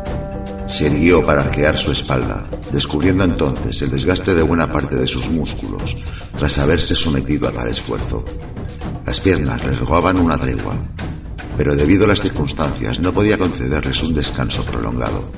Se 0.65 0.87
erguió 0.87 1.25
para 1.25 1.41
arquear 1.41 1.77
su 1.77 1.91
espalda, 1.91 2.45
descubriendo 2.71 3.23
entonces 3.23 3.81
el 3.81 3.91
desgaste 3.91 4.33
de 4.33 4.43
buena 4.43 4.71
parte 4.71 4.95
de 4.95 5.07
sus 5.07 5.29
músculos, 5.29 5.95
tras 6.35 6.57
haberse 6.59 6.95
sometido 6.95 7.47
a 7.47 7.51
tal 7.51 7.67
esfuerzo. 7.67 8.25
Las 9.05 9.19
piernas 9.19 9.65
le 9.65 9.75
rogaban 9.75 10.17
una 10.17 10.37
tregua, 10.37 10.75
pero 11.57 11.75
debido 11.75 12.05
a 12.05 12.07
las 12.07 12.21
circunstancias 12.21 12.99
no 12.99 13.13
podía 13.13 13.37
concederles 13.37 14.01
un 14.03 14.13
descanso 14.13 14.63
prolongado. 14.63 15.31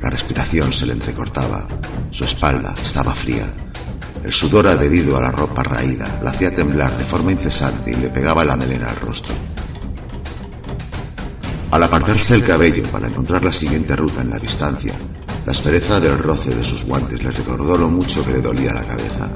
La 0.00 0.10
respiración 0.10 0.72
se 0.72 0.86
le 0.86 0.92
entrecortaba, 0.92 1.66
su 2.10 2.24
espalda 2.24 2.74
estaba 2.82 3.14
fría. 3.14 3.46
El 4.22 4.32
sudor 4.32 4.68
adherido 4.68 5.16
a 5.16 5.20
la 5.20 5.32
ropa 5.32 5.62
raída 5.62 6.20
la 6.22 6.30
hacía 6.30 6.54
temblar 6.54 6.96
de 6.96 7.04
forma 7.04 7.32
incesante 7.32 7.90
y 7.90 7.94
le 7.94 8.10
pegaba 8.10 8.44
la 8.44 8.56
melena 8.56 8.90
al 8.90 8.96
rostro. 8.96 9.34
Al 11.72 11.82
apartarse 11.82 12.34
el 12.34 12.44
cabello 12.44 12.90
para 12.90 13.08
encontrar 13.08 13.42
la 13.42 13.52
siguiente 13.52 13.96
ruta 13.96 14.20
en 14.20 14.30
la 14.30 14.38
distancia, 14.38 14.92
la 15.46 15.52
aspereza 15.52 15.98
del 15.98 16.18
roce 16.18 16.54
de 16.54 16.62
sus 16.62 16.84
guantes 16.84 17.22
le 17.22 17.32
recordó 17.32 17.76
lo 17.76 17.88
mucho 17.88 18.24
que 18.24 18.32
le 18.32 18.42
dolía 18.42 18.74
la 18.74 18.84
cabeza. 18.84 19.30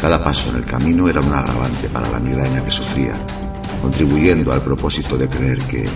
Cada 0.00 0.22
paso 0.22 0.50
en 0.50 0.56
el 0.56 0.64
camino 0.64 1.08
era 1.08 1.20
un 1.20 1.32
agravante 1.32 1.88
para 1.88 2.08
la 2.08 2.20
migraña 2.20 2.64
que 2.64 2.70
sufría, 2.70 3.14
contribuyendo 3.82 4.52
al 4.52 4.62
propósito 4.62 5.16
de 5.16 5.28
creer 5.28 5.58
que, 5.64 5.88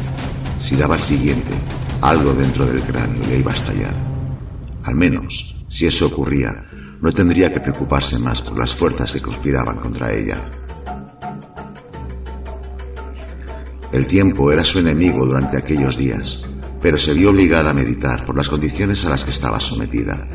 si 0.59 0.75
daba 0.75 0.97
el 0.97 1.03
siguiente, 1.03 1.53
algo 2.01 2.35
dentro 2.35 2.67
del 2.67 2.83
cráneo 2.83 3.25
le 3.29 3.39
iba 3.39 3.53
a 3.53 3.55
estallar. 3.55 3.95
Al 4.85 4.97
menos, 4.97 5.65
si 5.69 5.87
eso 5.87 6.07
ocurría, 6.07 6.67
no 7.01 7.13
tendría 7.13 7.53
que 7.53 7.61
preocuparse 7.61 8.19
más 8.19 8.43
por 8.43 8.59
las 8.59 8.75
fuerzas 8.75 9.13
que 9.13 9.21
conspiraban 9.21 9.77
contra 9.77 10.13
ella. 10.13 10.41
El 13.93 14.07
tiempo 14.09 14.51
era 14.51 14.65
su 14.65 14.81
enemigo 14.81 15.25
durante 15.27 15.57
aquellos 15.57 15.97
días, 15.97 16.49
pero 16.81 16.99
se 16.99 17.15
vio 17.15 17.31
obligada 17.31 17.71
a 17.71 17.75
meditar 17.75 18.25
por 18.25 18.37
las 18.37 18.49
condiciones 18.49 19.05
a 19.05 19.11
las 19.11 19.25
que 19.25 19.31
estaba 19.31 19.61
sometida. 19.61 20.27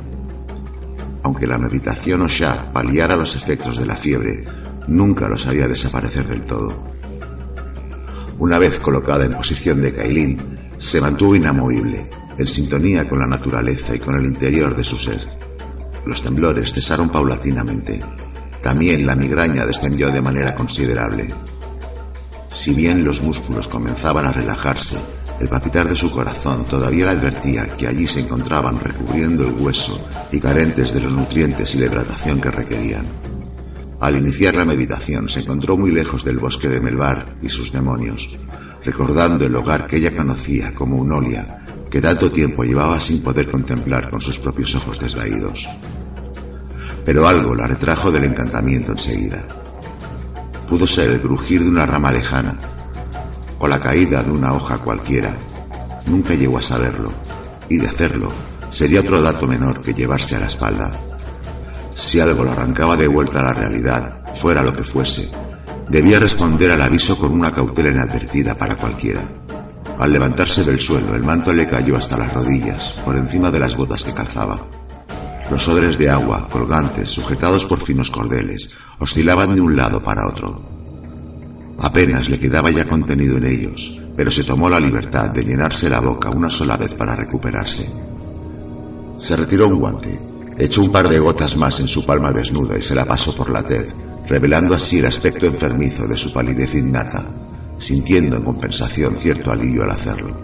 Aunque 1.28 1.46
la 1.46 1.58
meditación 1.58 2.22
o 2.22 2.28
Shah 2.30 2.72
paliara 2.72 3.18
los 3.18 3.36
efectos 3.36 3.76
de 3.78 3.86
la 3.86 3.98
fiebre, 3.98 4.46
nunca 4.88 5.28
los 5.28 5.46
haría 5.46 5.68
desaparecer 5.68 6.26
del 6.26 6.46
todo. 6.46 6.86
Una 8.40 8.58
vez 8.58 8.80
colocada 8.80 9.26
en 9.26 9.34
posición 9.34 9.82
de 9.82 9.92
Kailin, 9.92 10.40
se 10.78 11.02
mantuvo 11.02 11.36
inamovible, 11.36 12.10
en 12.38 12.48
sintonía 12.48 13.10
con 13.10 13.20
la 13.20 13.28
naturaleza 13.28 13.94
y 13.94 14.00
con 14.00 14.16
el 14.16 14.26
interior 14.26 14.74
de 14.74 14.86
su 14.86 14.96
ser. 14.96 15.20
Los 16.06 16.22
temblores 16.22 16.72
cesaron 16.72 17.10
paulatinamente. 17.10 18.00
También 18.62 19.06
la 19.06 19.18
migraña 19.18 19.66
descendió 19.66 20.10
de 20.10 20.22
manera 20.22 20.56
considerable. 20.56 21.28
Si 22.50 22.74
bien 22.74 23.04
los 23.04 23.22
músculos 23.22 23.68
comenzaban 23.68 24.26
a 24.26 24.32
relajarse, 24.32 24.96
el 25.40 25.48
palpitar 25.48 25.88
de 25.88 25.96
su 25.96 26.12
corazón 26.12 26.66
todavía 26.66 27.06
le 27.06 27.12
advertía 27.12 27.68
que 27.76 27.88
allí 27.88 28.08
se 28.08 28.22
encontraban 28.22 28.80
recubriendo 28.80 29.48
el 29.48 29.54
hueso 29.54 30.08
y 30.32 30.40
carentes 30.40 30.94
de 30.94 31.02
los 31.02 31.12
nutrientes 31.12 31.76
y 31.76 31.80
la 31.80 31.86
hidratación 31.86 32.42
que 32.42 32.52
requerían. 32.52 33.06
Al 34.00 34.18
iniciar 34.18 34.56
la 34.56 34.66
meditación 34.66 35.30
se 35.30 35.42
encontró 35.42 35.78
muy 35.78 35.92
lejos 35.92 36.24
del 36.24 36.40
bosque 36.40 36.70
de 36.70 36.82
Melbar 36.82 37.38
y 37.42 37.50
sus 37.50 37.72
demonios, 37.72 38.38
recordando 38.84 39.46
el 39.46 39.56
hogar 39.56 39.88
que 39.88 39.98
ella 39.98 40.16
conocía 40.16 40.74
como 40.74 40.98
un 40.98 41.12
Olia, 41.12 41.66
que 41.90 42.02
tanto 42.02 42.32
tiempo 42.32 42.64
llevaba 42.64 43.00
sin 43.00 43.22
poder 43.22 43.50
contemplar 43.50 44.10
con 44.10 44.22
sus 44.22 44.40
propios 44.40 44.76
ojos 44.76 45.00
desvaídos. 45.00 45.68
Pero 47.06 47.28
algo 47.28 47.56
la 47.56 47.68
retrajo 47.68 48.12
del 48.12 48.26
encantamiento 48.26 48.92
enseguida 48.92 49.46
pudo 50.68 50.86
ser 50.86 51.12
el 51.12 51.22
crujir 51.22 51.64
de 51.64 51.70
una 51.70 51.86
rama 51.86 52.12
lejana 52.12 52.60
o 53.60 53.68
la 53.68 53.80
caída 53.80 54.24
de 54.24 54.32
una 54.32 54.54
hoja 54.54 54.78
cualquiera. 54.78 55.36
Nunca 56.06 56.34
llegó 56.34 56.58
a 56.58 56.62
saberlo, 56.62 57.12
y 57.70 57.78
de 57.78 57.88
hacerlo 57.88 58.32
sería 58.70 59.02
otro 59.02 59.22
dato 59.22 59.48
menor 59.48 59.82
que 59.82 59.94
llevarse 59.94 60.36
a 60.36 60.40
la 60.40 60.48
espalda. 60.48 60.92
Si 61.96 62.20
algo 62.20 62.44
lo 62.44 62.52
arrancaba 62.52 62.96
de 62.96 63.08
vuelta 63.08 63.40
a 63.40 63.44
la 63.44 63.54
realidad, 63.54 64.24
fuera 64.34 64.62
lo 64.62 64.74
que 64.74 64.84
fuese, 64.84 65.30
debía 65.90 66.20
responder 66.20 66.72
al 66.72 66.82
aviso 66.82 67.18
con 67.18 67.32
una 67.32 67.52
cautela 67.52 67.90
inadvertida 67.90 68.56
para 68.56 68.76
cualquiera. 68.76 69.28
Al 69.98 70.14
levantarse 70.14 70.64
del 70.64 70.80
suelo, 70.80 71.16
el 71.16 71.24
manto 71.24 71.52
le 71.52 71.66
cayó 71.66 71.98
hasta 71.98 72.18
las 72.18 72.34
rodillas, 72.34 73.02
por 73.04 73.16
encima 73.16 73.50
de 73.50 73.60
las 73.60 73.76
botas 73.76 74.04
que 74.04 74.14
calzaba. 74.14 74.60
Los 75.50 75.68
odres 75.68 75.98
de 75.98 76.10
agua, 76.10 76.48
colgantes, 76.52 77.10
sujetados 77.10 77.66
por 77.66 77.82
finos 77.82 78.12
cordeles, 78.12 78.70
oscilaban 79.00 79.56
de 79.56 79.62
un 79.62 79.76
lado 79.76 80.04
para 80.04 80.28
otro. 80.28 80.77
Apenas 81.80 82.30
le 82.30 82.40
quedaba 82.40 82.72
ya 82.72 82.86
contenido 82.86 83.38
en 83.38 83.46
ellos, 83.46 84.02
pero 84.16 84.32
se 84.32 84.44
tomó 84.44 84.70
la 84.70 84.80
libertad 84.80 85.30
de 85.30 85.44
llenarse 85.44 85.90
la 85.90 86.00
boca 86.00 86.32
una 86.32 86.50
sola 86.50 86.76
vez 86.76 86.96
para 86.96 87.16
recuperarse. 87.16 87.92
Se 89.18 89.36
retiró 89.36 89.68
un 89.68 89.80
guante, 89.80 90.20
echó 90.58 90.82
un 90.82 90.92
par 90.92 91.08
de 91.08 91.20
gotas 91.20 91.56
más 91.56 91.80
en 91.80 91.88
su 91.88 92.06
palma 92.06 92.32
desnuda 92.32 92.78
y 92.78 92.82
se 92.82 92.96
la 92.96 93.06
pasó 93.06 93.36
por 93.36 93.52
la 93.52 93.62
tez, 93.62 93.94
revelando 94.28 94.74
así 94.74 94.98
el 94.98 95.06
aspecto 95.06 95.46
enfermizo 95.46 96.08
de 96.08 96.18
su 96.18 96.34
palidez 96.34 96.74
innata, 96.74 97.26
sintiendo 97.78 98.38
en 98.38 98.44
compensación 98.44 99.16
cierto 99.16 99.52
alivio 99.52 99.84
al 99.84 99.92
hacerlo. 99.92 100.36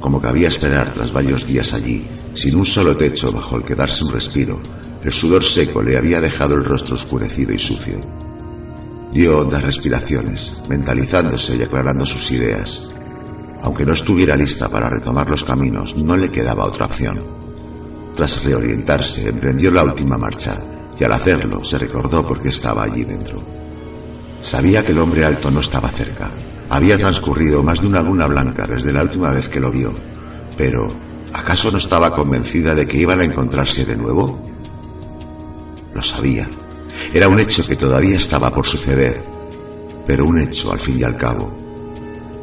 Como 0.00 0.20
cabía 0.20 0.48
esperar 0.48 0.92
tras 0.92 1.12
varios 1.12 1.46
días 1.46 1.72
allí, 1.72 2.04
sin 2.34 2.56
un 2.56 2.66
solo 2.66 2.96
techo 2.96 3.30
bajo 3.30 3.56
el 3.56 3.62
que 3.62 3.76
darse 3.76 4.04
un 4.04 4.12
respiro, 4.12 4.60
el 5.02 5.12
sudor 5.12 5.44
seco 5.44 5.82
le 5.82 5.96
había 5.96 6.20
dejado 6.20 6.56
el 6.56 6.64
rostro 6.64 6.96
oscurecido 6.96 7.52
y 7.52 7.58
sucio. 7.58 8.25
Dio 9.16 9.38
hondas 9.38 9.62
respiraciones, 9.62 10.60
mentalizándose 10.68 11.56
y 11.56 11.62
aclarando 11.62 12.04
sus 12.04 12.30
ideas. 12.32 12.90
Aunque 13.62 13.86
no 13.86 13.94
estuviera 13.94 14.36
lista 14.36 14.68
para 14.68 14.90
retomar 14.90 15.30
los 15.30 15.42
caminos, 15.42 15.96
no 15.96 16.18
le 16.18 16.30
quedaba 16.30 16.66
otra 16.66 16.84
opción. 16.84 17.24
Tras 18.14 18.44
reorientarse, 18.44 19.26
emprendió 19.26 19.70
la 19.70 19.84
última 19.84 20.18
marcha, 20.18 20.58
y 21.00 21.02
al 21.02 21.12
hacerlo 21.12 21.64
se 21.64 21.78
recordó 21.78 22.26
por 22.26 22.42
qué 22.42 22.50
estaba 22.50 22.82
allí 22.82 23.04
dentro. 23.04 23.42
Sabía 24.42 24.84
que 24.84 24.92
el 24.92 24.98
hombre 24.98 25.24
alto 25.24 25.50
no 25.50 25.60
estaba 25.60 25.88
cerca. 25.88 26.30
Había 26.68 26.98
transcurrido 26.98 27.62
más 27.62 27.80
de 27.80 27.86
una 27.86 28.02
luna 28.02 28.26
blanca 28.26 28.66
desde 28.66 28.92
la 28.92 29.00
última 29.00 29.30
vez 29.30 29.48
que 29.48 29.60
lo 29.60 29.72
vio, 29.72 29.94
pero 30.58 30.92
¿Acaso 31.32 31.70
no 31.70 31.78
estaba 31.78 32.12
convencida 32.12 32.74
de 32.74 32.86
que 32.86 32.98
iban 32.98 33.20
a 33.20 33.24
encontrarse 33.24 33.86
de 33.86 33.96
nuevo? 33.96 34.38
Lo 35.94 36.02
sabía. 36.02 36.46
Era 37.12 37.28
un 37.28 37.38
hecho 37.38 37.66
que 37.66 37.76
todavía 37.76 38.16
estaba 38.16 38.52
por 38.52 38.66
suceder, 38.66 39.22
pero 40.06 40.26
un 40.26 40.40
hecho 40.40 40.72
al 40.72 40.80
fin 40.80 41.00
y 41.00 41.02
al 41.04 41.16
cabo. 41.16 41.52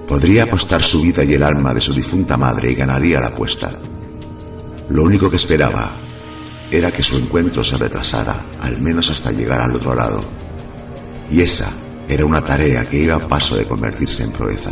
Podría 0.07 0.43
apostar 0.43 0.83
su 0.83 1.01
vida 1.01 1.23
y 1.23 1.33
el 1.33 1.43
alma 1.43 1.73
de 1.73 1.81
su 1.81 1.93
difunta 1.93 2.37
madre 2.37 2.71
y 2.71 2.75
ganaría 2.75 3.19
la 3.19 3.27
apuesta. 3.27 3.79
Lo 4.89 5.03
único 5.03 5.29
que 5.29 5.37
esperaba 5.37 5.91
era 6.69 6.91
que 6.91 7.03
su 7.03 7.17
encuentro 7.17 7.63
se 7.63 7.77
retrasara, 7.77 8.45
al 8.61 8.81
menos 8.81 9.09
hasta 9.09 9.31
llegar 9.31 9.61
al 9.61 9.75
otro 9.75 9.95
lado. 9.95 10.23
Y 11.29 11.41
esa 11.41 11.71
era 12.07 12.25
una 12.25 12.43
tarea 12.43 12.85
que 12.85 12.97
iba 12.97 13.15
a 13.15 13.27
paso 13.27 13.55
de 13.55 13.65
convertirse 13.65 14.23
en 14.23 14.31
proeza. 14.31 14.71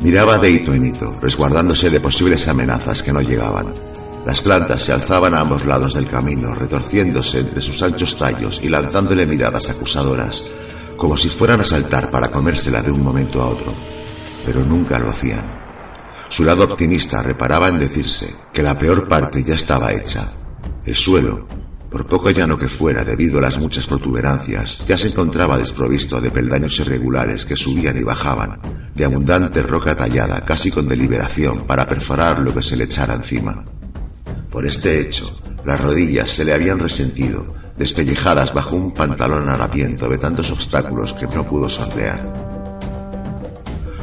Miraba 0.00 0.38
de 0.38 0.50
hito 0.50 0.74
en 0.74 0.84
hito, 0.84 1.18
resguardándose 1.20 1.90
de 1.90 2.00
posibles 2.00 2.46
amenazas 2.48 3.02
que 3.02 3.12
no 3.12 3.22
llegaban. 3.22 3.85
Las 4.26 4.42
plantas 4.42 4.82
se 4.82 4.92
alzaban 4.92 5.34
a 5.34 5.40
ambos 5.40 5.64
lados 5.64 5.94
del 5.94 6.08
camino, 6.08 6.52
retorciéndose 6.52 7.38
entre 7.38 7.60
sus 7.60 7.80
anchos 7.84 8.16
tallos 8.16 8.60
y 8.60 8.68
lanzándole 8.68 9.24
miradas 9.24 9.70
acusadoras, 9.70 10.52
como 10.96 11.16
si 11.16 11.28
fueran 11.28 11.60
a 11.60 11.64
saltar 11.64 12.10
para 12.10 12.32
comérsela 12.32 12.82
de 12.82 12.90
un 12.90 13.04
momento 13.04 13.40
a 13.40 13.46
otro. 13.46 13.72
Pero 14.44 14.64
nunca 14.64 14.98
lo 14.98 15.10
hacían. 15.10 15.44
Su 16.28 16.42
lado 16.42 16.64
optimista 16.64 17.22
reparaba 17.22 17.68
en 17.68 17.78
decirse 17.78 18.34
que 18.52 18.64
la 18.64 18.76
peor 18.76 19.06
parte 19.06 19.44
ya 19.44 19.54
estaba 19.54 19.92
hecha. 19.92 20.26
El 20.84 20.96
suelo, 20.96 21.46
por 21.88 22.08
poco 22.08 22.28
llano 22.30 22.58
que 22.58 22.68
fuera 22.68 23.04
debido 23.04 23.38
a 23.38 23.42
las 23.42 23.58
muchas 23.58 23.86
protuberancias, 23.86 24.88
ya 24.88 24.98
se 24.98 25.06
encontraba 25.06 25.56
desprovisto 25.56 26.20
de 26.20 26.32
peldaños 26.32 26.80
irregulares 26.80 27.46
que 27.46 27.54
subían 27.54 27.96
y 27.96 28.02
bajaban, 28.02 28.90
de 28.92 29.04
abundante 29.04 29.62
roca 29.62 29.94
tallada 29.94 30.44
casi 30.44 30.72
con 30.72 30.88
deliberación 30.88 31.60
para 31.60 31.86
perforar 31.86 32.40
lo 32.40 32.52
que 32.52 32.62
se 32.64 32.76
le 32.76 32.84
echara 32.84 33.14
encima. 33.14 33.75
Por 34.56 34.66
este 34.66 35.02
hecho, 35.02 35.30
las 35.66 35.78
rodillas 35.78 36.30
se 36.30 36.42
le 36.42 36.54
habían 36.54 36.78
resentido, 36.78 37.44
despellejadas 37.76 38.54
bajo 38.54 38.74
un 38.74 38.94
pantalón 38.94 39.50
harapiento 39.50 40.08
de 40.08 40.16
tantos 40.16 40.50
obstáculos 40.50 41.12
que 41.12 41.26
no 41.26 41.46
pudo 41.46 41.68
sortear. 41.68 42.18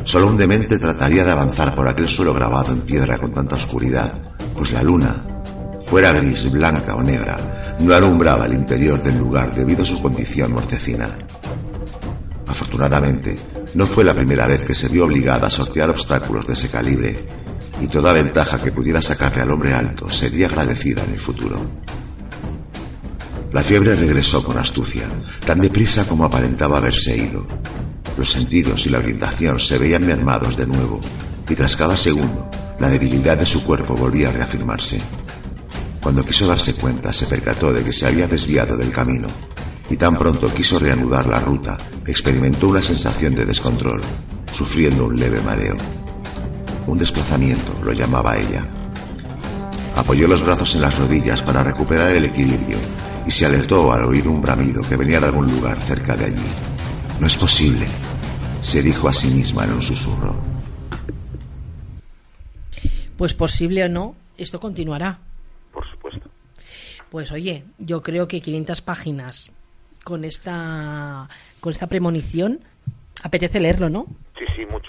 Solo 0.03 0.27
un 0.27 0.37
demente 0.37 0.77
trataría 0.77 1.23
de 1.25 1.31
avanzar 1.31 1.73
por 1.73 1.87
aquel 1.87 2.07
suelo 2.07 2.35
grabado 2.35 2.71
en 2.71 2.81
piedra 2.81 3.17
con 3.17 3.33
tanta 3.33 3.55
oscuridad, 3.55 4.11
pues 4.55 4.71
la 4.73 4.83
luna, 4.83 5.25
fuera 5.81 6.11
gris, 6.11 6.51
blanca 6.51 6.95
o 6.95 7.01
negra, 7.01 7.75
no 7.79 7.95
alumbraba 7.95 8.45
el 8.45 8.53
interior 8.53 9.01
del 9.01 9.17
lugar 9.17 9.55
debido 9.55 9.81
a 9.81 9.87
su 9.87 9.99
condición 10.03 10.53
mortecina. 10.53 11.17
Afortunadamente, 12.45 13.39
no 13.73 13.87
fue 13.87 14.03
la 14.03 14.13
primera 14.13 14.45
vez 14.45 14.63
que 14.63 14.75
se 14.75 14.89
vio 14.89 15.05
obligada 15.05 15.47
a 15.47 15.49
sortear 15.49 15.89
obstáculos 15.89 16.45
de 16.45 16.53
ese 16.53 16.69
calibre, 16.69 17.42
y 17.83 17.87
toda 17.87 18.13
ventaja 18.13 18.61
que 18.63 18.71
pudiera 18.71 19.01
sacarle 19.01 19.41
al 19.41 19.51
hombre 19.51 19.73
alto 19.73 20.09
sería 20.09 20.47
agradecida 20.47 21.03
en 21.03 21.11
el 21.11 21.19
futuro. 21.19 21.69
La 23.51 23.61
fiebre 23.61 23.93
regresó 23.97 24.41
con 24.41 24.57
astucia, 24.57 25.03
tan 25.45 25.59
deprisa 25.59 26.07
como 26.07 26.23
aparentaba 26.23 26.77
haberse 26.77 27.17
ido, 27.17 27.45
los 28.17 28.31
sentidos 28.31 28.85
y 28.85 28.89
la 28.89 28.99
orientación 28.99 29.59
se 29.59 29.77
veían 29.77 30.07
mermados 30.07 30.55
de 30.55 30.65
nuevo, 30.65 31.01
y 31.49 31.55
tras 31.55 31.75
cada 31.75 31.97
segundo, 31.97 32.49
la 32.79 32.87
debilidad 32.87 33.37
de 33.37 33.45
su 33.45 33.65
cuerpo 33.65 33.95
volvía 33.95 34.29
a 34.29 34.31
reafirmarse. 34.31 35.01
Cuando 36.01 36.23
quiso 36.23 36.47
darse 36.47 36.75
cuenta, 36.75 37.11
se 37.11 37.25
percató 37.25 37.73
de 37.73 37.83
que 37.83 37.91
se 37.91 38.07
había 38.07 38.29
desviado 38.29 38.77
del 38.77 38.93
camino, 38.93 39.27
y 39.89 39.97
tan 39.97 40.15
pronto 40.15 40.53
quiso 40.53 40.79
reanudar 40.79 41.27
la 41.27 41.41
ruta, 41.41 41.77
experimentó 42.07 42.69
una 42.69 42.81
sensación 42.81 43.35
de 43.35 43.45
descontrol, 43.45 44.01
sufriendo 44.53 45.05
un 45.05 45.19
leve 45.19 45.41
mareo. 45.41 46.02
Un 46.87 46.97
desplazamiento, 46.97 47.73
lo 47.83 47.93
llamaba 47.93 48.37
ella. 48.37 48.65
Apoyó 49.95 50.27
los 50.27 50.43
brazos 50.43 50.75
en 50.75 50.81
las 50.81 50.97
rodillas 50.97 51.41
para 51.41 51.63
recuperar 51.63 52.11
el 52.11 52.25
equilibrio 52.25 52.77
y 53.25 53.31
se 53.31 53.45
alertó 53.45 53.91
al 53.93 54.03
oír 54.03 54.27
un 54.27 54.41
bramido 54.41 54.81
que 54.87 54.97
venía 54.97 55.19
de 55.19 55.27
algún 55.27 55.49
lugar 55.49 55.79
cerca 55.79 56.15
de 56.17 56.25
allí. 56.25 56.45
No 57.19 57.27
es 57.27 57.37
posible, 57.37 57.85
se 58.61 58.81
dijo 58.81 59.07
a 59.07 59.13
sí 59.13 59.33
misma 59.33 59.65
en 59.65 59.73
un 59.73 59.81
susurro. 59.81 60.35
Pues 63.17 63.33
posible 63.33 63.83
o 63.85 63.89
no, 63.89 64.15
esto 64.37 64.59
continuará. 64.59 65.19
Por 65.71 65.89
supuesto. 65.89 66.29
Pues 67.09 67.31
oye, 67.31 67.63
yo 67.77 68.01
creo 68.01 68.27
que 68.27 68.41
500 68.41 68.81
páginas 68.81 69.51
con 70.03 70.25
esta 70.25 71.29
con 71.61 71.71
esta 71.71 71.87
premonición 71.87 72.59
apetece 73.21 73.59
leerlo, 73.59 73.87
¿no? 73.89 74.05
Sí, 74.37 74.45
sí, 74.55 74.65
mucho, 74.65 74.75
mucho. 74.75 74.82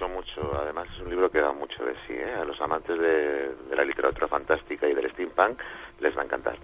Además 0.61 0.87
es 0.95 1.01
un 1.03 1.11
libro 1.11 1.31
que 1.31 1.41
da 1.41 1.53
mucho 1.53 1.85
de 1.85 1.93
sí. 2.07 2.13
¿eh? 2.15 2.35
A 2.41 2.45
los 2.45 2.61
amantes 2.61 2.97
de, 2.99 3.55
de 3.71 3.77
la 3.77 3.85
literatura 3.85 4.27
fantástica 4.29 4.89
y 4.89 4.95
del 4.95 5.11
steampunk 5.13 5.59
les 6.01 6.17
va 6.17 6.23
a 6.23 6.25
encantar. 6.25 6.57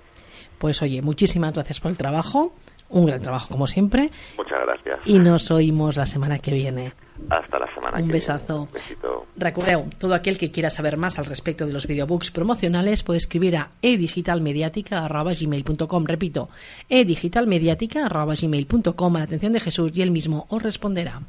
Pues 0.59 0.81
oye, 0.83 1.01
muchísimas 1.03 1.53
gracias 1.55 1.81
por 1.81 1.91
el 1.91 1.97
trabajo. 1.97 2.53
Un 2.91 3.07
gran 3.07 3.23
trabajo 3.23 3.49
como 3.51 3.67
siempre. 3.69 4.11
Muchas 4.37 4.61
gracias. 4.67 5.01
Y 5.07 5.19
nos 5.21 5.51
oímos 5.53 5.97
la 5.97 6.05
semana 6.07 6.39
que 6.41 6.53
viene. 6.53 6.93
Hasta 7.29 7.59
la 7.61 7.73
semana 7.73 7.99
Un 7.99 8.07
que 8.09 8.13
besazo. 8.15 8.67
viene. 8.67 8.71
Besito. 8.73 9.27
Recordeu, 9.37 9.89
todo 9.99 10.15
aquel 10.15 10.37
que 10.39 10.51
quiera 10.51 10.71
saber 10.71 10.97
más 10.97 11.19
al 11.21 11.27
respecto 11.27 11.67
de 11.67 11.73
los 11.73 11.87
videobooks 11.87 12.33
promocionales 12.33 13.05
puede 13.05 13.19
escribir 13.19 13.57
a 13.59 13.71
edigitalmediática.gmail.com 13.81 16.05
Repito, 16.05 16.49
edigitalmediática.gmail.com 16.89 19.17
a 19.17 19.19
la 19.19 19.25
atención 19.25 19.53
de 19.53 19.61
Jesús 19.61 19.93
y 19.95 20.03
él 20.03 20.11
mismo 20.11 20.47
os 20.49 20.61
responderá. 20.63 21.21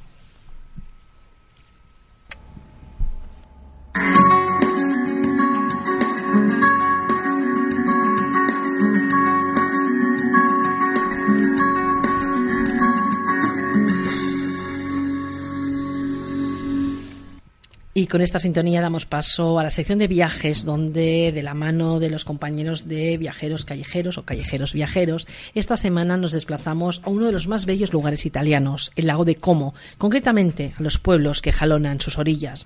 thank 3.93 4.19
you 4.19 4.30
Y 17.93 18.07
con 18.07 18.22
esta 18.22 18.39
sintonía 18.39 18.80
damos 18.80 19.05
paso 19.05 19.59
a 19.59 19.63
la 19.63 19.69
sección 19.69 19.99
de 19.99 20.07
viajes, 20.07 20.63
donde 20.63 21.34
de 21.34 21.43
la 21.43 21.53
mano 21.53 21.99
de 21.99 22.09
los 22.09 22.23
compañeros 22.23 22.88
de 22.88 23.18
viajeros 23.18 23.65
callejeros 23.65 24.18
o 24.18 24.23
callejeros 24.23 24.72
viajeros, 24.72 25.27
esta 25.55 25.76
semana 25.76 26.15
nos 26.15 26.31
desplazamos 26.31 27.01
a 27.03 27.09
uno 27.09 27.26
de 27.26 27.34
los 27.34 27.49
más 27.49 27.65
bellos 27.65 27.91
lugares 27.91 28.26
italianos, 28.26 28.93
el 28.95 29.07
lago 29.07 29.26
de 29.26 29.35
Como, 29.35 29.73
concretamente 29.97 30.73
a 30.80 30.81
los 30.81 30.99
pueblos 30.99 31.41
que 31.41 31.51
jalonan 31.51 31.99
sus 31.99 32.18
orillas. 32.18 32.65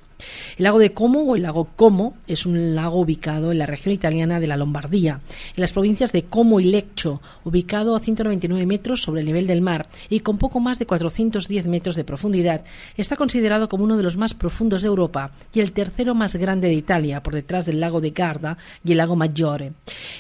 El 0.60 0.66
lago 0.66 0.78
de 0.78 0.94
Como 0.94 1.24
o 1.24 1.36
el 1.36 1.42
lago 1.42 1.70
Como 1.76 2.16
es 2.28 2.46
un 2.46 2.76
lago 2.76 3.00
ubicado 3.00 3.52
en 3.52 3.58
la 3.58 3.66
región 3.66 3.96
italiana 3.96 4.40
de 4.40 4.46
la 4.46 4.58
Lombardía, 4.58 5.22
en 5.56 5.62
las 5.62 5.74
provincias 5.74 6.12
de 6.12 6.26
Como 6.26 6.60
y 6.60 6.66
Leccho, 6.66 7.20
ubicado 7.44 7.96
a 7.96 8.00
199 8.00 8.68
metros 8.68 9.02
sobre 9.02 9.22
el 9.22 9.26
nivel 9.26 9.48
del 9.48 9.62
mar 9.62 9.88
y 10.08 10.20
con 10.20 10.38
poco 10.38 10.60
más 10.60 10.78
de 10.78 10.86
410 10.86 11.66
metros 11.66 11.96
de 11.96 12.04
profundidad. 12.04 12.64
Está 12.96 13.16
considerado 13.16 13.70
como 13.70 13.86
uno 13.86 13.98
de 13.98 14.04
los 14.04 14.18
más 14.18 14.36
profundos 14.36 14.84
de 14.84 14.88
Europa 14.88 15.15
y 15.54 15.60
el 15.60 15.72
tercero 15.72 16.14
más 16.14 16.36
grande 16.36 16.68
de 16.68 16.74
Italia, 16.74 17.22
por 17.22 17.34
detrás 17.34 17.66
del 17.66 17.80
lago 17.80 18.02
de 18.02 18.12
Garda 18.12 18.58
y 18.84 18.92
el 18.92 18.98
lago 18.98 19.16
Maggiore. 19.16 19.74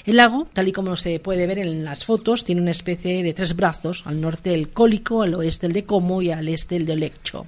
El 0.05 0.17
lago, 0.17 0.47
tal 0.53 0.67
y 0.67 0.71
como 0.71 0.95
se 0.95 1.19
puede 1.19 1.47
ver 1.47 1.59
en 1.59 1.83
las 1.83 2.05
fotos, 2.05 2.43
tiene 2.43 2.61
una 2.61 2.71
especie 2.71 3.21
de 3.23 3.33
tres 3.33 3.55
brazos, 3.55 4.03
al 4.05 4.21
norte 4.21 4.53
el 4.53 4.69
Cólico, 4.69 5.21
al 5.21 5.35
oeste 5.35 5.67
el 5.67 5.73
de 5.73 5.83
Como 5.83 6.21
y 6.21 6.31
al 6.31 6.47
este 6.47 6.75
el 6.75 6.85
de 6.85 6.95
Leccho. 6.95 7.47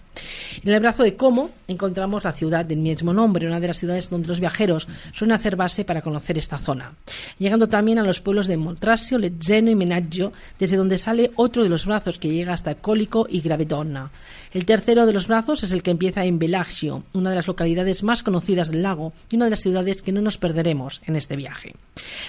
En 0.64 0.74
el 0.74 0.80
brazo 0.80 1.03
de 1.03 1.15
Como 1.15 1.52
encontramos 1.68 2.24
la 2.24 2.32
ciudad 2.32 2.65
del 2.65 2.80
mismo 2.80 3.14
nombre, 3.14 3.48
una 3.48 3.60
de 3.60 3.68
las 3.68 3.78
ciudades 3.78 4.10
donde 4.10 4.28
los 4.28 4.40
viajeros 4.40 4.88
suelen 5.14 5.36
hacer 5.36 5.56
base 5.56 5.86
para 5.86 6.02
conocer 6.02 6.38
esta 6.38 6.57
zona. 6.57 6.94
Llegando 7.40 7.68
también 7.68 7.99
a 7.99 8.03
los 8.03 8.22
pueblos 8.22 8.48
de 8.48 8.57
Moltrasio, 8.57 9.18
Lezzeno 9.18 9.72
y 9.72 9.76
Menaggio, 9.76 10.34
desde 10.60 10.78
donde 10.78 10.98
sale 10.98 11.32
otro 11.36 11.64
de 11.64 11.69
los 11.69 11.86
brazos 11.86 12.19
que 12.19 12.30
llega 12.30 12.53
hasta 12.53 12.76
Cólico 12.76 13.28
y 13.30 13.41
Gravedonna. 13.41 14.11
El 14.52 14.65
tercero 14.65 15.06
de 15.06 15.14
los 15.14 15.28
brazos 15.28 15.64
es 15.64 15.72
el 15.72 15.84
que 15.84 15.91
empieza 15.91 16.26
en 16.26 16.40
Bellagio, 16.40 17.03
una 17.14 17.30
de 17.30 17.36
las 17.38 17.48
localidades 17.48 18.04
más 18.04 18.24
conocidas 18.24 18.70
del 18.70 18.84
lago 18.84 19.14
y 19.30 19.36
una 19.36 19.46
de 19.46 19.52
las 19.52 19.62
ciudades 19.62 20.02
que 20.02 20.12
no 20.12 20.22
nos 20.22 20.38
perderemos 20.38 21.02
en 21.06 21.16
este 21.16 21.36
viaje. 21.36 21.76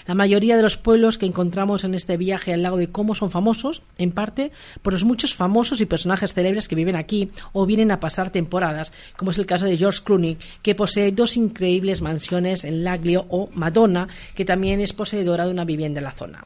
La 0.06 0.14
mayoría 0.14 0.56
de 0.56 0.62
los 0.62 0.76
pueblos 0.76 1.18
que 1.18 1.26
encontramos 1.26 1.84
en 1.84 1.94
este 1.94 2.16
viaje 2.16 2.52
al 2.52 2.62
lago 2.62 2.76
de 2.76 2.90
Como 2.90 3.14
son 3.14 3.30
famosos, 3.30 3.82
en 3.98 4.12
parte 4.12 4.52
por 4.82 4.92
los 4.92 5.04
muchos 5.04 5.34
famosos 5.34 5.80
y 5.80 5.86
personajes 5.86 6.34
célebres 6.34 6.68
que 6.68 6.76
viven 6.76 6.96
aquí 6.96 7.30
o 7.52 7.66
vienen 7.66 7.90
a 7.90 8.00
pasar 8.00 8.30
temporadas, 8.30 8.92
como 9.16 9.30
es 9.30 9.38
el 9.38 9.46
caso 9.46 9.66
de 9.66 9.76
George 9.76 10.00
Clooney, 10.04 10.38
que 10.62 10.74
posee 10.74 11.12
dos 11.12 11.36
increíbles 11.36 12.02
mansiones 12.02 12.64
en 12.64 12.84
Laglio 12.84 13.26
o 13.28 13.48
Madonna, 13.54 14.08
que 14.34 14.44
también 14.44 14.80
es 14.80 14.92
poseedora 14.92 15.46
de 15.46 15.50
una 15.50 15.64
vivienda 15.64 16.00
en 16.00 16.04
la 16.04 16.12
zona. 16.12 16.44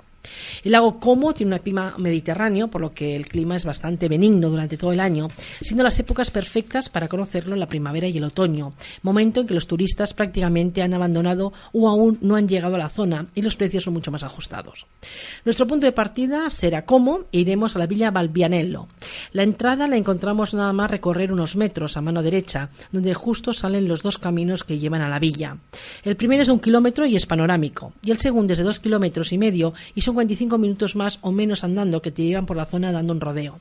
El 0.65 0.73
lago 0.73 1.01
Como 1.01 1.35
tiene 1.35 1.55
un 1.55 1.61
clima 1.61 1.95
mediterráneo, 1.99 2.69
por 2.69 2.81
lo 2.81 2.93
que 2.93 3.17
el 3.17 3.27
clima 3.27 3.57
es 3.57 3.65
bastante 3.65 4.09
benigno 4.09 4.49
durante 4.49 4.77
todo 4.77 4.93
el 4.93 5.01
año, 5.01 5.29
siendo 5.61 5.83
las 5.83 5.99
épocas 5.99 6.31
perfectas 6.31 6.89
para 6.89 7.09
conocerlo 7.09 7.57
la 7.57 7.67
primavera 7.67 8.09
y 8.09 8.19
el 8.19 8.25
otoño, 8.25 8.75
momento 9.03 9.41
en 9.41 9.47
que 9.47 9.55
los 9.55 9.67
turistas 9.67 10.15
prácticamente 10.15 10.83
han 10.83 10.95
abandonado 10.95 11.53
o 11.73 11.89
aún 11.89 12.19
no 12.21 12.37
han 12.37 12.49
llegado 12.49 12.77
a 12.77 12.79
la 12.79 12.89
zona 12.89 13.27
y 13.35 13.43
los 13.43 13.57
precios 13.57 13.85
son 13.85 13.95
mucho 13.95 14.11
más 14.11 14.23
ajustados. 14.23 14.87
Nuestro 15.45 15.67
punto 15.67 15.87
de 15.87 15.93
partida 15.93 16.49
será 16.51 16.85
Como 16.85 17.25
e 17.33 17.41
iremos 17.41 17.75
a 17.75 17.79
la 17.79 17.87
villa 17.87 18.11
Valbianello. 18.11 18.89
La 19.33 19.43
entrada 19.43 19.89
la 19.89 19.97
encontramos 19.97 20.55
nada 20.55 20.73
más 20.73 20.91
recorrer 20.91 21.33
unos 21.33 21.57
metros 21.57 21.97
a 21.97 22.01
mano 22.01 22.23
derecha, 22.23 22.69
donde 22.91 23.15
justo 23.15 23.53
salen 23.53 23.89
los 23.89 24.03
dos 24.03 24.19
caminos 24.19 24.65
que 24.65 24.79
llevan 24.79 25.03
a 25.03 25.09
la 25.09 25.19
villa. 25.19 25.57
El 26.05 26.17
primero 26.17 26.43
es 26.43 26.49
de 26.49 26.55
un 26.55 26.61
kilómetro 26.61 27.07
y 27.07 27.17
es 27.17 27.27
panorámico, 27.27 27.93
y 28.05 28.11
el 28.11 28.19
segundo 28.19 28.53
es 28.53 28.59
de 28.59 28.65
dos 28.65 28.81
kilómetros 28.81 29.33
y 29.33 29.39
medio 29.39 29.75
y 29.95 30.03
son 30.03 30.12
45 30.15 30.59
minutos 30.59 30.97
más 30.97 31.19
o 31.23 31.33
menos 31.33 31.65
andando 31.65 32.03
que 32.03 32.11
te 32.11 32.23
llevan 32.23 32.47
por 32.47 32.57
la 32.57 32.67
zona 32.67 32.93
dando 32.93 33.13
un 33.13 33.21
rodeo. 33.21 33.61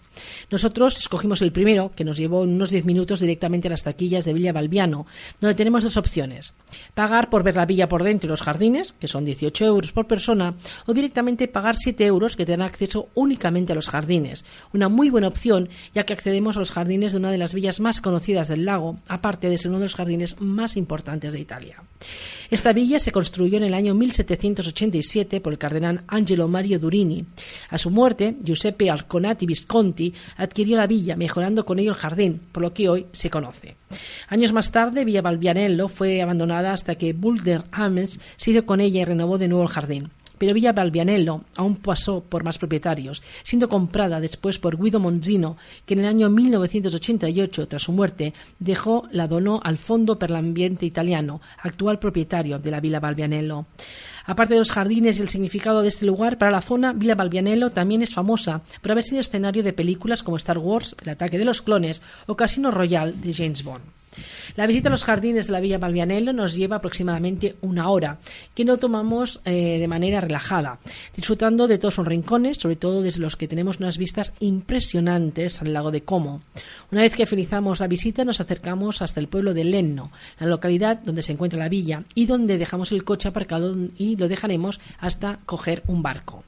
Nosotros 0.50 0.98
escogimos 0.98 1.42
el 1.42 1.52
primero, 1.52 1.92
que 1.96 2.04
nos 2.04 2.18
llevó 2.18 2.42
unos 2.42 2.70
10 2.70 2.86
minutos 2.86 3.20
directamente 3.20 3.68
a 3.68 3.72
las 3.72 3.84
taquillas 3.84 4.26
de 4.26 4.34
Villa 4.34 4.54
Balbiano, 4.54 5.06
donde 5.40 5.56
tenemos 5.56 5.84
dos 5.84 5.98
opciones. 5.98 6.54
Pagar 6.94 7.30
por 7.30 7.44
ver 7.44 7.56
la 7.56 7.66
villa 7.66 7.90
por 7.90 8.04
dentro 8.04 8.28
y 8.28 8.32
los 8.32 8.42
jardines, 8.42 8.94
que 8.94 9.08
son 9.08 9.26
18 9.26 9.66
euros 9.66 9.92
por 9.92 10.08
persona, 10.08 10.56
o 10.86 10.94
directamente 10.94 11.48
pagar 11.48 11.76
7 11.76 12.06
euros 12.06 12.36
que 12.36 12.46
te 12.46 12.52
dan 12.54 12.62
acceso 12.62 13.10
únicamente 13.16 13.74
a 13.74 13.76
los 13.76 13.90
jardines. 13.90 14.46
Una 14.74 14.90
muy 14.90 15.10
buena 15.10 15.28
opción, 15.28 15.70
ya 15.94 16.04
que 16.04 16.14
accedemos 16.14 16.58
a 16.58 16.60
los 16.60 16.72
jardines 16.72 17.12
de 17.12 17.18
una 17.18 17.32
de 17.32 17.38
las 17.38 17.54
villas 17.54 17.80
más 17.80 18.02
conocidas 18.02 18.48
del 18.48 18.66
lago, 18.66 19.00
aparte 19.08 19.50
de 19.50 19.58
ser 19.58 19.70
uno 19.70 19.80
de 19.80 19.86
los 19.86 19.96
jardines 19.96 20.40
más 20.40 20.78
importantes 20.78 21.34
de 21.34 21.40
Italia. 21.40 21.84
Esta 22.50 22.74
villa 22.74 23.00
se 23.00 23.12
construyó 23.12 23.58
en 23.58 23.64
el 23.64 23.74
año 23.74 23.94
1787 23.96 25.40
por 25.42 25.54
el 25.54 25.60
cardenal 25.60 26.04
Angelo 26.08 26.41
Mario 26.48 26.80
Durini. 26.80 27.26
A 27.70 27.78
su 27.78 27.90
muerte, 27.90 28.36
Giuseppe 28.44 28.90
Alconati 28.90 29.46
Visconti 29.46 30.14
adquirió 30.38 30.78
la 30.78 30.88
villa, 30.88 31.16
mejorando 31.16 31.66
con 31.66 31.80
ello 31.80 31.92
el 31.92 31.98
jardín, 31.98 32.42
por 32.52 32.64
lo 32.64 32.74
que 32.74 32.90
hoy 32.90 33.06
se 33.12 33.30
conoce. 33.30 33.76
Años 34.30 34.54
más 34.54 34.72
tarde, 34.72 35.06
Villa 35.06 35.22
Balbianello 35.22 35.88
fue 35.88 36.22
abandonada 36.22 36.74
hasta 36.74 36.96
que 36.96 37.14
Bulder 37.14 37.64
Ames 37.72 38.20
se 38.38 38.52
hizo 38.52 38.66
con 38.66 38.82
ella 38.82 39.02
y 39.02 39.06
renovó 39.06 39.38
de 39.38 39.48
nuevo 39.48 39.64
el 39.64 39.70
jardín. 39.70 40.10
pero 40.42 40.56
Villa 40.56 40.74
Balbianello 40.74 41.42
aún 41.56 41.76
pasó 41.76 42.24
por 42.24 42.44
más 42.44 42.58
propietarios, 42.58 43.22
siendo 43.44 43.70
comprada 43.70 44.20
después 44.20 44.58
por 44.58 44.76
Guido 44.76 45.00
Monzino, 45.00 45.56
que 45.86 45.94
en 45.94 46.00
el 46.00 46.08
año 46.08 46.32
1988, 46.32 47.68
tras 47.68 47.84
su 47.84 47.92
muerte, 47.92 48.34
dejó 48.58 49.08
la 49.12 49.28
donó 49.28 49.60
al 49.64 49.78
Fondo 49.78 50.18
per 50.18 50.32
l'Ambiente 50.32 50.88
Italiano, 50.88 51.42
actual 51.62 52.00
propietario 52.00 52.58
de 52.58 52.72
la 52.72 52.80
Villa 52.80 53.00
Balbianello. 53.00 53.68
Aparte 54.26 54.54
de 54.54 54.60
los 54.60 54.72
jardines 54.72 55.18
y 55.18 55.22
el 55.22 55.30
significado 55.30 55.82
de 55.82 55.88
este 55.88 56.06
lugar, 56.06 56.38
para 56.38 56.52
la 56.52 56.62
zona, 56.62 56.94
Villa 56.94 57.16
Balbianello 57.16 57.70
también 57.70 58.02
es 58.02 58.14
famosa 58.14 58.62
por 58.82 58.92
haber 58.92 59.04
sido 59.04 59.20
escenario 59.20 59.64
de 59.64 59.74
películas 59.74 60.24
como 60.24 60.38
Star 60.38 60.58
Wars, 60.58 60.96
El 61.04 61.10
ataque 61.10 61.38
de 61.38 61.46
los 61.46 61.62
clones 61.62 62.02
o 62.28 62.36
Casino 62.36 62.72
Royale 62.72 63.14
de 63.14 63.34
James 63.34 63.64
Bond. 63.64 64.01
La 64.56 64.68
visita 64.68 64.90
a 64.90 64.92
los 64.92 65.04
jardines 65.04 65.48
de 65.48 65.54
la 65.54 65.60
Villa 65.60 65.78
Balbianello 65.78 66.34
nos 66.34 66.56
lleva 66.56 66.78
aproximadamente 66.78 67.56
una 67.62 67.90
hora, 67.90 68.20
que 68.54 68.66
no 68.66 68.78
tomamos 68.78 69.42
eh, 69.46 69.78
de 69.80 69.88
manera 69.88 70.22
relajada, 70.22 70.80
disfrutando 71.16 71.68
de 71.68 71.78
todos 71.78 71.96
sus 71.96 72.08
rincones, 72.08 72.58
sobre 72.58 72.76
todo 72.76 73.02
desde 73.02 73.22
los 73.22 73.36
que 73.36 73.48
tenemos 73.48 73.80
unas 73.80 73.98
vistas 73.98 74.34
impresionantes 74.40 75.62
al 75.62 75.74
lago 75.74 75.92
de 75.92 76.02
Como. 76.02 76.42
Una 76.92 77.02
vez 77.02 77.16
que 77.16 77.26
finalizamos 77.26 77.80
la 77.80 77.88
visita, 77.88 78.26
nos 78.26 78.42
acercamos 78.42 79.02
hasta 79.02 79.20
el 79.20 79.28
pueblo 79.28 79.54
de 79.54 79.64
Lenno, 79.64 80.12
la 80.40 80.48
localidad 80.48 81.00
donde 81.00 81.24
se 81.24 81.34
encuentra 81.34 81.60
la 81.60 81.70
villa 81.70 82.04
y 82.16 82.26
donde 82.26 82.58
dejamos 82.58 82.92
el 82.92 83.04
coche 83.04 83.30
aparcado 83.30 83.76
y 83.98 84.18
lo 84.18 84.28
dejaremos 84.28 84.80
hasta 85.00 85.40
coger 85.46 85.84
un 85.88 86.04
barco. 86.04 86.44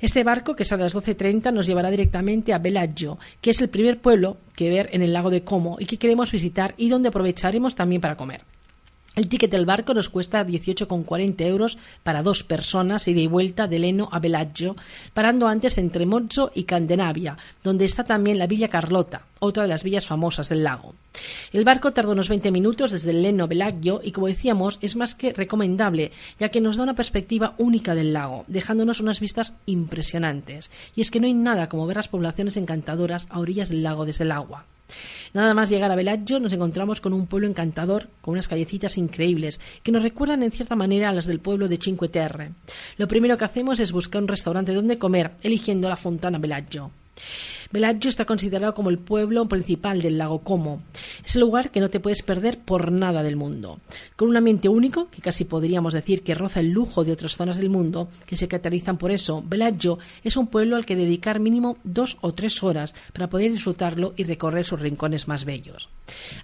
Este 0.00 0.24
barco, 0.24 0.54
que 0.54 0.64
es 0.64 0.72
a 0.72 0.76
las 0.76 0.94
12.30, 0.94 1.52
nos 1.52 1.66
llevará 1.66 1.90
directamente 1.90 2.52
a 2.52 2.58
Bellagio, 2.58 3.18
que 3.40 3.50
es 3.50 3.60
el 3.60 3.68
primer 3.68 4.00
pueblo 4.00 4.36
que 4.54 4.70
ver 4.70 4.90
en 4.92 5.02
el 5.02 5.12
lago 5.12 5.30
de 5.30 5.44
Como 5.44 5.76
y 5.78 5.86
que 5.86 5.98
queremos 5.98 6.30
visitar 6.30 6.74
y 6.76 6.88
donde 6.88 7.08
aprovecharemos 7.08 7.74
también 7.74 8.00
para 8.00 8.16
comer. 8.16 8.42
El 9.16 9.28
ticket 9.28 9.52
del 9.52 9.64
barco 9.64 9.94
nos 9.94 10.08
cuesta 10.08 10.44
18,40 10.44 11.40
euros 11.42 11.78
para 12.02 12.24
dos 12.24 12.42
personas 12.42 13.06
y 13.06 13.26
vuelta 13.28 13.68
de 13.68 13.78
Leno 13.78 14.08
a 14.10 14.18
Bellagio, 14.18 14.74
parando 15.12 15.46
antes 15.46 15.78
en 15.78 15.90
Tremozzo 15.90 16.50
y 16.52 16.64
Candenavia, 16.64 17.38
donde 17.62 17.84
está 17.84 18.02
también 18.02 18.40
la 18.40 18.48
Villa 18.48 18.66
Carlota, 18.66 19.22
otra 19.38 19.62
de 19.62 19.68
las 19.68 19.84
villas 19.84 20.06
famosas 20.06 20.48
del 20.48 20.64
lago. 20.64 20.96
El 21.52 21.64
barco 21.64 21.92
tarda 21.92 22.10
unos 22.10 22.28
20 22.28 22.50
minutos 22.50 22.90
desde 22.90 23.12
el 23.12 23.22
Leno 23.22 23.44
a 23.44 23.46
Bellagio 23.46 24.00
y, 24.02 24.10
como 24.10 24.26
decíamos, 24.26 24.78
es 24.82 24.96
más 24.96 25.14
que 25.14 25.32
recomendable, 25.32 26.10
ya 26.40 26.48
que 26.48 26.60
nos 26.60 26.76
da 26.76 26.82
una 26.82 26.96
perspectiva 26.96 27.54
única 27.58 27.94
del 27.94 28.12
lago, 28.12 28.44
dejándonos 28.48 28.98
unas 28.98 29.20
vistas 29.20 29.54
impresionantes. 29.66 30.72
Y 30.96 31.02
es 31.02 31.12
que 31.12 31.20
no 31.20 31.28
hay 31.28 31.34
nada 31.34 31.68
como 31.68 31.86
ver 31.86 31.98
las 31.98 32.08
poblaciones 32.08 32.56
encantadoras 32.56 33.28
a 33.30 33.38
orillas 33.38 33.68
del 33.68 33.84
lago 33.84 34.06
desde 34.06 34.24
el 34.24 34.32
agua. 34.32 34.64
Nada 35.32 35.54
más 35.54 35.70
llegar 35.70 35.90
a 35.90 35.96
Bellagio 35.96 36.38
nos 36.40 36.52
encontramos 36.52 37.00
con 37.00 37.12
un 37.12 37.26
pueblo 37.26 37.48
encantador, 37.48 38.08
con 38.20 38.32
unas 38.32 38.48
callecitas 38.48 38.96
increíbles, 38.98 39.60
que 39.82 39.92
nos 39.92 40.02
recuerdan 40.02 40.42
en 40.42 40.52
cierta 40.52 40.76
manera 40.76 41.08
a 41.08 41.12
las 41.12 41.26
del 41.26 41.40
pueblo 41.40 41.68
de 41.68 41.78
Cinque 41.78 42.08
Terre. 42.08 42.52
Lo 42.96 43.08
primero 43.08 43.36
que 43.36 43.44
hacemos 43.44 43.80
es 43.80 43.92
buscar 43.92 44.22
un 44.22 44.28
restaurante 44.28 44.72
donde 44.72 44.98
comer, 44.98 45.32
eligiendo 45.42 45.88
la 45.88 45.96
Fontana 45.96 46.38
Bellagio. 46.38 46.90
Bellagio 47.70 48.08
está 48.08 48.24
considerado 48.24 48.74
como 48.74 48.90
el 48.90 48.98
pueblo 48.98 49.48
principal 49.48 50.00
del 50.00 50.18
lago 50.18 50.40
Como. 50.40 50.82
Es 51.24 51.34
el 51.34 51.40
lugar 51.40 51.70
que 51.70 51.80
no 51.80 51.90
te 51.90 51.98
puedes 51.98 52.22
perder 52.22 52.58
por 52.58 52.92
nada 52.92 53.22
del 53.22 53.36
mundo. 53.36 53.80
Con 54.14 54.28
un 54.28 54.36
ambiente 54.36 54.68
único, 54.68 55.08
que 55.10 55.20
casi 55.20 55.44
podríamos 55.44 55.94
decir 55.94 56.22
que 56.22 56.34
roza 56.34 56.60
el 56.60 56.70
lujo 56.70 57.04
de 57.04 57.12
otras 57.12 57.36
zonas 57.36 57.56
del 57.56 57.70
mundo, 57.70 58.08
que 58.26 58.36
se 58.36 58.46
caracterizan 58.46 58.96
por 58.96 59.10
eso, 59.10 59.42
Bellagio 59.44 59.98
es 60.22 60.36
un 60.36 60.46
pueblo 60.46 60.76
al 60.76 60.86
que 60.86 60.94
dedicar 60.96 61.40
mínimo 61.40 61.78
dos 61.82 62.16
o 62.20 62.32
tres 62.32 62.62
horas 62.62 62.94
para 63.12 63.28
poder 63.28 63.50
disfrutarlo 63.52 64.14
y 64.16 64.24
recorrer 64.24 64.64
sus 64.64 64.80
rincones 64.80 65.26
más 65.26 65.44
bellos. 65.44 65.88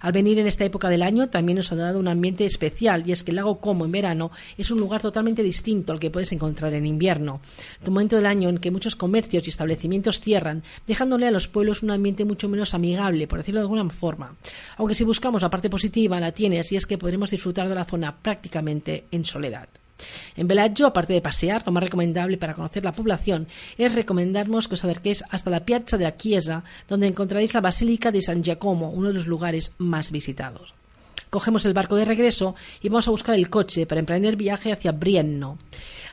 Al 0.01 0.11
venir 0.11 0.39
en 0.39 0.47
esta 0.47 0.65
época 0.65 0.89
del 0.89 1.03
año 1.03 1.29
también 1.29 1.57
nos 1.57 1.71
ha 1.71 1.75
dado 1.75 1.99
un 1.99 2.07
ambiente 2.07 2.45
especial 2.45 3.03
y 3.07 3.11
es 3.11 3.23
que 3.23 3.31
el 3.31 3.37
lago 3.37 3.59
Como 3.59 3.85
en 3.85 3.91
verano 3.91 4.31
es 4.57 4.71
un 4.71 4.79
lugar 4.79 5.01
totalmente 5.01 5.43
distinto 5.43 5.93
al 5.93 5.99
que 5.99 6.09
puedes 6.09 6.31
encontrar 6.31 6.73
en 6.73 6.85
invierno. 6.85 7.41
Un 7.85 7.93
momento 7.93 8.15
del 8.15 8.25
año 8.25 8.49
en 8.49 8.57
que 8.57 8.71
muchos 8.71 8.95
comercios 8.95 9.45
y 9.45 9.49
establecimientos 9.49 10.19
cierran, 10.19 10.60
dejándole 10.87 11.27
a 11.27 11.31
los 11.31 11.47
pueblos 11.47 11.83
un 11.83 11.91
ambiente 11.91 12.25
mucho 12.25 12.49
menos 12.49 12.73
amigable, 12.73 13.27
por 13.27 13.39
decirlo 13.39 13.59
de 13.59 13.65
alguna 13.65 13.89
forma. 13.89 14.35
Aunque 14.77 14.95
si 14.95 15.03
buscamos 15.03 15.41
la 15.41 15.49
parte 15.49 15.69
positiva, 15.69 16.19
la 16.19 16.31
tienes 16.31 16.71
y 16.71 16.75
es 16.75 16.85
que 16.85 16.97
podremos 16.97 17.31
disfrutar 17.31 17.69
de 17.69 17.75
la 17.75 17.85
zona 17.85 18.15
prácticamente 18.15 19.05
en 19.11 19.25
soledad. 19.25 19.67
En 20.35 20.47
Bellagio, 20.47 20.87
aparte 20.87 21.13
de 21.13 21.21
pasear, 21.21 21.63
lo 21.65 21.71
más 21.71 21.83
recomendable 21.83 22.37
para 22.37 22.53
conocer 22.53 22.83
la 22.83 22.91
población 22.91 23.47
es 23.77 23.95
recomendarnos 23.95 24.67
que 24.67 24.75
os 24.75 24.83
acerquéis 24.83 25.23
hasta 25.29 25.49
la 25.49 25.65
Piazza 25.65 25.97
de 25.97 26.05
la 26.05 26.17
Chiesa, 26.17 26.63
donde 26.87 27.07
encontraréis 27.07 27.53
la 27.53 27.61
Basílica 27.61 28.11
de 28.11 28.21
San 28.21 28.43
Giacomo, 28.43 28.89
uno 28.89 29.09
de 29.09 29.13
los 29.13 29.27
lugares 29.27 29.73
más 29.77 30.11
visitados. 30.11 30.73
Cogemos 31.29 31.63
el 31.65 31.73
barco 31.73 31.95
de 31.95 32.05
regreso 32.05 32.55
y 32.81 32.89
vamos 32.89 33.07
a 33.07 33.11
buscar 33.11 33.35
el 33.35 33.49
coche 33.49 33.85
para 33.85 33.99
emprender 33.99 34.35
viaje 34.35 34.73
hacia 34.73 34.91
Brienno. 34.91 35.57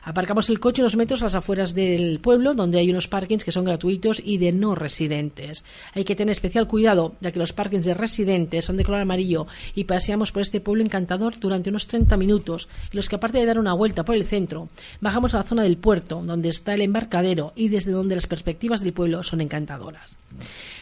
Aparcamos 0.09 0.49
el 0.49 0.59
coche 0.59 0.81
unos 0.81 0.95
metros 0.95 1.21
a 1.21 1.25
las 1.25 1.35
afueras 1.35 1.75
del 1.75 2.17
pueblo, 2.19 2.55
donde 2.55 2.79
hay 2.79 2.89
unos 2.89 3.07
parkings 3.07 3.43
que 3.43 3.51
son 3.51 3.63
gratuitos 3.63 4.19
y 4.25 4.39
de 4.39 4.51
no 4.51 4.73
residentes. 4.73 5.63
Hay 5.93 6.03
que 6.03 6.15
tener 6.15 6.31
especial 6.31 6.67
cuidado, 6.67 7.13
ya 7.21 7.31
que 7.31 7.37
los 7.37 7.53
parkings 7.53 7.85
de 7.85 7.93
residentes 7.93 8.65
son 8.65 8.77
de 8.77 8.83
color 8.83 9.01
amarillo 9.01 9.45
y 9.75 9.83
paseamos 9.83 10.31
por 10.31 10.41
este 10.41 10.61
pueblo 10.61 10.83
encantador 10.83 11.39
durante 11.39 11.69
unos 11.69 11.85
30 11.85 12.17
minutos, 12.17 12.69
en 12.85 12.95
los 12.97 13.07
que 13.07 13.17
aparte 13.17 13.37
de 13.37 13.45
dar 13.45 13.59
una 13.59 13.73
vuelta 13.73 14.03
por 14.03 14.15
el 14.15 14.25
centro, 14.25 14.69
bajamos 14.99 15.35
a 15.35 15.37
la 15.37 15.43
zona 15.43 15.61
del 15.61 15.77
puerto, 15.77 16.23
donde 16.25 16.49
está 16.49 16.73
el 16.73 16.81
embarcadero 16.81 17.53
y 17.55 17.67
desde 17.67 17.91
donde 17.91 18.15
las 18.15 18.25
perspectivas 18.25 18.81
del 18.81 18.93
pueblo 18.93 19.21
son 19.21 19.41
encantadoras. 19.41 20.17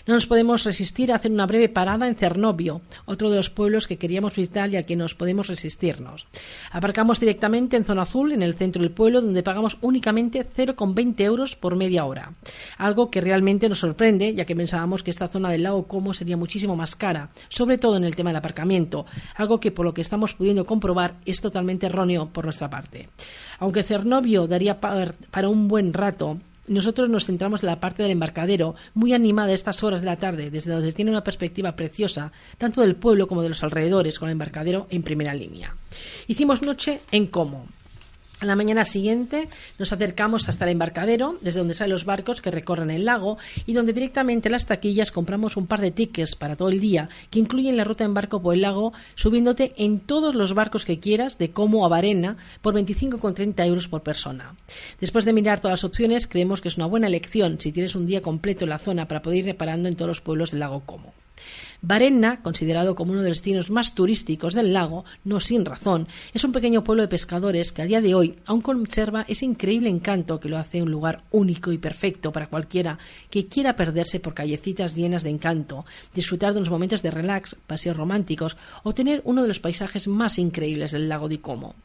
No 0.08 0.14
nos 0.14 0.26
podemos 0.26 0.64
resistir 0.64 1.12
a 1.12 1.16
hacer 1.16 1.32
una 1.32 1.46
breve 1.46 1.68
parada 1.68 2.08
en 2.08 2.16
Cernovio, 2.16 2.80
otro 3.04 3.30
de 3.30 3.36
los 3.36 3.50
pueblos 3.50 3.88
que 3.88 3.98
queríamos 3.98 4.34
visitar 4.34 4.70
y 4.70 4.78
al 4.78 4.86
que 4.86 4.96
nos 4.96 5.16
podemos 5.16 5.48
resistirnos. 5.48 6.28
Aparcamos 6.72 7.20
directamente 7.20 7.76
en 7.76 7.84
zona 7.84 8.04
azul, 8.04 8.32
en 8.32 8.42
el 8.42 8.54
centro 8.54 8.82
del 8.82 8.92
pueblo, 8.92 9.22
donde 9.22 9.44
pagamos 9.44 9.78
únicamente 9.82 10.48
0,20 10.48 11.20
euros 11.20 11.58
por 11.58 11.76
media 11.76 12.06
hora. 12.06 12.32
Algo 12.78 13.12
que 13.12 13.20
realmente 13.20 13.68
nos 13.68 13.80
sorprende, 13.80 14.34
ya 14.34 14.46
que 14.46 14.56
pensábamos 14.56 15.04
que 15.04 15.12
esta 15.12 15.28
zona 15.28 15.50
del 15.50 15.64
lago 15.64 15.88
Como 15.88 16.14
sería 16.14 16.38
muchísimo 16.38 16.78
más 16.78 16.96
cara, 16.96 17.30
sobre 17.50 17.78
todo 17.78 17.98
en 17.98 18.06
el 18.06 18.16
tema 18.16 18.30
del 18.30 18.38
aparcamiento, 18.38 19.06
algo 19.36 19.60
que 19.60 19.72
por 19.72 19.86
lo 19.86 19.94
que 19.94 20.02
estamos 20.02 20.34
pudiendo 20.34 20.64
comprobar 20.64 21.16
es 21.26 21.42
totalmente 21.42 21.88
erróneo 21.88 22.30
por 22.30 22.46
nuestra 22.46 22.70
parte. 22.70 23.10
Aunque 23.60 23.84
Cernovio 23.84 24.48
daría 24.48 24.80
para 24.80 25.50
un 25.50 25.68
buen 25.68 25.92
rato, 25.92 26.38
nosotros 26.68 27.10
nos 27.10 27.26
centramos 27.26 27.64
en 27.64 27.68
la 27.68 27.80
parte 27.80 28.04
del 28.04 28.12
embarcadero, 28.12 28.76
muy 28.94 29.14
animada 29.14 29.52
a 29.52 29.56
estas 29.56 29.84
horas 29.84 30.02
de 30.02 30.08
la 30.08 30.18
tarde, 30.18 30.52
desde 30.52 30.72
donde 30.72 30.92
tiene 30.92 31.12
una 31.12 31.24
perspectiva 31.24 31.76
preciosa, 31.76 32.32
tanto 32.58 32.82
del 32.82 32.96
pueblo 32.96 33.28
como 33.28 33.42
de 33.42 33.50
los 33.50 33.64
alrededores, 33.64 34.20
con 34.20 34.30
el 34.30 34.34
embarcadero 34.34 34.88
en 34.90 35.04
primera 35.04 35.34
línea. 35.34 35.76
Hicimos 36.28 36.62
noche 36.62 37.00
en 37.12 37.28
Como. 37.28 37.68
A 38.40 38.46
la 38.46 38.56
mañana 38.56 38.86
siguiente 38.86 39.50
nos 39.80 39.92
acercamos 39.92 40.48
hasta 40.48 40.66
el 40.66 40.72
embarcadero, 40.72 41.40
desde 41.42 41.58
donde 41.58 41.74
salen 41.74 41.94
los 41.94 42.06
barcos 42.06 42.40
que 42.40 42.52
recorren 42.52 42.92
el 42.92 43.04
lago 43.04 43.40
y 43.66 43.74
donde 43.74 43.94
directamente 43.94 44.48
en 44.48 44.52
las 44.52 44.68
taquillas 44.68 45.12
compramos 45.12 45.58
un 45.58 45.66
par 45.66 45.82
de 45.82 45.90
tickets 45.90 46.36
para 46.36 46.56
todo 46.56 46.70
el 46.70 46.80
día 46.80 47.10
que 47.32 47.40
incluyen 47.40 47.78
la 47.78 47.84
ruta 47.84 48.04
en 48.04 48.14
barco 48.14 48.40
por 48.40 48.54
el 48.54 48.62
lago, 48.62 48.94
subiéndote 49.16 49.74
en 49.78 50.00
todos 50.00 50.36
los 50.36 50.54
barcos 50.54 50.86
que 50.86 51.00
quieras, 51.00 51.40
de 51.40 51.50
Como 51.50 51.84
a 51.84 51.90
Varena, 51.90 52.38
por 52.62 52.76
25,30 52.76 53.66
euros 53.66 53.88
por 53.88 54.04
persona. 54.04 54.56
Después 55.00 55.26
de 55.26 55.34
mirar 55.34 55.60
todas 55.60 55.80
las 55.80 55.84
opciones, 55.84 56.28
creemos 56.28 56.62
que 56.62 56.68
es 56.68 56.78
una 56.78 56.86
buena 56.86 57.08
elección 57.08 57.60
si 57.60 57.72
tienes 57.72 57.96
un 57.96 58.06
día 58.06 58.22
completo 58.22 58.66
en 58.66 58.70
la 58.70 58.78
zona 58.78 59.08
para 59.08 59.24
poder 59.24 59.40
ir 59.40 59.46
reparando 59.46 59.90
en 59.90 59.96
todos 59.96 60.10
los 60.10 60.22
pueblos 60.22 60.52
del 60.52 60.60
lago 60.60 60.84
Como. 60.86 61.12
Varenna, 61.82 62.42
considerado 62.42 62.96
como 62.96 63.12
uno 63.12 63.22
de 63.22 63.30
los 63.30 63.38
destinos 63.38 63.70
más 63.70 63.94
turísticos 63.94 64.54
del 64.54 64.74
lago, 64.74 65.06
no 65.24 65.40
sin 65.40 65.64
razón, 65.64 66.08
es 66.34 66.44
un 66.44 66.52
pequeño 66.52 66.84
pueblo 66.84 67.04
de 67.04 67.08
pescadores 67.08 67.72
que 67.72 67.82
a 67.82 67.86
día 67.86 68.02
de 68.02 68.16
hoy 68.16 68.36
aún 68.46 68.62
conserva 68.62 69.26
ese 69.28 69.46
increíble 69.46 69.90
encanto 69.90 70.40
que 70.40 70.50
lo 70.50 70.58
hace 70.58 70.82
un 70.82 70.92
lugar 70.92 71.24
único 71.32 71.72
y 71.72 71.78
perfecto 71.78 72.32
para 72.32 72.48
cualquiera 72.48 72.98
que 73.30 73.48
quiera 73.48 73.76
perderse 73.76 74.20
por 74.20 74.34
callecitas 74.34 74.96
llenas 74.96 75.24
de 75.24 75.30
encanto, 75.30 75.86
disfrutar 76.14 76.54
de 76.54 76.60
unos 76.60 76.72
momentos 76.72 77.04
de 77.04 77.12
relax, 77.12 77.56
paseos 77.68 77.96
románticos 77.96 78.58
o 78.84 78.94
tener 78.94 79.22
uno 79.26 79.42
de 79.44 79.48
los 79.48 79.60
paisajes 79.60 80.08
más 80.08 80.40
increíbles 80.40 80.92
del 80.92 81.10
lago 81.10 81.30
de 81.30 81.40
Como. 81.40 81.76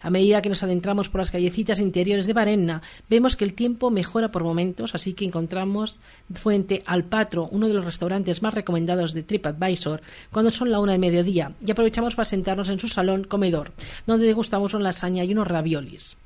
A 0.00 0.10
medida 0.10 0.42
que 0.42 0.48
nos 0.48 0.62
adentramos 0.62 1.08
por 1.08 1.20
las 1.20 1.30
callecitas 1.30 1.80
interiores 1.80 2.26
de 2.26 2.32
Varenna, 2.32 2.82
vemos 3.08 3.36
que 3.36 3.44
el 3.44 3.54
tiempo 3.54 3.90
mejora 3.90 4.28
por 4.28 4.44
momentos, 4.44 4.94
así 4.94 5.14
que 5.14 5.24
encontramos 5.24 5.98
Fuente 6.34 6.82
al 6.86 7.04
Patro, 7.04 7.48
uno 7.50 7.68
de 7.68 7.74
los 7.74 7.84
restaurantes 7.84 8.42
más 8.42 8.54
recomendados 8.54 9.12
de 9.12 9.22
TripAdvisor, 9.22 10.02
cuando 10.30 10.50
son 10.50 10.70
la 10.70 10.80
una 10.80 10.92
de 10.92 10.98
mediodía, 10.98 11.52
y 11.64 11.70
aprovechamos 11.70 12.14
para 12.14 12.24
sentarnos 12.24 12.68
en 12.68 12.80
su 12.80 12.88
salón 12.88 13.24
comedor, 13.24 13.72
donde 14.06 14.26
degustamos 14.26 14.74
una 14.74 14.84
lasaña 14.84 15.24
y 15.24 15.32
unos 15.32 15.48
raviolis. 15.48 16.16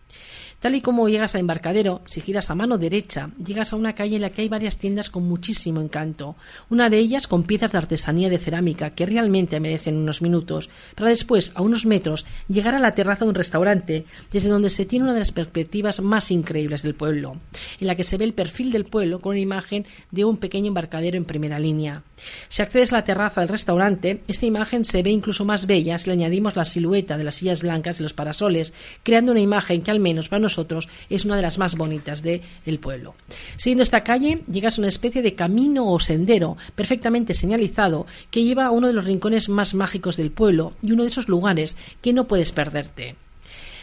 Tal 0.64 0.76
y 0.76 0.80
como 0.80 1.10
llegas 1.10 1.34
al 1.34 1.42
embarcadero, 1.42 2.00
si 2.06 2.22
giras 2.22 2.48
a 2.48 2.54
mano 2.54 2.78
derecha, 2.78 3.28
llegas 3.36 3.74
a 3.74 3.76
una 3.76 3.94
calle 3.94 4.16
en 4.16 4.22
la 4.22 4.30
que 4.30 4.40
hay 4.40 4.48
varias 4.48 4.78
tiendas 4.78 5.10
con 5.10 5.28
muchísimo 5.28 5.82
encanto. 5.82 6.36
Una 6.70 6.88
de 6.88 6.96
ellas 6.96 7.28
con 7.28 7.42
piezas 7.42 7.72
de 7.72 7.76
artesanía 7.76 8.30
de 8.30 8.38
cerámica 8.38 8.94
que 8.94 9.04
realmente 9.04 9.60
merecen 9.60 9.98
unos 9.98 10.22
minutos, 10.22 10.70
para 10.94 11.10
después, 11.10 11.52
a 11.54 11.60
unos 11.60 11.84
metros, 11.84 12.24
llegar 12.48 12.74
a 12.74 12.78
la 12.78 12.92
terraza 12.92 13.26
de 13.26 13.28
un 13.28 13.34
restaurante, 13.34 14.06
desde 14.32 14.48
donde 14.48 14.70
se 14.70 14.86
tiene 14.86 15.02
una 15.02 15.12
de 15.12 15.18
las 15.18 15.32
perspectivas 15.32 16.00
más 16.00 16.30
increíbles 16.30 16.82
del 16.82 16.94
pueblo, 16.94 17.36
en 17.78 17.86
la 17.86 17.94
que 17.94 18.02
se 18.02 18.16
ve 18.16 18.24
el 18.24 18.32
perfil 18.32 18.72
del 18.72 18.86
pueblo 18.86 19.20
con 19.20 19.32
una 19.32 19.40
imagen 19.40 19.84
de 20.12 20.24
un 20.24 20.38
pequeño 20.38 20.68
embarcadero 20.68 21.18
en 21.18 21.26
primera 21.26 21.58
línea. 21.58 22.04
Si 22.48 22.62
accedes 22.62 22.90
a 22.90 22.96
la 22.96 23.04
terraza 23.04 23.42
del 23.42 23.50
restaurante, 23.50 24.22
esta 24.28 24.46
imagen 24.46 24.86
se 24.86 25.02
ve 25.02 25.10
incluso 25.10 25.44
más 25.44 25.66
bella 25.66 25.98
si 25.98 26.08
le 26.08 26.14
añadimos 26.14 26.56
la 26.56 26.64
silueta 26.64 27.18
de 27.18 27.24
las 27.24 27.34
sillas 27.34 27.60
blancas 27.60 28.00
y 28.00 28.02
los 28.02 28.14
parasoles, 28.14 28.72
creando 29.02 29.32
una 29.32 29.42
imagen 29.42 29.82
que 29.82 29.90
al 29.90 30.00
menos 30.00 30.30
para 30.30 30.40
nosotros 30.40 30.53
nosotros 30.54 30.88
es 31.10 31.24
una 31.24 31.36
de 31.36 31.42
las 31.42 31.58
más 31.58 31.76
bonitas 31.76 32.22
del 32.22 32.42
el 32.64 32.78
pueblo. 32.78 33.14
Siguiendo 33.56 33.82
esta 33.82 34.04
calle, 34.04 34.42
llegas 34.50 34.78
a 34.78 34.82
una 34.82 34.88
especie 34.88 35.22
de 35.22 35.34
camino 35.34 35.90
o 35.90 35.98
sendero 35.98 36.56
perfectamente 36.76 37.34
señalizado 37.34 38.06
que 38.30 38.44
lleva 38.44 38.66
a 38.66 38.70
uno 38.70 38.86
de 38.86 38.92
los 38.92 39.04
rincones 39.04 39.48
más 39.48 39.74
mágicos 39.74 40.16
del 40.16 40.30
pueblo 40.30 40.72
y 40.80 40.92
uno 40.92 41.02
de 41.02 41.08
esos 41.08 41.28
lugares 41.28 41.76
que 42.00 42.12
no 42.12 42.28
puedes 42.28 42.52
perderte. 42.52 43.16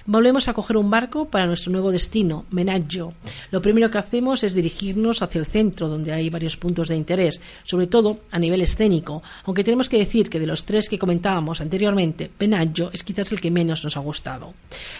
Volvemos 0.05 0.47
a 0.47 0.53
coger 0.53 0.77
un 0.77 0.89
barco 0.89 1.25
para 1.25 1.45
nuestro 1.45 1.71
nuevo 1.71 1.91
destino, 1.91 2.45
Menaggio. 2.49 3.13
Lo 3.51 3.61
primero 3.61 3.91
que 3.91 3.99
hacemos 3.99 4.43
es 4.43 4.53
dirigirnos 4.53 5.21
hacia 5.21 5.39
el 5.39 5.45
centro, 5.45 5.89
donde 5.89 6.11
hay 6.11 6.29
varios 6.29 6.57
puntos 6.57 6.87
de 6.87 6.95
interés, 6.95 7.39
sobre 7.63 7.87
todo 7.87 8.21
a 8.31 8.39
nivel 8.39 8.61
escénico, 8.61 9.21
aunque 9.45 9.63
tenemos 9.63 9.89
que 9.89 9.99
decir 9.99 10.29
que 10.29 10.39
de 10.39 10.47
los 10.47 10.65
tres 10.65 10.89
que 10.89 10.97
comentábamos 10.97 11.61
anteriormente, 11.61 12.31
Menaggio 12.39 12.89
es 12.93 13.03
quizás 13.03 13.31
el 13.31 13.41
que 13.41 13.51
menos 13.51 13.83
nos 13.83 13.95
ha 13.95 13.99
gustado. 13.99 14.53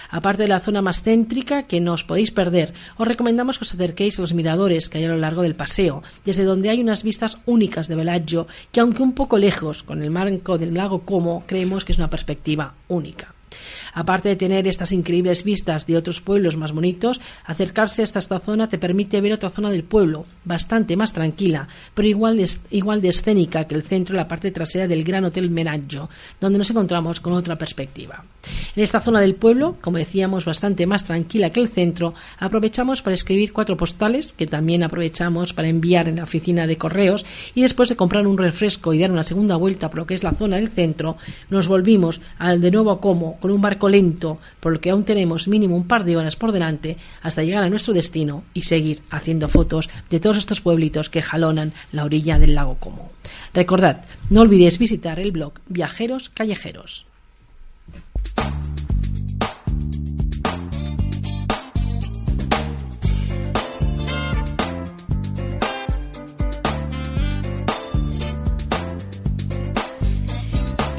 Aparte 0.10 0.44
de 0.44 0.50
la 0.50 0.60
zona 0.60 0.82
más 0.82 1.02
céntrica, 1.02 1.64
que 1.64 1.82
no 1.82 1.94
os 1.94 2.04
podéis 2.04 2.32
perder, 2.32 2.74
os 2.98 3.08
recomendamos 3.08 3.58
que 3.58 3.64
os 3.64 3.74
acerquéis 3.74 4.20
a 4.20 4.22
los 4.22 4.34
miradores 4.34 4.88
que 4.88 5.00
hay 5.00 5.06
a 5.06 5.10
lo 5.10 5.18
largo 5.18 5.42
del 5.42 5.56
paseo, 5.56 6.04
desde 6.24 6.44
donde 6.44 6.70
hay 6.70 6.80
unas 6.80 7.04
vistas 7.04 7.38
únicas 7.46 7.88
de 7.88 7.96
Bellagio, 7.96 8.48
que 8.72 8.80
aunque 8.80 9.02
un 9.02 9.14
poco 9.14 9.38
lejos, 9.38 9.82
con 9.84 10.02
el 10.04 10.12
marco 10.12 10.58
del 10.58 10.76
lago 10.76 11.02
Como, 11.02 11.44
creemos 11.48 11.86
que 11.86 11.94
es 11.94 11.98
una 11.98 12.10
perspectiva 12.10 12.76
única. 12.88 13.34
Aparte 13.94 14.30
de 14.30 14.36
tener 14.36 14.68
estas 14.68 14.92
increíbles 14.92 15.44
vistas 15.44 15.86
de 15.88 15.98
otros 15.98 16.22
pueblos 16.22 16.58
más 16.58 16.72
bonitos, 16.72 17.20
acercarse 17.46 18.04
hasta 18.04 18.20
esta 18.20 18.40
zona 18.40 18.70
te 18.70 18.78
permite 18.78 19.22
ver 19.22 19.34
otra 19.34 19.50
zona 19.50 19.70
del 19.70 19.84
pueblo, 19.84 20.26
bastante 20.46 20.96
más 20.96 21.14
tranquila, 21.14 21.68
pero 21.94 22.08
igual 22.08 22.38
de, 22.38 22.50
igual 22.72 23.02
de 23.02 23.10
escénica 23.10 23.66
que 23.66 23.76
el 23.76 23.84
centro 23.84 24.16
y 24.16 24.18
la 24.18 24.28
parte 24.28 24.52
trasera 24.52 24.88
del 24.88 25.04
Gran 25.04 25.26
Hotel 25.26 25.50
Menaggio, 25.50 26.10
donde 26.40 26.58
nos 26.58 26.70
encontramos 26.70 27.20
con 27.20 27.34
otra 27.34 27.56
perspectiva. 27.56 28.24
En 28.76 28.84
esta 28.84 29.02
zona 29.02 29.20
del 29.20 29.36
pueblo, 29.36 29.78
como 29.82 29.98
decíamos, 29.98 30.46
bastante 30.46 30.88
más 30.88 31.04
tranquila 31.04 31.50
que 31.50 31.60
el 31.60 31.68
centro, 31.68 32.14
aprovechamos 32.40 33.02
para 33.02 33.14
escribir 33.14 33.54
cuatro 33.54 33.78
postales, 33.78 34.34
que 34.34 34.48
también 34.48 34.84
aprovechamos 34.84 35.54
para 35.54 35.68
enviar 35.68 36.08
en 36.08 36.18
la 36.18 36.24
oficina 36.24 36.66
de 36.66 36.78
correos, 36.78 37.26
y 37.54 37.62
después 37.62 37.90
de 37.90 37.96
comprar 37.96 38.26
un 38.26 38.38
refresco 38.38 38.94
y 38.94 39.00
dar 39.00 39.12
una 39.12 39.24
segunda 39.24 39.56
vuelta 39.56 39.90
por 39.90 40.00
lo 40.00 40.06
que 40.06 40.14
es 40.14 40.24
la 40.24 40.34
zona 40.34 40.58
del 40.58 40.70
centro, 40.70 41.18
nos 41.50 41.68
volvimos 41.68 42.22
al 42.38 42.62
de 42.62 42.72
nuevo 42.72 43.00
Como 43.00 43.40
con 43.40 43.52
un 43.52 43.62
barco 43.62 43.81
lento, 43.90 44.40
por 44.60 44.74
lo 44.74 44.82
que 44.82 44.90
aún 44.90 45.04
tenemos 45.04 45.48
mínimo 45.48 45.76
un 45.76 45.88
par 45.88 46.04
de 46.04 46.18
horas 46.18 46.36
por 46.36 46.52
delante 46.52 46.98
hasta 47.22 47.44
llegar 47.44 47.64
a 47.64 47.70
nuestro 47.70 47.94
destino 47.94 48.44
y 48.54 48.64
seguir 48.64 49.02
haciendo 49.10 49.50
fotos 49.50 49.90
de 50.10 50.20
todos 50.20 50.38
estos 50.38 50.62
pueblitos 50.62 51.10
que 51.10 51.22
jalonan 51.22 51.74
la 51.92 52.06
orilla 52.06 52.40
del 52.40 52.56
lago 52.56 52.78
Como. 52.80 53.12
Recordad, 53.54 54.06
no 54.30 54.42
olvidéis 54.42 54.80
visitar 54.80 55.20
el 55.20 55.32
blog 55.32 55.54
Viajeros 55.68 56.30
Callejeros. 56.30 57.11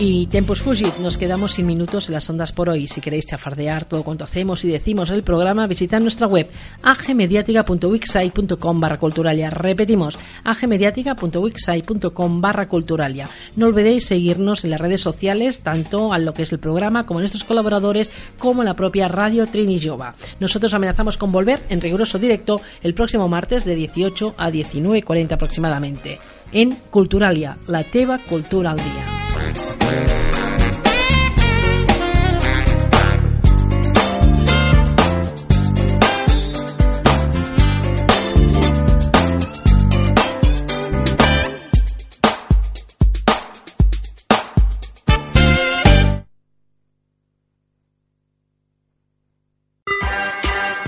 Y 0.05 0.27
Tempos 0.27 0.61
Fugit, 0.61 0.99
nos 0.99 1.17
quedamos 1.17 1.53
sin 1.53 1.65
minutos 1.65 2.09
en 2.09 2.15
las 2.15 2.29
ondas 2.29 2.51
por 2.51 2.69
hoy. 2.69 2.89
Si 2.89 3.01
queréis 3.01 3.25
chafardear 3.25 3.85
todo 3.85 4.03
cuanto 4.03 4.25
hacemos 4.25 4.65
y 4.65 4.69
decimos 4.69 5.11
el 5.11 5.23
programa, 5.23 5.69
visitad 5.69 6.01
nuestra 6.01 6.27
web 6.27 6.51
agmediática.wixsite.com 6.83 8.81
barra 8.81 8.99
culturalia. 8.99 9.49
Repetimos, 9.51 10.19
agmediática.wixsite.com 10.43 12.41
barra 12.41 12.69
culturalia. 12.69 13.29
No 13.55 13.67
olvidéis 13.67 14.07
seguirnos 14.07 14.65
en 14.65 14.71
las 14.71 14.81
redes 14.81 15.03
sociales, 15.03 15.61
tanto 15.61 16.13
a 16.13 16.19
lo 16.19 16.35
que 16.35 16.43
es 16.43 16.51
el 16.51 16.59
programa 16.59 17.07
como 17.07 17.21
a 17.21 17.23
nuestros 17.23 17.45
colaboradores, 17.45 18.11
como 18.39 18.65
la 18.65 18.75
propia 18.75 19.07
Radio 19.07 19.47
Trini 19.47 19.81
Jova. 19.81 20.17
Nosotros 20.41 20.75
amenazamos 20.75 21.17
con 21.17 21.31
volver 21.31 21.63
en 21.69 21.81
riguroso 21.81 22.19
directo 22.19 22.61
el 22.83 22.95
próximo 22.95 23.29
martes 23.29 23.65
de 23.65 23.77
18 23.77 24.35
a 24.37 24.51
19.40 24.51 25.35
aproximadamente 25.35 26.19
en 26.53 26.73
Culturalia, 26.91 27.57
la 27.67 27.85
teva 27.85 28.19
cultura 28.19 28.71
al 28.73 28.77
día. 28.77 29.13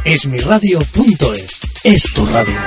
Esmiradio.es 0.05 1.61
es 1.83 2.13
tu 2.13 2.27
radio. 2.27 2.61